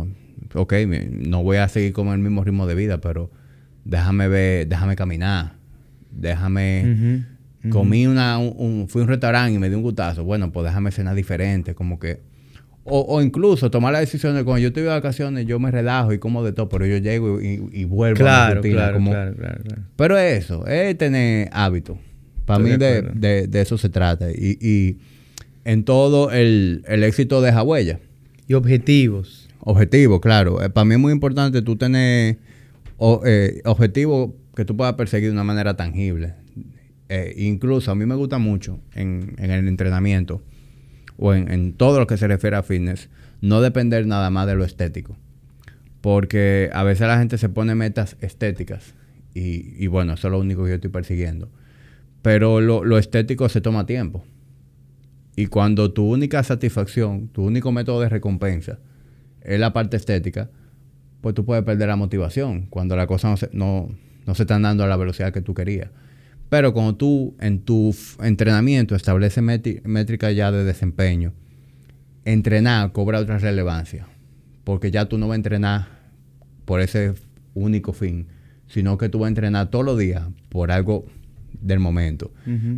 Ok, 0.54 0.74
no 1.10 1.42
voy 1.42 1.56
a 1.56 1.66
seguir 1.66 1.92
con 1.92 2.06
el 2.08 2.18
mismo 2.20 2.44
ritmo 2.44 2.68
de 2.68 2.76
vida, 2.76 3.00
pero 3.00 3.32
déjame 3.84 4.28
ver, 4.28 4.68
déjame 4.68 4.94
caminar. 4.94 5.56
Déjame... 6.12 7.26
Comí 7.70 8.06
una... 8.06 8.38
Un, 8.38 8.86
fui 8.88 9.00
a 9.00 9.04
un 9.04 9.08
restaurante 9.08 9.54
y 9.54 9.58
me 9.58 9.68
di 9.68 9.74
un 9.74 9.82
gustazo. 9.82 10.24
Bueno, 10.24 10.52
pues 10.52 10.64
déjame 10.66 10.90
cenar 10.90 11.14
diferente. 11.14 11.74
Como 11.74 11.98
que... 11.98 12.20
O, 12.88 13.00
o 13.00 13.20
incluso 13.20 13.68
tomar 13.70 13.92
la 13.92 13.98
decisión 14.00 14.36
de 14.36 14.44
cuando 14.44 14.60
yo 14.60 14.68
estoy 14.68 14.84
de 14.84 14.90
vacaciones, 14.90 15.44
yo 15.46 15.58
me 15.58 15.72
relajo 15.72 16.12
y 16.12 16.18
como 16.18 16.44
de 16.44 16.52
todo, 16.52 16.68
pero 16.68 16.86
yo 16.86 16.98
llego 16.98 17.40
y, 17.42 17.68
y- 17.72 17.84
vuelvo 17.84 18.14
a 18.18 18.20
mi 18.20 18.24
Claro, 18.24 18.54
rutina. 18.56 18.74
claro, 18.76 18.94
como, 18.94 19.10
claro, 19.10 19.34
claro, 19.34 19.62
claro. 19.64 19.82
pero 19.96 20.16
es 20.18 20.44
eso, 20.44 20.64
es 20.68 20.96
tener 20.96 21.48
hábito. 21.52 21.98
Para 22.44 22.58
Estoy 22.60 22.72
mí 22.72 22.78
de 22.78 22.86
de, 22.92 22.98
acuerdo. 22.98 23.20
de- 23.20 23.46
de 23.48 23.60
eso 23.60 23.76
se 23.76 23.88
trata. 23.88 24.30
Y, 24.30 24.56
y 24.60 24.98
en 25.64 25.82
todo 25.82 26.30
el, 26.30 26.84
el 26.86 27.02
éxito 27.02 27.40
deja 27.42 27.64
huella. 27.64 27.98
Y 28.46 28.54
objetivos. 28.54 29.48
Objetivo, 29.60 30.20
claro. 30.20 30.58
para 30.72 30.84
mí 30.84 30.94
es 30.94 31.00
muy 31.00 31.12
importante 31.12 31.62
tú 31.62 31.74
tener 31.74 32.38
o- 32.98 33.22
eh, 33.26 33.62
objetivos 33.64 34.30
que 34.54 34.64
tú 34.64 34.76
puedas 34.76 34.94
perseguir 34.94 35.30
de 35.30 35.32
una 35.32 35.42
manera 35.42 35.76
tangible. 35.76 36.34
Eh, 37.08 37.34
incluso 37.36 37.92
a 37.92 37.94
mí 37.94 38.04
me 38.04 38.16
gusta 38.16 38.38
mucho 38.38 38.80
en, 38.94 39.36
el 39.38 39.68
entrenamiento 39.68 40.42
o 41.16 41.34
en, 41.34 41.72
todo 41.74 42.00
lo 42.00 42.06
que 42.06 42.16
se 42.16 42.26
refiere 42.26 42.56
a 42.56 42.62
fitness, 42.62 43.08
no 43.40 43.60
depender 43.60 44.06
nada 44.06 44.30
más 44.30 44.46
de 44.46 44.54
lo 44.54 44.64
estético. 44.64 45.16
Porque 46.00 46.70
a 46.72 46.82
veces 46.82 47.06
la 47.06 47.18
gente 47.18 47.38
se 47.38 47.48
pone 47.48 47.74
metas 47.74 48.16
estéticas 48.20 48.94
Y, 49.34 49.86
bueno, 49.88 50.14
eso 50.14 50.28
es 50.28 50.32
lo 50.32 50.38
único 50.38 50.64
que 50.64 50.70
yo 50.70 50.74
estoy 50.76 50.90
persiguiendo. 50.90 51.50
Pero 52.22 52.60
lo, 52.60 52.98
estético 52.98 53.48
se 53.48 53.60
toma 53.60 53.86
tiempo. 53.86 54.24
Y 55.36 55.46
cuando 55.46 55.92
tu 55.92 56.08
única 56.10 56.42
satisfacción, 56.42 57.28
tu 57.28 57.44
único 57.44 57.72
método 57.72 58.00
de 58.00 58.08
recompensa 58.08 58.78
es 59.42 59.60
la 59.60 59.72
parte 59.72 59.96
estética, 59.96 60.50
pues 61.20 61.34
tú 61.34 61.44
puedes 61.44 61.64
perder 61.64 61.88
la 61.88 61.96
motivación 61.96 62.66
cuando 62.66 62.96
las 62.96 63.06
cosas 63.06 63.30
no 63.30 63.36
se, 63.36 63.50
no, 63.52 63.88
no 64.26 64.34
se 64.34 64.42
están 64.44 64.62
dando 64.62 64.84
a 64.84 64.86
la 64.86 64.96
velocidad 64.96 65.32
que 65.32 65.42
tú 65.42 65.54
querías. 65.54 65.90
Pero 66.48 66.72
cuando 66.72 66.94
tú 66.94 67.34
en 67.40 67.60
tu 67.60 67.94
entrenamiento 68.22 68.94
estableces 68.94 69.42
métricas 69.42 70.34
ya 70.34 70.52
de 70.52 70.64
desempeño, 70.64 71.32
entrenar 72.24 72.92
cobra 72.92 73.18
otra 73.20 73.38
relevancia. 73.38 74.06
Porque 74.64 74.90
ya 74.90 75.06
tú 75.06 75.18
no 75.18 75.28
vas 75.28 75.34
a 75.34 75.36
entrenar 75.36 75.88
por 76.64 76.80
ese 76.80 77.14
único 77.54 77.92
fin, 77.92 78.26
sino 78.68 78.98
que 78.98 79.08
tú 79.08 79.20
vas 79.20 79.26
a 79.26 79.28
entrenar 79.28 79.70
todos 79.70 79.84
los 79.84 79.98
días 79.98 80.22
por 80.48 80.70
algo 80.70 81.06
del 81.60 81.78
momento. 81.78 82.32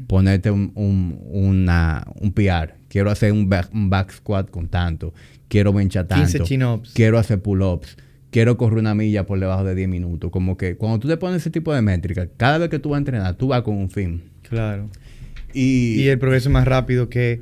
Ponerte 0.07 0.51
un, 0.51 0.73
un, 0.75 1.19
una, 1.27 2.07
un 2.21 2.33
PR. 2.33 2.75
Quiero 2.89 3.11
hacer 3.11 3.33
un 3.33 3.49
back, 3.49 3.71
un 3.73 3.91
back 3.91 4.13
squat 4.13 4.51
con 4.51 4.69
tanto. 4.69 5.13
Quiero 5.49 5.73
benchar 5.73 6.07
tanto. 6.07 6.27
15 6.27 6.45
chin-ups. 6.45 6.93
Quiero 6.95 7.19
hacer 7.19 7.41
pull-ups. 7.43 7.97
Quiero 8.31 8.57
correr 8.57 8.79
una 8.79 8.95
milla 8.95 9.25
por 9.25 9.41
debajo 9.41 9.65
de 9.65 9.75
10 9.75 9.89
minutos. 9.89 10.31
Como 10.31 10.57
que 10.57 10.77
cuando 10.77 10.99
tú 10.99 11.09
te 11.09 11.17
pones 11.17 11.39
ese 11.39 11.51
tipo 11.51 11.73
de 11.73 11.83
métricas, 11.83 12.29
cada 12.37 12.59
vez 12.59 12.69
que 12.69 12.79
tú 12.79 12.91
vas 12.91 12.97
a 12.97 12.99
entrenar, 12.99 13.35
tú 13.35 13.49
vas 13.49 13.63
con 13.63 13.77
un 13.77 13.91
fin. 13.91 14.23
Claro. 14.49 14.89
Y, 15.55 16.03
Y 16.03 16.09
el 16.09 16.19
progreso 16.19 16.49
es 16.49 16.53
más 16.53 16.67
rápido 16.67 17.09
que 17.09 17.41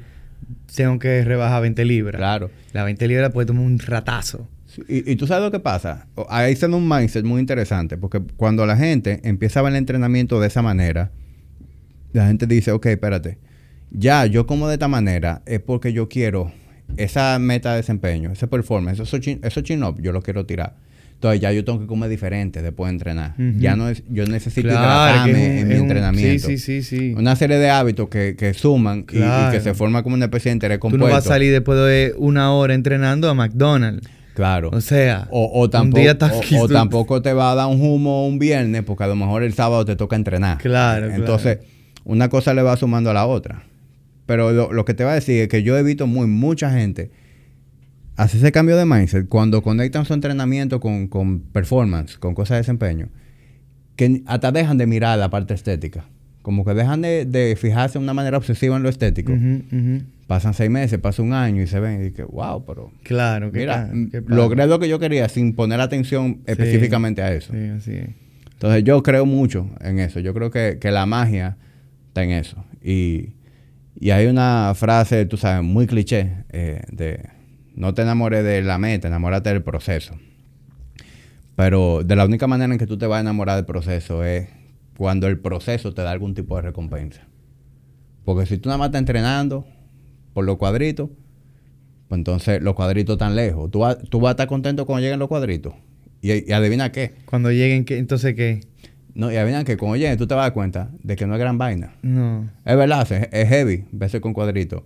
tengo 0.75 0.99
que 0.99 1.25
rebajar 1.25 1.63
20 1.63 1.85
libras. 1.85 2.19
Claro. 2.19 2.51
La 2.73 2.85
20 2.85 3.09
libras 3.09 3.33
puede 3.33 3.47
tomar 3.47 3.65
un 3.65 3.79
ratazo. 3.79 4.49
Y, 4.89 5.11
y 5.11 5.17
tú 5.17 5.27
sabes 5.27 5.45
lo 5.45 5.51
que 5.51 5.61
pasa. 5.61 6.07
Ahí 6.29 6.53
está 6.53 6.69
un 6.69 6.89
mindset 6.89 7.25
muy 7.25 7.41
interesante. 7.41 7.97
Porque 7.97 8.21
cuando 8.37 8.65
la 8.67 8.77
gente 8.77 9.21
empieza 9.25 9.61
a 9.61 9.63
ver 9.65 9.73
el 9.73 9.79
entrenamiento 9.79 10.41
de 10.41 10.47
esa 10.47 10.63
manera, 10.63 11.11
la 12.13 12.27
gente 12.27 12.47
dice, 12.47 12.73
ok, 12.73 12.87
espérate. 12.87 13.39
Ya, 13.91 14.27
yo 14.27 14.47
como 14.47 14.69
de 14.69 14.75
esta 14.75 14.89
manera 14.89 15.43
es 15.47 15.61
porque 15.61 15.93
yo 15.93 16.09
quiero 16.09 16.53
esa 16.97 17.39
meta 17.39 17.71
de 17.73 17.79
desempeño, 17.79 18.31
ese 18.33 18.47
performance, 18.47 19.01
esos 19.01 19.21
chin, 19.21 19.41
esos 19.43 19.63
chin-up, 19.63 20.01
yo 20.01 20.13
lo 20.13 20.23
quiero 20.23 20.47
tirar. 20.47 20.75
Entonces 21.15 21.41
ya 21.41 21.51
yo 21.51 21.65
tengo 21.65 21.81
que 21.81 21.87
comer 21.87 22.11
diferente 22.11 22.61
después 22.61 22.89
de 22.89 22.93
entrenar. 22.95 23.35
Ya 23.59 23.75
no 23.75 23.89
es, 23.89 24.03
yo 24.11 24.27
necesito 24.27 24.69
Claro, 24.69 24.85
hidratarme 25.31 25.33
un- 25.33 25.57
en 25.59 25.69
mi 25.69 25.75
un- 25.77 25.81
entrenamiento. 25.81 26.47
Sí, 26.49 26.59
sí, 26.59 26.83
sí, 26.83 26.99
sí. 26.99 27.15
Una 27.17 27.35
serie 27.37 27.57
de 27.59 27.71
hábitos 27.71 28.09
que, 28.11 28.37
que 28.37 28.53
suman 28.53 29.07
y- 29.11 29.51
que 29.51 29.61
se 29.63 29.73
forma 29.73 30.03
como 30.03 30.15
una 30.15 30.27
especie 30.27 30.51
de 30.51 30.55
interés 30.57 30.77
Tú 30.77 30.83
compuesto. 30.83 31.07
no 31.09 31.13
vas 31.15 31.25
a 31.25 31.29
salir 31.29 31.53
después 31.53 31.79
de 31.79 32.15
una 32.19 32.53
hora 32.53 32.75
entrenando 32.75 33.31
a 33.31 33.35
McDonald's. 33.35 34.07
Claro. 34.35 34.69
O 34.75 34.83
sea, 34.83 35.27
O, 35.31 35.45
o 35.47 35.65
un 35.65 35.71
tampoco, 35.71 36.01
día 36.03 36.11
estás 36.13 36.33
o- 36.33 36.59
o 36.65 36.69
tú- 36.69 36.75
tampoco 36.75 37.23
te 37.23 37.33
va 37.33 37.53
a 37.53 37.55
dar 37.55 37.69
un 37.69 37.81
humo 37.81 38.27
un 38.29 38.39
viernes 38.39 38.83
porque 38.83 39.05
a 39.05 39.07
lo 39.07 39.17
mejor 39.17 39.43
el 39.43 39.55
sábado 39.55 39.87
te 39.87 39.97
toca 39.97 40.17
entrenar. 40.17 40.59
Claro, 40.59 41.07
Entonces, 41.11 41.61
una 42.05 42.29
cosa 42.29 42.53
le 42.53 42.61
va 42.61 42.77
sumando 42.77 43.09
a 43.11 43.15
la 43.15 43.25
otra. 43.27 43.63
Pero 44.27 44.53
lo, 44.53 44.73
lo 44.73 44.85
que 44.85 44.95
te 44.95 45.05
va 45.05 45.13
a 45.13 45.15
decir 45.15 45.41
es 45.43 45.49
que 45.49 45.63
yo 45.63 45.77
he 45.79 45.83
visto 45.83 46.07
muy 46.07 46.27
mucha 46.27 46.71
gente 46.71 47.11
hacer 48.17 48.41
ese 48.41 48.53
cambio 48.53 48.77
de 48.77 48.85
mindset 48.87 49.29
cuando 49.29 49.63
conectan 49.63 50.05
su 50.05 50.15
entrenamiento 50.15 50.81
con, 50.81 51.07
con 51.09 51.41
performance, 51.41 52.17
con 52.19 52.35
cosas 52.35 52.57
de 52.57 52.61
desempeño, 52.63 53.09
que 53.95 54.23
hasta 54.27 54.53
dejan 54.53 54.79
de 54.79 54.87
mirar 54.87 55.19
la 55.19 55.31
parte 55.31 55.55
estética. 55.55 56.05
Como 56.43 56.65
que 56.65 56.75
dejan 56.75 57.03
de, 57.03 57.25
de 57.25 57.57
fijarse 57.57 57.99
de 57.99 58.05
una 58.05 58.15
manera 58.15 58.37
obsesiva 58.39 58.77
en 58.77 58.83
lo 58.85 58.89
estético. 58.89 59.33
Pasan 60.29 60.55
seis 60.55 60.71
meses, 60.71 60.99
pasa 60.99 61.23
un 61.23 61.33
año 61.33 61.63
y 61.63 61.67
se 61.67 61.79
ven 61.81 62.05
y 62.07 62.11
que, 62.13 62.23
wow, 62.25 62.65
pero 62.65 62.91
Claro, 63.03 63.53
que 63.53 63.61
Mira, 63.61 63.87
pa- 63.87 63.93
m- 63.93 64.11
que 64.11 64.23
logré 64.27 64.67
lo 64.67 64.79
que 64.79 64.89
yo 64.89 64.99
quería 64.99 65.29
sin 65.29 65.55
poner 65.55 65.81
atención 65.81 66.35
Sí. 66.47 66.53
específicamente 66.53 67.23
a 67.23 67.33
eso. 67.33 67.53
Sí, 67.53 67.69
así 67.69 67.93
es. 67.93 68.09
Entonces 68.53 68.83
yo 68.85 69.03
creo 69.03 69.27
mucho 69.27 69.69
en 69.81 69.99
eso. 69.99 70.21
Yo 70.21 70.33
creo 70.35 70.51
que, 70.51 70.79
que 70.81 70.91
la 70.91 71.05
magia 71.07 71.57
está 72.09 72.23
en 72.25 72.31
eso. 72.31 72.65
Y, 72.83 73.31
y 73.99 74.11
hay 74.11 74.27
una 74.27 74.73
frase, 74.75 75.27
tú 75.27 75.37
sabes, 75.37 75.63
muy 75.63 75.87
cliché, 75.87 76.45
eh, 76.51 76.83
de 76.91 77.29
no 77.75 77.95
te 77.95 78.03
enamores 78.03 78.45
de 78.45 78.63
la 78.63 78.79
meta, 78.79 79.09
enamórate 79.09 79.51
del 79.51 79.63
proceso. 79.63 80.15
Pero 81.57 82.03
de 82.05 82.17
la 82.17 82.27
única 82.27 82.47
manera 82.47 82.73
en 82.73 82.79
que 82.79 82.87
tú 82.87 82.99
te 82.99 83.07
vas 83.07 83.19
a 83.19 83.21
enamorar 83.21 83.57
del 83.57 83.65
proceso 83.65 84.25
es 84.25 84.49
cuando 84.97 85.27
el 85.27 85.39
proceso 85.39 85.95
te 85.95 86.03
da 86.03 86.11
algún 86.11 86.35
tipo 86.35 86.57
de 86.57 86.63
recompensa. 86.63 87.27
Porque 88.25 88.47
si 88.47 88.59
tú 88.59 88.69
nada 88.69 88.79
más 88.79 88.89
estás 88.89 89.01
entrenando 89.01 89.67
por 90.35 90.45
los 90.45 90.57
cuadritos, 90.57 91.11
pues 92.09 92.19
entonces 92.19 92.63
los 92.63 92.75
cuadritos 92.75 93.15
están 93.15 93.37
lejos. 93.37 93.71
Tú 93.71 93.81
vas, 93.81 93.99
tú 94.11 94.21
vas 94.21 94.31
a 94.31 94.33
estar 94.33 94.49
contento 94.49 94.85
cuando 94.85 95.03
lleguen 95.03 95.19
los 95.19 95.29
cuadritos. 95.29 95.75
Y, 96.21 96.51
y 96.51 96.53
adivina 96.53 96.93
qué. 96.93 97.15
Cuando 97.25 97.51
lleguen, 97.51 97.85
¿qué? 97.85 97.99
entonces 97.99 98.35
qué? 98.35 98.61
No, 99.17 99.33
y 99.33 99.37
adivina 99.37 99.65
que 99.65 99.77
cuando 99.79 99.97
lleguen 99.97 100.19
tú 100.19 100.27
te 100.27 100.35
vas 100.35 100.43
a 100.43 100.47
dar 100.47 100.53
cuenta 100.53 100.91
de 101.03 101.17
que 101.17 101.27
no 101.27 101.35
es 101.35 101.41
gran 101.41 101.57
vaina. 101.59 101.95
No. 102.03 102.45
Es 102.65 102.77
verdad, 102.77 103.11
es, 103.11 103.29
es 103.33 103.49
heavy 103.49 103.85
verse 103.91 104.21
con 104.21 104.33
cuadritos. 104.35 104.83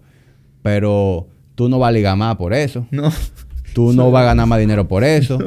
Pero 0.63 1.29
tú 1.55 1.69
no 1.69 1.79
vas 1.79 1.89
a 1.89 1.93
ligar 1.93 2.17
más 2.17 2.37
por 2.37 2.53
eso. 2.55 2.87
No. 2.91 3.13
Tú 3.75 3.93
no 3.93 4.11
vas 4.13 4.23
a 4.23 4.27
ganar 4.27 4.47
más 4.47 4.59
dinero 4.61 4.87
por 4.89 5.05
eso. 5.05 5.39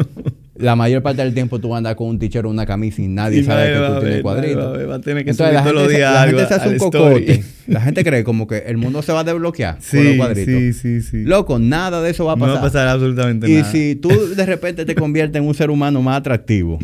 La 0.56 0.76
mayor 0.76 1.02
parte 1.02 1.24
del 1.24 1.34
tiempo 1.34 1.60
tú 1.60 1.70
vas 1.70 1.76
a 1.76 1.78
andar 1.80 1.96
con 1.96 2.08
un 2.10 2.20
tichero 2.20 2.50
una 2.50 2.66
camisa 2.66 3.02
y 3.02 3.08
nadie 3.08 3.40
Y 3.40 3.44
sabe 3.44 3.74
que 3.74 3.80
tú 3.94 4.00
tienes 4.02 4.22
cuadritos. 4.22 4.78
va 4.80 4.86
va 4.86 4.96
a 4.96 5.02
tener 5.02 5.24
que 5.24 5.32
Entonces 5.32 5.54
la 5.56 5.64
gente, 5.64 5.74
los 5.80 5.88
se, 5.92 5.98
días 5.98 6.14
la 6.14 6.22
algo 6.22 6.38
gente 6.40 6.48
se 6.54 6.60
hace 6.62 6.70
un 6.70 6.76
story. 6.76 7.26
cocote. 7.26 7.44
La 7.68 7.82
gente 7.82 8.04
cree 8.04 8.24
como 8.24 8.46
que 8.48 8.58
el 8.60 8.78
mundo 8.78 9.02
se 9.02 9.12
va 9.14 9.22
a 9.22 9.24
desbloquear 9.24 9.78
Sí, 9.80 10.04
los 10.04 10.16
cuadritos. 10.18 10.54
sí, 10.54 10.74
sí, 10.74 11.02
sí. 11.02 11.24
Loco, 11.24 11.58
nada 11.58 12.02
de 12.02 12.12
eso 12.12 12.26
va 12.26 12.34
a 12.34 12.36
no 12.36 12.42
pasar. 12.42 12.56
va 12.56 12.60
a 12.60 12.64
pasar 12.64 12.88
absolutamente 12.90 13.50
Y 13.50 13.56
nada. 13.56 13.72
si 13.72 13.96
tú 13.96 14.10
de 14.10 14.46
repente 14.46 14.86
te 14.86 14.94
conviertes 14.94 15.42
en 15.42 15.48
un 15.48 15.56
ser 15.56 15.70
humano 15.72 16.02
más 16.04 16.18
atractivo, 16.20 16.78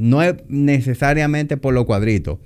no 0.00 0.22
es 0.22 0.34
necesariamente 0.48 1.56
por 1.56 1.74
los 1.74 1.84
cuadritos, 1.84 2.38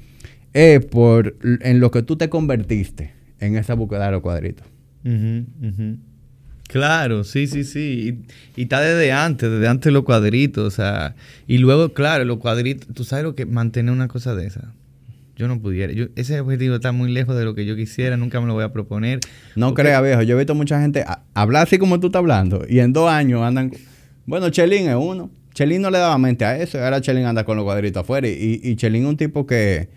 es 0.52 0.84
por 0.84 1.36
en 1.42 1.80
lo 1.80 1.90
que 1.90 2.02
tú 2.02 2.16
te 2.16 2.28
convertiste 2.28 3.12
en 3.40 3.56
esa 3.56 3.74
búsqueda 3.74 4.06
de 4.06 4.12
los 4.12 4.20
cuadritos. 4.22 4.66
Claro, 6.68 7.24
sí, 7.24 7.46
sí, 7.46 7.62
sí. 7.64 8.24
Y, 8.56 8.60
y 8.60 8.62
está 8.64 8.80
desde 8.80 9.12
antes, 9.12 9.50
desde 9.50 9.68
antes 9.68 9.92
los 9.92 10.04
cuadritos, 10.04 10.64
o 10.66 10.70
sea. 10.70 11.14
Y 11.46 11.58
luego, 11.58 11.92
claro, 11.92 12.24
los 12.24 12.38
cuadritos, 12.38 12.88
tú 12.94 13.04
sabes 13.04 13.24
lo 13.24 13.34
que 13.34 13.46
mantener 13.46 13.92
una 13.92 14.08
cosa 14.08 14.34
de 14.34 14.46
esa. 14.46 14.72
Yo 15.36 15.46
no 15.48 15.60
pudiera. 15.60 15.92
Yo, 15.92 16.06
ese 16.16 16.40
objetivo 16.40 16.76
está 16.76 16.92
muy 16.92 17.12
lejos 17.12 17.36
de 17.36 17.44
lo 17.44 17.54
que 17.54 17.66
yo 17.66 17.76
quisiera, 17.76 18.16
nunca 18.16 18.40
me 18.40 18.46
lo 18.46 18.54
voy 18.54 18.64
a 18.64 18.72
proponer. 18.72 19.20
No 19.56 19.68
Porque- 19.68 19.82
creas, 19.82 20.02
viejo. 20.02 20.22
Yo 20.22 20.36
he 20.36 20.38
visto 20.38 20.54
mucha 20.54 20.80
gente 20.80 21.02
a- 21.06 21.22
hablar 21.34 21.64
así 21.64 21.76
como 21.78 22.00
tú 22.00 22.06
estás 22.06 22.20
hablando 22.20 22.64
y 22.68 22.78
en 22.78 22.92
dos 22.92 23.10
años 23.10 23.42
andan. 23.42 23.72
Bueno, 24.26 24.48
Chelín 24.50 24.88
es 24.88 24.96
uno. 24.96 25.30
Chelín 25.54 25.82
no 25.82 25.90
le 25.90 25.98
daba 25.98 26.18
mente 26.18 26.44
a 26.44 26.58
eso. 26.58 26.82
Ahora 26.82 27.00
Chelín 27.00 27.24
anda 27.24 27.44
con 27.44 27.56
los 27.56 27.64
cuadritos 27.64 28.02
afuera. 28.02 28.28
Y, 28.28 28.60
y 28.62 28.76
Chelín 28.76 29.04
es 29.04 29.08
un 29.08 29.16
tipo 29.16 29.46
que, 29.46 29.88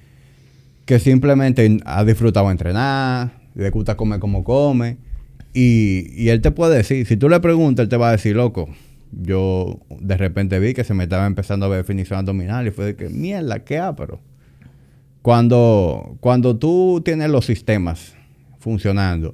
que 0.86 1.00
simplemente 1.00 1.78
ha 1.86 2.06
disfrutado 2.06 2.50
entrenar, 2.50 3.32
le 3.56 3.70
gusta 3.72 3.98
comer 3.98 4.20
como 4.20 4.44
come. 4.44 4.98
Y, 5.54 6.14
y 6.16 6.30
él 6.30 6.42
te 6.42 6.52
puede 6.52 6.78
decir, 6.78 7.06
si 7.08 7.18
tú 7.18 7.28
le 7.28 7.40
preguntas, 7.40 7.84
él 7.84 7.90
te 7.90 7.98
va 7.98 8.10
a 8.10 8.12
decir, 8.12 8.36
loco, 8.36 8.70
yo 9.12 9.80
de 10.00 10.16
repente 10.16 10.60
vi 10.60 10.74
que 10.74 10.84
se 10.84 10.94
me 10.94 11.04
estaba 11.04 11.26
empezando 11.26 11.66
a 11.66 11.70
ver 11.70 11.80
definición 11.80 12.20
abdominal 12.20 12.68
y 12.68 12.72
fue 12.72 12.86
de 12.86 12.96
que, 12.96 13.10
mierda, 13.10 13.60
qué 13.60 13.82
pero 13.98 14.20
Cuando, 15.22 16.18
cuando 16.20 16.58
tú 16.58 17.02
tienes 17.04 17.30
los 17.30 17.46
sistemas 17.46 18.14
funcionando, 18.60 19.34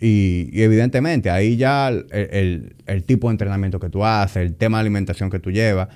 y, 0.00 0.48
y 0.52 0.62
evidentemente 0.62 1.30
ahí 1.30 1.56
ya 1.56 1.88
el, 1.88 2.06
el- 2.10 2.76
el 2.86 3.04
tipo 3.04 3.28
de 3.28 3.32
entrenamiento 3.32 3.78
que 3.80 3.90
tú 3.90 4.04
haces, 4.04 4.36
el 4.38 4.54
tema 4.54 4.78
de 4.78 4.82
alimentación 4.82 5.28
que 5.30 5.38
tú 5.38 5.50
llevas, 5.50 5.88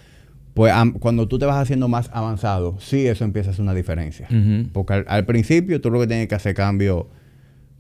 pues 0.53 0.73
am- 0.73 0.93
cuando 0.93 1.27
tú 1.27 1.39
te 1.39 1.47
vas 1.47 1.57
haciendo 1.57 1.89
más 1.89 2.11
avanzado, 2.13 2.77
sí 2.81 3.07
eso 3.07 3.25
empieza 3.25 3.51
a 3.51 3.53
hacer 3.53 3.63
una 3.63 3.75
diferencia. 3.75 4.29
Porque 4.73 4.93
al, 4.93 5.05
al 5.09 5.25
principio 5.27 5.81
tú 5.81 5.91
lo 5.91 6.01
que 6.01 6.07
tienes 6.07 6.29
que 6.29 6.35
hacer 6.35 6.55
cambios, 6.55 7.07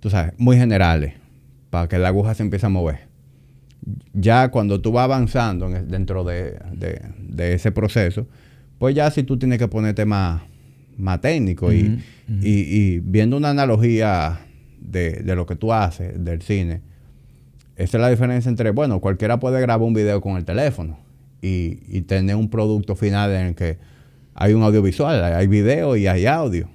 tú 0.01 0.09
sabes, 0.10 0.32
muy 0.38 0.56
generales, 0.56 1.12
para 1.70 1.88
que 1.88 1.98
la 1.98 2.09
aguja 2.09 2.34
se 2.34 2.42
empiece 2.42 2.66
a 2.66 2.70
mover. 2.70 3.01
Ya 4.14 4.48
cuando 4.48 4.80
tú 4.80 4.92
vas 4.92 5.05
avanzando 5.05 5.66
en 5.66 5.76
el- 5.76 5.88
dentro 5.88 6.24
de, 6.24 6.59
de- 6.72 7.02
de 7.18 7.55
ese 7.55 7.70
proceso, 7.70 8.26
pues 8.78 8.94
ya 8.94 9.10
si 9.10 9.22
tú 9.24 9.38
tienes 9.38 9.59
que 9.59 9.68
ponerte 9.68 10.05
más, 10.06 10.42
más 10.96 11.20
técnico 11.20 11.72
y, 11.72 11.98
y 12.42 13.01
viendo 13.01 13.36
una 13.36 13.51
analogía 13.51 14.40
de, 14.85 15.23
de 15.23 15.35
lo 15.35 15.47
que 15.47 15.56
tú 15.56 15.73
haces, 15.73 16.23
del 16.24 16.43
cine, 16.43 16.82
esa 17.77 17.97
es 17.97 18.01
la 18.01 18.09
diferencia 18.11 18.48
entre, 18.48 18.70
bueno, 18.70 19.01
cualquiera 19.01 19.40
puede 19.40 19.61
grabar 19.61 19.85
un 19.86 19.94
video 19.94 20.20
con 20.20 20.36
el 20.36 20.44
teléfono 20.44 20.98
y, 21.43 21.81
y 21.89 22.02
tener 22.02 22.36
un 22.36 22.48
producto 22.48 22.94
final 22.94 23.32
en 23.32 23.47
el 23.48 23.55
que 23.56 23.78
hay 24.35 24.52
un 24.52 24.62
audiovisual, 24.62 25.23
hay 25.24 25.47
video 25.48 25.97
y 25.97 26.06
hay 26.06 26.27
audio. 26.27 26.69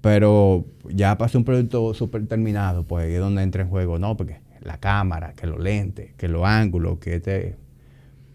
Pero 0.00 0.64
ya 0.88 1.16
para 1.18 1.36
un 1.36 1.44
producto 1.44 1.92
súper 1.94 2.26
terminado, 2.26 2.84
pues 2.86 3.04
ahí 3.06 3.12
es 3.14 3.20
donde 3.20 3.42
entra 3.42 3.62
en 3.62 3.68
juego, 3.68 3.98
¿no? 3.98 4.16
Porque 4.16 4.38
la 4.62 4.78
cámara, 4.78 5.34
que 5.34 5.46
los 5.46 5.60
lentes, 5.60 6.12
que 6.16 6.28
los 6.28 6.44
ángulos, 6.44 6.98
que 6.98 7.16
este... 7.16 7.56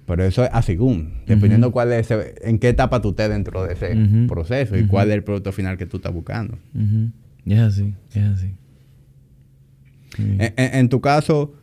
Pero 0.06 0.24
eso 0.24 0.44
es 0.44 0.52
a 0.54 0.62
según, 0.62 1.22
dependiendo 1.26 1.72
cuál 1.72 1.92
es 1.92 2.12
ese- 2.12 2.36
en 2.48 2.60
qué 2.60 2.70
etapa 2.70 3.02
tú 3.02 3.10
estés 3.10 3.28
dentro 3.30 3.64
de 3.64 3.74
ese 3.74 3.96
proceso 4.28 4.78
y 4.78 4.82
cuál 4.88 5.10
es 5.10 5.16
el 5.16 5.24
producto 5.24 5.52
final 5.52 5.78
que 5.78 5.88
tú 5.88 5.98
estás 5.98 6.14
buscando. 6.14 6.60
Es 7.48 7.60
así, 7.60 7.96
es 8.14 8.24
así. 8.24 8.54
Sí. 10.16 10.38
En, 10.40 10.90
tu 10.90 11.02
caso, 11.02 11.54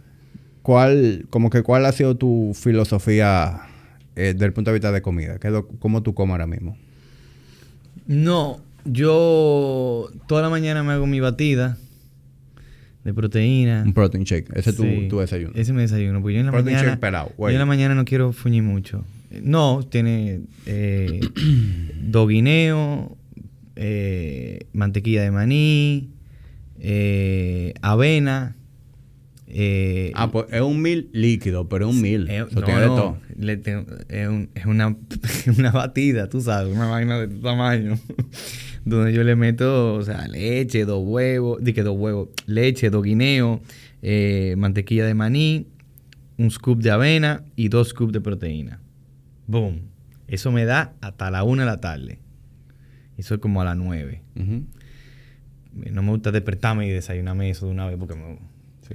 ¿cuál, 0.63 1.27
como 1.31 1.51
que 1.51 1.63
cuál 1.63 1.87
ha 1.87 1.93
sido 1.93 2.17
tu 2.17 2.53
filosofía 2.55 3.61
eh, 4.17 4.33
desde 4.35 4.47
el 4.47 4.53
punto 4.53 4.71
de 4.71 4.75
vista 4.75 4.93
de 4.93 5.03
comida? 5.03 5.39
¿Qué 5.39 5.63
¿Cómo 5.79 6.03
tú 6.03 6.15
comes 6.15 6.33
ahora 6.33 6.47
mismo? 6.47 6.77
No, 8.07 8.61
yo 8.85 10.09
toda 10.27 10.43
la 10.43 10.51
mañana 10.51 10.83
me 10.83 10.93
hago 10.93 11.07
mi 11.07 11.21
batida 11.21 11.79
de 13.05 13.15
proteína. 13.15 13.83
Un 13.85 13.93
protein 13.95 14.25
shake. 14.25 14.49
Ese 14.55 14.71
es 14.71 14.77
Sí, 14.77 14.83
tu, 15.03 15.09
tu 15.09 15.21
desayuno. 15.21 15.53
Ese 15.55 15.63
es 15.63 15.73
mi 15.73 15.83
desayuno. 15.83 16.21
Porque 16.21 16.35
yo 16.35 16.41
en 16.41 16.47
la 16.47 16.53
Protein 16.53 16.77
mañana. 16.77 16.91
shake 16.93 17.01
pelado, 17.01 17.33
yo 17.39 17.49
en 17.49 17.59
la 17.59 17.67
mañana 17.67 17.95
no 17.95 18.05
quiero 18.05 18.33
fuñir 18.33 18.63
mucho. 18.63 19.05
No, 19.43 19.83
tiene 19.89 20.43
eh, 20.67 21.21
dos 22.03 22.29
guineos, 22.29 23.11
eh, 23.77 24.67
mantequilla 24.73 25.23
de 25.23 25.31
maní, 25.31 26.11
eh, 26.85 27.75
avena. 27.81 28.57
eh, 29.47 30.11
Ah, 30.15 30.31
pues 30.33 30.47
es 30.51 30.61
un 30.63 30.81
mil 30.83 31.09
líquido, 31.13 31.69
pero 31.69 31.89
es 31.89 31.95
un 31.95 32.03
mil. 32.03 32.29
eh, 32.29 32.45
no, 32.51 32.63
tiene 32.63 32.81
de 32.81 32.87
no, 32.87 32.95
todo. 32.97 33.19
le 33.37 33.57
tengo- 33.59 33.87
es, 34.09 34.29
un- 34.29 34.49
es 34.55 34.67
una, 34.67 34.97
una 35.59 35.71
batida, 35.71 36.29
tú 36.29 36.41
sabes, 36.41 36.75
una 36.75 36.89
vaina 36.89 37.19
de 37.21 37.29
tu 37.29 37.41
tamaño. 37.41 37.99
donde 38.85 39.13
yo 39.13 39.23
le 39.23 39.37
meto, 39.37 39.95
o 39.95 40.03
sea, 40.03 40.27
leche, 40.27 40.85
dos 40.85 41.03
huevos, 41.07 41.63
di 41.63 41.73
que 41.73 41.83
dos 41.85 41.97
huevos, 41.97 42.31
leche, 42.47 42.91
dos 42.91 43.05
guineos, 43.05 43.61
eh, 44.03 44.55
mantequilla 44.59 45.07
de 45.07 45.15
maní, 45.15 45.69
un 46.37 46.51
scoop 46.51 46.81
de 46.81 46.91
avena 46.91 47.45
y 47.55 47.69
dos 47.69 47.91
scoops 47.91 48.13
de 48.13 48.21
proteína. 48.21 48.81
Boom. 49.47 49.83
Eso 50.27 50.51
me 50.51 50.65
da 50.65 50.95
hasta 51.01 51.31
la 51.31 51.45
una 51.45 51.63
de 51.63 51.67
la 51.67 51.81
tarde. 51.81 52.19
Eso 53.19 53.35
es 53.35 53.41
como 53.41 53.61
a 53.61 53.65
las 53.67 53.77
nueve. 53.77 54.23
Ujú. 54.35 54.65
No 55.75 56.03
me 56.03 56.11
gusta 56.11 56.31
despertarme 56.33 56.87
y 56.87 56.91
desayunarme 56.91 57.51
eso 57.51 57.67
de 57.67 57.73
una 57.73 57.87
vez 57.87 57.97
porque 57.99 58.15
me, 58.15 58.39
Sí. 58.89 58.95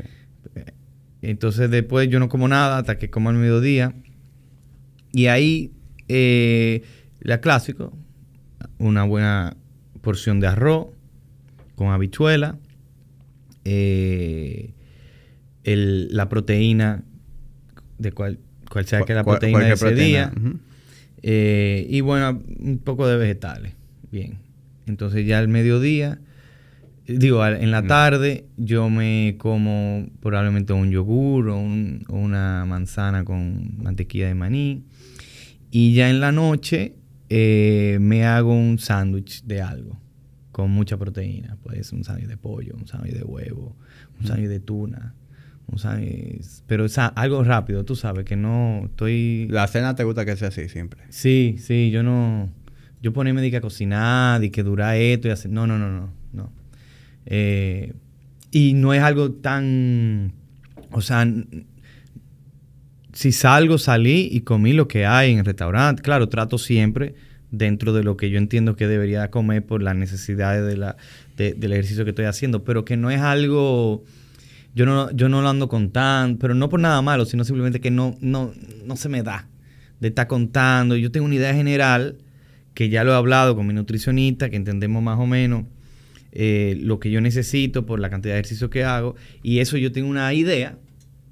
entonces 1.21 1.69
después 1.71 2.09
yo 2.09 2.19
no 2.19 2.29
como 2.29 2.47
nada 2.47 2.77
hasta 2.77 2.97
que 2.97 3.09
como 3.09 3.29
al 3.29 3.35
mediodía. 3.35 3.93
Y 5.11 5.27
ahí, 5.27 5.71
eh, 6.07 6.83
la 7.19 7.41
clásico, 7.41 7.97
una 8.77 9.03
buena 9.03 9.57
porción 10.01 10.39
de 10.39 10.47
arroz 10.47 10.87
con 11.75 11.87
habichuela, 11.89 12.57
eh, 13.65 14.73
el- 15.63 16.07
la 16.15 16.29
proteína, 16.29 17.03
de 17.97 18.11
cual, 18.11 18.39
cual 18.69 18.85
sea 18.85 19.01
que 19.01 19.13
la 19.13 19.23
proteína 19.23 19.59
de 19.65 19.73
ese 19.73 19.85
proteína. 19.85 20.31
día. 20.35 20.53
Eh, 21.23 21.87
y 21.89 22.01
bueno, 22.01 22.41
un 22.59 22.77
poco 22.77 23.07
de 23.07 23.17
vegetales. 23.17 23.73
Bien. 24.11 24.37
Entonces 24.85 25.25
ya 25.25 25.39
al 25.39 25.47
mediodía, 25.47 26.19
eh, 26.21 26.26
digo, 27.07 27.45
en 27.45 27.71
la 27.71 27.81
Mm. 27.81 27.87
tarde 27.87 28.45
yo 28.57 28.89
me 28.89 29.35
como 29.37 30.07
probablemente 30.19 30.73
un 30.73 30.91
yogur 30.91 31.49
o, 31.49 31.57
un- 31.59 32.03
o 32.09 32.15
una 32.17 32.65
manzana 32.65 33.23
con 33.23 33.77
mantequilla 33.81 34.27
de 34.27 34.35
maní. 34.35 34.83
Y 35.71 35.93
ya 35.93 36.09
en 36.09 36.19
la 36.19 36.31
noche 36.31 36.95
eh, 37.29 37.97
me 37.99 38.25
hago 38.25 38.53
un 38.53 38.79
sándwich 38.79 39.43
de 39.43 39.61
algo 39.61 39.99
con 40.51 40.71
mucha 40.71 40.97
proteína. 40.97 41.57
Puede 41.61 41.83
ser 41.83 41.97
un 41.97 42.03
sándwich 42.03 42.27
de 42.27 42.37
pollo, 42.37 42.73
un 42.77 42.87
sándwich 42.87 43.13
de 43.13 43.23
huevo, 43.23 43.75
un 44.19 44.27
sándwich 44.27 44.47
de 44.49 44.59
tuna. 44.59 45.13
Un 45.69 45.77
sándwich, 45.79 46.45
pero 46.65 46.85
es 46.85 46.97
algo 46.97 47.43
rápido, 47.43 47.83
tú 47.83 47.97
sabes, 47.97 48.23
que 48.23 48.37
no 48.37 48.83
estoy... 48.85 49.47
La 49.49 49.67
cena 49.67 49.95
te 49.95 50.05
gusta 50.05 50.23
que 50.23 50.37
sea 50.37 50.47
así 50.47 50.69
siempre. 50.69 51.01
Sí, 51.09 51.57
sí, 51.59 51.91
yo 51.91 52.03
no. 52.03 52.49
Yo 53.01 53.11
ponerme 53.11 53.41
de 53.41 53.51
que 53.51 53.57
a 53.57 53.61
cocinar, 53.61 54.39
de 54.39 54.49
que 54.49 54.63
dura 54.63 54.95
esto 54.95 55.27
y 55.27 55.31
hacer. 55.31 55.51
No, 55.51 55.67
no, 55.67 55.77
no, 55.77 55.91
no. 55.91 56.09
Eh, 57.27 57.93
y 58.51 58.73
no 58.73 58.93
es 58.93 59.01
algo 59.03 59.31
tan. 59.31 60.33
O 60.91 61.01
sea, 61.01 61.27
si 63.13 63.31
salgo, 63.31 63.77
salí 63.77 64.29
y 64.31 64.41
comí 64.41 64.73
lo 64.73 64.87
que 64.87 65.05
hay 65.05 65.31
en 65.33 65.39
el 65.39 65.45
restaurante. 65.45 66.01
Claro, 66.01 66.29
trato 66.29 66.57
siempre 66.57 67.15
dentro 67.51 67.93
de 67.93 68.03
lo 68.03 68.17
que 68.17 68.29
yo 68.29 68.37
entiendo 68.37 68.75
que 68.75 68.87
debería 68.87 69.29
comer 69.31 69.65
por 69.65 69.81
las 69.81 69.95
necesidades 69.95 70.65
de 70.65 70.77
la, 70.77 70.97
de- 71.37 71.53
del 71.53 71.73
ejercicio 71.73 72.03
que 72.03 72.11
estoy 72.11 72.25
haciendo, 72.25 72.63
pero 72.63 72.85
que 72.85 72.97
no 72.97 73.09
es 73.09 73.19
algo. 73.21 74.03
Yo 74.75 74.85
no, 74.85 75.09
yo 75.11 75.27
no 75.27 75.41
lo 75.41 75.49
ando 75.49 75.67
contando, 75.69 76.37
pero 76.37 76.53
no 76.53 76.69
por 76.69 76.79
nada 76.79 77.01
malo, 77.01 77.25
sino 77.25 77.43
simplemente 77.43 77.79
que 77.81 77.89
no, 77.89 78.15
no, 78.21 78.53
no 78.85 78.95
se 78.95 79.09
me 79.09 79.23
da 79.23 79.47
de 79.99 80.09
estar 80.09 80.27
contando. 80.27 80.95
Yo 80.95 81.11
tengo 81.11 81.25
una 81.25 81.35
idea 81.35 81.53
general 81.53 82.17
que 82.75 82.89
ya 82.89 83.03
lo 83.03 83.11
he 83.11 83.15
hablado 83.15 83.55
con 83.55 83.65
mi 83.65 83.73
nutricionista, 83.73 84.51
que 84.51 84.55
entendemos 84.55 85.01
más 85.01 85.17
o 85.17 85.25
menos 85.25 85.63
eh, 86.39 86.77
lo 86.79 86.99
que 86.99 87.09
yo 87.09 87.19
necesito 87.19 87.87
por 87.87 87.99
la 87.99 88.11
cantidad 88.11 88.35
de 88.35 88.41
ejercicio 88.41 88.69
que 88.69 88.83
hago. 88.83 89.15
Y 89.41 89.57
eso 89.57 89.75
yo 89.75 89.91
tengo 89.91 90.07
una 90.07 90.31
idea 90.35 90.77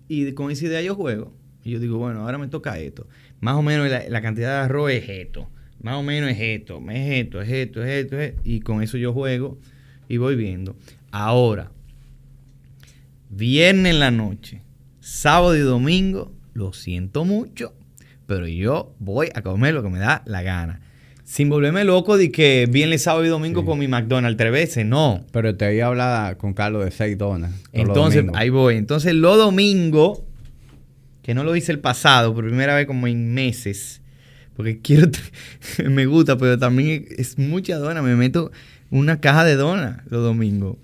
y 0.08 0.32
con 0.32 0.50
esa 0.50 0.66
idea 0.66 0.82
yo 0.82 0.96
juego. 0.96 1.32
Y 1.64 1.70
yo 1.70 1.80
digo, 1.80 2.00
bueno, 2.00 2.22
ahora 2.22 2.40
me 2.40 2.48
toca 2.48 2.80
esto. 2.80 3.08
Más 3.40 3.56
o 3.56 3.62
menos 3.62 3.88
la, 3.88 4.10
la 4.10 4.22
cantidad 4.24 4.50
de 4.50 4.66
arroz 4.66 4.92
es 4.92 5.08
esto. 5.08 5.48
Más 5.80 5.94
o 5.94 6.02
menos 6.02 6.32
es 6.32 6.40
esto, 6.40 6.82
es 6.90 7.24
esto, 7.24 7.40
es 7.40 7.50
esto, 7.52 7.84
es 7.84 7.90
esto, 7.90 8.20
es 8.20 8.30
esto. 8.32 8.42
Y 8.44 8.62
con 8.62 8.82
eso 8.82 8.98
yo 8.98 9.14
juego 9.14 9.60
y 10.10 10.18
voy 10.18 10.36
viendo. 10.36 10.76
Ahora, 11.12 11.72
viernes 13.30 13.94
en 13.94 14.00
la 14.00 14.10
noche, 14.10 14.64
sábado 15.02 15.56
y 15.56 15.60
domingo, 15.60 16.34
lo 16.56 16.74
siento 16.74 17.26
mucho, 17.26 17.76
pero 18.26 18.48
yo 18.48 18.96
voy 18.98 19.30
a 19.36 19.44
comer 19.44 19.76
lo 19.76 19.84
que 19.84 19.90
me 19.90 20.00
da 20.00 20.24
la 20.26 20.42
gana. 20.42 20.82
Sin 21.26 21.50
volverme 21.50 21.84
loco 21.84 22.18
de 22.18 22.32
que 22.32 22.68
viernes, 22.72 23.02
sábado 23.02 23.26
y 23.26 23.30
domingo 23.30 23.62
Sí. 23.62 23.66
con 23.66 23.80
mi 23.80 23.88
McDonald's 23.88 24.38
tres 24.38 24.52
veces, 24.52 24.86
no. 24.86 25.26
Pero 25.32 25.56
te 25.56 25.76
iba 25.76 25.86
a 25.86 25.90
hablar 25.90 26.38
con 26.38 26.54
Carlos 26.54 26.86
de 26.86 26.92
seis 26.92 27.18
donas. 27.18 27.52
Entonces, 27.74 28.26
ahí 28.36 28.50
voy. 28.50 28.76
Entonces, 28.76 29.14
los 29.16 29.36
domingos, 29.38 30.22
que 31.24 31.34
no 31.34 31.44
lo 31.44 31.56
hice 31.56 31.72
el 31.72 31.80
pasado, 31.80 32.34
por 32.36 32.46
primera 32.46 32.76
vez 32.76 32.86
como 32.86 33.08
en 33.08 33.34
meses, 33.34 34.02
porque 34.56 34.80
quiero, 34.84 35.10
me 35.90 36.06
gusta, 36.06 36.38
pero 36.38 36.60
también 36.60 37.08
es 37.18 37.40
mucha 37.40 37.78
dona. 37.78 38.04
Me 38.04 38.16
meto 38.16 38.52
una 38.92 39.20
caja 39.20 39.44
de 39.44 39.56
dona 39.56 40.04
los 40.10 40.22
domingos. 40.24 40.78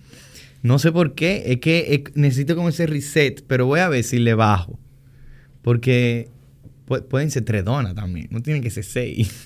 No 0.63 0.79
sé 0.79 0.91
por 0.91 1.13
qué, 1.13 1.43
es 1.45 1.57
que 1.59 2.03
necesito 2.15 2.55
como 2.55 2.69
ese 2.69 2.87
reset, 2.87 3.43
pero 3.47 3.67
voy 3.67 3.79
a 3.79 3.89
ver 3.89 4.03
si 4.03 4.17
le 4.17 4.33
bajo. 4.33 4.79
Porque 5.61 6.29
pueden 7.09 7.31
ser 7.31 7.43
tres 7.43 7.63
donas 7.65 7.95
también, 7.95 8.27
no 8.31 8.41
tienen 8.41 8.61
que 8.61 8.69
ser 8.69 8.83
seis. 8.83 9.43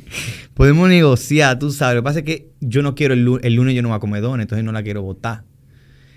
Podemos 0.54 0.88
negociar, 0.88 1.58
tú 1.58 1.70
sabes. 1.70 1.96
Lo 1.96 2.02
que 2.02 2.04
pasa 2.04 2.18
es 2.20 2.24
que 2.24 2.50
yo 2.60 2.82
no 2.82 2.94
quiero 2.94 3.14
el, 3.14 3.24
lu- 3.24 3.40
el 3.42 3.54
lunes, 3.54 3.74
yo 3.74 3.82
no 3.82 3.88
voy 3.88 3.96
a 3.96 4.00
comer 4.00 4.22
dona, 4.22 4.42
entonces 4.42 4.64
no 4.64 4.72
la 4.72 4.82
quiero 4.82 5.02
botar. 5.02 5.44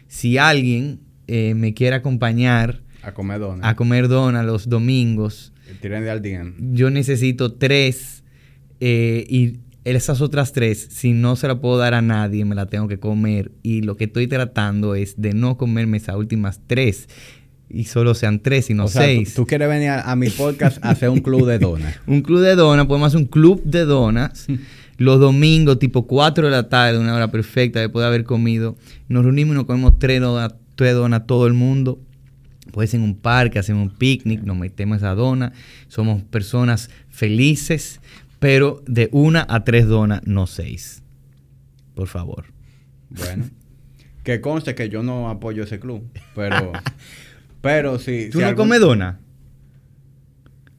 Si 0.08 0.38
alguien 0.38 1.02
eh, 1.28 1.54
me 1.56 1.74
quiere 1.74 1.96
acompañar 1.96 2.82
A 3.04 3.14
comer 3.14 3.40
donas. 3.40 3.68
a 3.68 3.76
comer 3.76 4.08
dona 4.08 4.44
los 4.44 4.70
domingos, 4.70 5.54
de 5.82 6.10
al 6.10 6.22
día. 6.22 6.52
yo 6.60 6.90
necesito 6.90 7.54
tres 7.54 8.24
eh, 8.80 9.26
y 9.30 9.60
esas 9.86 10.22
otras 10.22 10.52
tres, 10.52 10.88
si 10.92 11.14
no 11.14 11.36
se 11.36 11.48
la 11.48 11.60
puedo 11.62 11.78
dar 11.78 11.94
a 11.94 12.02
nadie, 12.02 12.44
me 12.46 12.54
la 12.56 12.66
tengo 12.68 12.88
que 12.88 13.00
comer. 13.00 13.52
Y 13.64 13.82
lo 13.82 13.96
que 13.98 14.06
estoy 14.06 14.28
tratando 14.28 14.94
es 14.96 15.20
de 15.22 15.34
no 15.34 15.58
comerme 15.58 15.98
esas 15.98 16.16
últimas 16.16 16.62
tres 16.68 17.08
y 17.70 17.84
solo 17.86 18.14
sean 18.16 18.40
tres 18.40 18.70
y 18.70 18.74
no 18.74 18.86
o 18.86 18.88
sea, 18.88 19.02
tú- 19.02 19.08
seis. 19.08 19.34
Tú, 19.36 19.46
quieres 19.46 19.70
venir 19.70 19.90
a, 19.90 20.12
a 20.12 20.16
mi 20.16 20.30
podcast 20.30 20.84
a 20.84 20.90
hacer 20.92 21.10
un 21.10 21.20
club 21.20 21.46
de 21.48 21.60
donas. 21.60 21.96
Un 22.08 22.22
club 22.22 22.42
de 22.42 22.56
donas, 22.56 22.88
podemos 22.88 23.08
hacer 23.08 23.20
un 23.20 23.28
club 23.28 23.62
de 23.64 23.86
donas. 23.86 24.48
Los 24.98 25.20
domingos, 25.20 25.80
tipo 25.80 26.08
4 26.08 26.46
de 26.46 26.52
la 26.52 26.68
tarde, 26.68 27.00
una 27.00 27.16
hora 27.16 27.30
perfecta 27.32 27.80
después 27.80 28.02
de 28.04 28.08
haber 28.08 28.24
comido. 28.26 28.76
Nos 29.08 29.24
reunimos 29.24 29.54
y 29.54 29.58
nos 29.58 29.66
comemos 29.66 29.98
tres 30.00 30.20
donas, 30.20 30.56
tres 30.76 30.94
donas 30.94 31.26
todo 31.26 31.48
el 31.48 31.54
mundo. 31.54 32.00
Puede 32.74 32.88
ser 32.88 33.00
en 33.00 33.06
un 33.06 33.16
parque, 33.16 33.60
hacemos 33.60 33.90
un 33.92 33.98
picnic, 33.98 34.42
nos 34.44 34.58
metemos 34.58 34.98
esa 34.98 35.16
dona. 35.16 35.54
Somos 35.88 36.22
personas 36.24 36.90
felices, 37.10 38.02
pero 38.40 38.84
de 38.88 39.10
una 39.12 39.46
a 39.50 39.64
tres 39.64 39.88
donas, 39.88 40.22
no 40.26 40.48
seis. 40.48 41.02
Por 41.96 42.08
favor. 42.08 42.46
Bueno. 43.10 43.46
Que 44.24 44.42
conste 44.42 44.76
que 44.76 44.90
yo 44.90 45.02
no 45.02 45.30
apoyo 45.30 45.64
ese 45.64 45.80
club. 45.80 46.04
Pero. 46.36 46.74
pero 47.62 48.00
si. 48.00 48.30
¿Tú 48.30 48.38
si 48.40 48.42
no 48.44 48.48
algún- 48.50 48.66
comes 48.66 48.80
dona? 48.80 49.20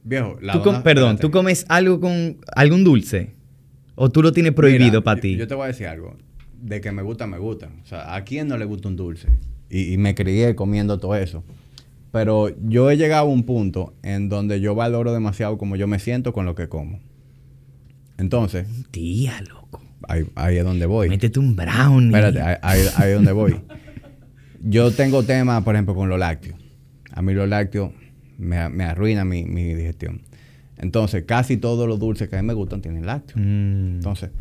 Viejo, 0.03 0.37
la 0.41 0.53
Tú 0.53 0.59
dona- 0.59 0.83
perdón, 0.83 1.09
espérate. 1.11 1.21
¿tú 1.21 1.31
comes 1.31 1.65
algo 1.69 1.99
con 1.99 2.37
algún 2.55 2.83
dulce? 2.83 3.35
¿O 3.95 4.09
tú 4.09 4.21
lo 4.23 4.31
tienes 4.31 4.53
prohibido 4.53 5.03
para 5.03 5.21
ti? 5.21 5.35
Yo 5.37 5.47
te 5.47 5.53
voy 5.53 5.65
a 5.65 5.67
decir 5.67 5.87
algo. 5.87 6.17
De 6.59 6.81
que 6.81 6.91
me 6.91 7.01
gusta, 7.03 7.27
me 7.27 7.37
gusta. 7.37 7.69
O 7.83 7.85
sea, 7.85 8.15
¿a 8.15 8.23
quién 8.23 8.47
no 8.47 8.57
le 8.57 8.65
gusta 8.65 8.87
un 8.87 8.95
dulce? 8.95 9.27
Y, 9.69 9.93
y 9.93 9.97
me 9.97 10.15
crié 10.15 10.55
comiendo 10.55 10.97
todo 10.99 11.15
eso. 11.15 11.43
Pero 12.11 12.49
yo 12.67 12.89
he 12.91 12.97
llegado 12.97 13.27
a 13.27 13.29
un 13.29 13.43
punto 13.43 13.93
en 14.03 14.27
donde 14.27 14.59
yo 14.59 14.75
valoro 14.75 15.13
demasiado 15.13 15.57
como 15.57 15.75
yo 15.75 15.87
me 15.87 15.99
siento 15.99 16.33
con 16.33 16.45
lo 16.45 16.55
que 16.55 16.67
como. 16.67 16.99
Entonces, 18.17 18.67
Tía, 18.91 19.41
loco. 19.49 19.81
ahí, 20.07 20.25
ahí 20.35 20.57
es 20.57 20.63
donde 20.63 20.85
voy. 20.87 21.09
Métete 21.09 21.39
un 21.39 21.55
brownie. 21.55 22.07
Espérate, 22.07 22.41
ahí, 22.41 22.55
ahí- 22.61 22.87
ahí 22.97 23.09
es 23.09 23.15
donde 23.15 23.31
voy. 23.31 23.55
Yo 24.63 24.91
tengo 24.91 25.23
temas, 25.23 25.63
por 25.63 25.75
ejemplo, 25.75 25.95
con 25.95 26.09
los 26.09 26.19
lácteos. 26.19 26.59
A 27.11 27.21
mí 27.21 27.33
los 27.33 27.47
lácteos 27.49 27.91
me, 28.37 28.67
me 28.69 28.83
arruinan 28.83 29.27
mi, 29.27 29.43
mi 29.45 29.73
digestión. 29.73 30.21
Entonces, 30.77 31.23
casi 31.27 31.57
todos 31.57 31.87
los 31.87 31.99
dulces 31.99 32.27
que 32.29 32.35
a 32.37 32.41
mí 32.41 32.47
me 32.47 32.53
gustan 32.53 32.81
tienen 32.81 33.05
lácteos. 33.05 33.39
Mm, 33.39 33.95
Entonces, 33.97 34.31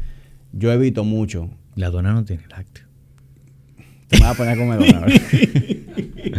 yo 0.53 0.73
evito 0.73 1.05
mucho. 1.05 1.51
la 1.77 1.91
dona 1.91 2.13
no 2.13 2.25
tiene 2.25 2.43
lácteo. 2.49 2.85
Te 4.09 4.17
me 4.19 4.23
vas 4.25 4.35
a 4.35 4.37
poner 4.37 4.55
a 4.55 4.57
comer 4.57 4.79
dona, 4.79 5.01
¿verdad? 5.01 5.21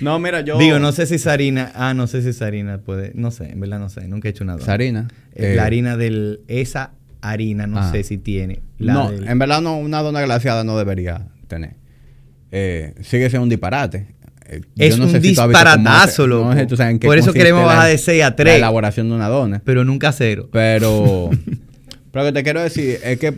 No, 0.00 0.18
mira, 0.20 0.42
yo... 0.42 0.58
Digo, 0.58 0.78
no 0.78 0.92
sé 0.92 1.06
si 1.06 1.16
esa 1.16 1.32
harina. 1.32 1.72
Ah, 1.74 1.92
no 1.92 2.06
sé 2.06 2.22
si 2.22 2.28
esa 2.28 2.46
harina 2.46 2.78
puede. 2.78 3.10
No 3.14 3.30
sé, 3.32 3.50
en 3.50 3.58
verdad 3.60 3.80
no 3.80 3.88
sé. 3.88 4.06
Nunca 4.06 4.28
he 4.28 4.30
hecho 4.30 4.44
una 4.44 4.52
dona. 4.52 4.62
Esa 4.62 4.72
harina. 4.74 5.08
Eh, 5.34 5.52
eh, 5.52 5.56
la 5.56 5.64
harina 5.64 5.96
del. 5.96 6.40
Esa 6.46 6.92
harina, 7.20 7.66
no 7.66 7.78
Ah. 7.80 7.90
sé 7.90 8.04
si 8.04 8.16
tiene. 8.16 8.60
la 8.78 8.92
no, 8.94 9.10
del- 9.10 9.26
en 9.26 9.38
verdad 9.40 9.60
no, 9.60 9.76
una 9.76 10.00
dona 10.02 10.20
glaciada 10.22 10.62
no 10.62 10.78
debería 10.78 11.26
tener. 11.48 11.74
Eh, 12.52 12.94
sigue 13.00 13.28
siendo 13.28 13.42
un 13.42 13.48
disparate. 13.48 14.06
Es 14.76 14.98
no 14.98 15.06
un 15.06 15.20
disparatazo, 15.20 16.26
loco. 16.26 16.54
no 16.54 16.76
sé 16.76 16.98
Por 17.00 17.18
eso 17.18 17.32
queremos 17.32 17.64
bajar 17.64 17.90
de 17.90 17.98
6 17.98 18.22
a 18.24 18.34
3. 18.34 18.54
La 18.54 18.56
elaboración 18.56 19.08
de 19.08 19.14
una 19.14 19.28
dona. 19.28 19.62
pero 19.64 19.84
nunca 19.84 20.12
cero. 20.12 20.48
Pero, 20.52 21.30
pero 22.12 22.24
lo 22.24 22.30
que 22.30 22.32
te 22.32 22.42
quiero 22.42 22.62
decir 22.62 22.98
es 23.04 23.18
que 23.18 23.34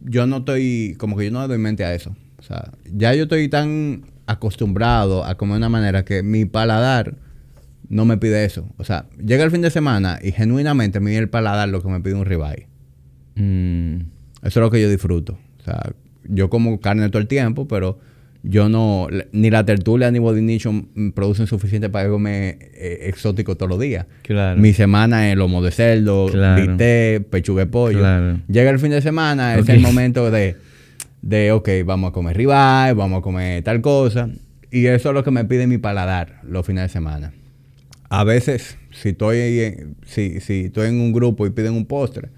yo 0.00 0.26
no 0.26 0.38
estoy, 0.38 0.94
como 0.98 1.16
que 1.16 1.26
yo 1.26 1.30
no 1.30 1.46
doy 1.46 1.58
mente 1.58 1.84
a 1.84 1.94
eso. 1.94 2.14
O 2.38 2.42
sea, 2.42 2.70
ya 2.92 3.12
yo 3.14 3.24
estoy 3.24 3.48
tan 3.48 4.04
acostumbrado 4.26 5.24
a 5.24 5.36
comer 5.36 5.54
de 5.54 5.58
una 5.58 5.68
manera 5.68 6.04
que 6.04 6.22
mi 6.22 6.44
paladar 6.44 7.14
no 7.88 8.04
me 8.04 8.16
pide 8.16 8.44
eso. 8.44 8.68
O 8.76 8.84
sea, 8.84 9.06
llega 9.24 9.44
el 9.44 9.50
fin 9.50 9.62
de 9.62 9.70
semana 9.70 10.18
y 10.22 10.32
genuinamente 10.32 11.00
me 11.00 11.10
viene 11.10 11.24
el 11.24 11.28
paladar 11.28 11.68
lo 11.68 11.82
que 11.82 11.88
me 11.88 12.00
pide 12.00 12.14
un 12.14 12.24
ribeye. 12.24 12.68
Mm. 13.34 13.96
Eso 14.42 14.60
es 14.60 14.62
lo 14.64 14.70
que 14.70 14.80
yo 14.80 14.88
disfruto. 14.88 15.38
O 15.60 15.62
sea, 15.64 15.92
yo 16.24 16.50
como 16.50 16.80
carne 16.80 17.08
todo 17.08 17.20
el 17.20 17.28
tiempo, 17.28 17.66
pero 17.66 17.98
yo 18.48 18.68
no, 18.68 19.08
ni 19.32 19.50
la 19.50 19.64
tertulia 19.64 20.10
ni 20.10 20.18
Body 20.20 20.40
Nation 20.40 20.88
mm, 20.94 21.10
producen 21.10 21.46
suficiente 21.48 21.88
para 21.88 22.08
comer 22.08 22.58
eh, 22.74 23.00
exótico 23.08 23.56
todos 23.56 23.68
los 23.70 23.80
días. 23.80 24.06
Claro. 24.22 24.60
Mi 24.60 24.72
semana 24.72 25.30
es 25.30 25.36
lomo 25.36 25.62
de 25.62 25.72
cerdo, 25.72 26.26
Claro. 26.30 26.62
bistec, 26.66 27.24
pechuga 27.24 27.64
de 27.64 27.70
pollo. 27.70 27.98
Claro. 27.98 28.38
Llega 28.48 28.70
el 28.70 28.78
fin 28.78 28.90
de 28.90 29.02
semana, 29.02 29.56
es 29.56 29.68
el 29.68 29.80
momento 29.80 30.30
de, 30.30 30.56
de, 31.22 31.50
ok, 31.52 31.68
vamos 31.84 32.10
a 32.10 32.12
comer 32.12 32.36
ribeye, 32.36 32.92
vamos 32.94 33.18
a 33.18 33.22
comer 33.22 33.62
tal 33.64 33.80
cosa. 33.80 34.28
Y 34.70 34.86
eso 34.86 35.08
es 35.08 35.14
lo 35.14 35.24
que 35.24 35.30
me 35.30 35.44
pide 35.44 35.66
mi 35.66 35.78
paladar 35.78 36.40
los 36.48 36.64
fines 36.64 36.84
de 36.84 36.88
semana. 36.88 37.32
A 38.08 38.22
veces, 38.22 38.78
si 38.92 39.08
estoy, 39.10 39.38
en, 39.60 39.96
si, 40.06 40.40
si 40.40 40.66
estoy 40.66 40.88
en 40.88 41.00
un 41.00 41.12
grupo 41.12 41.46
y 41.46 41.50
piden 41.50 41.72
un 41.72 41.86
postre, 41.86 42.28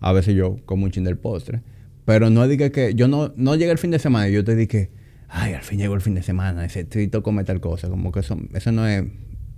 a 0.00 0.12
veces 0.12 0.34
yo 0.34 0.56
como 0.64 0.84
un 0.84 0.90
chin 0.90 1.04
del 1.04 1.18
postre. 1.18 1.60
Pero 2.06 2.30
no 2.30 2.48
diga 2.48 2.70
que 2.70 2.94
yo 2.94 3.06
no, 3.08 3.34
no 3.36 3.54
llega 3.56 3.70
el 3.72 3.76
fin 3.78 3.90
de 3.90 3.98
semana 3.98 4.28
y 4.30 4.32
yo 4.32 4.42
te 4.44 4.56
dije, 4.56 4.88
ay, 5.28 5.52
al 5.54 5.62
fin 5.62 5.78
llegó 5.78 5.94
el 5.94 6.00
fin 6.00 6.14
de 6.14 6.22
semana, 6.22 6.62
necesito 6.62 7.22
comer 7.22 7.44
tal 7.44 7.60
cosa. 7.60 7.88
Como 7.88 8.12
que 8.12 8.20
eso, 8.20 8.36
eso 8.54 8.72
no 8.72 8.86
es 8.86 9.04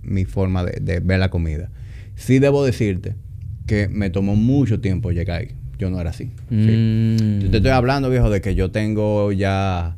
mi 0.03 0.25
forma 0.25 0.63
de, 0.63 0.79
de 0.81 0.99
ver 0.99 1.19
la 1.19 1.29
comida. 1.29 1.69
Sí 2.15 2.39
debo 2.39 2.63
decirte 2.65 3.15
que 3.67 3.87
me 3.87 4.09
tomó 4.09 4.35
mucho 4.35 4.79
tiempo 4.81 5.11
llegar 5.11 5.41
ahí. 5.41 5.47
Yo 5.77 5.89
no 5.89 5.99
era 5.99 6.09
así. 6.11 6.31
Sí. 6.49 6.55
Mm. 6.55 7.39
Yo 7.39 7.49
te 7.51 7.57
estoy 7.57 7.71
hablando, 7.71 8.09
viejo, 8.09 8.29
de 8.29 8.41
que 8.41 8.53
yo 8.53 8.69
tengo 8.71 9.31
ya 9.31 9.97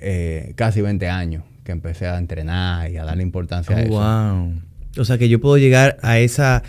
eh, 0.00 0.52
casi 0.54 0.80
20 0.80 1.08
años 1.08 1.42
que 1.64 1.72
empecé 1.72 2.06
a 2.06 2.18
entrenar 2.18 2.90
y 2.90 2.96
a 2.98 3.04
darle 3.04 3.22
importancia 3.24 3.74
a 3.76 3.80
Oh, 3.80 3.82
eso. 3.82 3.90
wow. 3.90 4.52
O 4.98 5.04
sea 5.04 5.18
que 5.18 5.28
yo 5.28 5.40
puedo 5.40 5.58
llegar 5.58 5.96
a 6.02 6.18
esa 6.18 6.62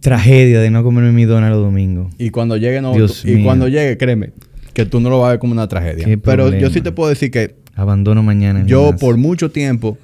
tragedia 0.00 0.60
de 0.60 0.70
no 0.70 0.82
comerme 0.84 1.12
mi 1.12 1.24
dona 1.24 1.50
los 1.50 1.62
domingos. 1.62 2.12
Y 2.18 2.30
cuando 2.30 2.56
llegue, 2.56 2.80
no, 2.80 2.92
Dios 2.94 3.24
y 3.24 3.32
mío. 3.36 3.44
cuando 3.44 3.68
llegue, 3.68 3.96
créeme, 3.96 4.30
que 4.76 4.84
tú 4.86 5.00
no 5.00 5.08
lo 5.10 5.20
vas 5.20 5.28
a 5.28 5.30
ver 5.30 5.38
como 5.38 5.52
una 5.52 5.66
tragedia. 5.68 6.04
Qué 6.04 6.18
Pero 6.18 6.52
yo 6.54 6.68
sí 6.70 6.82
te 6.82 6.92
puedo 6.92 7.08
decir 7.08 7.30
que 7.30 7.56
Abandono 7.74 8.22
mañana. 8.22 8.60
el 8.60 8.66
yo 8.66 8.94
por 8.96 9.16
mucho 9.16 9.50
tiempo, 9.50 9.96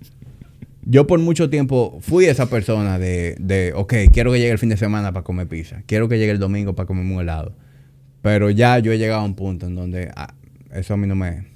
yo 0.84 1.06
por 1.06 1.18
mucho 1.20 1.48
tiempo 1.48 1.98
fui 2.00 2.24
esa 2.26 2.50
persona 2.50 2.98
de, 2.98 3.36
de, 3.38 3.72
ok, 3.74 3.94
quiero 4.12 4.32
que 4.32 4.38
llegue 4.38 4.50
el 4.52 4.58
fin 4.58 4.68
de 4.68 4.76
semana 4.76 5.12
para 5.12 5.22
comer 5.24 5.46
pizza, 5.48 5.82
quiero 5.86 6.08
que 6.08 6.18
llegue 6.18 6.32
el 6.32 6.38
domingo 6.38 6.74
para 6.74 6.86
comer 6.86 7.04
un 7.06 7.20
helado. 7.20 7.54
Pero 8.20 8.50
ya 8.50 8.78
yo 8.80 8.90
he 8.92 8.98
llegado 8.98 9.20
a 9.20 9.24
un 9.24 9.34
punto 9.34 9.66
en 9.66 9.74
donde 9.76 10.10
ah, 10.16 10.34
eso 10.72 10.94
a 10.94 10.96
mí 10.96 11.06
no 11.06 11.14
me... 11.14 11.46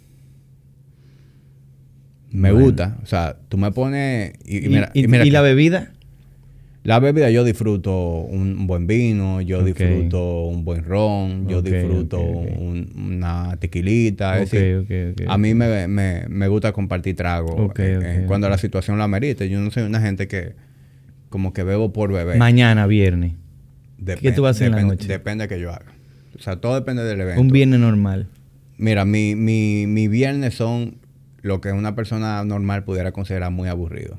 Me 2.31 2.53
Bueno. 2.53 2.67
gusta. 2.67 2.99
O 3.03 3.07
sea, 3.07 3.37
tú 3.49 3.57
me 3.59 3.73
pones... 3.73 4.35
Y, 4.45 4.59
y 4.59 4.67
¿Y, 4.67 4.69
mira, 4.69 4.91
y- 4.95 5.09
mira 5.09 5.25
la 5.25 5.41
bebida? 5.41 5.93
La 6.89 7.01
bebida 7.01 7.29
yo 7.31 7.45
disfruto 7.45 8.21
un 8.21 8.67
buen 8.67 8.87
vino, 8.87 9.43
yo 9.43 9.59
disfruto 9.63 10.45
un 10.47 10.65
buen 10.65 10.85
ron, 10.85 11.47
yo 11.47 11.61
disfruto 11.61 12.19
un- 12.19 12.91
una 12.97 13.57
tequilita. 13.61 14.39
es 14.41 14.51
decir, 14.51 14.87
a 15.29 15.37
mí 15.37 15.53
me, 15.55 15.87
me- 15.87 16.25
me 16.29 16.49
gusta 16.49 16.73
compartir 16.73 17.15
trago 17.15 17.57
eh, 17.85 17.99
eh, 18.03 18.25
cuando 18.27 18.49
la 18.49 18.57
situación 18.57 18.97
lo 18.97 19.05
amerite. 19.05 19.51
Yo 19.51 19.61
no 19.61 19.71
soy 19.71 19.83
una 19.83 20.01
gente 20.01 20.29
que 20.29 20.55
como 21.29 21.53
que 21.53 21.63
bebo 21.63 21.93
por 21.93 22.11
beber. 22.11 22.39
Mañana, 22.39 22.87
viernes. 22.87 23.33
¿qué 24.21 24.33
tú 24.33 24.43
vas 24.43 24.49
a 24.49 24.51
hacer 24.57 24.69
en 24.69 24.77
la 24.77 24.83
noche? 24.83 25.09
Depende 25.09 25.45
de 25.47 25.49
que 25.55 25.61
yo 25.61 25.71
haga. 25.71 25.93
O 26.37 26.41
sea, 26.41 26.57
todo 26.57 26.75
depende 26.75 27.05
del 27.05 27.21
evento. 27.21 27.41
Un 27.43 27.49
viernes 27.49 27.81
normal. 27.81 28.29
Mira, 28.79 29.05
mi, 29.05 29.35
mi, 29.35 29.87
mi 29.87 30.09
viernes 30.09 30.55
son 30.55 30.97
lo 31.43 31.61
que 31.61 31.73
una 31.73 31.95
persona 31.95 32.43
normal 32.47 32.85
pudiera 32.85 33.13
considerar 33.13 33.51
muy 33.51 33.69
aburrido. 33.69 34.19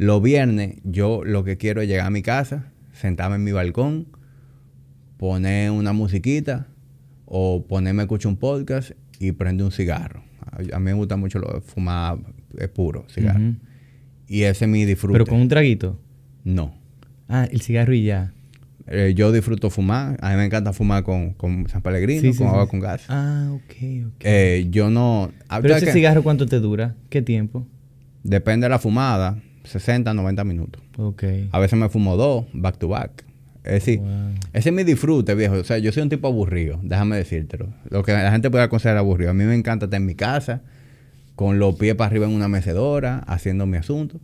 Los 0.00 0.22
viernes, 0.22 0.76
yo 0.84 1.24
lo 1.24 1.42
que 1.42 1.56
quiero 1.56 1.80
es 1.82 1.88
llegar 1.88 2.06
a 2.06 2.10
mi 2.10 2.22
casa, 2.22 2.70
sentarme 2.92 3.34
en 3.34 3.42
mi 3.42 3.50
balcón, 3.50 4.06
poner 5.16 5.72
una 5.72 5.92
musiquita 5.92 6.68
o 7.24 7.66
ponerme 7.66 8.02
a 8.02 8.04
escuchar 8.04 8.30
un 8.30 8.36
podcast 8.36 8.92
y 9.18 9.32
prender 9.32 9.64
un 9.64 9.72
cigarro. 9.72 10.22
A, 10.52 10.76
a 10.76 10.78
mí 10.78 10.84
me 10.84 10.92
gusta 10.92 11.16
mucho 11.16 11.40
lo 11.40 11.52
de 11.52 11.60
fumar 11.62 12.18
eh, 12.58 12.68
puro, 12.68 13.06
cigarro. 13.08 13.54
Y 14.28 14.42
ese 14.42 14.66
es 14.66 14.70
mi 14.70 14.84
disfrute. 14.84 15.14
Pero 15.14 15.26
con 15.26 15.40
un 15.40 15.48
traguito. 15.48 15.98
No. 16.44 16.74
Ah, 17.28 17.48
el 17.50 17.60
cigarro 17.62 17.92
y 17.92 18.04
ya. 18.04 18.32
Eh, 18.86 19.14
yo 19.16 19.32
disfruto 19.32 19.68
fumar. 19.68 20.16
A 20.22 20.30
mí 20.30 20.36
me 20.36 20.44
encanta 20.44 20.72
fumar 20.72 21.02
con, 21.02 21.34
con 21.34 21.68
San 21.68 21.82
Pellegrino, 21.82 22.20
Sí, 22.20 22.32
sí, 22.32 22.38
con 22.38 22.46
sí. 22.46 22.52
agua 22.52 22.68
con 22.68 22.78
gas. 22.78 23.02
Ah, 23.08 23.50
ok, 23.52 23.74
ok. 24.06 24.14
Eh, 24.20 24.68
yo 24.70 24.90
no... 24.90 25.32
ah, 25.48 25.58
Pero 25.60 25.74
¿sabes 25.74 25.82
ese 25.88 25.92
cigarro, 25.92 26.22
¿cuánto 26.22 26.46
te 26.46 26.60
dura? 26.60 26.94
¿Qué 27.10 27.20
tiempo? 27.20 27.66
Depende 28.22 28.66
de 28.66 28.70
la 28.70 28.78
fumada, 28.78 29.42
60, 29.64 30.14
90 30.14 30.44
minutos. 30.44 30.82
Ok. 30.96 31.24
A 31.52 31.58
veces 31.58 31.78
me 31.78 31.88
fumo 31.88 32.16
dos, 32.16 32.46
back 32.52 32.78
to 32.78 32.88
back. 32.88 33.24
Es 33.64 33.72
decir, 33.84 33.98
Wow. 34.00 34.08
ese 34.54 34.68
es 34.70 34.74
mi 34.74 34.84
disfrute, 34.84 35.34
viejo. 35.34 35.54
O 35.56 35.64
sea, 35.64 35.78
yo 35.78 35.92
soy 35.92 36.02
un 36.02 36.08
tipo 36.08 36.26
aburrido, 36.28 36.80
déjame 36.82 37.16
decírtelo. 37.16 37.68
Lo 37.90 38.02
que 38.02 38.12
la 38.12 38.30
gente 38.32 38.50
puede 38.50 38.66
considerar 38.68 38.98
aburrido. 38.98 39.30
A 39.30 39.34
mí 39.34 39.44
me 39.44 39.54
encanta 39.54 39.86
estar 39.86 40.00
en 40.00 40.06
mi 40.06 40.14
casa, 40.14 40.62
con 41.34 41.58
los 41.58 41.74
pies 41.76 41.94
para 41.94 42.08
arriba 42.08 42.26
en 42.26 42.32
una 42.32 42.48
mecedora, 42.48 43.18
haciendo 43.26 43.66
mi 43.66 43.76
asunto. 43.76 44.20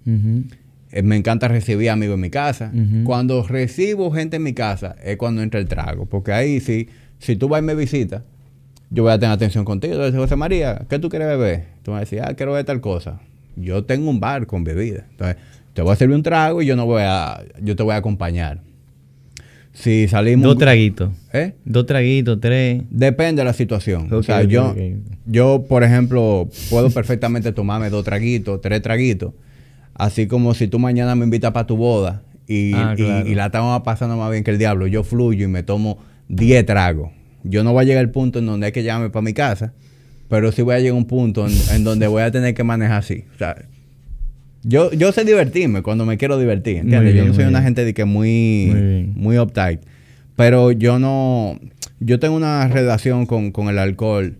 Eh, 0.90 1.02
me 1.02 1.16
encanta 1.16 1.48
recibir 1.48 1.90
amigos 1.90 2.14
en 2.14 2.20
mi 2.20 2.30
casa. 2.30 2.72
Cuando 3.04 3.42
recibo 3.46 4.10
gente 4.12 4.36
en 4.36 4.42
mi 4.44 4.52
casa 4.54 4.96
es 5.02 5.16
cuando 5.16 5.42
entra 5.42 5.60
el 5.60 5.66
trago. 5.68 6.06
Porque 6.06 6.32
ahí, 6.32 6.60
si, 6.60 6.88
si 7.18 7.36
tú 7.36 7.48
vas 7.48 7.60
y 7.60 7.64
me 7.64 7.74
visitas, 7.74 8.22
yo 8.90 9.02
voy 9.02 9.12
a 9.12 9.18
tener 9.18 9.32
atención 9.34 9.64
contigo. 9.64 9.94
Entonces, 9.94 10.18
José 10.18 10.36
María, 10.36 10.86
¿qué 10.88 10.98
tú 10.98 11.08
quieres 11.08 11.28
beber? 11.28 11.64
Tú 11.82 11.90
me 11.90 11.96
vas 11.96 11.98
a 11.98 12.04
decir, 12.04 12.20
ah, 12.22 12.34
quiero 12.34 12.52
beber 12.52 12.64
tal 12.64 12.80
cosa. 12.80 13.20
Yo 13.56 13.84
tengo 13.84 14.10
un 14.10 14.20
bar 14.20 14.46
con 14.46 14.64
bebida. 14.64 15.06
Entonces, 15.10 15.36
te 15.72 15.82
voy 15.82 15.92
a 15.92 15.96
servir 15.96 16.16
un 16.16 16.22
trago 16.22 16.62
y 16.62 16.66
yo 16.66 16.76
no 16.76 16.86
voy 16.86 17.02
a, 17.04 17.42
yo 17.62 17.76
te 17.76 17.82
voy 17.82 17.94
a 17.94 17.96
acompañar. 17.96 18.60
Si 19.72 20.06
salimos... 20.06 20.44
Dos 20.44 20.58
traguitos. 20.58 21.10
¿Eh? 21.32 21.54
Dos 21.64 21.86
traguitos, 21.86 22.40
tres. 22.40 22.82
Depende 22.90 23.40
de 23.40 23.44
la 23.44 23.52
situación. 23.52 24.12
o 24.12 24.22
sea, 24.22 24.44
yo, 24.44 24.74
yo, 25.26 25.64
por 25.68 25.82
ejemplo, 25.82 26.48
puedo 26.70 26.90
perfectamente 26.90 27.50
tomarme 27.52 27.90
dos 27.90 28.04
traguitos, 28.04 28.60
tres 28.60 28.80
traguitos. 28.82 29.32
Así 29.94 30.26
como 30.28 30.54
si 30.54 30.68
tú 30.68 30.78
mañana 30.78 31.14
me 31.16 31.24
invitas 31.24 31.50
para 31.52 31.66
tu 31.66 31.76
boda 31.76 32.22
y, 32.46 32.72
Ah, 32.74 32.94
y 32.96 33.34
la 33.34 33.46
estamos 33.46 33.82
pasando 33.82 34.16
más 34.16 34.30
bien 34.30 34.44
que 34.44 34.52
el 34.52 34.58
diablo, 34.58 34.86
yo 34.86 35.02
fluyo 35.02 35.44
y 35.44 35.48
me 35.48 35.62
tomo 35.62 35.98
10 36.28 36.66
tragos. 36.66 37.10
Yo 37.42 37.64
no 37.64 37.72
voy 37.72 37.82
a 37.82 37.86
llegar 37.86 38.04
al 38.04 38.10
punto 38.10 38.38
en 38.38 38.46
donde 38.46 38.66
hay 38.66 38.72
que 38.72 38.82
llamarme 38.82 39.10
para 39.10 39.22
mi 39.22 39.34
casa, 39.34 39.72
pero 40.34 40.50
sí 40.50 40.62
voy 40.62 40.74
a 40.74 40.80
llegar 40.80 40.94
a 40.94 40.98
un 40.98 41.04
punto 41.04 41.46
en, 41.46 41.52
en 41.70 41.84
donde 41.84 42.08
voy 42.08 42.20
a 42.22 42.30
tener 42.32 42.54
que 42.54 42.64
manejar 42.64 42.98
así. 42.98 43.22
O 43.36 43.38
sea, 43.38 43.54
yo, 44.64 44.90
yo 44.90 45.12
sé 45.12 45.24
divertirme 45.24 45.82
cuando 45.82 46.04
me 46.06 46.18
quiero 46.18 46.36
divertir, 46.38 46.82
yo 46.84 47.24
no 47.24 47.34
soy 47.34 47.44
una 47.44 47.60
bien. 47.60 47.62
gente 47.62 47.84
de 47.84 47.94
que 47.94 48.04
muy, 48.04 49.12
Muy 49.14 49.38
uptight. 49.38 49.82
Pero 50.34 50.72
yo 50.72 50.98
no... 50.98 51.56
Yo 52.00 52.18
tengo 52.18 52.34
una 52.34 52.66
relación 52.66 53.26
con, 53.26 53.52
con 53.52 53.68
el 53.68 53.78
alcohol, 53.78 54.38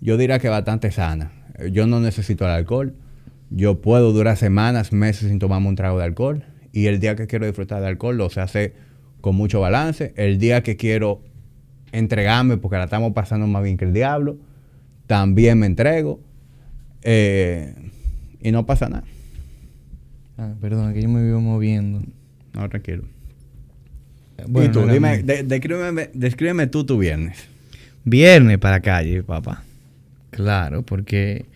yo 0.00 0.16
diría 0.16 0.40
que 0.40 0.48
bastante 0.48 0.90
sana. 0.90 1.30
Yo 1.70 1.86
no 1.86 2.00
necesito 2.00 2.44
el 2.46 2.50
alcohol. 2.50 2.96
Yo 3.50 3.80
puedo 3.80 4.12
durar 4.12 4.36
semanas, 4.36 4.92
meses 4.92 5.28
sin 5.28 5.38
tomarme 5.38 5.68
un 5.68 5.76
trago 5.76 5.96
de 5.96 6.06
alcohol. 6.06 6.42
Y 6.72 6.86
el 6.86 6.98
día 6.98 7.14
que 7.14 7.28
quiero 7.28 7.46
disfrutar 7.46 7.80
de 7.80 7.86
alcohol 7.86 8.16
lo 8.16 8.30
sé 8.30 8.40
hacer 8.40 8.74
con 9.20 9.36
mucho 9.36 9.60
balance. 9.60 10.12
El 10.16 10.38
día 10.38 10.64
que 10.64 10.76
quiero 10.76 11.22
entregarme, 11.92 12.56
porque 12.56 12.78
la 12.78 12.84
estamos 12.86 13.12
pasando 13.12 13.46
más 13.46 13.62
bien 13.62 13.76
que 13.76 13.84
el 13.84 13.92
diablo, 13.92 14.38
también 15.06 15.58
me 15.58 15.66
entrego. 15.66 16.20
Eh, 17.02 17.74
y 18.40 18.50
no 18.52 18.64
pasa 18.66 18.88
nada. 18.88 19.04
Ah, 20.38 20.52
perdón, 20.60 20.92
que 20.94 21.02
yo 21.02 21.08
me 21.08 21.22
vivo 21.24 21.40
moviendo. 21.40 22.02
No, 22.54 22.68
tranquilo. 22.68 23.04
Bueno, 24.48 24.70
y 24.70 24.72
tú, 24.72 24.86
dime, 24.92 25.22
de- 25.22 25.42
descríbeme, 25.44 26.10
descríbeme 26.12 26.66
tú 26.66 26.84
tu 26.84 26.98
viernes. 26.98 27.38
Viernes 28.04 28.58
para 28.58 28.80
calle, 28.80 29.22
papá. 29.22 29.62
Claro, 30.30 30.82
porque 30.82 31.46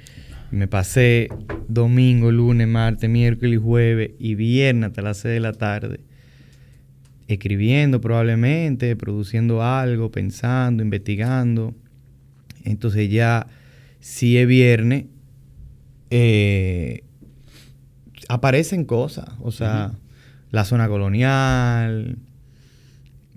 me 0.51 0.69
pasé 0.69 1.29
domingo, 1.66 2.31
lunes, 2.31 2.69
martes, 2.69 3.11
miércoles 3.11 3.55
y 3.55 3.62
jueves 3.62 4.11
y 4.19 4.35
viernes 4.37 4.91
hasta 4.91 5.03
las 5.03 5.19
6 5.19 5.35
de 5.35 5.41
la 5.41 5.53
tarde. 5.53 6.01
Escribiendo 7.27 8.01
probablemente, 8.01 8.97
produciendo 8.97 9.62
algo, 9.62 10.11
pensando, 10.11 10.83
investigando. 10.83 11.75
Entonces 12.70 13.11
ya, 13.11 13.47
si 14.01 14.39
es 14.39 14.47
viernes, 14.47 15.07
eh, 16.11 17.03
aparecen 18.28 18.85
cosas. 18.85 19.28
O 19.40 19.51
sea, 19.53 19.93
la 20.51 20.65
zona 20.65 20.89
colonial, 20.89 22.19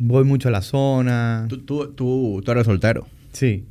Voy 0.03 0.23
mucho 0.23 0.47
a 0.49 0.51
la 0.51 0.63
zona. 0.63 1.45
Tú, 1.47 1.59
tú, 1.59 1.93
tú, 1.93 2.41
tú 2.43 2.51
eres 2.51 2.65
soltero. 2.65 3.05
Sí. 3.33 3.65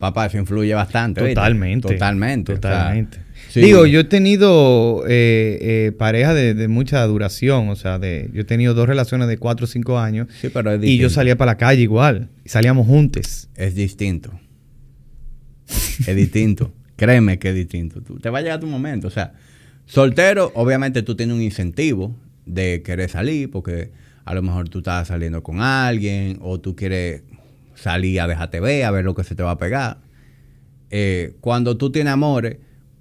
Papá, 0.00 0.26
eso 0.26 0.36
influye 0.36 0.74
bastante. 0.74 1.20
¿viste? 1.20 1.36
Totalmente. 1.36 1.88
Totalmente. 1.88 2.52
o 2.52 2.56
sea, 2.56 2.60
Totalmente. 2.60 3.18
sí. 3.50 3.60
Digo, 3.60 3.86
yo 3.86 4.00
he 4.00 4.04
tenido 4.04 5.04
eh, 5.06 5.58
eh, 5.60 5.92
pareja 5.96 6.34
de, 6.34 6.54
de 6.54 6.66
mucha 6.66 7.04
duración, 7.06 7.68
o 7.68 7.76
sea, 7.76 8.00
de, 8.00 8.30
yo 8.32 8.40
he 8.40 8.44
tenido 8.44 8.74
dos 8.74 8.88
relaciones 8.88 9.28
de 9.28 9.38
cuatro 9.38 9.64
o 9.64 9.66
cinco 9.68 10.00
años 10.00 10.26
Sí, 10.40 10.48
pero 10.52 10.72
es 10.72 10.82
y 10.82 10.98
yo 10.98 11.08
salía 11.08 11.36
para 11.36 11.52
la 11.52 11.56
calle 11.56 11.82
igual, 11.82 12.30
y 12.44 12.48
salíamos 12.48 12.88
juntos. 12.88 13.48
Es 13.54 13.76
distinto. 13.76 14.32
es 16.06 16.16
distinto. 16.16 16.72
Créeme 16.96 17.38
que 17.38 17.48
es 17.50 17.54
distinto. 17.54 18.00
Tú- 18.02 18.18
te 18.18 18.30
va 18.30 18.38
a 18.38 18.42
llegar 18.42 18.60
tu 18.60 18.66
momento. 18.66 19.08
O 19.08 19.10
sea, 19.10 19.32
soltero, 19.86 20.52
obviamente 20.54 21.02
tú 21.02 21.14
tienes 21.16 21.34
un 21.36 21.42
incentivo 21.42 22.14
de 22.46 22.82
querer 22.82 23.10
salir, 23.10 23.50
porque 23.50 23.90
a 24.24 24.34
lo 24.34 24.42
mejor 24.42 24.68
tú 24.68 24.78
estás 24.78 25.08
saliendo 25.08 25.42
con 25.42 25.60
alguien, 25.60 26.38
o 26.40 26.60
tú 26.60 26.76
quieres 26.76 27.22
salir 27.74 28.20
a 28.20 28.26
dejarte 28.28 28.60
ver, 28.60 28.84
a 28.84 28.90
ver 28.90 29.04
lo 29.04 29.14
que 29.14 29.24
se 29.24 29.34
te 29.34 29.42
va 29.42 29.52
a 29.52 29.58
pegar. 29.58 29.98
Eh, 30.90 31.34
cuando 31.40 31.76
tú 31.76 31.90
tienes 31.90 32.12
amores, 32.12 32.58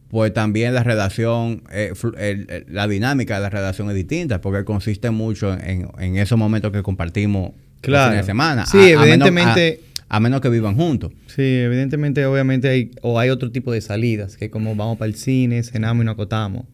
pues 0.10 0.34
también 0.34 0.74
la 0.74 0.84
relación, 0.84 1.64
eh, 1.72 1.92
flu- 1.94 2.16
el- 2.18 2.48
el- 2.50 2.66
la 2.70 2.88
dinámica 2.88 3.36
de 3.36 3.42
la 3.42 3.50
relación 3.50 3.90
es 3.90 3.96
distinta, 3.96 4.42
porque 4.42 4.64
consiste 4.64 5.10
mucho 5.12 5.54
en, 5.54 5.90
en 6.00 6.18
esos 6.18 6.38
momentos 6.38 6.72
que 6.72 6.82
compartimos 6.84 7.52
Claro. 7.82 8.16
de 8.16 8.24
semana. 8.24 8.66
Sí, 8.66 8.78
A- 8.78 8.82
a 8.82 8.84
menos- 8.86 9.04
evidentemente- 9.04 9.80
a- 9.82 9.93
a 10.16 10.20
menos 10.20 10.42
que 10.42 10.50
vivan 10.50 10.76
juntos. 10.76 11.12
Sí, 11.28 11.42
evidentemente, 11.42 12.24
obviamente 12.28 12.68
hay, 12.70 12.92
o 13.02 13.18
hay 13.20 13.30
otro 13.32 13.52
tipo 13.52 13.72
de 13.72 13.82
salidas, 13.82 14.38
que 14.38 14.50
como 14.52 14.76
vamos 14.76 14.98
para 14.98 15.08
el 15.10 15.16
cine, 15.16 15.64
cenamos 15.64 16.04
y 16.04 16.06
nos 16.06 16.14
acotamos. 16.14 16.66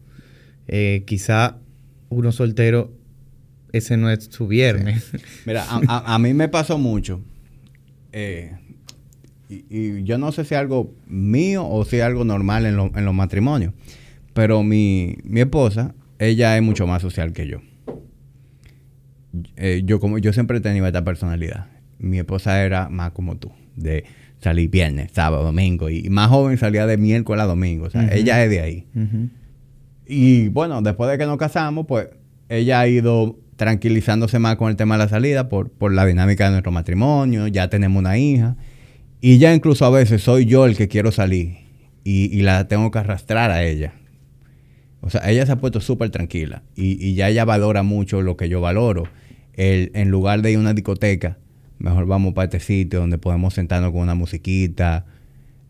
Eh, 0.67 1.03
quizá 1.07 1.57
uno 2.09 2.31
soltero, 2.33 2.91
ese 3.71 3.95
no 3.95 4.09
es 4.09 4.25
su 4.25 4.47
viernes. 4.47 5.09
Mira, 5.45 5.63
a, 5.69 5.79
a- 5.87 6.15
a 6.15 6.19
mí 6.19 6.33
me 6.33 6.49
pasó 6.49 6.77
mucho. 6.77 7.21
eh, 8.11 8.57
y, 9.47 9.63
y 9.69 10.03
yo 10.03 10.17
no 10.17 10.31
sé 10.31 10.43
si 10.43 10.53
es 10.53 10.59
algo 10.59 10.93
mío 11.07 11.65
o 11.65 11.85
si 11.85 11.95
es 11.97 12.03
algo 12.03 12.25
normal 12.25 12.65
en, 12.65 12.75
lo- 12.75 12.91
en 12.93 13.05
los 13.05 13.13
matrimonios. 13.13 13.73
Pero 14.33 14.63
mi, 14.63 15.17
mi 15.23 15.39
esposa, 15.39 15.95
ella 16.19 16.57
es 16.57 16.61
mucho 16.61 16.85
más 16.87 17.01
social 17.01 17.31
que 17.31 17.47
yo. 17.47 17.59
Eh, 19.55 19.83
yo 19.85 19.99
como 19.99 20.17
yo 20.17 20.33
siempre 20.33 20.57
he 20.57 20.61
tenido 20.61 20.85
esta 20.87 21.03
personalidad. 21.03 21.67
Mi 21.99 22.19
esposa 22.19 22.63
era 22.63 22.89
más 22.89 23.11
como 23.11 23.37
tú, 23.37 23.51
de 23.75 24.05
salir 24.39 24.69
viernes, 24.69 25.11
sábado, 25.13 25.43
domingo. 25.43 25.89
Y 25.89 26.09
más 26.09 26.29
joven 26.29 26.57
salía 26.57 26.85
de 26.87 26.97
miércoles 26.97 27.43
a 27.43 27.45
domingo. 27.45 27.85
O 27.85 27.89
sea, 27.89 28.09
ella 28.13 28.43
es 28.43 28.49
de 28.49 28.61
ahí. 28.61 28.87
Y 30.05 30.47
bueno, 30.47 30.81
después 30.81 31.11
de 31.11 31.17
que 31.17 31.25
nos 31.25 31.37
casamos, 31.37 31.85
pues 31.85 32.07
ella 32.47 32.79
ha 32.79 32.87
ido 32.87 33.37
tranquilizándose 33.57 34.39
más 34.39 34.55
con 34.55 34.69
el 34.69 34.77
tema 34.77 34.95
de 34.95 35.03
la 35.03 35.09
salida 35.09 35.49
por, 35.49 35.69
por 35.69 35.93
la 35.93 36.05
dinámica 36.05 36.45
de 36.45 36.51
nuestro 36.51 36.71
matrimonio, 36.71 37.47
ya 37.47 37.69
tenemos 37.69 37.99
una 37.99 38.17
hija. 38.17 38.55
Y 39.21 39.37
ya 39.37 39.53
incluso 39.53 39.85
a 39.85 39.89
veces 39.89 40.23
soy 40.23 40.45
yo 40.45 40.65
el 40.65 40.77
que 40.77 40.87
quiero 40.87 41.11
salir 41.11 41.57
y, 42.05 42.35
y 42.35 42.41
la 42.41 42.67
tengo 42.69 42.89
que 42.89 42.99
arrastrar 42.99 43.51
a 43.51 43.63
ella. 43.63 43.93
O 45.01 45.09
sea, 45.09 45.29
ella 45.29 45.45
se 45.45 45.51
ha 45.51 45.57
puesto 45.57 45.81
súper 45.81 46.09
tranquila 46.09 46.63
y, 46.75 47.05
y 47.05 47.15
ya 47.15 47.29
ella 47.29 47.45
valora 47.45 47.83
mucho 47.83 48.21
lo 48.21 48.37
que 48.37 48.47
yo 48.47 48.61
valoro. 48.61 49.03
El, 49.53 49.91
en 49.93 50.09
lugar 50.09 50.41
de 50.41 50.51
ir 50.51 50.57
a 50.57 50.61
una 50.61 50.73
discoteca, 50.73 51.37
mejor 51.79 52.05
vamos 52.05 52.33
para 52.33 52.45
este 52.45 52.59
sitio 52.59 52.99
donde 52.99 53.17
podemos 53.17 53.53
sentarnos 53.53 53.91
con 53.91 54.01
una 54.01 54.15
musiquita, 54.15 55.05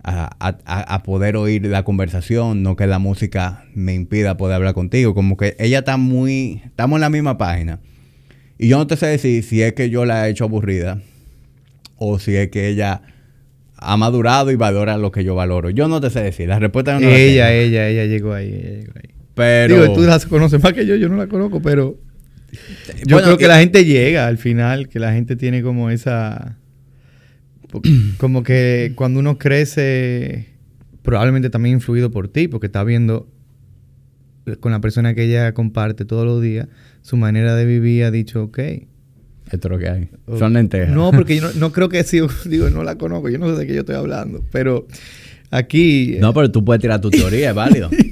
a, 0.04 0.30
a- 0.40 0.96
a- 0.96 1.04
poder 1.04 1.36
oír 1.36 1.66
la 1.66 1.84
conversación, 1.84 2.64
no 2.64 2.76
que 2.76 2.88
la 2.88 3.00
música 3.00 3.66
me 3.76 3.94
impida 3.94 4.38
poder 4.38 4.56
hablar 4.56 4.74
contigo. 4.74 5.14
Como 5.14 5.36
que 5.38 5.56
ella 5.60 5.80
está 5.80 5.98
muy, 5.98 6.62
estamos 6.66 6.98
en 6.98 7.02
la 7.02 7.10
misma 7.10 7.38
página. 7.38 7.80
Y 8.58 8.68
yo 8.70 8.78
no 8.78 8.88
te 8.88 8.96
sé 8.98 9.08
decir 9.08 9.44
si 9.44 9.62
es 9.62 9.74
que 9.74 9.90
yo 9.90 10.06
la 10.06 10.28
he 10.28 10.32
hecho 10.32 10.46
aburrida 10.46 11.02
o 11.98 12.18
si 12.20 12.36
es 12.36 12.50
que 12.50 12.68
ella 12.70 13.02
ha 13.78 13.98
madurado 13.98 14.52
y 14.52 14.56
valora 14.56 14.98
lo 14.98 15.12
que 15.12 15.24
yo 15.24 15.36
valoro. 15.36 15.70
Yo 15.70 15.88
no 15.88 16.02
te 16.02 16.10
sé 16.10 16.22
decir. 16.24 16.48
La 16.50 16.60
respuesta 16.60 16.94
no 16.94 17.02
la 17.02 17.16
ella, 17.16 17.54
ella, 17.54 17.88
ella 17.88 18.06
llegó 18.06 18.34
ahí, 18.34 18.48
ella 18.48 18.80
llegó 18.80 18.94
ahí. 18.96 19.10
Pero 19.36 19.82
Digo, 19.82 19.94
tú 19.94 20.02
las 20.02 20.26
conoces 20.26 20.62
más 20.62 20.74
que 20.74 20.86
yo, 20.86 20.96
yo 20.96 21.08
no 21.08 21.16
la 21.18 21.28
conozco, 21.28 21.62
pero 21.62 21.98
yo 23.06 23.16
Bueno, 23.16 23.28
creo 23.28 23.38
que 23.38 23.48
la 23.48 23.60
gente 23.60 23.86
llega 23.86 24.28
al 24.28 24.38
final, 24.38 24.90
que 24.90 25.00
la 25.00 25.14
gente 25.14 25.36
tiene 25.36 25.62
como 25.62 25.90
esa... 25.90 26.58
Como 28.18 28.42
que 28.42 28.94
cuando 28.96 29.20
uno 29.20 29.38
crece, 29.38 30.48
probablemente 31.04 31.52
también 31.52 31.76
influido 31.76 32.10
por 32.10 32.28
ti, 32.28 32.48
porque 32.48 32.66
está 32.66 32.84
viendo 32.84 33.30
eh, 34.48 34.56
con 34.56 34.72
la 34.72 34.82
persona 34.82 35.14
que 35.14 35.26
ella 35.26 35.54
comparte 35.54 36.04
todos 36.04 36.26
los 36.26 36.42
días, 36.42 36.68
su 37.02 37.18
manera 37.18 37.56
de 37.56 37.66
vivir, 37.66 38.06
ha 38.06 38.12
dicho, 38.12 38.44
ok. 38.44 38.60
Esto 39.52 39.68
es 39.68 39.72
lo 39.72 39.78
que 39.80 39.90
hay. 39.90 40.10
Son 40.38 40.54
lentejas. 40.54 40.96
No, 40.96 41.12
porque 41.12 41.36
yo 41.36 41.44
no, 41.44 41.54
no 41.56 41.72
creo 41.72 41.90
que 41.90 42.04
sí, 42.04 42.20
digo, 42.46 42.70
no 42.70 42.84
la 42.84 42.96
conozco, 42.96 43.30
yo 43.30 43.38
no 43.38 43.50
sé 43.54 43.60
de 43.60 43.68
qué 43.68 43.74
yo 43.74 43.82
estoy 43.82 43.96
hablando, 43.96 44.44
pero 44.52 44.88
aquí... 45.52 46.18
No, 46.20 46.34
pero 46.34 46.52
tú 46.52 46.64
puedes 46.64 46.82
tirar 46.82 47.02
tu 47.02 47.10
teoría, 47.10 47.50
es 47.50 47.56
válido. 47.56 47.90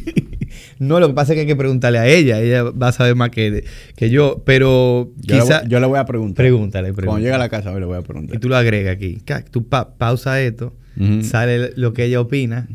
No, 0.80 1.00
lo 1.00 1.08
que 1.08 1.14
pasa 1.14 1.34
es 1.34 1.36
que 1.38 1.42
hay 1.42 1.48
que 1.48 1.56
preguntarle 1.56 1.98
a 2.00 2.08
ella. 2.08 2.40
Ella 2.40 2.64
va 2.64 2.90
a 2.90 2.92
saber 2.92 3.16
más 3.16 3.30
que, 3.32 3.64
que 3.96 4.10
yo. 4.10 4.42
Pero 4.46 5.12
Yo, 5.18 5.36
le, 5.36 5.42
quizá... 5.42 5.68
yo 5.68 5.80
le 5.80 5.88
voy 5.88 5.98
a 6.00 6.06
preguntar. 6.06 6.44
Pregúntale, 6.44 6.88
Cuando 6.90 6.96
pregúntale. 6.98 7.24
llegue 7.24 7.36
a 7.36 7.38
la 7.40 7.50
casa, 7.50 7.78
le 7.80 7.86
voy 7.86 7.98
a 7.98 8.02
preguntar. 8.02 8.36
Y 8.36 8.40
tú 8.40 8.50
lo 8.50 8.56
agregas 8.58 8.96
aquí. 8.96 9.20
Tú 9.52 9.68
pa- 9.68 9.96
pausa 9.98 10.42
esto. 10.42 10.74
Sale 11.22 11.74
lo 11.76 11.94
que 11.94 12.06
ella 12.06 12.20
opina. 12.22 12.68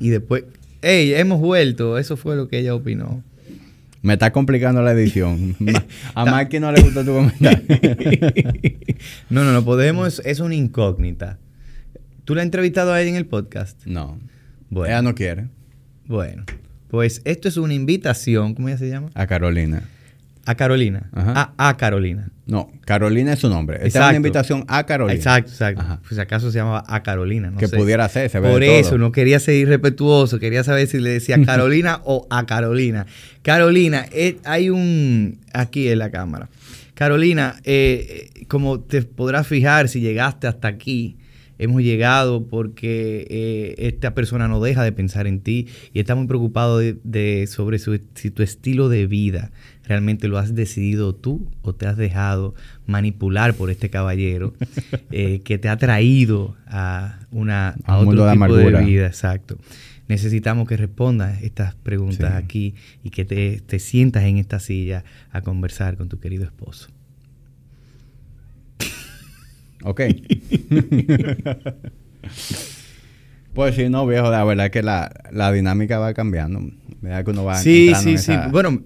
Y 0.00 0.08
después... 0.10 0.44
Hey, 0.82 1.14
hemos 1.14 1.40
vuelto. 1.40 1.96
Eso 1.98 2.16
fue 2.16 2.36
lo 2.36 2.48
que 2.48 2.58
ella 2.58 2.74
opinó. 2.74 3.22
Me 4.02 4.12
está 4.14 4.32
complicando 4.32 4.82
la 4.82 4.92
edición. 4.92 5.56
A 6.14 6.26
Mikey 6.26 6.60
no 6.60 6.70
le 6.72 6.82
gustó 6.82 7.04
tu 7.04 7.12
comentario. 7.14 7.60
no, 9.30 9.44
no, 9.44 9.52
no 9.52 9.64
podemos... 9.64 10.20
Es 10.24 10.40
una 10.40 10.54
incógnita. 10.54 11.38
¿Tú 12.24 12.34
la 12.34 12.42
has 12.42 12.46
entrevistado 12.46 12.92
a 12.92 13.00
ella 13.00 13.10
en 13.10 13.16
el 13.16 13.26
podcast? 13.26 13.84
no. 13.86 14.18
Bueno. 14.70 14.92
Ella 14.92 15.02
no 15.02 15.14
quiere. 15.14 15.46
Bueno. 16.06 16.44
Pues 16.88 17.22
esto 17.24 17.48
es 17.48 17.56
una 17.56 17.74
invitación. 17.74 18.54
¿Cómo 18.54 18.68
ella 18.68 18.78
se 18.78 18.88
llama? 18.88 19.10
A 19.14 19.26
Carolina. 19.26 19.82
A 20.46 20.54
Carolina. 20.56 21.08
Ajá. 21.12 21.54
A, 21.56 21.68
a 21.70 21.76
Carolina. 21.76 22.28
No, 22.46 22.70
Carolina 22.84 23.32
es 23.32 23.38
su 23.38 23.48
nombre. 23.48 23.78
Esta 23.82 24.00
es 24.00 24.08
una 24.10 24.16
invitación 24.16 24.64
a 24.68 24.84
Carolina. 24.84 25.14
Exacto, 25.16 25.50
exacto. 25.50 25.80
Ajá. 25.80 26.00
Pues 26.06 26.20
acaso 26.20 26.50
se 26.52 26.58
llamaba 26.58 26.84
a 26.86 27.02
Carolina, 27.02 27.50
no 27.50 27.56
que 27.56 27.66
sé. 27.68 27.76
pudiera 27.78 28.06
ser, 28.10 28.28
se 28.28 28.38
ve 28.40 28.50
Por 28.50 28.60
de 28.60 28.78
eso, 28.80 28.90
todo. 28.90 28.98
no 28.98 29.12
quería 29.12 29.40
ser 29.40 29.54
irrespetuoso, 29.54 30.38
quería 30.38 30.62
saber 30.62 30.86
si 30.86 31.00
le 31.00 31.08
decía 31.10 31.42
Carolina 31.46 32.00
o 32.04 32.26
a 32.28 32.44
Carolina. 32.44 33.06
Carolina, 33.42 34.04
eh, 34.12 34.36
hay 34.44 34.68
un 34.68 35.38
aquí 35.54 35.88
en 35.88 35.98
la 35.98 36.10
cámara. 36.10 36.50
Carolina, 36.92 37.56
eh, 37.64 38.30
eh, 38.36 38.44
como 38.46 38.80
te 38.80 39.00
podrás 39.02 39.46
fijar 39.46 39.88
si 39.88 40.00
llegaste 40.00 40.46
hasta 40.46 40.68
aquí, 40.68 41.16
hemos 41.64 41.82
llegado 41.82 42.46
porque 42.46 43.26
eh, 43.28 43.74
esta 43.78 44.14
persona 44.14 44.48
no 44.48 44.60
deja 44.60 44.82
de 44.84 44.92
pensar 44.92 45.26
en 45.26 45.40
ti 45.40 45.66
y 45.92 45.98
está 46.00 46.14
muy 46.14 46.26
preocupado 46.26 46.78
de, 46.78 46.96
de- 47.04 47.46
sobre 47.46 47.78
su- 47.78 48.00
si 48.14 48.30
tu 48.30 48.42
estilo 48.42 48.88
de 48.88 49.06
vida 49.06 49.50
realmente 49.84 50.28
lo 50.28 50.38
has 50.38 50.54
decidido 50.54 51.14
tú 51.14 51.50
o 51.62 51.74
te 51.74 51.86
has 51.86 51.96
dejado 51.96 52.54
manipular 52.86 53.54
por 53.54 53.70
este 53.70 53.90
caballero 53.90 54.54
eh, 55.10 55.40
que 55.44 55.58
te 55.58 55.68
ha 55.68 55.76
traído 55.76 56.56
a 56.66 57.18
una 57.30 57.74
a 57.84 57.94
A 57.94 57.98
un 58.00 58.08
otro 58.08 58.24
mundo 58.24 58.26
de 58.26 58.32
tipo 58.32 58.54
de, 58.56 58.62
amargura. 58.62 58.80
vida, 58.80 59.06
exacto. 59.06 59.58
Necesitamos 60.06 60.68
que 60.68 60.76
respondas 60.76 61.42
estas 61.42 61.74
preguntas 61.76 62.30
Sí. 62.30 62.36
aquí 62.44 62.74
y 63.02 63.08
que 63.10 63.24
te, 63.24 63.62
te 63.66 63.78
sientas 63.78 64.24
en 64.24 64.36
esta 64.36 64.60
silla 64.60 65.02
a 65.30 65.40
conversar 65.40 65.96
con 65.96 66.08
tu 66.10 66.20
querido 66.20 66.44
esposo. 66.44 66.88
Ok. 69.84 70.00
pues 73.54 73.74
sí, 73.76 73.88
no, 73.88 74.06
viejo, 74.06 74.30
la 74.30 74.44
verdad 74.44 74.66
es 74.66 74.72
que 74.72 74.82
la, 74.82 75.10
la 75.30 75.52
dinámica 75.52 75.98
va 75.98 76.12
cambiando. 76.14 76.60
¿Verdad 77.00 77.24
que 77.24 77.30
uno 77.30 77.44
va 77.44 77.56
Sí, 77.58 77.92
sí, 77.94 78.10
en 78.12 78.18
sí. 78.18 78.32
esa- 78.32 78.48
Bueno, 78.48 78.82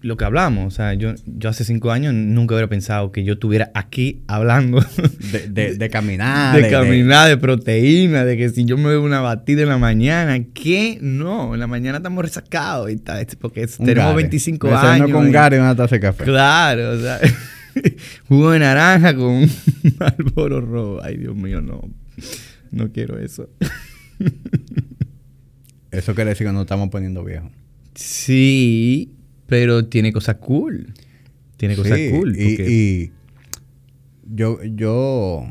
lo 0.00 0.16
que 0.16 0.24
hablamos, 0.24 0.66
o 0.66 0.70
sea, 0.76 0.94
yo, 0.94 1.14
yo 1.26 1.48
hace 1.48 1.62
cinco 1.64 1.92
años 1.92 2.12
nunca 2.12 2.54
hubiera 2.56 2.68
pensado 2.68 3.12
que 3.12 3.22
yo 3.22 3.34
estuviera 3.34 3.70
aquí 3.72 4.20
hablando 4.26 4.84
De, 5.30 5.48
de, 5.48 5.76
de 5.76 5.90
caminar. 5.90 6.60
de 6.60 6.68
caminar, 6.68 7.28
de 7.28 7.36
proteína, 7.38 8.24
de 8.24 8.36
que 8.36 8.48
si 8.50 8.64
yo 8.64 8.76
me 8.76 8.88
bebo 8.88 9.04
una 9.06 9.20
batida 9.20 9.62
en 9.62 9.68
la 9.68 9.78
mañana, 9.78 10.36
¿qué? 10.52 10.98
No, 11.00 11.54
en 11.54 11.60
la 11.60 11.68
mañana 11.68 11.98
estamos 11.98 12.24
resacados 12.24 12.90
y 12.90 12.96
tal, 12.96 13.24
porque 13.40 13.62
un 13.78 13.86
tenemos 13.86 14.10
Gare. 14.10 14.22
25 14.24 14.66
Desayuno 14.66 14.90
años. 15.04 15.10
con 15.12 15.28
y- 15.28 15.32
Gare 15.32 15.56
y 15.56 15.60
una 15.60 15.76
taza 15.76 15.94
de 15.94 16.00
café. 16.00 16.24
Claro, 16.24 16.90
o 16.90 16.98
sea, 16.98 17.20
jugo 18.28 18.50
de 18.52 18.58
naranja 18.60 19.14
con 19.14 19.24
un 19.26 19.50
Marlboro 19.98 20.60
rojo. 20.60 21.00
Ay, 21.02 21.16
Dios 21.16 21.34
mío, 21.36 21.60
no. 21.60 21.82
No 22.70 22.90
quiero 22.92 23.18
eso. 23.18 23.48
Eso 25.90 26.14
quiere 26.14 26.30
decir 26.30 26.46
que 26.46 26.52
nos 26.52 26.62
estamos 26.62 26.88
poniendo 26.88 27.22
viejos. 27.24 27.50
Sí, 27.94 29.12
pero 29.46 29.86
tiene 29.86 30.12
cosas 30.12 30.36
cool. 30.36 30.94
Tiene 31.58 31.76
cosas 31.76 31.98
Sí, 31.98 32.10
cool. 32.10 32.34
Y, 32.36 32.56
porque- 32.56 32.70
y 32.72 33.12
yo, 34.34 34.58
yo, 34.64 35.44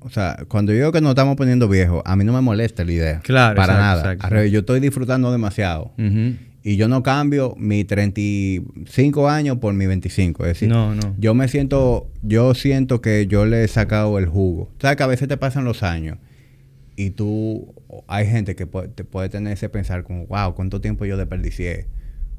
o 0.00 0.10
sea, 0.10 0.38
cuando 0.48 0.72
yo 0.72 0.78
digo 0.78 0.92
que 0.92 1.00
nos 1.00 1.10
estamos 1.10 1.36
poniendo 1.36 1.68
viejos, 1.68 2.02
a 2.04 2.16
mí 2.16 2.24
no 2.24 2.32
me 2.32 2.40
molesta 2.40 2.84
la 2.84 2.92
idea. 2.92 3.20
Claro, 3.20 3.54
Para 3.56 3.74
exacto, 3.74 3.82
nada. 4.02 4.12
exacto. 4.14 4.44
Yo 4.46 4.60
estoy 4.60 4.80
disfrutando 4.80 5.30
demasiado. 5.30 5.92
Ujú. 5.96 6.34
Y 6.66 6.76
yo 6.76 6.88
no 6.88 7.02
cambio 7.02 7.54
mi 7.58 7.84
35 7.84 9.28
años 9.28 9.58
por 9.58 9.74
mi 9.74 9.86
25. 9.86 10.44
Es 10.44 10.48
decir, 10.48 10.68
No, 10.70 10.94
no. 10.94 11.14
yo 11.18 11.34
me 11.34 11.46
siento, 11.48 12.08
yo 12.22 12.54
siento 12.54 13.02
que 13.02 13.26
yo 13.26 13.44
le 13.44 13.64
he 13.64 13.68
sacado 13.68 14.18
el 14.18 14.26
jugo. 14.26 14.70
sabes 14.80 14.96
que 14.96 15.02
a 15.02 15.06
veces 15.06 15.28
te 15.28 15.36
pasan 15.36 15.64
los 15.64 15.82
años 15.82 16.16
y 16.96 17.10
tú, 17.10 17.74
hay 18.06 18.26
gente 18.26 18.56
que 18.56 18.66
puede, 18.66 18.88
te 18.88 19.04
puede 19.04 19.28
tener 19.28 19.52
ese 19.52 19.68
pensar 19.68 20.04
como, 20.04 20.26
wow, 20.26 20.54
cuánto 20.54 20.80
tiempo 20.80 21.04
yo 21.04 21.16
desperdicié 21.18 21.86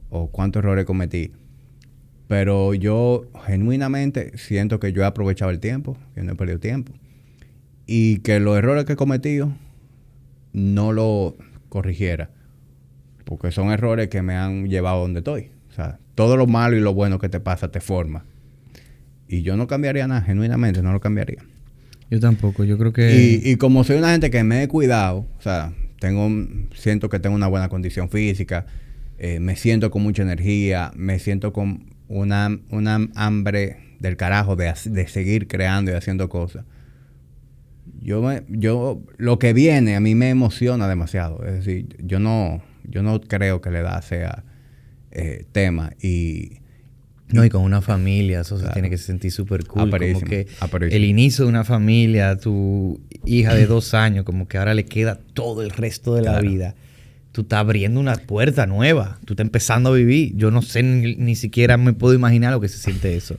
o 0.10 0.28
cuántos 0.32 0.62
errores 0.62 0.86
cometí. 0.86 1.32
Pero 2.28 2.74
yo 2.74 3.28
genuinamente 3.46 4.36
siento 4.38 4.80
que 4.80 4.92
yo 4.92 5.04
he 5.04 5.06
aprovechado 5.06 5.52
el 5.52 5.60
tiempo, 5.60 5.98
que 6.16 6.24
no 6.24 6.32
he 6.32 6.36
perdido 6.36 6.60
tiempo. 6.60 6.94
Y 7.86 8.20
que 8.20 8.40
los 8.40 8.58
errores 8.58 8.86
que 8.86 8.94
he 8.94 8.96
cometido 8.96 9.54
no 10.54 10.92
lo 10.94 11.36
corrigiera. 11.70 12.32
Porque 13.26 13.52
son 13.52 13.72
errores 13.72 14.08
que 14.08 14.22
me 14.22 14.36
han 14.36 14.70
llevado 14.70 14.98
a 14.98 15.02
donde 15.02 15.20
estoy. 15.20 15.50
O 15.70 15.74
sea, 15.74 16.00
todo 16.16 16.38
lo 16.38 16.48
malo 16.48 16.78
y 16.78 16.80
lo 16.80 16.94
bueno 16.94 17.20
que 17.20 17.28
te 17.28 17.40
pasa 17.40 17.70
te 17.70 17.82
forma. 17.82 18.24
Y 19.28 19.42
yo 19.42 19.58
no 19.58 19.68
cambiaría 19.68 20.08
nada, 20.08 20.22
genuinamente 20.22 20.82
no 20.82 20.94
lo 20.94 21.02
cambiaría. 21.02 21.44
Yo 22.10 22.20
tampoco, 22.20 22.64
yo 22.64 22.78
creo 22.78 22.94
que... 22.94 23.42
Y, 23.44 23.52
y 23.52 23.56
como 23.58 23.84
soy 23.84 23.98
una 23.98 24.12
gente 24.12 24.30
que 24.30 24.44
me 24.44 24.64
he 24.64 24.68
cuidado, 24.68 25.28
o 25.38 25.42
sea, 25.42 25.74
tengo, 26.00 26.30
siento 26.76 27.10
que 27.10 27.20
tengo 27.20 27.36
una 27.36 27.48
buena 27.48 27.68
condición 27.68 28.10
física, 28.10 28.68
eh, 29.18 29.40
me 29.40 29.56
siento 29.56 29.92
con 29.92 30.04
mucha 30.04 30.24
energía, 30.24 30.92
me 30.96 31.20
siento 31.20 31.54
con 31.54 31.96
una, 32.08 32.60
una 32.70 33.08
hambre 33.16 33.78
del 34.00 34.18
carajo 34.18 34.56
de, 34.56 34.74
de 34.86 35.08
seguir 35.08 35.48
creando 35.48 35.92
y 35.92 35.96
haciendo 35.96 36.30
cosas. 36.30 36.66
Yo, 38.02 38.22
me, 38.22 38.44
yo, 38.50 39.02
lo 39.18 39.40
que 39.40 39.54
viene 39.54 39.96
a 39.96 40.00
mí 40.00 40.16
me 40.16 40.30
emociona 40.30 40.88
demasiado. 40.88 41.44
Es 41.46 41.54
decir, 41.54 41.88
yo 42.04 42.20
no, 42.20 42.62
yo 42.90 43.04
no 43.04 43.20
creo 43.22 43.62
que 43.62 43.72
la 43.72 43.80
edad 43.80 44.04
sea 44.04 44.44
eh, 45.12 45.46
tema. 45.52 45.92
Y, 46.02 46.60
No, 47.32 47.46
y 47.46 47.50
con 47.50 47.64
una 47.64 47.82
familia, 47.82 48.42
eso 48.42 48.60
se 48.60 48.68
tiene 48.70 48.90
que 48.90 48.98
sentir 48.98 49.32
súper 49.32 49.66
cool. 49.66 49.82
Como 49.82 49.96
Aperísimo, 49.96 50.30
que 50.30 50.48
el 50.96 51.06
inicio 51.06 51.46
de 51.46 51.50
una 51.50 51.64
familia, 51.64 52.38
tu 52.38 53.02
hija 53.26 53.56
de 53.56 53.66
dos 53.66 53.94
años, 53.94 54.26
como 54.26 54.48
que 54.48 54.58
ahora 54.58 54.74
le 54.74 54.86
queda 54.86 55.20
todo 55.34 55.62
el 55.62 55.72
resto 55.72 56.16
de 56.16 56.22
la 56.22 56.40
vida. 56.42 56.76
Tú 57.32 57.42
estás 57.42 57.60
abriendo 57.60 58.00
una 58.00 58.16
puerta 58.16 58.66
nueva. 58.66 59.20
Tú 59.26 59.34
estás 59.34 59.46
empezando 59.46 59.90
a 59.90 59.94
vivir. 59.94 60.36
Yo 60.36 60.52
no 60.52 60.62
sé 60.62 60.84
ni, 60.84 61.16
ni 61.16 61.36
siquiera 61.36 61.78
me 61.78 61.94
puedo 61.94 62.14
imaginar 62.14 62.54
lo 62.54 62.62
que 62.62 62.70
se 62.70 62.78
siente 62.78 63.16
eso. 63.16 63.38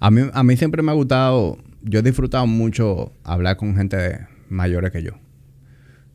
A 0.00 0.10
mí, 0.10 0.22
a 0.32 0.42
mí 0.42 0.56
siempre 0.56 0.82
me 0.82 0.92
ha 0.92 0.94
gustado, 0.94 1.58
yo 1.82 1.98
he 1.98 2.02
disfrutado 2.02 2.46
mucho 2.46 3.12
hablar 3.22 3.56
con 3.56 3.76
gente 3.76 4.26
mayores 4.48 4.90
que 4.90 5.02
yo. 5.02 5.12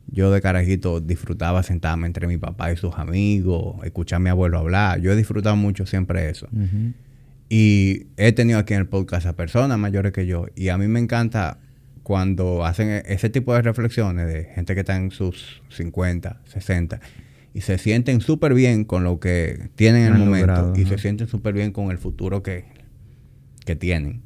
Yo 0.08 0.30
de 0.30 0.40
carajito 0.40 1.00
disfrutaba 1.00 1.62
sentarme 1.62 2.06
entre 2.06 2.26
mi 2.26 2.38
papá 2.38 2.72
y 2.72 2.76
sus 2.76 2.94
amigos, 2.94 3.76
escuchar 3.84 4.18
a 4.18 4.20
mi 4.20 4.30
abuelo 4.30 4.58
hablar. 4.58 5.00
Yo 5.00 5.12
he 5.12 5.16
disfrutado 5.16 5.56
mucho 5.56 5.84
siempre 5.86 6.30
eso. 6.30 6.48
Y 7.48 8.06
he 8.16 8.32
tenido 8.32 8.58
aquí 8.58 8.74
en 8.74 8.80
el 8.80 8.86
podcast 8.86 9.26
a 9.26 9.34
personas 9.34 9.78
mayores 9.78 10.12
que 10.12 10.26
yo. 10.26 10.46
Y 10.56 10.68
a 10.68 10.78
mí 10.78 10.88
me 10.88 11.00
encanta 11.00 11.58
cuando 12.02 12.64
hacen 12.64 12.88
e- 12.88 13.02
ese 13.06 13.30
tipo 13.30 13.52
de 13.54 13.62
reflexiones 13.62 14.26
de 14.32 14.44
gente 14.44 14.74
que 14.74 14.80
está 14.80 14.96
en 14.96 15.10
sus 15.10 15.62
50, 15.70 16.40
60 16.44 17.00
y 17.52 17.62
se 17.62 17.78
sienten 17.78 18.20
súper 18.20 18.52
bien 18.54 18.84
con 18.84 19.02
lo 19.02 19.18
que 19.18 19.70
tienen 19.76 20.02
en 20.06 20.12
el 20.12 20.18
momento 20.20 20.46
logrado, 20.46 20.72
y 20.76 20.82
ajá. 20.82 20.90
se 20.90 20.98
sienten 20.98 21.26
súper 21.26 21.54
bien 21.54 21.72
con 21.72 21.90
el 21.90 21.98
futuro 21.98 22.42
que, 22.42 22.64
que 23.64 23.74
tienen. 23.74 24.20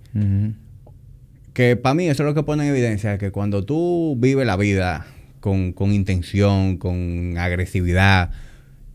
Que 1.52 1.76
para 1.76 1.94
mí 1.94 2.08
eso 2.08 2.22
es 2.22 2.26
lo 2.26 2.34
que 2.34 2.42
pone 2.42 2.64
en 2.64 2.70
evidencia, 2.70 3.18
que 3.18 3.30
cuando 3.30 3.64
tú 3.64 4.16
vives 4.18 4.46
la 4.46 4.56
vida 4.56 5.06
con, 5.40 5.72
con 5.72 5.92
intención, 5.92 6.76
con 6.76 7.36
agresividad, 7.38 8.30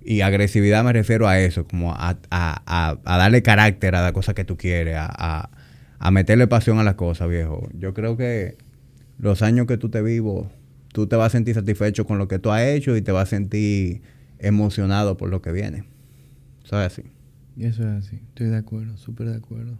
y 0.03 0.21
agresividad 0.21 0.83
me 0.83 0.93
refiero 0.93 1.27
a 1.27 1.39
eso, 1.39 1.67
como 1.67 1.91
a, 1.93 2.17
a- 2.29 2.97
a- 3.03 3.17
darle 3.17 3.41
carácter 3.41 3.95
a 3.95 4.03
la 4.03 4.13
cosa 4.13 4.33
que 4.35 4.45
tú 4.45 4.55
quieres, 4.55 4.95
a, 4.99 5.49
a- 5.99 6.11
meterle 6.11 6.45
pasión 6.47 6.77
a 6.79 6.83
las 6.83 6.93
cosas, 6.95 7.27
viejo. 7.29 7.67
Yo 7.77 7.93
creo 7.95 8.15
que 8.15 8.55
los 9.17 9.41
años 9.41 9.65
que 9.65 9.77
tú 9.77 9.89
te 9.89 10.01
vivo, 10.03 10.51
tú 10.93 11.07
te 11.07 11.15
vas 11.15 11.27
a 11.27 11.29
sentir 11.31 11.55
satisfecho 11.55 12.05
con 12.05 12.19
lo 12.19 12.27
que 12.27 12.37
tú 12.37 12.51
has 12.51 12.61
hecho 12.61 12.95
y 12.95 13.01
te 13.01 13.11
vas 13.11 13.23
a 13.29 13.31
sentir 13.31 14.01
emocionado 14.37 15.17
por 15.17 15.29
lo 15.29 15.41
que 15.41 15.51
viene. 15.51 15.83
Eso 16.63 16.79
es 16.79 16.85
así. 16.93 17.01
Y 17.57 17.65
eso 17.65 17.81
es 17.83 18.05
así. 18.05 18.17
Estoy 18.29 18.47
de 18.47 18.57
acuerdo, 18.57 18.97
súper 18.97 19.29
de 19.29 19.37
acuerdo. 19.37 19.77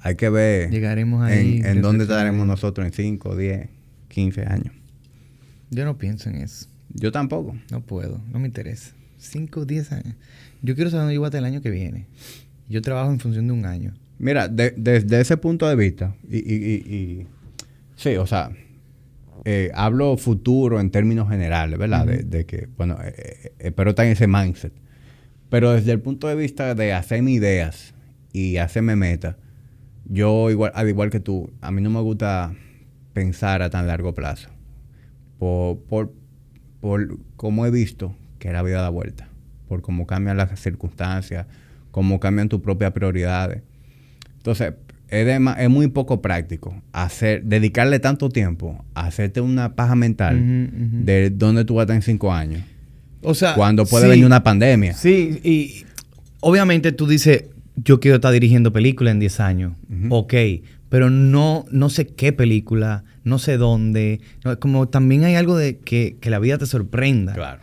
Hay 0.00 0.16
que 0.16 0.28
ver 0.30 0.70
Llegaremos 0.70 1.22
ahí. 1.22 1.58
en, 1.58 1.66
en 1.66 1.82
dónde 1.82 2.04
estaremos 2.04 2.44
nosotros 2.46 2.84
en 2.86 2.92
5, 2.92 3.36
10, 3.36 3.68
15 4.08 4.44
años. 4.46 4.74
Yo 5.74 5.84
no 5.84 5.96
pienso 5.98 6.28
en 6.30 6.36
eso. 6.36 6.66
Yo 6.94 7.10
tampoco. 7.10 7.56
No 7.70 7.80
puedo, 7.80 8.20
no 8.30 8.38
me 8.38 8.46
interesa. 8.46 8.92
5, 9.18 9.64
10 9.64 9.90
años. 9.92 10.14
Yo 10.62 10.74
quiero 10.74 10.90
saber 10.90 11.02
dónde 11.04 11.14
yo 11.14 11.20
voy 11.20 11.26
a 11.26 11.28
estar 11.28 11.38
el 11.38 11.44
año 11.46 11.62
que 11.62 11.70
viene. 11.70 12.06
Yo 12.68 12.82
trabajo 12.82 13.10
en 13.10 13.18
función 13.20 13.46
de 13.46 13.52
un 13.54 13.64
año. 13.64 13.94
Mira, 14.18 14.48
de- 14.48 14.74
desde 14.76 15.20
ese 15.20 15.36
punto 15.36 15.66
de 15.68 15.74
vista, 15.76 16.14
y, 16.28 16.36
y- 16.38 16.40
y- 16.54 16.94
y- 16.94 17.26
sí, 17.96 18.16
o 18.16 18.26
sea, 18.26 18.50
eh, 19.44 19.70
hablo 19.74 20.16
futuro 20.16 20.78
en 20.80 20.90
términos 20.90 21.28
generales, 21.28 21.78
¿verdad? 21.78 22.06
de, 22.06 22.22
de 22.22 22.46
que, 22.46 22.68
bueno, 22.76 22.98
eh, 23.02 23.14
eh, 23.16 23.52
espero 23.58 23.90
estar 23.90 24.04
en 24.06 24.12
ese 24.12 24.26
mindset. 24.28 24.72
Pero 25.48 25.72
desde 25.72 25.92
el 25.92 26.00
punto 26.00 26.28
de 26.28 26.34
vista 26.36 26.74
de 26.74 26.92
hacerme 26.92 27.32
ideas 27.32 27.94
y 28.32 28.58
hacerme 28.58 28.94
metas, 28.96 29.36
yo, 30.04 30.50
igual, 30.50 30.72
al 30.74 30.88
igual 30.88 31.10
que 31.10 31.20
tú, 31.20 31.50
a 31.60 31.70
mí 31.70 31.80
no 31.80 31.90
me 31.90 32.00
gusta 32.00 32.54
pensar 33.12 33.62
a 33.62 33.70
tan 33.70 33.86
largo 33.86 34.14
plazo. 34.14 34.48
Por, 35.42 35.76
por, 35.88 36.12
por 36.80 37.18
cómo 37.34 37.66
he 37.66 37.72
visto 37.72 38.14
que 38.38 38.52
la 38.52 38.62
vida 38.62 38.80
da 38.80 38.90
vuelta. 38.90 39.26
Por 39.66 39.82
cómo 39.82 40.06
cambian 40.06 40.36
las 40.36 40.56
circunstancias, 40.60 41.46
cómo 41.90 42.20
cambian 42.20 42.48
tus 42.48 42.60
propias 42.60 42.92
prioridades. 42.92 43.62
Entonces, 44.36 44.74
es, 45.08 45.26
dema- 45.26 45.56
es 45.58 45.68
muy 45.68 45.88
poco 45.88 46.22
práctico 46.22 46.80
hacer, 46.92 47.42
dedicarle 47.42 47.98
tanto 47.98 48.28
tiempo 48.28 48.84
a 48.94 49.06
hacerte 49.06 49.40
una 49.40 49.74
paja 49.74 49.96
mental 49.96 50.36
de 51.04 51.30
dónde 51.30 51.64
tú 51.64 51.74
vas 51.74 51.80
a 51.80 51.84
estar 51.86 51.96
en 51.96 52.02
cinco 52.02 52.32
años. 52.32 52.62
O 53.22 53.34
sea, 53.34 53.54
Cuando 53.56 53.84
puede 53.84 54.04
sí, 54.04 54.10
venir 54.10 54.26
una 54.26 54.44
pandemia. 54.44 54.94
Sí, 54.94 55.40
y 55.42 55.84
obviamente 56.38 56.92
tú 56.92 57.08
dices, 57.08 57.46
yo 57.74 57.98
quiero 57.98 58.14
estar 58.14 58.32
dirigiendo 58.32 58.72
películas 58.72 59.10
en 59.10 59.18
10 59.18 59.40
años. 59.40 59.72
Ujú. 59.90 60.14
Ok, 60.14 60.34
pero 60.92 61.08
no, 61.08 61.64
no 61.70 61.88
sé 61.88 62.06
qué 62.06 62.34
película, 62.34 63.02
no 63.24 63.38
sé 63.38 63.56
dónde. 63.56 64.20
No, 64.44 64.58
Como 64.60 64.88
también 64.90 65.24
hay 65.24 65.36
algo 65.36 65.56
de 65.56 65.78
que, 65.78 66.18
que 66.20 66.28
la 66.28 66.38
vida 66.38 66.58
te 66.58 66.66
sorprenda. 66.66 67.32
Claro. 67.32 67.62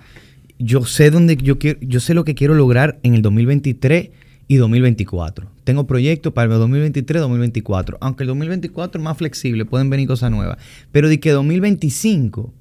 Yo 0.58 0.84
sé 0.84 1.12
dónde 1.12 1.38
yo 1.38 1.60
quiero, 1.60 1.80
yo 1.82 2.00
sé 2.00 2.16
lo 2.16 2.24
que 2.26 2.34
quiero 2.34 2.56
lograr 2.56 3.00
en 3.04 3.14
el 3.14 3.22
2023 3.22 4.10
y 4.48 4.56
2024. 4.56 5.48
Tengo 5.64 5.86
proyectos 5.86 6.34
para 6.34 6.52
el 6.52 6.60
2023 6.60 7.22
2024. 7.22 8.00
Aunque 8.02 8.24
el 8.24 8.28
2024 8.30 9.00
es 9.00 9.04
más 9.04 9.16
flexible, 9.16 9.64
pueden 9.64 9.92
venir 9.92 10.08
cosas 10.08 10.32
nuevas. 10.32 10.58
Pero 10.92 11.08
de 11.08 11.20
que 11.20 11.30
2025, 11.30 12.52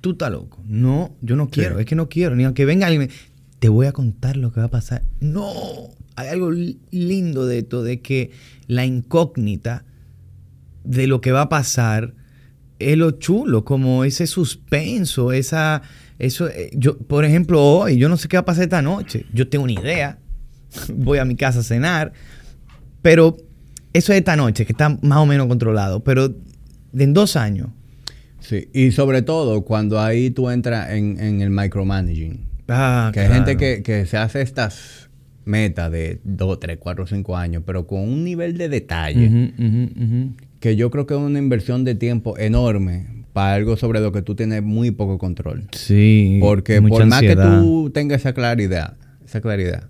tú 0.00 0.12
estás 0.12 0.30
loco. 0.32 0.62
No, 0.66 1.14
yo 1.20 1.36
no 1.36 1.50
quiero, 1.50 1.74
Sí. 1.76 1.80
es 1.82 1.86
que 1.86 1.94
no 1.94 2.08
quiero. 2.08 2.34
Ni 2.36 2.44
aunque 2.44 2.64
venga 2.64 2.86
alguien, 2.86 3.10
te 3.58 3.68
voy 3.68 3.86
a 3.86 3.92
contar 3.92 4.38
lo 4.38 4.50
que 4.50 4.60
va 4.60 4.66
a 4.66 4.70
pasar. 4.70 5.02
No, 5.20 5.52
hay 6.16 6.28
algo 6.28 6.50
li- 6.50 6.78
lindo 6.90 7.44
de 7.46 7.58
esto, 7.58 7.82
de 7.82 8.00
que 8.00 8.30
la 8.66 8.86
incógnita 8.86 9.84
de 10.86 11.06
lo 11.06 11.20
que 11.20 11.32
va 11.32 11.42
a 11.42 11.48
pasar 11.48 12.14
es 12.78 12.96
lo 12.96 13.12
chulo, 13.12 13.64
como 13.64 14.04
ese 14.04 14.26
suspenso, 14.26 15.32
esa, 15.32 15.82
eso, 16.18 16.48
eh, 16.48 16.70
yo, 16.74 16.98
por 16.98 17.24
ejemplo, 17.24 17.62
hoy, 17.62 17.96
yo 17.96 18.08
no 18.08 18.16
sé 18.16 18.28
qué 18.28 18.36
va 18.36 18.42
a 18.42 18.44
pasar 18.44 18.64
esta 18.64 18.82
noche, 18.82 19.26
yo 19.32 19.48
tengo 19.48 19.64
una 19.64 19.72
idea, 19.72 20.18
voy 20.94 21.18
a 21.18 21.24
mi 21.24 21.36
casa 21.36 21.60
a 21.60 21.62
cenar, 21.62 22.12
pero 23.02 23.36
eso 23.92 24.12
es 24.12 24.18
esta 24.18 24.36
noche, 24.36 24.66
que 24.66 24.72
está 24.72 24.90
más 25.00 25.18
o 25.18 25.26
menos 25.26 25.46
controlado, 25.46 26.04
pero 26.04 26.34
en 26.94 27.14
dos 27.14 27.36
años, 27.36 27.68
Sí, 28.38 28.68
y 28.72 28.92
sobre 28.92 29.22
todo 29.22 29.62
cuando 29.62 30.00
ahí 30.00 30.30
tú 30.30 30.50
entras 30.50 30.90
en, 30.90 31.18
en 31.18 31.40
el 31.40 31.50
micromanaging. 31.50 32.46
ah, 32.68 33.10
que 33.12 33.20
hay 33.20 33.32
gente 33.32 33.56
que, 33.56 33.82
que 33.82 34.06
se 34.06 34.18
hace 34.18 34.40
estas 34.40 35.10
metas 35.44 35.90
de 35.90 36.20
2, 36.22 36.60
3, 36.60 36.78
4, 36.78 37.06
5 37.06 37.36
años, 37.36 37.62
pero 37.66 37.86
con 37.88 38.00
un 38.00 38.22
nivel 38.22 38.56
de 38.56 38.68
detalle. 38.68 39.52
Que 40.66 40.76
yo 40.76 40.90
creo 40.90 41.06
que 41.06 41.14
es 41.14 41.20
una 41.20 41.38
inversión 41.38 41.84
de 41.84 41.94
tiempo 41.94 42.36
enorme 42.38 43.24
para 43.32 43.54
algo 43.54 43.76
sobre 43.76 44.00
lo 44.00 44.10
que 44.12 44.22
tú 44.22 44.34
tienes 44.34 44.62
muy 44.62 44.90
poco 44.90 45.18
control. 45.18 45.68
Sí. 45.72 46.38
Porque 46.40 46.80
mucha 46.80 46.94
por 46.96 47.06
más 47.06 47.20
que 47.20 47.36
tú 47.36 47.90
tengas 47.94 48.20
esa 48.20 48.32
claridad, 48.32 48.96
esa 49.24 49.40
claridad, 49.40 49.84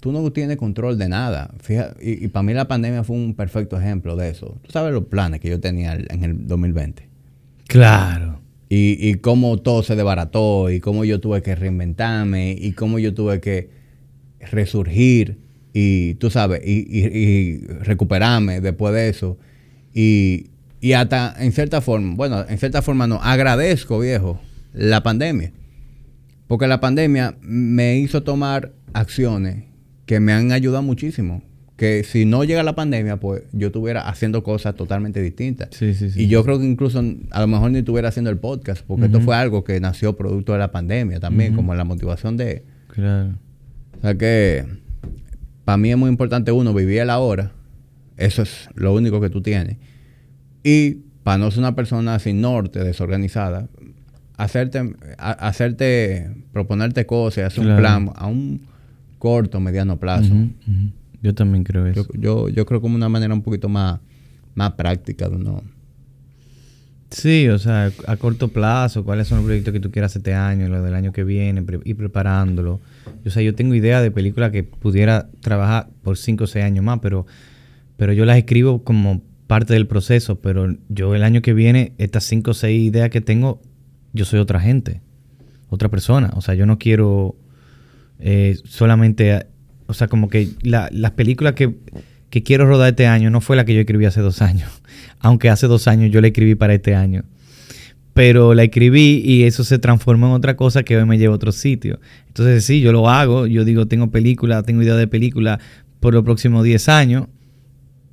tú 0.00 0.10
no 0.10 0.32
tienes 0.32 0.56
control 0.56 0.98
de 0.98 1.08
nada. 1.08 1.54
Fíjate, 1.60 1.94
y, 2.10 2.24
y 2.24 2.28
para 2.28 2.42
mí 2.42 2.54
la 2.54 2.66
pandemia 2.66 3.04
fue 3.04 3.14
un 3.16 3.34
perfecto 3.34 3.78
ejemplo 3.78 4.16
de 4.16 4.30
eso. 4.30 4.58
Tú 4.62 4.72
sabes 4.72 4.92
los 4.92 5.04
planes 5.04 5.40
que 5.40 5.48
yo 5.48 5.60
tenía 5.60 5.94
en 5.94 6.24
el 6.24 6.46
2020. 6.48 7.08
Claro. 7.68 8.40
Y, 8.68 8.96
y 9.00 9.14
cómo 9.16 9.58
todo 9.58 9.82
se 9.82 9.94
desbarató, 9.94 10.70
y 10.70 10.80
cómo 10.80 11.04
yo 11.04 11.20
tuve 11.20 11.42
que 11.42 11.54
reinventarme, 11.54 12.56
y 12.58 12.72
cómo 12.72 12.98
yo 12.98 13.12
tuve 13.14 13.40
que 13.40 13.68
resurgir, 14.50 15.38
y 15.74 16.14
tú 16.14 16.30
sabes, 16.30 16.62
y, 16.64 16.86
y- 16.88 17.06
y 17.18 17.66
recuperarme 17.82 18.60
después 18.60 18.94
de 18.94 19.08
eso. 19.08 19.38
Y, 19.94 20.50
y 20.80 20.92
hasta 20.94 21.34
en 21.38 21.52
cierta 21.52 21.80
forma, 21.80 22.14
bueno, 22.16 22.44
en 22.48 22.58
cierta 22.58 22.82
forma 22.82 23.06
no, 23.06 23.16
agradezco, 23.22 23.98
viejo, 23.98 24.40
la 24.72 25.02
pandemia. 25.02 25.52
Porque 26.46 26.66
la 26.66 26.80
pandemia 26.80 27.36
me 27.40 27.98
hizo 27.98 28.22
tomar 28.22 28.72
acciones 28.92 29.64
que 30.06 30.20
me 30.20 30.32
han 30.32 30.52
ayudado 30.52 30.82
muchísimo. 30.82 31.42
Que 31.76 32.04
si 32.04 32.26
no 32.26 32.44
llega 32.44 32.62
la 32.62 32.74
pandemia, 32.74 33.16
pues 33.18 33.42
yo 33.52 33.68
estuviera 33.68 34.06
haciendo 34.08 34.42
cosas 34.42 34.76
totalmente 34.76 35.20
distintas. 35.22 35.70
Sí, 35.72 35.94
sí, 35.94 36.10
sí. 36.10 36.24
Y 36.24 36.28
yo 36.28 36.44
creo 36.44 36.58
que 36.58 36.66
incluso 36.66 37.02
a 37.30 37.40
lo 37.40 37.46
mejor 37.46 37.70
ni 37.70 37.78
estuviera 37.78 38.08
haciendo 38.08 38.30
el 38.30 38.38
podcast, 38.38 38.84
porque 38.86 39.06
esto 39.06 39.20
fue 39.20 39.34
algo 39.34 39.64
que 39.64 39.80
nació 39.80 40.16
producto 40.16 40.52
de 40.52 40.58
la 40.58 40.70
pandemia 40.70 41.18
también, 41.18 41.56
como 41.56 41.74
la 41.74 41.84
motivación 41.84 42.36
de... 42.36 42.64
Claro. 42.88 43.38
O 43.98 44.00
sea 44.02 44.14
que 44.14 44.66
para 45.64 45.78
mí 45.78 45.90
es 45.90 45.96
muy 45.96 46.10
importante 46.10 46.52
uno 46.52 46.74
vivir 46.74 47.00
el 47.00 47.10
ahora. 47.10 47.52
Eso 48.16 48.42
es 48.42 48.68
lo 48.74 48.92
único 48.94 49.20
que 49.20 49.30
tú 49.30 49.40
tienes. 49.42 49.76
Y 50.62 50.98
para 51.22 51.38
no 51.38 51.50
ser 51.50 51.60
una 51.60 51.74
persona 51.74 52.18
sin 52.18 52.40
norte, 52.40 52.82
desorganizada, 52.84 53.68
hacerte, 54.36 54.94
a- 55.18 55.30
hacerte, 55.48 56.30
proponerte 56.52 57.06
cosas, 57.06 57.44
hacer 57.46 57.64
Claro. 57.64 57.74
un 57.76 57.80
plan 57.80 58.10
a 58.16 58.26
un 58.26 58.60
corto, 59.18 59.60
mediano 59.60 59.98
plazo. 59.98 60.34
Yo 61.22 61.34
también 61.34 61.62
creo 61.64 61.86
eso. 61.86 62.06
yo, 62.14 62.20
yo, 62.20 62.48
yo 62.48 62.66
creo 62.66 62.80
como 62.80 62.96
una 62.96 63.08
manera 63.08 63.32
un 63.34 63.42
poquito 63.42 63.68
más, 63.68 64.00
más 64.54 64.72
práctica 64.72 65.28
de 65.28 65.36
uno. 65.36 65.62
Sí, 67.10 67.46
o 67.48 67.58
sea, 67.58 67.92
a 68.06 68.16
corto 68.16 68.48
plazo, 68.48 69.04
cuáles 69.04 69.28
son 69.28 69.38
los 69.38 69.44
proyectos 69.44 69.72
que 69.74 69.80
tú 69.80 69.90
quieras 69.90 70.16
este 70.16 70.32
año, 70.32 70.66
lo 70.68 70.82
del 70.82 70.94
año 70.94 71.12
que 71.12 71.24
viene, 71.24 71.62
pre- 71.62 71.80
ir 71.84 71.94
preparándolo. 71.96 72.80
O 73.26 73.30
sea, 73.30 73.42
yo 73.42 73.54
tengo 73.54 73.74
idea 73.74 74.00
de 74.00 74.10
películas 74.10 74.50
que 74.50 74.64
pudiera 74.64 75.28
trabajar 75.40 75.88
por 76.02 76.16
5 76.16 76.44
o 76.44 76.46
6 76.46 76.64
años 76.64 76.82
más, 76.84 77.00
pero, 77.02 77.26
pero 78.02 78.14
yo 78.14 78.24
las 78.24 78.36
escribo 78.36 78.82
como 78.82 79.22
parte 79.46 79.74
del 79.74 79.86
proceso, 79.86 80.40
pero 80.40 80.74
yo 80.88 81.14
el 81.14 81.22
año 81.22 81.40
que 81.40 81.54
viene, 81.54 81.92
estas 81.98 82.24
5 82.24 82.50
o 82.50 82.54
6 82.54 82.82
ideas 82.82 83.10
que 83.10 83.20
tengo, 83.20 83.62
yo 84.12 84.24
soy 84.24 84.40
otra 84.40 84.58
gente, 84.58 85.00
otra 85.68 85.88
persona. 85.88 86.32
O 86.34 86.40
sea, 86.40 86.56
yo 86.56 86.66
no 86.66 86.80
quiero 86.80 87.36
eh, 88.18 88.56
solamente, 88.64 89.46
o 89.86 89.94
sea, 89.94 90.08
como 90.08 90.28
que 90.28 90.48
la- 90.62 90.88
las 90.90 91.12
películas 91.12 91.52
que, 91.52 91.76
que 92.28 92.42
quiero 92.42 92.66
rodar 92.66 92.88
este 92.88 93.06
año 93.06 93.30
no 93.30 93.40
fue 93.40 93.54
la 93.54 93.64
que 93.64 93.72
yo 93.72 93.78
escribí 93.78 94.04
hace 94.04 94.20
dos 94.20 94.42
años, 94.42 94.68
aunque 95.20 95.48
hace 95.48 95.68
dos 95.68 95.86
años 95.86 96.10
yo 96.10 96.20
la 96.20 96.26
escribí 96.26 96.56
para 96.56 96.74
este 96.74 96.96
año. 96.96 97.22
Pero 98.14 98.52
la 98.54 98.64
escribí 98.64 99.22
y 99.24 99.44
eso 99.44 99.62
se 99.62 99.78
transformó 99.78 100.26
en 100.26 100.32
otra 100.32 100.56
cosa 100.56 100.82
que 100.82 100.96
hoy 100.96 101.04
me 101.04 101.18
lleva 101.18 101.34
a 101.34 101.36
otro 101.36 101.52
sitio. 101.52 102.00
Entonces 102.26 102.64
sí, 102.64 102.80
yo 102.80 102.90
lo 102.90 103.08
hago, 103.08 103.46
yo 103.46 103.64
digo, 103.64 103.86
tengo 103.86 104.10
película, 104.10 104.64
tengo 104.64 104.82
idea 104.82 104.96
de 104.96 105.06
película 105.06 105.60
por 106.00 106.14
los 106.14 106.24
próximos 106.24 106.64
10 106.64 106.88
años, 106.88 107.28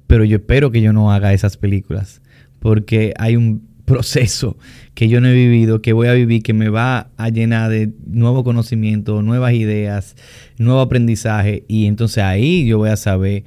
pero 0.10 0.23
yo 0.23 0.38
espero 0.38 0.72
que 0.72 0.81
yo 0.81 0.91
no 0.91 1.11
haga 1.11 1.34
esas 1.34 1.56
películas, 1.56 2.23
porque 2.57 3.14
hay 3.19 3.36
un 3.36 3.61
proceso 3.86 4.57
que 4.95 5.07
yo 5.07 5.22
no 5.22 5.27
he 5.27 5.34
vivido, 5.36 5.84
que 5.84 5.94
voy 5.94 6.07
a 6.07 6.14
vivir, 6.14 6.41
que 6.41 6.53
me 6.53 6.69
va 6.69 7.11
a 7.15 7.30
llenar 7.30 7.69
de 7.69 7.91
nuevo 8.07 8.44
conocimiento, 8.44 9.22
nuevas 9.22 9.53
ideas, 9.53 10.15
nuevo 10.57 10.80
aprendizaje, 10.80 11.64
y 11.68 11.86
entonces 11.86 12.23
ahí 12.23 12.65
yo 12.65 12.80
voy 12.80 12.90
a 12.90 12.95
saber, 12.95 13.44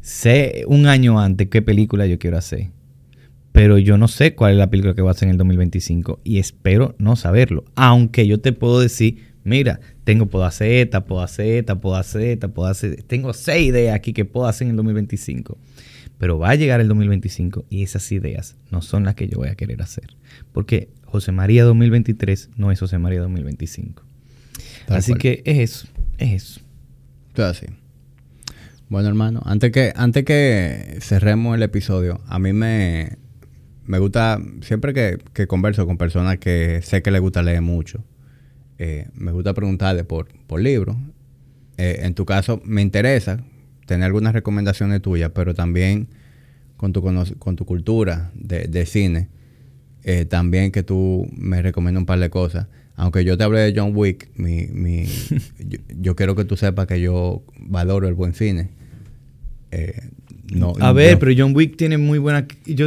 sé 0.00 0.64
un 0.66 0.88
año 0.88 1.20
antes 1.20 1.46
qué 1.46 1.62
película 1.62 2.06
yo 2.06 2.18
quiero 2.18 2.38
hacer. 2.38 2.70
Pero 3.52 3.78
yo 3.78 3.96
no 3.96 4.08
sé 4.08 4.34
cuál 4.34 4.54
es 4.54 4.58
la 4.58 4.68
película 4.68 4.94
que 4.94 5.02
va 5.02 5.10
a 5.10 5.12
hacer 5.12 5.28
en 5.28 5.34
el 5.34 5.38
2025 5.38 6.22
y 6.24 6.40
espero 6.40 6.96
no 6.98 7.14
saberlo. 7.14 7.64
Aunque 7.76 8.26
yo 8.26 8.40
te 8.40 8.52
puedo 8.52 8.80
decir, 8.80 9.18
mira, 9.44 9.78
tengo, 10.02 10.26
puedo 10.26 10.44
hacer 10.44 10.72
esta, 10.72 11.04
puedo 11.04 11.22
hacer 11.22 11.46
esta, 11.46 11.80
puedo 11.80 11.94
hacer 11.94 12.22
esta, 12.22 12.48
puedo 12.48 12.68
hacer... 12.68 13.04
Tengo 13.04 13.32
seis 13.32 13.68
ideas 13.68 13.94
aquí 13.94 14.12
que 14.12 14.24
puedo 14.24 14.48
hacer 14.48 14.66
en 14.66 14.70
el 14.70 14.76
2025. 14.76 15.56
Pero 16.20 16.38
va 16.38 16.50
a 16.50 16.54
llegar 16.54 16.82
el 16.82 16.88
2025 16.88 17.64
y 17.70 17.82
esas 17.82 18.12
ideas 18.12 18.54
no 18.70 18.82
son 18.82 19.04
las 19.04 19.14
que 19.14 19.26
yo 19.26 19.38
voy 19.38 19.48
a 19.48 19.54
querer 19.54 19.80
hacer. 19.80 20.04
Porque 20.52 20.90
José 21.06 21.32
María 21.32 21.64
2023 21.64 22.50
no 22.56 22.70
es 22.70 22.78
José 22.78 22.98
María 22.98 23.20
2025. 23.20 24.04
Tal 24.86 24.98
Así 24.98 25.12
cual. 25.12 25.18
que 25.18 25.42
es 25.46 25.58
eso, 25.58 25.88
es 26.18 26.32
eso. 26.32 26.60
Todo 27.32 27.46
así. 27.46 27.64
Bueno, 28.90 29.08
hermano, 29.08 29.40
antes 29.46 29.72
que, 29.72 29.94
antes 29.96 30.26
que 30.26 30.98
cerremos 31.00 31.56
el 31.56 31.62
episodio, 31.62 32.20
a 32.26 32.38
mí 32.38 32.52
me, 32.52 33.16
me 33.86 33.98
gusta, 33.98 34.38
siempre 34.60 34.92
que, 34.92 35.16
que 35.32 35.46
converso 35.46 35.86
con 35.86 35.96
personas 35.96 36.36
que 36.36 36.82
sé 36.82 37.00
que 37.00 37.10
les 37.10 37.22
gusta 37.22 37.42
leer 37.42 37.62
mucho, 37.62 38.04
eh, 38.76 39.08
me 39.14 39.32
gusta 39.32 39.54
preguntarle 39.54 40.04
por, 40.04 40.28
por 40.46 40.60
libros. 40.60 40.98
Eh, 41.78 42.00
en 42.02 42.12
tu 42.12 42.26
caso, 42.26 42.60
me 42.62 42.82
interesa 42.82 43.42
tener 43.90 44.06
algunas 44.06 44.32
recomendaciones 44.32 45.02
tuyas, 45.02 45.32
pero 45.34 45.52
también 45.52 46.06
con 46.76 46.92
tu, 46.92 47.02
con 47.40 47.56
tu 47.56 47.64
cultura 47.64 48.30
de, 48.36 48.68
de 48.68 48.86
cine, 48.86 49.26
eh, 50.04 50.26
también 50.26 50.70
que 50.70 50.84
tú 50.84 51.28
me 51.36 51.60
recomiendas 51.60 52.02
un 52.02 52.06
par 52.06 52.20
de 52.20 52.30
cosas. 52.30 52.68
Aunque 52.94 53.24
yo 53.24 53.36
te 53.36 53.42
hablé 53.42 53.58
de 53.62 53.72
John 53.74 53.90
Wick, 53.92 54.30
mi, 54.36 54.68
mi, 54.68 55.06
yo, 55.58 55.80
yo 55.88 56.14
quiero 56.14 56.36
que 56.36 56.44
tú 56.44 56.56
sepas 56.56 56.86
que 56.86 57.00
yo 57.00 57.42
valoro 57.58 58.06
el 58.06 58.14
buen 58.14 58.32
cine. 58.32 58.70
Eh, 59.72 60.00
no, 60.54 60.74
A 60.78 60.92
ver, 60.92 61.18
pero 61.18 61.32
John 61.36 61.52
Wick 61.52 61.76
tiene 61.76 61.98
muy 61.98 62.20
buena... 62.20 62.46
Yo 62.66 62.86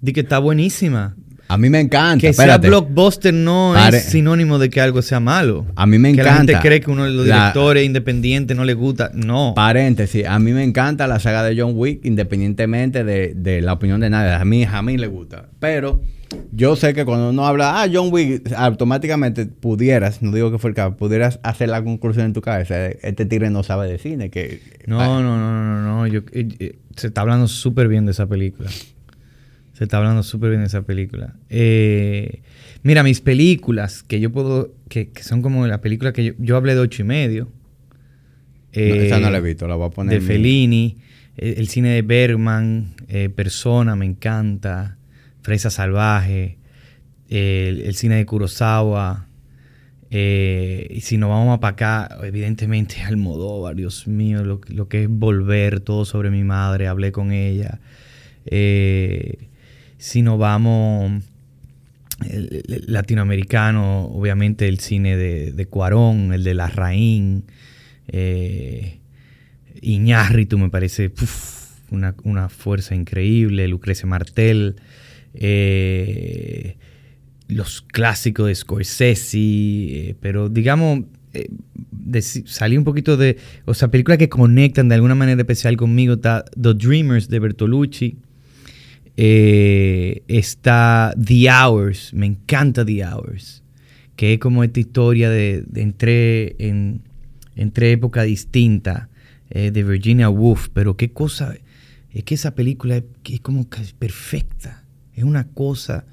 di 0.00 0.12
que 0.12 0.20
está 0.20 0.38
buenísima. 0.38 1.16
A 1.48 1.56
mí 1.58 1.70
me 1.70 1.80
encanta. 1.80 2.20
Que 2.20 2.28
espérate. 2.28 2.62
sea 2.68 2.70
blockbuster 2.70 3.32
no 3.34 3.72
Pare- 3.74 3.96
es 3.98 4.04
sinónimo 4.04 4.58
de 4.58 4.68
que 4.70 4.80
algo 4.80 5.00
sea 5.02 5.18
malo. 5.20 5.66
A 5.76 5.86
mí 5.86 5.98
me 5.98 6.12
que 6.14 6.22
la 6.22 6.30
encanta. 6.32 6.52
gente 6.52 6.68
cree 6.68 6.80
que 6.80 6.90
uno 6.90 7.04
de 7.04 7.10
los 7.10 7.26
La- 7.26 7.36
directores 7.36 7.84
independientes 7.86 8.56
no 8.56 8.64
le 8.64 8.74
gusta. 8.74 9.10
No. 9.14 9.52
Paréntesis, 9.54 10.26
a 10.26 10.38
mí 10.38 10.52
me 10.52 10.62
encanta 10.62 11.06
la 11.06 11.18
saga 11.20 11.42
de 11.42 11.60
John 11.60 11.72
Wick, 11.74 12.04
independientemente 12.04 13.02
de, 13.04 13.32
de 13.34 13.62
la 13.62 13.72
opinión 13.72 14.00
de 14.00 14.10
nadie. 14.10 14.32
A 14.32 14.44
mí, 14.44 14.64
a 14.64 14.82
mí 14.82 14.96
le 14.98 15.06
gusta. 15.06 15.48
Pero 15.58 16.02
yo 16.52 16.76
sé 16.76 16.92
que 16.92 17.06
cuando 17.06 17.30
uno 17.30 17.46
habla, 17.46 17.80
ah, 17.82 17.86
John 17.90 18.08
Wick, 18.12 18.52
automáticamente 18.54 19.46
pudieras, 19.46 20.20
no 20.22 20.30
digo 20.32 20.50
que 20.52 20.58
fue 20.58 20.70
el 20.70 20.76
caso, 20.76 20.96
pudieras 20.96 21.40
hacer 21.42 21.70
la 21.70 21.82
conclusión 21.82 22.26
en 22.26 22.32
tu 22.34 22.42
cabeza. 22.42 22.88
Este 22.88 23.24
tigre 23.24 23.48
no 23.50 23.62
sabe 23.62 23.88
de 23.90 23.96
cine. 23.98 24.28
que 24.30 24.60
No, 24.86 25.22
no, 25.22 25.36
no, 25.38 25.64
no, 25.64 25.80
no, 25.80 25.96
no. 26.00 26.06
Yo, 26.06 26.20
eh, 26.32 26.48
eh, 26.58 26.78
se 26.96 27.06
está 27.06 27.22
hablando 27.22 27.48
súper 27.48 27.88
bien 27.88 28.04
de 28.04 28.12
esa 28.12 28.26
película. 28.26 28.68
Se 29.78 29.84
está 29.84 29.98
hablando 29.98 30.24
súper 30.24 30.50
bien 30.50 30.62
de 30.62 30.66
esa 30.66 30.82
película. 30.82 31.36
Eh, 31.50 32.42
mira, 32.82 33.04
mis 33.04 33.20
películas, 33.20 34.02
que 34.02 34.18
yo 34.18 34.32
puedo, 34.32 34.74
que, 34.88 35.10
que 35.10 35.22
son 35.22 35.40
como 35.40 35.64
la 35.68 35.80
película 35.80 36.12
que 36.12 36.24
yo, 36.24 36.32
yo 36.38 36.56
hablé 36.56 36.74
de 36.74 36.80
ocho 36.80 37.02
y 37.02 37.04
medio. 37.04 37.44
No, 38.74 38.94
esa 38.94 39.20
no 39.20 39.28
Eh, 39.28 39.30
la 39.30 39.38
he 39.38 39.40
visto, 39.40 39.68
la 39.68 39.76
voy 39.76 39.86
a 39.86 39.90
poner. 39.90 40.20
de 40.20 40.26
Fellini, 40.26 40.96
eh, 41.36 41.54
el 41.58 41.68
cine 41.68 41.90
de 41.90 42.02
Bergman, 42.02 42.94
eh, 43.06 43.28
Persona, 43.28 43.94
me 43.94 44.04
encanta, 44.04 44.98
Fresa 45.42 45.70
Salvaje, 45.70 46.58
eh, 47.30 47.68
el, 47.68 47.80
el 47.82 47.94
cine 47.94 48.16
de 48.16 48.26
Kurosawa. 48.26 49.26
eh, 50.10 50.88
y 50.90 51.02
si 51.02 51.18
nos 51.18 51.28
vamos 51.30 51.58
para 51.60 51.72
acá, 51.72 52.18
evidentemente 52.24 53.00
Almodóvar, 53.06 53.76
Dios 53.76 54.08
mío, 54.08 54.42
lo, 54.44 54.60
lo 54.68 54.88
que 54.88 55.04
es 55.04 55.08
volver, 55.08 55.78
todo 55.80 56.04
sobre 56.04 56.30
mi 56.30 56.42
madre, 56.42 56.88
hablé 56.88 57.12
con 57.12 57.30
ella. 57.30 57.78
Eh, 58.46 59.48
si 59.98 60.22
nos 60.22 60.38
vamos 60.38 61.22
latinoamericano, 62.86 64.06
obviamente 64.06 64.66
el 64.66 64.80
cine 64.80 65.16
de, 65.16 65.52
de 65.52 65.66
Cuarón, 65.66 66.32
el 66.32 66.42
de 66.42 66.54
Larraín, 66.54 67.44
eh, 68.08 68.98
Iñárritu 69.80 70.58
me 70.58 70.70
parece 70.70 71.12
una, 71.90 72.14
una 72.24 72.48
fuerza 72.48 72.94
increíble, 72.94 73.68
Lucrecia 73.68 74.06
Martel, 74.06 74.76
eh, 75.34 76.76
los 77.48 77.82
clásicos 77.82 78.48
de 78.48 78.54
Scorsese, 78.54 79.38
eh, 79.38 80.16
pero 80.20 80.48
digamos, 80.48 81.04
eh, 81.32 81.48
salí 82.46 82.76
un 82.76 82.84
poquito 82.84 83.16
de, 83.16 83.36
o 83.64 83.74
sea, 83.74 83.88
películas 83.88 84.18
que 84.18 84.28
conectan 84.28 84.88
de 84.88 84.96
alguna 84.96 85.14
manera 85.14 85.40
especial 85.40 85.76
conmigo, 85.76 86.14
está 86.14 86.44
The 86.60 86.74
Dreamers 86.74 87.28
de 87.28 87.38
Bertolucci, 87.38 88.18
eh, 89.20 90.22
está 90.28 91.12
The 91.20 91.50
Hours, 91.50 92.14
me 92.14 92.26
encanta 92.26 92.84
The 92.84 93.04
Hours, 93.04 93.64
que 94.14 94.34
es 94.34 94.38
como 94.38 94.62
esta 94.62 94.78
historia 94.78 95.28
de, 95.28 95.64
entre, 95.74 96.54
en, 96.60 97.02
entre 97.56 97.90
épocas 97.90 98.26
distintas 98.26 99.08
eh, 99.50 99.72
de 99.72 99.82
Virginia 99.82 100.30
Woolf, 100.30 100.68
pero 100.72 100.96
qué 100.96 101.10
cosa, 101.10 101.56
es 102.12 102.22
que 102.22 102.36
esa 102.36 102.54
película 102.54 103.02
es, 103.24 103.40
como 103.40 103.68
que 103.68 103.82
es 103.82 103.92
perfecta, 103.92 104.84
es 105.14 105.24
una 105.24 105.48
cosa, 105.48 106.06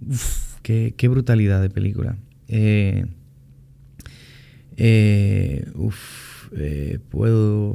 uf, 0.00 0.54
qué, 0.62 0.94
qué 0.96 1.08
brutalidad 1.08 1.60
de 1.60 1.70
película. 1.70 2.16
Eh, 2.46 3.06
puedo 7.10 7.74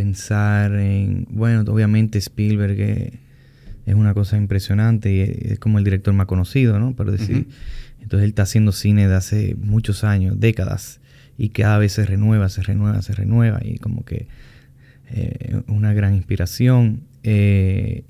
pensar 0.00 0.74
en, 0.76 1.26
bueno, 1.28 1.60
obviamente 1.70 2.16
Spielberg 2.18 2.80
eh, 2.80 3.20
es 3.84 3.94
una 3.94 4.14
cosa 4.14 4.38
impresionante 4.38 5.12
y 5.12 5.20
es 5.52 5.58
como 5.58 5.76
el 5.76 5.84
director 5.84 6.14
más 6.14 6.26
conocido, 6.26 6.78
¿no? 6.78 6.94
Pero 6.96 7.12
decir, 7.12 7.48
entonces 8.00 8.24
él 8.24 8.30
está 8.30 8.44
haciendo 8.44 8.72
cine 8.72 9.08
de 9.08 9.14
hace 9.14 9.54
muchos 9.56 10.02
años, 10.02 10.40
décadas, 10.40 11.00
y 11.36 11.50
cada 11.50 11.76
vez 11.76 11.92
se 11.92 12.06
renueva, 12.06 12.48
se 12.48 12.62
renueva, 12.62 13.02
se 13.02 13.12
renueva, 13.12 13.60
y 13.62 13.76
como 13.76 14.06
que 14.06 14.26
eh, 15.10 15.60
una 15.66 15.92
gran 15.92 16.14
inspiración. 16.14 17.02
Eh, 17.22 18.04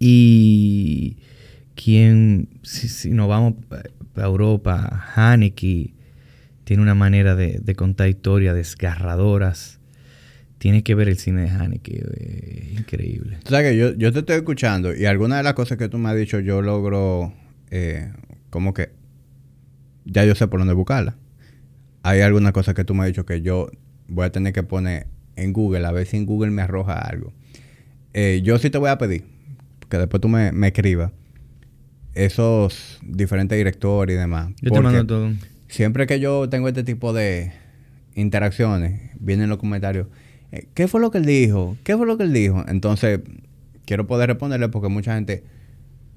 y 0.00 1.18
¿quién, 1.76 2.48
si, 2.62 2.88
si 2.88 3.10
nos 3.10 3.28
vamos 3.28 3.54
a 4.16 4.22
Europa, 4.22 5.04
Haneke 5.14 5.94
tiene 6.64 6.82
una 6.82 6.96
manera 6.96 7.36
de, 7.36 7.60
de 7.62 7.74
contar 7.76 8.08
historias 8.08 8.56
desgarradoras. 8.56 9.78
Tiene 10.66 10.82
que 10.82 10.96
ver 10.96 11.08
el 11.08 11.16
cine 11.16 11.42
de 11.42 11.50
Haneke, 11.50 12.02
eh, 12.16 12.74
increíble. 12.76 13.38
O 13.46 13.48
sea 13.48 13.62
que 13.62 13.76
yo, 13.76 13.94
yo 13.94 14.12
te 14.12 14.18
estoy 14.18 14.34
escuchando 14.34 14.92
y 14.96 15.04
algunas 15.04 15.38
de 15.38 15.44
las 15.44 15.54
cosas 15.54 15.78
que 15.78 15.88
tú 15.88 15.96
me 15.96 16.08
has 16.08 16.16
dicho 16.16 16.40
yo 16.40 16.60
logro 16.60 17.32
eh, 17.70 18.10
como 18.50 18.74
que 18.74 18.90
ya 20.06 20.24
yo 20.24 20.34
sé 20.34 20.48
por 20.48 20.58
dónde 20.58 20.74
buscarla. 20.74 21.14
Hay 22.02 22.20
algunas 22.20 22.50
cosas 22.50 22.74
que 22.74 22.84
tú 22.84 22.96
me 22.96 23.02
has 23.02 23.06
dicho 23.06 23.24
que 23.24 23.42
yo 23.42 23.70
voy 24.08 24.26
a 24.26 24.32
tener 24.32 24.52
que 24.52 24.64
poner 24.64 25.06
en 25.36 25.52
Google 25.52 25.86
a 25.86 25.92
ver 25.92 26.04
si 26.04 26.16
en 26.16 26.26
Google 26.26 26.50
me 26.50 26.62
arroja 26.62 26.98
algo. 26.98 27.32
Eh, 28.12 28.40
yo 28.42 28.58
sí 28.58 28.68
te 28.68 28.78
voy 28.78 28.90
a 28.90 28.98
pedir 28.98 29.22
que 29.88 29.98
después 29.98 30.20
tú 30.20 30.28
me, 30.28 30.50
me 30.50 30.66
escribas 30.66 31.12
esos 32.14 32.98
diferentes 33.04 33.56
directores 33.56 34.16
y 34.16 34.18
demás. 34.18 34.52
Yo 34.60 34.72
te 34.72 34.80
mando 34.80 35.06
todo. 35.06 35.32
Siempre 35.68 36.08
que 36.08 36.18
yo 36.18 36.48
tengo 36.48 36.66
este 36.66 36.82
tipo 36.82 37.12
de 37.12 37.52
interacciones, 38.16 39.12
vienen 39.20 39.48
los 39.48 39.58
comentarios. 39.58 40.08
Eh, 40.52 40.66
¿Qué 40.74 40.88
fue 40.88 41.00
lo 41.00 41.10
que 41.10 41.18
él 41.18 41.26
dijo? 41.26 41.76
¿Qué 41.84 41.96
fue 41.96 42.06
lo 42.06 42.16
que 42.16 42.24
él 42.24 42.32
dijo? 42.32 42.64
Entonces, 42.68 43.20
quiero 43.84 44.06
poder 44.06 44.28
responderle 44.28 44.68
porque 44.68 44.88
mucha 44.88 45.14
gente 45.14 45.44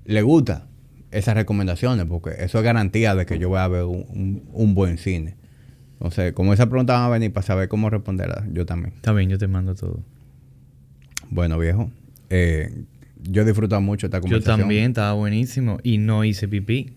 le 0.05 0.21
gusta 0.21 0.67
esas 1.11 1.35
recomendaciones, 1.35 2.05
porque 2.05 2.31
eso 2.39 2.57
es 2.59 2.63
garantía 2.63 3.15
de 3.15 3.25
que 3.25 3.39
yo 3.39 3.49
voy 3.49 3.59
a 3.59 3.67
ver 3.67 3.83
un, 3.83 4.05
un- 4.09 4.43
un 4.53 4.75
buen 4.75 4.97
cine. 4.97 5.35
Entonces, 5.93 6.33
como 6.33 6.53
esa 6.53 6.69
pregunta 6.69 6.93
van 6.93 7.03
a 7.03 7.09
venir 7.09 7.33
para 7.33 7.45
saber 7.45 7.67
cómo 7.67 7.89
responderla, 7.89 8.47
yo 8.53 8.65
también. 8.65 8.93
Bien, 9.15 9.29
yo 9.29 9.37
te 9.37 9.47
mando 9.47 9.75
todo. 9.75 9.99
Bueno, 11.29 11.59
viejo, 11.59 11.91
eh, 12.29 12.71
yo 13.21 13.41
he 13.41 13.45
disfrutado 13.45 13.81
mucho 13.81 14.07
esta 14.07 14.17
Yo 14.17 14.21
conversación. 14.21 14.59
también, 14.61 14.85
estaba 14.91 15.13
buenísimo. 15.13 15.77
Y 15.83 15.97
no 15.97 16.23
hice 16.23 16.47
pipí. 16.47 16.93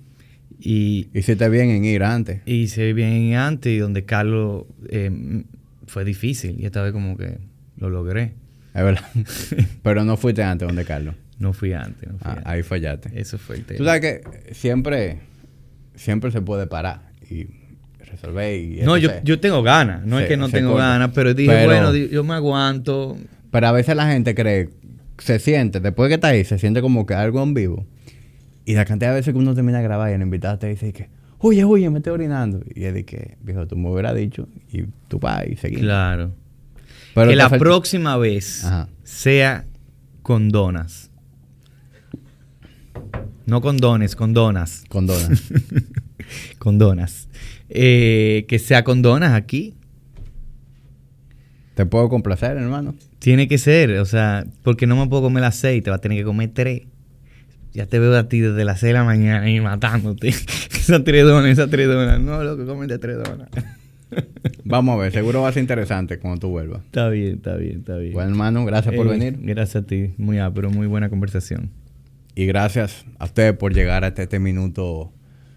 Y 0.60 1.08
Hiciste 1.12 1.48
bien 1.48 1.70
en 1.70 1.84
ir 1.84 2.04
antes. 2.04 2.40
hice 2.46 2.92
bien 2.92 3.34
antes 3.34 3.72
y 3.72 3.78
donde 3.78 4.04
Carlos 4.04 4.64
eh, 4.88 5.42
fue 5.92 6.04
difícil. 6.04 6.56
Y 6.58 6.66
esta 6.66 6.82
vez 6.82 6.92
como 6.92 7.16
que 7.16 7.38
lo 7.76 7.90
logré. 7.90 8.34
Es 8.74 8.82
verdad. 8.82 9.04
Pero 9.82 10.04
no 10.04 10.16
fuiste 10.16 10.42
antes 10.42 10.66
donde 10.66 10.84
Carlos. 10.84 11.14
No 11.38 11.52
fui 11.52 11.72
antes. 11.72 12.08
No 12.10 12.18
fui 12.18 12.20
Ah, 12.24 12.30
antes. 12.32 12.46
ahí 12.46 12.62
fallaste. 12.62 13.10
Eso 13.20 13.36
fue 13.38 13.56
el 13.56 13.64
tema. 13.64 13.78
Tú 13.78 13.84
sabes 13.84 14.00
que 14.00 14.54
siempre, 14.54 15.18
siempre 15.94 16.30
se 16.30 16.40
puede 16.40 16.66
parar 16.66 17.10
y 17.30 17.46
resolver. 18.10 18.54
Y 18.58 18.80
No, 18.82 18.96
yo, 18.96 19.10
yo 19.24 19.38
tengo 19.40 19.62
ganas. 19.62 20.04
No 20.06 20.16
se- 20.16 20.22
es 20.24 20.28
que 20.28 20.36
no 20.36 20.48
tengo 20.48 20.74
ganas, 20.74 21.10
pero 21.14 21.34
dije, 21.34 21.50
Pero- 21.52 21.66
bueno, 21.66 21.94
yo 21.94 22.24
me 22.24 22.34
aguanto. 22.34 23.18
Pero 23.50 23.66
a 23.66 23.72
veces 23.72 23.94
la 23.96 24.10
gente 24.10 24.34
cree, 24.34 24.70
se 25.18 25.38
siente, 25.38 25.80
después 25.80 26.08
que 26.08 26.14
está 26.14 26.28
ahí, 26.28 26.44
se 26.44 26.58
siente 26.58 26.80
como 26.80 27.04
que 27.04 27.14
algo 27.14 27.42
en 27.42 27.52
vivo. 27.54 27.86
Y 28.64 28.74
la 28.74 28.84
cantidad 28.86 29.10
de 29.10 29.16
veces 29.16 29.32
que 29.34 29.38
uno 29.38 29.54
termina 29.54 29.78
de 29.78 29.84
grabar 29.84 30.10
y 30.10 30.14
el 30.14 30.22
invitado 30.22 30.58
te 30.58 30.68
dice 30.68 30.92
que, 30.92 31.08
huye, 31.42 31.64
huye, 31.64 31.90
me 31.90 31.98
estoy 31.98 32.12
orinando. 32.14 32.62
Y 32.74 32.84
es 32.84 32.94
de 32.94 33.04
que, 33.04 33.36
viejo, 33.42 33.66
tú 33.66 33.76
me 33.76 33.90
hubieras 33.90 34.14
dicho 34.14 34.48
y 34.72 34.84
tú 35.08 35.18
vas 35.18 35.46
y 35.46 35.56
seguimos. 35.56 35.82
Claro. 35.84 36.32
Pero 37.14 37.30
que 37.30 37.36
la 37.36 37.48
falta- 37.50 37.58
próxima 37.64 38.16
vez 38.16 38.64
Ajá. 38.64 38.88
sea 39.02 39.66
con 40.22 40.48
donas. 40.48 41.10
No 43.46 43.60
con 43.60 43.76
dones, 43.76 44.14
con 44.16 44.32
donas. 44.34 44.84
Con 44.88 45.06
donas. 45.06 45.42
con 46.58 46.78
donas. 46.78 47.28
Eh, 47.68 48.44
que 48.48 48.58
sea 48.58 48.84
con 48.84 49.02
donas 49.02 49.32
aquí. 49.32 49.74
¿Te 51.74 51.86
puedo 51.86 52.08
complacer, 52.08 52.56
hermano? 52.56 52.94
Tiene 53.18 53.48
que 53.48 53.56
ser, 53.58 53.98
o 53.98 54.04
sea, 54.04 54.44
porque 54.62 54.86
no 54.86 54.94
me 54.96 55.06
puedo 55.08 55.22
comer 55.22 55.40
las 55.42 55.56
seis, 55.56 55.82
te 55.82 55.90
vas 55.90 55.98
a 55.98 56.00
tener 56.02 56.18
que 56.18 56.24
comer 56.24 56.50
tres. 56.52 56.82
Ya 57.74 57.86
te 57.86 57.98
veo 57.98 58.14
a 58.16 58.28
ti 58.28 58.40
desde 58.40 58.64
las 58.64 58.80
seis 58.80 58.90
de 58.90 58.94
la 58.98 59.04
mañana 59.04 59.48
y 59.50 59.60
matándote. 59.60 60.34
donas, 61.24 61.50
esas 61.50 61.70
tres 61.70 61.88
donas. 61.88 62.20
No, 62.20 62.42
loco, 62.44 62.66
cómete 62.66 62.98
tres 62.98 63.16
donas. 63.16 63.48
Vamos 64.64 64.94
a 64.94 65.02
ver, 65.02 65.12
seguro 65.12 65.40
va 65.42 65.48
a 65.48 65.52
ser 65.52 65.62
interesante 65.62 66.18
cuando 66.18 66.40
tú 66.40 66.48
vuelvas. 66.48 66.82
está 66.84 67.08
bien, 67.08 67.36
está 67.36 67.56
bien, 67.56 67.78
está 67.78 67.96
bien. 67.96 68.12
Bueno, 68.12 68.30
hermano, 68.30 68.64
gracias 68.66 68.94
por 68.94 69.06
Eh, 69.06 69.10
venir. 69.10 69.38
Gracias 69.40 69.84
a 69.84 69.86
ti. 69.86 70.10
Muy 70.18 70.38
pero 70.54 70.70
muy 70.70 70.86
buena 70.86 71.08
conversación. 71.08 71.70
Y 72.34 72.44
gracias 72.46 73.04
a 73.18 73.24
ustedes 73.24 73.54
por 73.54 73.72
llegar 73.74 74.04
hasta 74.04 74.22
este 74.22 74.38
minuto 74.38 75.12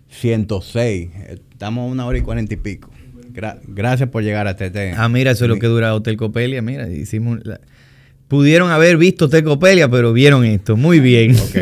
106. 0.10 1.10
Estamos 1.30 1.84
a 1.90 1.92
una 1.92 2.06
hora 2.06 2.18
y 2.18 2.22
cuarenta 2.22 2.54
y 2.54 2.58
pico. 2.58 2.90
Gra- 3.34 3.60
gracias 3.68 4.10
por 4.10 4.24
llegar 4.24 4.48
hasta 4.48 4.66
este. 4.68 4.94
Ah, 4.94 5.10
mira, 5.10 5.32
eso 5.32 5.46
es 5.46 5.50
lo 5.50 5.58
que 5.60 5.68
dura 5.68 5.94
Hotel 5.94 6.16
Copelia. 6.18 6.62
Mira, 6.62 6.88
hicimos. 6.90 7.40
la- 7.46 7.60
Pudieron 8.28 8.72
haber 8.72 8.98
visto 8.98 9.26
Hotel 9.26 9.44
Copelia, 9.44 9.90
pero 9.90 10.12
vieron 10.14 10.46
esto. 10.46 10.76
Muy 10.76 11.00
bien. 11.00 11.36
Ok. 11.36 11.56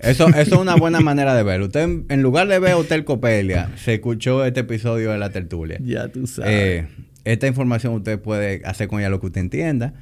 Eso, 0.00 0.26
eso 0.28 0.40
es 0.40 0.52
una 0.52 0.74
buena 0.74 1.00
manera 1.00 1.34
de 1.34 1.42
ver. 1.44 1.60
Usted, 1.60 1.88
en- 2.08 2.22
lugar 2.22 2.48
de 2.48 2.58
ver 2.58 2.74
Hotel 2.74 3.04
Copelia, 3.04 3.70
se 3.76 3.94
escuchó 3.94 4.44
este 4.44 4.60
episodio 4.60 5.12
de 5.12 5.18
la 5.18 5.30
tertulia. 5.30 5.78
ya 5.84 6.08
tú 6.08 6.26
sabes. 6.26 6.50
Eh, 6.50 6.86
esta 7.24 7.46
información 7.46 7.94
usted 7.94 8.18
puede 8.18 8.62
hacer 8.64 8.88
con 8.88 8.98
ella 8.98 9.10
lo 9.10 9.20
que 9.20 9.26
usted 9.26 9.40
entienda. 9.40 9.94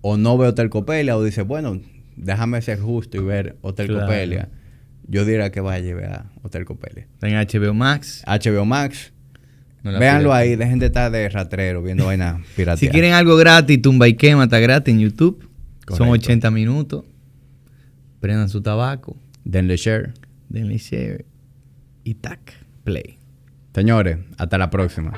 O 0.00 0.16
no 0.16 0.36
ve 0.36 0.48
Hotel 0.48 0.70
Copelia, 0.70 1.16
o 1.16 1.22
dice, 1.22 1.42
bueno, 1.42 1.80
déjame 2.16 2.60
ser 2.62 2.80
justo 2.80 3.16
y 3.16 3.20
ver 3.24 3.56
Hotel 3.62 3.86
Claro. 3.86 4.06
Copelia. 4.06 4.48
Yo 5.06 5.24
diría 5.24 5.50
que 5.52 5.60
vaya 5.60 5.92
a 5.92 5.94
ver 5.94 6.06
a 6.06 6.32
Hotel 6.42 6.64
Copelia. 6.64 7.06
Está 7.14 7.28
en 7.28 7.34
HBO 7.36 7.74
Max. 7.74 8.24
HBO 8.26 8.64
Max. 8.64 9.12
No 9.84 9.98
Véanlo 9.98 10.32
ahí, 10.32 10.56
dejen 10.56 10.78
de 10.78 10.86
estar 10.86 11.12
de 11.12 11.28
ratrero 11.28 11.82
viendo 11.82 12.06
vainas 12.06 12.40
piratas. 12.56 12.80
Si 12.80 12.88
quieren 12.88 13.12
algo 13.12 13.36
gratis, 13.36 13.80
Tumba 13.80 14.08
y 14.08 14.14
Quema 14.14 14.44
está 14.44 14.58
gratis 14.58 14.92
en 14.92 15.00
YouTube. 15.00 15.38
Son 15.88 15.98
Correcto. 16.08 16.24
80 16.26 16.50
minutos. 16.50 17.04
Prendan 18.20 18.48
su 18.48 18.62
tabaco. 18.62 19.16
denle 19.44 19.76
share. 19.76 20.14
Denle 20.48 20.78
share. 20.78 21.26
Y 22.02 22.14
tac. 22.14 22.40
Play. 22.84 23.18
Señores, 23.74 24.18
hasta 24.38 24.56
la 24.56 24.70
próxima. 24.70 25.12